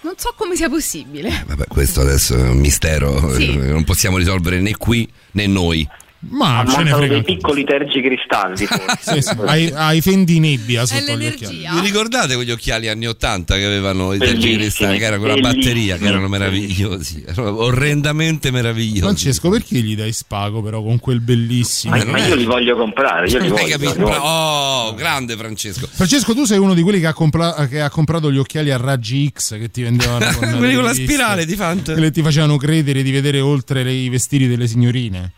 Non 0.00 0.14
so 0.16 0.32
come 0.36 0.56
sia 0.56 0.70
possibile. 0.70 1.44
Vabbè, 1.46 1.66
questo 1.66 2.00
adesso 2.00 2.36
è 2.36 2.48
un 2.48 2.58
mistero, 2.58 3.34
Sì. 3.34 3.50
eh, 3.50 3.56
non 3.56 3.84
possiamo 3.84 4.16
risolvere 4.16 4.60
né 4.60 4.76
qui 4.76 5.06
né 5.32 5.46
noi. 5.46 5.86
Ma 6.30 6.64
ce 6.68 6.82
ne 6.82 6.90
frega. 6.92 7.06
dei 7.14 7.22
piccoli 7.22 7.64
tergicristalli. 7.64 8.66
Sì, 9.00 9.22
sì, 9.22 9.30
Hai, 9.46 9.70
hai 9.74 10.00
fendi 10.00 10.38
nebbia 10.40 10.84
sotto 10.84 11.16
gli 11.16 11.26
occhiali. 11.26 11.58
Vi 11.58 11.80
ricordate 11.80 12.34
quegli 12.34 12.50
occhiali 12.50 12.88
anni 12.88 13.06
80 13.06 13.54
che 13.54 13.64
avevano 13.64 14.12
i 14.12 14.18
tergicristalli, 14.18 14.98
che 14.98 15.04
era 15.04 15.18
con 15.18 15.28
la 15.28 15.34
bellissimi. 15.34 15.62
batteria, 15.62 15.96
che 15.96 16.06
erano 16.06 16.28
meravigliosi, 16.28 17.24
erano 17.26 17.56
orrendamente 17.62 18.50
meravigliosi. 18.50 19.00
Francesco, 19.00 19.48
perché 19.48 19.78
gli 19.78 19.94
dai 19.96 20.12
spago 20.12 20.60
però 20.62 20.82
con 20.82 20.98
quel 20.98 21.20
bellissimo? 21.20 21.96
Ma, 21.96 22.04
ma 22.04 22.26
io 22.26 22.34
li 22.34 22.44
voglio 22.44 22.76
comprare, 22.76 23.28
io 23.28 23.38
li 23.38 23.44
Hai 23.46 23.50
voglio. 23.50 23.68
capito? 23.68 23.92
li 23.96 24.02
voglio. 24.02 24.18
Oh, 24.20 24.94
grande 24.94 25.36
Francesco. 25.36 25.88
Francesco, 25.90 26.34
tu 26.34 26.44
sei 26.44 26.58
uno 26.58 26.74
di 26.74 26.82
quelli 26.82 26.98
che 27.00 27.06
ha, 27.06 27.12
compra- 27.14 27.66
che 27.68 27.80
ha 27.80 27.90
comprato 27.90 28.30
gli 28.32 28.38
occhiali 28.38 28.70
a 28.70 28.76
raggi 28.76 29.30
X 29.32 29.56
che 29.58 29.70
ti 29.70 29.82
vendevano 29.82 30.26
con 30.36 30.56
Quelli 30.58 30.74
con 30.74 30.82
la 30.84 30.92
spirale 30.94 31.46
di 31.46 31.54
Fant. 31.54 31.94
Che 31.94 32.10
ti 32.10 32.22
facevano 32.22 32.56
credere 32.56 33.02
di 33.02 33.10
vedere 33.12 33.40
oltre 33.40 33.90
i 33.90 34.08
vestiti 34.08 34.46
delle 34.48 34.66
signorine. 34.66 35.32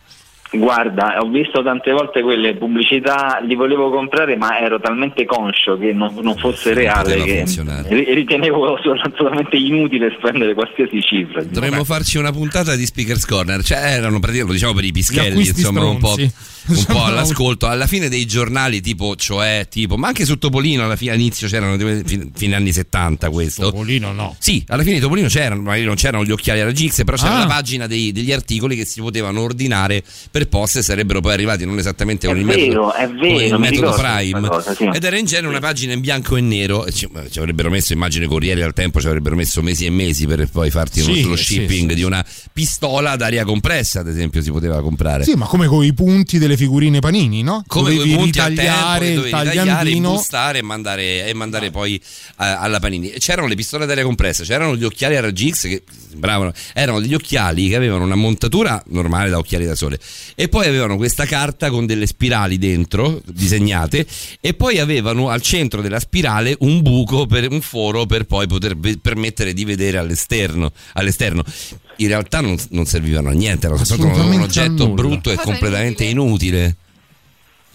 Guarda, 0.53 1.19
ho 1.21 1.29
visto 1.29 1.63
tante 1.63 1.93
volte 1.93 2.23
quelle 2.23 2.57
pubblicità, 2.57 3.39
li 3.47 3.55
volevo 3.55 3.89
comprare, 3.91 4.37
ma 4.37 4.59
ero 4.59 4.81
talmente 4.81 5.25
conscio 5.25 5.79
che 5.79 5.93
non, 5.93 6.13
non 6.23 6.37
fosse 6.37 6.75
reale 6.75 7.17
poteva 7.17 7.25
che 7.25 8.15
ritenevo 8.15 8.75
assolutamente 8.75 9.57
inutile 9.57 10.13
spendere 10.19 10.55
qualsiasi 10.55 11.01
cifra. 11.03 11.45
Dovremmo 11.45 11.85
farci 11.85 12.19
una 12.19 12.33
puntata 12.33 12.75
di 12.75 12.85
Speakers 12.85 13.27
Corner, 13.27 13.63
cioè 13.63 13.79
erano 13.79 14.19
praticamente, 14.19 14.47
lo 14.49 14.53
diciamo 14.53 14.73
per 14.75 14.85
i 14.85 14.93
pischelli, 14.93 15.47
insomma, 15.47 15.85
un 15.85 15.99
po', 15.99 16.15
un 16.19 16.85
po' 16.87 17.05
all'ascolto. 17.05 17.67
Alla 17.69 17.87
fine 17.87 18.09
dei 18.09 18.27
giornali, 18.27 18.81
tipo, 18.81 19.15
cioè, 19.15 19.67
tipo, 19.71 19.97
ma 19.97 20.09
anche 20.09 20.25
su 20.25 20.37
Topolino 20.37 20.83
alla 20.85 20.97
fine 20.97 21.13
all'inizio 21.13 21.47
c'erano 21.47 21.77
fin- 22.05 22.33
fine 22.35 22.57
anni 22.57 22.73
70 22.73 23.31
questo. 23.31 23.63
Topolino 23.71 24.11
no. 24.13 24.35
Sì, 24.41 24.65
alla 24.67 24.83
fine 24.83 24.97
di 24.97 25.01
Topolino 25.01 25.29
c'erano, 25.29 25.63
magari 25.63 25.85
non 25.85 25.95
c'erano 25.95 26.25
gli 26.25 26.33
occhiali 26.33 26.59
alla 26.61 26.73
Gix, 26.73 27.05
però 27.05 27.17
c'era 27.17 27.37
Ah. 27.37 27.39
la 27.41 27.47
pagina 27.47 27.87
dei- 27.87 28.11
degli 28.11 28.33
articoli 28.33 28.75
che 28.75 28.85
si 28.85 29.01
potevano 29.01 29.43
ordinare 29.43 30.03
per 30.31 30.40
post 30.47 30.77
e 30.77 30.83
sarebbero 30.83 31.21
poi 31.21 31.33
arrivati 31.33 31.65
non 31.65 31.79
esattamente 31.79 32.27
con 32.27 32.37
È 32.37 32.41
il 32.41 32.45
vero, 32.47 32.87
metodo, 32.87 32.93
è 32.95 33.07
con 33.07 33.17
vero, 33.19 33.55
il 33.55 33.59
metodo 33.59 33.93
Prime. 33.93 34.49
cosa, 34.49 34.75
sì. 34.75 34.85
Ed 34.93 35.05
era 35.05 35.19
in 35.19 35.25
genere 35.27 35.49
una 35.49 35.61
pagina 35.61 35.93
in 35.93 36.01
bianco 36.01 36.37
e 36.37 36.41
nero. 36.41 36.91
Ci, 36.91 37.09
ci 37.31 37.39
avrebbero 37.39 37.71
messo, 37.71 37.93
immagine, 37.93 38.27
Corriere 38.27 38.63
al 38.63 38.73
tempo, 38.73 39.01
ci 39.01 39.07
avrebbero 39.07 39.35
messo 39.37 39.63
mesi 39.63 39.87
e 39.87 39.91
mesi 39.91 40.27
per 40.27 40.49
poi 40.51 40.71
farti 40.71 41.01
Sì, 41.01 41.23
lo 41.23 41.37
shipping 41.37 41.91
sì, 41.91 41.95
di 41.97 42.03
una 42.03 42.25
pistola 42.53 43.13
ad 43.13 43.23
aria 43.23 43.45
compressa, 43.45 44.01
ad 44.01 44.09
esempio, 44.09 44.43
si 44.43 44.51
poteva 44.51 44.81
comprare. 44.83 45.25
Sì, 45.25 45.35
ma 45.35 45.47
come 45.47 45.67
con 45.67 45.85
i 45.85 45.93
punti 45.95 46.39
delle 46.39 46.57
figurine 46.57 46.99
panini, 47.01 47.43
no? 47.43 47.63
Come 47.67 47.91
Dovevi 47.91 48.09
quei 48.09 48.17
punti 48.17 48.39
tempo 48.39 48.49
ritagliare 48.51 48.99
che 48.99 49.07
il 49.11 49.15
dovevi 49.15 49.31
tagliare, 49.31 49.57
tagliandino. 49.57 50.09
impostare 50.09 50.59
e 50.59 50.63
mandare, 50.63 51.27
e 51.27 51.35
mandare 51.35 51.71
poi 51.71 51.97
eh, 51.97 52.01
alla 52.37 52.79
Panini. 52.81 53.11
E 53.11 53.19
C'erano 53.19 53.47
le 53.49 53.55
pistole 53.55 53.87
d'aria 53.87 54.03
compressa, 54.05 54.45
c'erano 54.45 54.77
gli 54.77 54.85
occhiali 54.85 55.17
a 55.17 55.21
raggi 55.21 55.51
X 55.51 55.63
che 55.69 55.83
sembravano, 56.11 56.53
erano 56.75 57.01
degli 57.01 57.15
occhiali 57.15 57.69
che 57.69 57.77
avevano 57.77 58.05
una 58.05 58.15
montatura 58.15 58.83
normale 58.89 59.31
da 59.31 59.39
occhiali 59.39 59.65
da 59.67 59.75
sole 59.75 59.99
e 60.35 60.49
poi 60.49 60.67
avevano 60.67 60.97
questa 60.97 61.25
carta 61.25 61.71
con 61.71 61.87
delle 61.87 62.07
spirali 62.07 62.59
dentro 62.59 63.21
disegnate 63.27 64.07
e 64.41 64.55
poi 64.55 64.79
avevano 64.79 65.29
al 65.29 65.43
centro 65.43 65.81
della 65.81 66.01
spirale 66.01 66.57
un 66.61 66.83
buco 66.83 67.27
per 67.27 67.51
un 67.51 67.61
foro 67.61 68.07
per 68.07 68.25
poi 68.25 68.47
poter 68.47 68.77
permettere 69.01 69.53
di 69.53 69.65
vedere 69.65 69.99
all'esterno, 69.99 70.73
all'esterno. 70.95 71.45
In 71.97 72.09
realtà 72.09 72.41
non, 72.41 72.57
non 72.71 72.87
servivano 72.87 73.29
a 73.29 73.33
niente, 73.33 73.67
era 73.67 73.77
soltanto 73.85 74.25
un, 74.25 74.41
oggetto 74.41 74.89
brutto 74.89 75.31
e 75.31 75.37
completamente 75.37 76.05
inutile. 76.05 76.77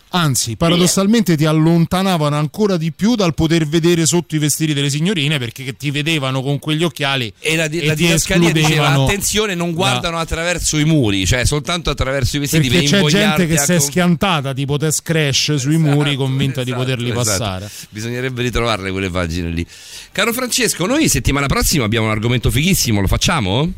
Anzi, 0.09 0.55
paradossalmente 0.55 1.35
ti 1.35 1.43
allontanavano 1.45 2.37
ancora 2.37 2.77
di 2.77 2.93
più 2.93 3.15
dal 3.15 3.33
poter 3.33 3.67
vedere 3.67 4.05
sotto 4.05 4.35
i 4.35 4.39
vestiti 4.39 4.73
delle 4.73 4.89
signorine 4.89 5.37
perché 5.39 5.75
ti 5.75 5.91
vedevano 5.91 6.41
con 6.41 6.57
quegli 6.57 6.83
occhiali 6.83 7.33
E 7.39 7.55
la, 7.57 7.67
di- 7.67 7.79
e 7.79 7.85
la 7.87 7.95
didascalia 7.95 8.51
diceva 8.53 8.91
attenzione 8.91 9.55
non 9.55 9.69
da- 9.71 9.75
guardano 9.75 10.17
attraverso 10.17 10.77
i 10.77 10.85
muri 10.85 11.25
cioè 11.25 11.45
soltanto 11.45 11.89
attraverso 11.89 12.37
i 12.37 12.39
vestiti 12.39 12.69
Perché 12.69 12.89
per 12.89 13.03
c'è 13.03 13.09
gente 13.09 13.47
che 13.47 13.57
si 13.57 13.73
è 13.73 13.77
com- 13.77 13.85
schiantata 13.87 14.53
tipo 14.53 14.77
Tess 14.77 15.01
Crash 15.01 15.55
sui 15.55 15.77
muri 15.77 16.15
convinta 16.15 16.63
di 16.63 16.69
esatto, 16.71 16.83
poterli 16.85 17.09
esatto. 17.09 17.25
passare. 17.29 17.69
bisognerebbe 17.89 18.41
ritrovarle 18.41 18.91
quelle 18.91 19.09
pagine 19.09 19.49
lì 19.49 19.65
caro 20.13 20.31
Francesco 20.31 20.85
noi 20.85 21.09
settimana 21.09 21.47
prossima 21.47 21.83
abbiamo 21.83 22.05
un 22.05 22.11
argomento 22.13 22.49
fighissimo 22.49 23.01
lo 23.01 23.07
facciamo? 23.07 23.69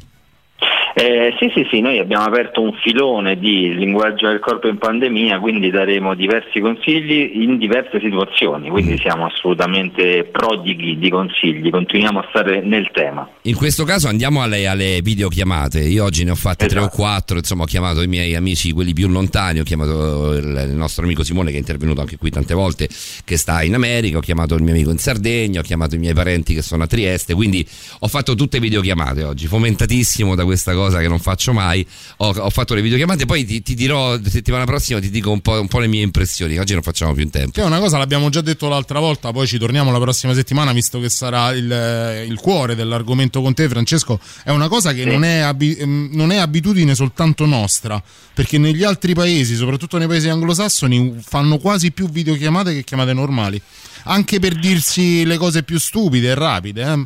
Eh, 0.99 1.35
sì, 1.37 1.51
sì, 1.53 1.63
sì, 1.69 1.79
noi 1.79 1.99
abbiamo 1.99 2.23
aperto 2.23 2.59
un 2.59 2.73
filone 2.81 3.37
di 3.37 3.71
linguaggio 3.75 4.29
del 4.29 4.39
corpo 4.39 4.67
in 4.67 4.79
pandemia, 4.79 5.37
quindi 5.37 5.69
daremo 5.69 6.15
diversi 6.15 6.59
consigli 6.59 7.43
in 7.43 7.59
diverse 7.59 7.99
situazioni, 7.99 8.67
quindi 8.69 8.93
Mm. 8.93 8.97
siamo 8.97 9.27
assolutamente 9.27 10.23
prodighi 10.23 10.97
di 10.97 11.11
consigli, 11.11 11.69
continuiamo 11.69 12.17
a 12.17 12.25
stare 12.29 12.61
nel 12.61 12.89
tema. 12.91 13.29
In 13.43 13.55
questo 13.55 13.83
caso 13.83 14.07
andiamo 14.07 14.41
alle, 14.41 14.65
alle 14.65 15.01
videochiamate. 15.03 15.81
Io 15.81 16.03
oggi 16.03 16.23
ne 16.23 16.31
ho 16.31 16.35
fatte 16.35 16.65
tre 16.65 16.79
o 16.79 16.89
quattro. 16.89 17.37
Insomma, 17.37 17.61
ho 17.61 17.67
chiamato 17.67 18.01
i 18.01 18.07
miei 18.07 18.33
amici, 18.33 18.71
quelli 18.71 18.93
più 18.93 19.07
lontani. 19.07 19.59
Ho 19.59 19.63
chiamato 19.63 20.33
il, 20.33 20.69
il 20.69 20.75
nostro 20.75 21.03
amico 21.03 21.23
Simone, 21.23 21.51
che 21.51 21.57
è 21.57 21.59
intervenuto 21.59 22.01
anche 22.01 22.17
qui 22.17 22.31
tante 22.31 22.55
volte, 22.55 22.89
che 23.23 23.37
sta 23.37 23.61
in 23.61 23.75
America. 23.75 24.17
Ho 24.17 24.21
chiamato 24.21 24.55
il 24.55 24.63
mio 24.63 24.73
amico 24.73 24.89
in 24.89 24.97
Sardegna. 24.97 25.59
Ho 25.59 25.63
chiamato 25.63 25.93
i 25.93 25.99
miei 25.99 26.15
parenti 26.15 26.55
che 26.55 26.63
sono 26.63 26.83
a 26.83 26.87
Trieste. 26.87 27.35
Quindi 27.35 27.63
ho 27.99 28.07
fatto 28.07 28.33
tutte 28.33 28.59
videochiamate 28.59 29.23
oggi. 29.23 29.45
Fomentatissimo 29.45 30.33
da 30.33 30.43
questa 30.43 30.73
cosa 30.73 30.85
che 30.89 31.07
non 31.07 31.19
faccio 31.19 31.53
mai. 31.53 31.85
Ho, 32.17 32.29
ho 32.29 32.49
fatto 32.49 32.73
le 32.73 32.81
videochiamate. 32.81 33.25
Poi 33.25 33.45
ti, 33.45 33.61
ti 33.61 33.75
dirò 33.75 34.17
settimana 34.23 34.65
prossima, 34.65 34.99
ti 34.99 35.09
dico 35.09 35.31
un 35.31 35.41
po', 35.41 35.59
un 35.59 35.67
po' 35.67 35.79
le 35.79 35.87
mie 35.87 36.01
impressioni. 36.01 36.57
Oggi 36.57 36.73
non 36.73 36.81
facciamo 36.81 37.13
più 37.13 37.23
in 37.23 37.29
tempo. 37.29 37.51
Che 37.51 37.61
è 37.61 37.65
una 37.65 37.79
cosa 37.79 37.97
l'abbiamo 37.97 38.29
già 38.29 38.41
detto 38.41 38.67
l'altra 38.67 38.99
volta, 38.99 39.31
poi 39.31 39.47
ci 39.47 39.57
torniamo 39.57 39.91
la 39.91 39.99
prossima 39.99 40.33
settimana 40.33 40.71
visto 40.71 40.99
che 40.99 41.09
sarà 41.09 41.51
il, 41.51 42.25
il 42.27 42.39
cuore 42.39 42.75
dell'argomento 42.75 43.41
con 43.41 43.53
te 43.53 43.67
Francesco. 43.67 44.19
È 44.43 44.51
una 44.51 44.67
cosa 44.67 44.93
che 44.93 45.05
non, 45.05 45.23
è 45.23 45.39
abi- 45.39 45.75
ehm, 45.75 46.09
non 46.13 46.31
è 46.31 46.37
abitudine 46.37 46.95
soltanto 46.95 47.45
nostra, 47.45 48.01
perché 48.33 48.57
negli 48.57 48.83
altri 48.83 49.13
paesi, 49.13 49.55
soprattutto 49.55 49.97
nei 49.97 50.07
paesi 50.07 50.29
anglosassoni, 50.29 51.17
fanno 51.21 51.57
quasi 51.57 51.91
più 51.91 52.09
videochiamate 52.09 52.73
che 52.73 52.83
chiamate 52.83 53.13
normali. 53.13 53.61
Anche 54.03 54.39
per 54.39 54.57
dirsi 54.57 55.25
le 55.25 55.37
cose 55.37 55.63
più 55.63 55.79
stupide 55.79 56.29
e 56.29 56.35
rapide. 56.35 56.81
Eh? 56.83 57.05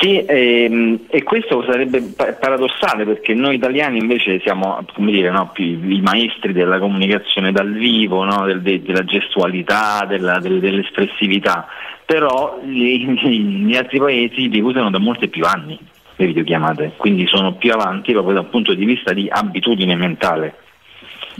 Sì, 0.00 0.24
ehm, 0.26 1.00
e 1.08 1.22
questo 1.22 1.64
sarebbe 1.68 2.00
pa- 2.16 2.32
paradossale 2.32 3.04
perché 3.04 3.32
noi 3.34 3.56
italiani 3.56 3.98
invece 3.98 4.40
siamo 4.40 4.84
come 4.92 5.12
dire, 5.12 5.30
no, 5.30 5.52
i 5.56 6.00
maestri 6.02 6.52
della 6.52 6.78
comunicazione 6.78 7.52
dal 7.52 7.72
vivo, 7.72 8.24
no, 8.24 8.44
del- 8.44 8.60
de- 8.62 8.82
della 8.82 9.04
gestualità, 9.04 10.04
della- 10.08 10.40
del- 10.40 10.58
dell'espressività, 10.60 11.66
però 12.04 12.60
gli, 12.64 13.06
gli 13.06 13.76
altri 13.76 13.98
paesi 13.98 14.48
li 14.48 14.60
usano 14.60 14.90
da 14.90 14.98
molti 14.98 15.28
più 15.28 15.44
anni. 15.44 15.78
le 16.16 16.26
videochiamate, 16.26 16.92
quindi 16.96 17.26
sono 17.26 17.54
più 17.54 17.72
avanti 17.72 18.12
proprio 18.12 18.34
dal 18.34 18.46
punto 18.46 18.72
di 18.72 18.84
vista 18.84 19.12
di 19.12 19.26
abitudine 19.28 19.96
mentale. 19.96 20.54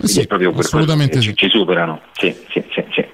È 0.03 0.27
proprio 0.27 0.51
per 0.51 0.65
assolutamente 0.65 1.21
sì. 1.21 1.29
ci, 1.29 1.37
ci 1.37 1.49
superano. 1.49 2.01
Sì, 2.13 2.35
sì, 2.51 2.61
sì, 2.73 2.85
sì. 2.93 3.05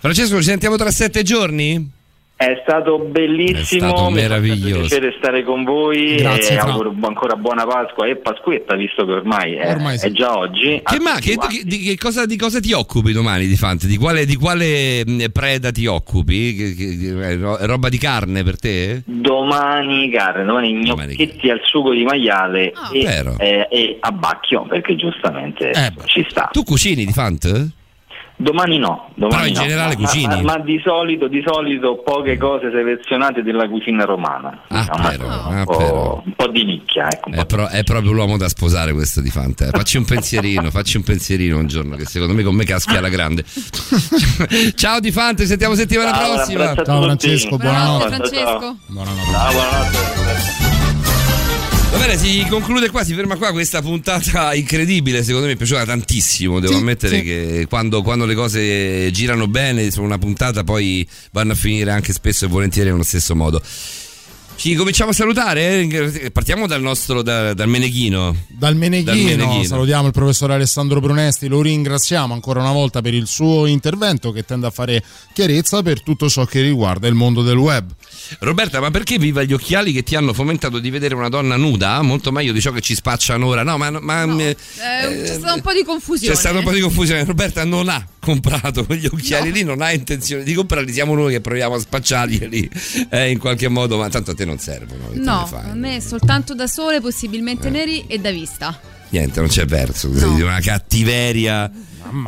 Francesco, 0.00 0.36
ci 0.36 0.44
sentiamo 0.44 0.76
tra 0.76 0.90
sette 0.90 1.22
giorni? 1.22 1.96
È 2.40 2.60
stato 2.62 3.00
bellissimo, 3.00 3.86
È 3.86 3.88
stato 3.96 4.10
meraviglioso. 4.10 4.78
piacere 4.82 5.12
stare 5.18 5.42
con 5.42 5.64
voi 5.64 6.14
Grazie, 6.14 6.54
e 6.54 6.58
auguro 6.58 6.94
ancora 7.02 7.34
buona 7.34 7.66
Pasqua 7.66 8.06
e 8.06 8.14
Pasquetta, 8.14 8.76
visto 8.76 9.04
che 9.04 9.10
ormai 9.10 9.54
è, 9.54 9.68
Ormai 9.72 9.98
sì. 9.98 10.06
è 10.06 10.10
già 10.12 10.38
oggi. 10.38 10.80
Che 10.84 11.00
ma, 11.00 11.14
che, 11.18 11.36
di, 11.64 11.78
che 11.80 11.96
cosa, 11.98 12.26
di 12.26 12.36
cosa 12.36 12.60
ti 12.60 12.72
occupi 12.72 13.10
domani 13.10 13.48
di 13.48 13.56
Fante? 13.56 13.88
Di 13.88 13.96
quale, 13.96 14.24
di 14.24 14.36
quale 14.36 15.02
mh, 15.04 15.24
preda 15.32 15.72
ti 15.72 15.86
occupi? 15.86 16.54
Che- 16.54 16.74
che- 16.76 17.20
è 17.20 17.38
è 17.38 17.66
roba 17.66 17.88
di 17.88 17.98
carne 17.98 18.44
per 18.44 18.56
te? 18.56 19.02
Domani 19.04 20.08
carne, 20.08 20.44
domani 20.44 20.74
gnocchetti 20.74 21.50
al 21.50 21.60
sugo 21.64 21.92
di 21.92 22.04
maiale 22.04 22.72
e, 22.92 23.02
Vero. 23.02 23.34
eh, 23.40 23.66
e 23.68 23.96
a 23.98 24.12
bacchio, 24.12 24.64
perché 24.68 24.94
giustamente 24.94 25.72
ci 26.04 26.24
sta. 26.30 26.50
Tu 26.52 26.62
cucini 26.62 27.04
di 27.04 27.12
Fante? 27.12 27.70
Domani 28.40 28.78
no, 28.78 29.10
domani 29.16 29.34
Però 29.34 29.46
in 29.48 29.54
no. 29.54 29.60
generale 29.62 29.96
Ma- 29.96 30.00
cucini? 30.00 30.42
Ma, 30.42 30.42
ma 30.42 30.58
di 30.60 30.80
solito, 30.84 31.26
di 31.26 31.42
solito 31.44 31.96
poche 32.04 32.36
cose 32.38 32.70
selezionate 32.70 33.42
della 33.42 33.68
cucina 33.68 34.04
romana. 34.04 34.62
Diciamo, 34.68 35.48
un, 35.48 35.64
po', 35.64 36.22
un 36.24 36.32
po' 36.36 36.46
di 36.46 36.64
nicchia, 36.64 37.08
ecco. 37.10 37.30
È, 37.32 37.44
pro- 37.46 37.66
è 37.66 37.82
proprio 37.82 38.12
l'uomo 38.12 38.36
da 38.36 38.48
sposare 38.48 38.92
questo 38.92 39.20
di 39.20 39.30
Fante. 39.30 39.64
eh. 39.66 39.70
Facci 39.70 39.96
un 39.96 40.04
pensierino, 40.04 40.70
facci 40.70 40.98
un 40.98 41.02
pensierino 41.02 41.58
un 41.58 41.66
giorno 41.66 41.96
che 41.96 42.04
secondo 42.04 42.32
me 42.32 42.44
con 42.44 42.54
me 42.54 42.64
caschi 42.64 42.96
alla 42.96 43.08
grande. 43.08 43.42
Ciao 44.76 45.00
di 45.00 45.10
Fante, 45.10 45.44
sentiamo 45.44 45.74
settimana 45.74 46.12
Ciao, 46.12 46.34
prossima. 46.34 46.74
Ciao. 46.76 47.02
Francesco, 47.02 47.56
buonanotte. 47.56 48.06
Francesco. 48.06 48.60
Ciao, 48.60 48.76
buonanotte. 48.86 50.57
Va 51.90 51.96
bene, 51.98 52.18
si 52.18 52.44
conclude 52.48 52.90
qua, 52.90 53.02
si 53.02 53.14
ferma 53.14 53.36
qua 53.36 53.50
questa 53.50 53.80
puntata 53.80 54.52
incredibile, 54.54 55.22
secondo 55.24 55.46
me 55.46 55.52
è 55.52 55.56
piaciuta 55.56 55.84
tantissimo, 55.84 56.60
devo 56.60 56.76
ammettere 56.76 57.22
che 57.22 57.66
quando, 57.68 58.02
quando 58.02 58.26
le 58.26 58.34
cose 58.34 59.10
girano 59.10 59.48
bene 59.48 59.90
su 59.90 60.02
una 60.02 60.18
puntata 60.18 60.64
poi 60.64 61.08
vanno 61.32 61.52
a 61.52 61.56
finire 61.56 61.90
anche 61.90 62.12
spesso 62.12 62.44
e 62.44 62.48
volentieri 62.48 62.90
nello 62.90 63.02
stesso 63.02 63.34
modo. 63.34 63.62
Ci 64.58 64.74
cominciamo 64.74 65.10
a 65.10 65.14
salutare? 65.14 65.86
Partiamo 66.32 66.66
dal 66.66 66.80
nostro, 66.82 67.22
da- 67.22 67.54
dal 67.54 67.68
Meneghino. 67.68 68.34
Dal 68.48 68.74
Meneghino, 68.74 69.12
Dal 69.14 69.16
Meneghino. 69.38 69.62
salutiamo 69.62 70.08
il 70.08 70.12
professor 70.12 70.50
Alessandro 70.50 70.98
Brunesti, 70.98 71.46
lo 71.46 71.62
ringraziamo 71.62 72.34
ancora 72.34 72.58
una 72.58 72.72
volta 72.72 73.00
per 73.00 73.14
il 73.14 73.28
suo 73.28 73.66
intervento 73.66 74.32
che 74.32 74.42
tende 74.44 74.66
a 74.66 74.70
fare 74.70 75.00
chiarezza 75.32 75.80
per 75.82 76.02
tutto 76.02 76.28
ciò 76.28 76.44
che 76.44 76.60
riguarda 76.60 77.06
il 77.06 77.14
mondo 77.14 77.42
del 77.42 77.56
web. 77.56 77.88
Roberta, 78.40 78.80
ma 78.80 78.90
perché 78.90 79.16
viva 79.16 79.44
gli 79.44 79.52
occhiali 79.52 79.92
che 79.92 80.02
ti 80.02 80.16
hanno 80.16 80.32
fomentato 80.32 80.80
di 80.80 80.90
vedere 80.90 81.14
una 81.14 81.28
donna 81.28 81.54
nuda? 81.56 82.02
Molto 82.02 82.32
meglio 82.32 82.50
di 82.52 82.60
ciò 82.60 82.72
che 82.72 82.80
ci 82.80 82.96
spacciano 82.96 83.46
ora. 83.46 83.62
No, 83.62 83.78
ma, 83.78 83.90
ma- 83.90 84.24
eh, 84.40 84.48
Eh, 84.50 84.56
c'è 85.22 85.34
stato 85.34 85.54
un 85.54 85.60
po' 85.60 85.72
di 85.72 85.84
confusione. 85.84 86.34
c'è 86.34 86.38
stato 86.38 86.58
un 86.58 86.64
po' 86.64 86.72
di 86.72 86.80
confusione. 86.80 87.24
Roberta 87.24 87.64
non 87.64 87.88
ha 87.88 88.04
comprato 88.18 88.84
quegli 88.84 89.06
occhiali 89.06 89.52
lì, 89.52 89.62
non 89.62 89.80
ha 89.82 89.92
intenzione 89.92 90.42
di 90.42 90.52
comprarli. 90.52 90.92
Siamo 90.92 91.14
noi 91.14 91.32
che 91.34 91.40
proviamo 91.40 91.76
a 91.76 91.78
spacciarli 91.78 92.68
eh, 93.10 93.30
in 93.30 93.38
qualche 93.38 93.68
modo, 93.68 93.96
ma 93.98 94.08
tanto 94.08 94.32
a 94.32 94.34
te 94.34 94.46
non 94.48 94.58
servono. 94.58 95.10
No, 95.12 95.48
a 95.52 95.74
me 95.74 96.00
soltanto 96.00 96.54
da 96.54 96.66
sole, 96.66 96.96
Eh. 96.96 97.00
possibilmente 97.00 97.70
neri 97.70 98.06
e 98.06 98.18
da 98.18 98.30
vista. 98.30 98.80
Niente, 99.10 99.40
non 99.40 99.48
c'è 99.48 99.64
verso. 99.64 100.08
Di 100.08 100.42
una 100.42 100.60
cattiveria 100.60 101.70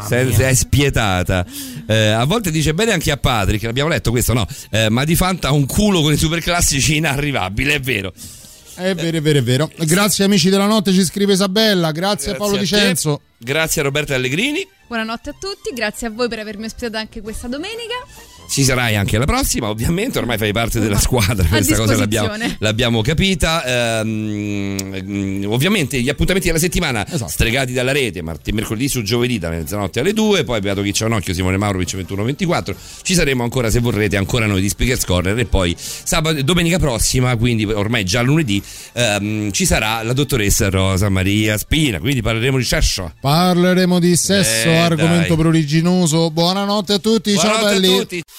senza, 0.07 0.49
è 0.49 0.55
spietata. 0.55 1.45
Eh, 1.87 2.09
a 2.09 2.25
volte 2.25 2.51
dice 2.51 2.73
bene 2.75 2.93
anche 2.93 3.11
a 3.11 3.17
Patrick, 3.17 3.65
l'abbiamo 3.65 3.89
letto 3.91 4.11
questo, 4.11 4.33
no? 4.33 4.47
Eh, 4.71 4.89
ma 4.89 5.05
di 5.05 5.15
Fanta 5.17 5.49
ha 5.49 5.53
un 5.53 5.67
culo 5.67 6.01
con 6.03 6.13
i 6.13 6.17
superclassici 6.17 6.97
inarrivabile, 6.97 7.75
è 7.75 7.81
vero. 7.81 8.13
È 8.75 8.95
vero, 8.95 9.19
è 9.19 9.21
vero, 9.21 9.39
è 9.39 9.43
vero. 9.43 9.71
Grazie 9.79 10.25
amici 10.25 10.49
della 10.49 10.67
notte, 10.67 10.93
ci 10.93 11.05
scrive 11.05 11.35
Isabella, 11.35 11.93
grazie, 11.93 12.33
a 12.33 12.37
Paolo 12.37 12.55
a 12.55 12.57
te. 12.57 12.63
Dicenzo. 12.63 13.21
Grazie 13.37 13.83
a 13.83 13.85
Roberta 13.85 14.15
Allegrini. 14.15 14.67
Buonanotte 14.87 15.31
a 15.31 15.35
tutti, 15.39 15.73
grazie 15.75 16.07
a 16.07 16.11
voi 16.11 16.29
per 16.29 16.39
avermi 16.39 16.65
ospitato 16.65 16.97
anche 16.97 17.21
questa 17.21 17.47
domenica. 17.47 17.95
Ci 18.51 18.65
sarai 18.65 18.97
anche 18.97 19.15
alla 19.15 19.27
prossima, 19.27 19.69
ovviamente, 19.69 20.19
ormai 20.19 20.37
fai 20.37 20.51
parte 20.53 20.81
della 20.81 20.99
squadra, 21.01 21.47
questa 21.47 21.77
cosa 21.77 21.97
l'abbiamo, 21.97 22.35
l'abbiamo 22.59 23.01
capita. 23.01 24.01
Ehm, 24.01 24.77
mm, 25.03 25.45
ovviamente 25.47 26.01
gli 26.01 26.09
appuntamenti 26.09 26.49
della 26.49 26.59
settimana 26.59 27.07
stregati 27.29 27.73
dalla 27.73 27.93
rete, 27.93 28.23
martedì, 28.23 28.51
mercoledì 28.57 28.89
su 28.89 29.03
giovedì 29.03 29.39
da 29.39 29.51
mezzanotte 29.51 30.01
alle 30.01 30.13
2, 30.13 30.43
poi 30.43 30.59
Beato 30.61 30.83
Chi 30.83 30.91
c'è 30.91 31.05
un 31.05 31.13
occhio, 31.13 31.33
Simone 31.33 31.59
Maurovic 31.59 31.95
21-24. 31.95 32.75
Ci 33.03 33.15
saremo 33.15 33.45
ancora, 33.45 33.71
se 33.71 33.79
vorrete, 33.79 34.17
ancora 34.17 34.47
noi 34.47 34.61
di 34.61 34.69
Speakers 34.69 35.05
Corner 35.05 35.39
e 35.39 35.45
poi 35.45 35.77
sabato, 35.79 36.43
domenica 36.43 36.81
prossima, 36.81 37.37
quindi 37.37 37.65
ormai 37.67 38.05
già 38.05 38.21
lunedì, 38.21 38.61
ehm, 38.95 39.53
ci 39.53 39.65
sarà 39.65 40.03
la 40.03 40.13
dottoressa 40.13 40.69
Rosa 40.71 41.09
Maria 41.09 41.57
Spina, 41.57 42.01
quindi 42.01 42.21
parleremo 42.21 42.57
di 42.59 42.65
sesso. 42.65 43.13
Parleremo 43.21 44.01
di 44.01 44.17
sesso, 44.17 44.67
Eh, 44.69 44.77
argomento 44.77 45.35
dai. 45.35 45.37
pruriginoso. 45.37 46.33
Buonanotte 46.33 46.95
a 46.95 46.99
tutti, 46.99 47.33
ciao 47.37 47.43
Buonanotte 47.43 47.77
a 47.77 47.81
belli. 47.81 47.97
tutti. 47.97 48.23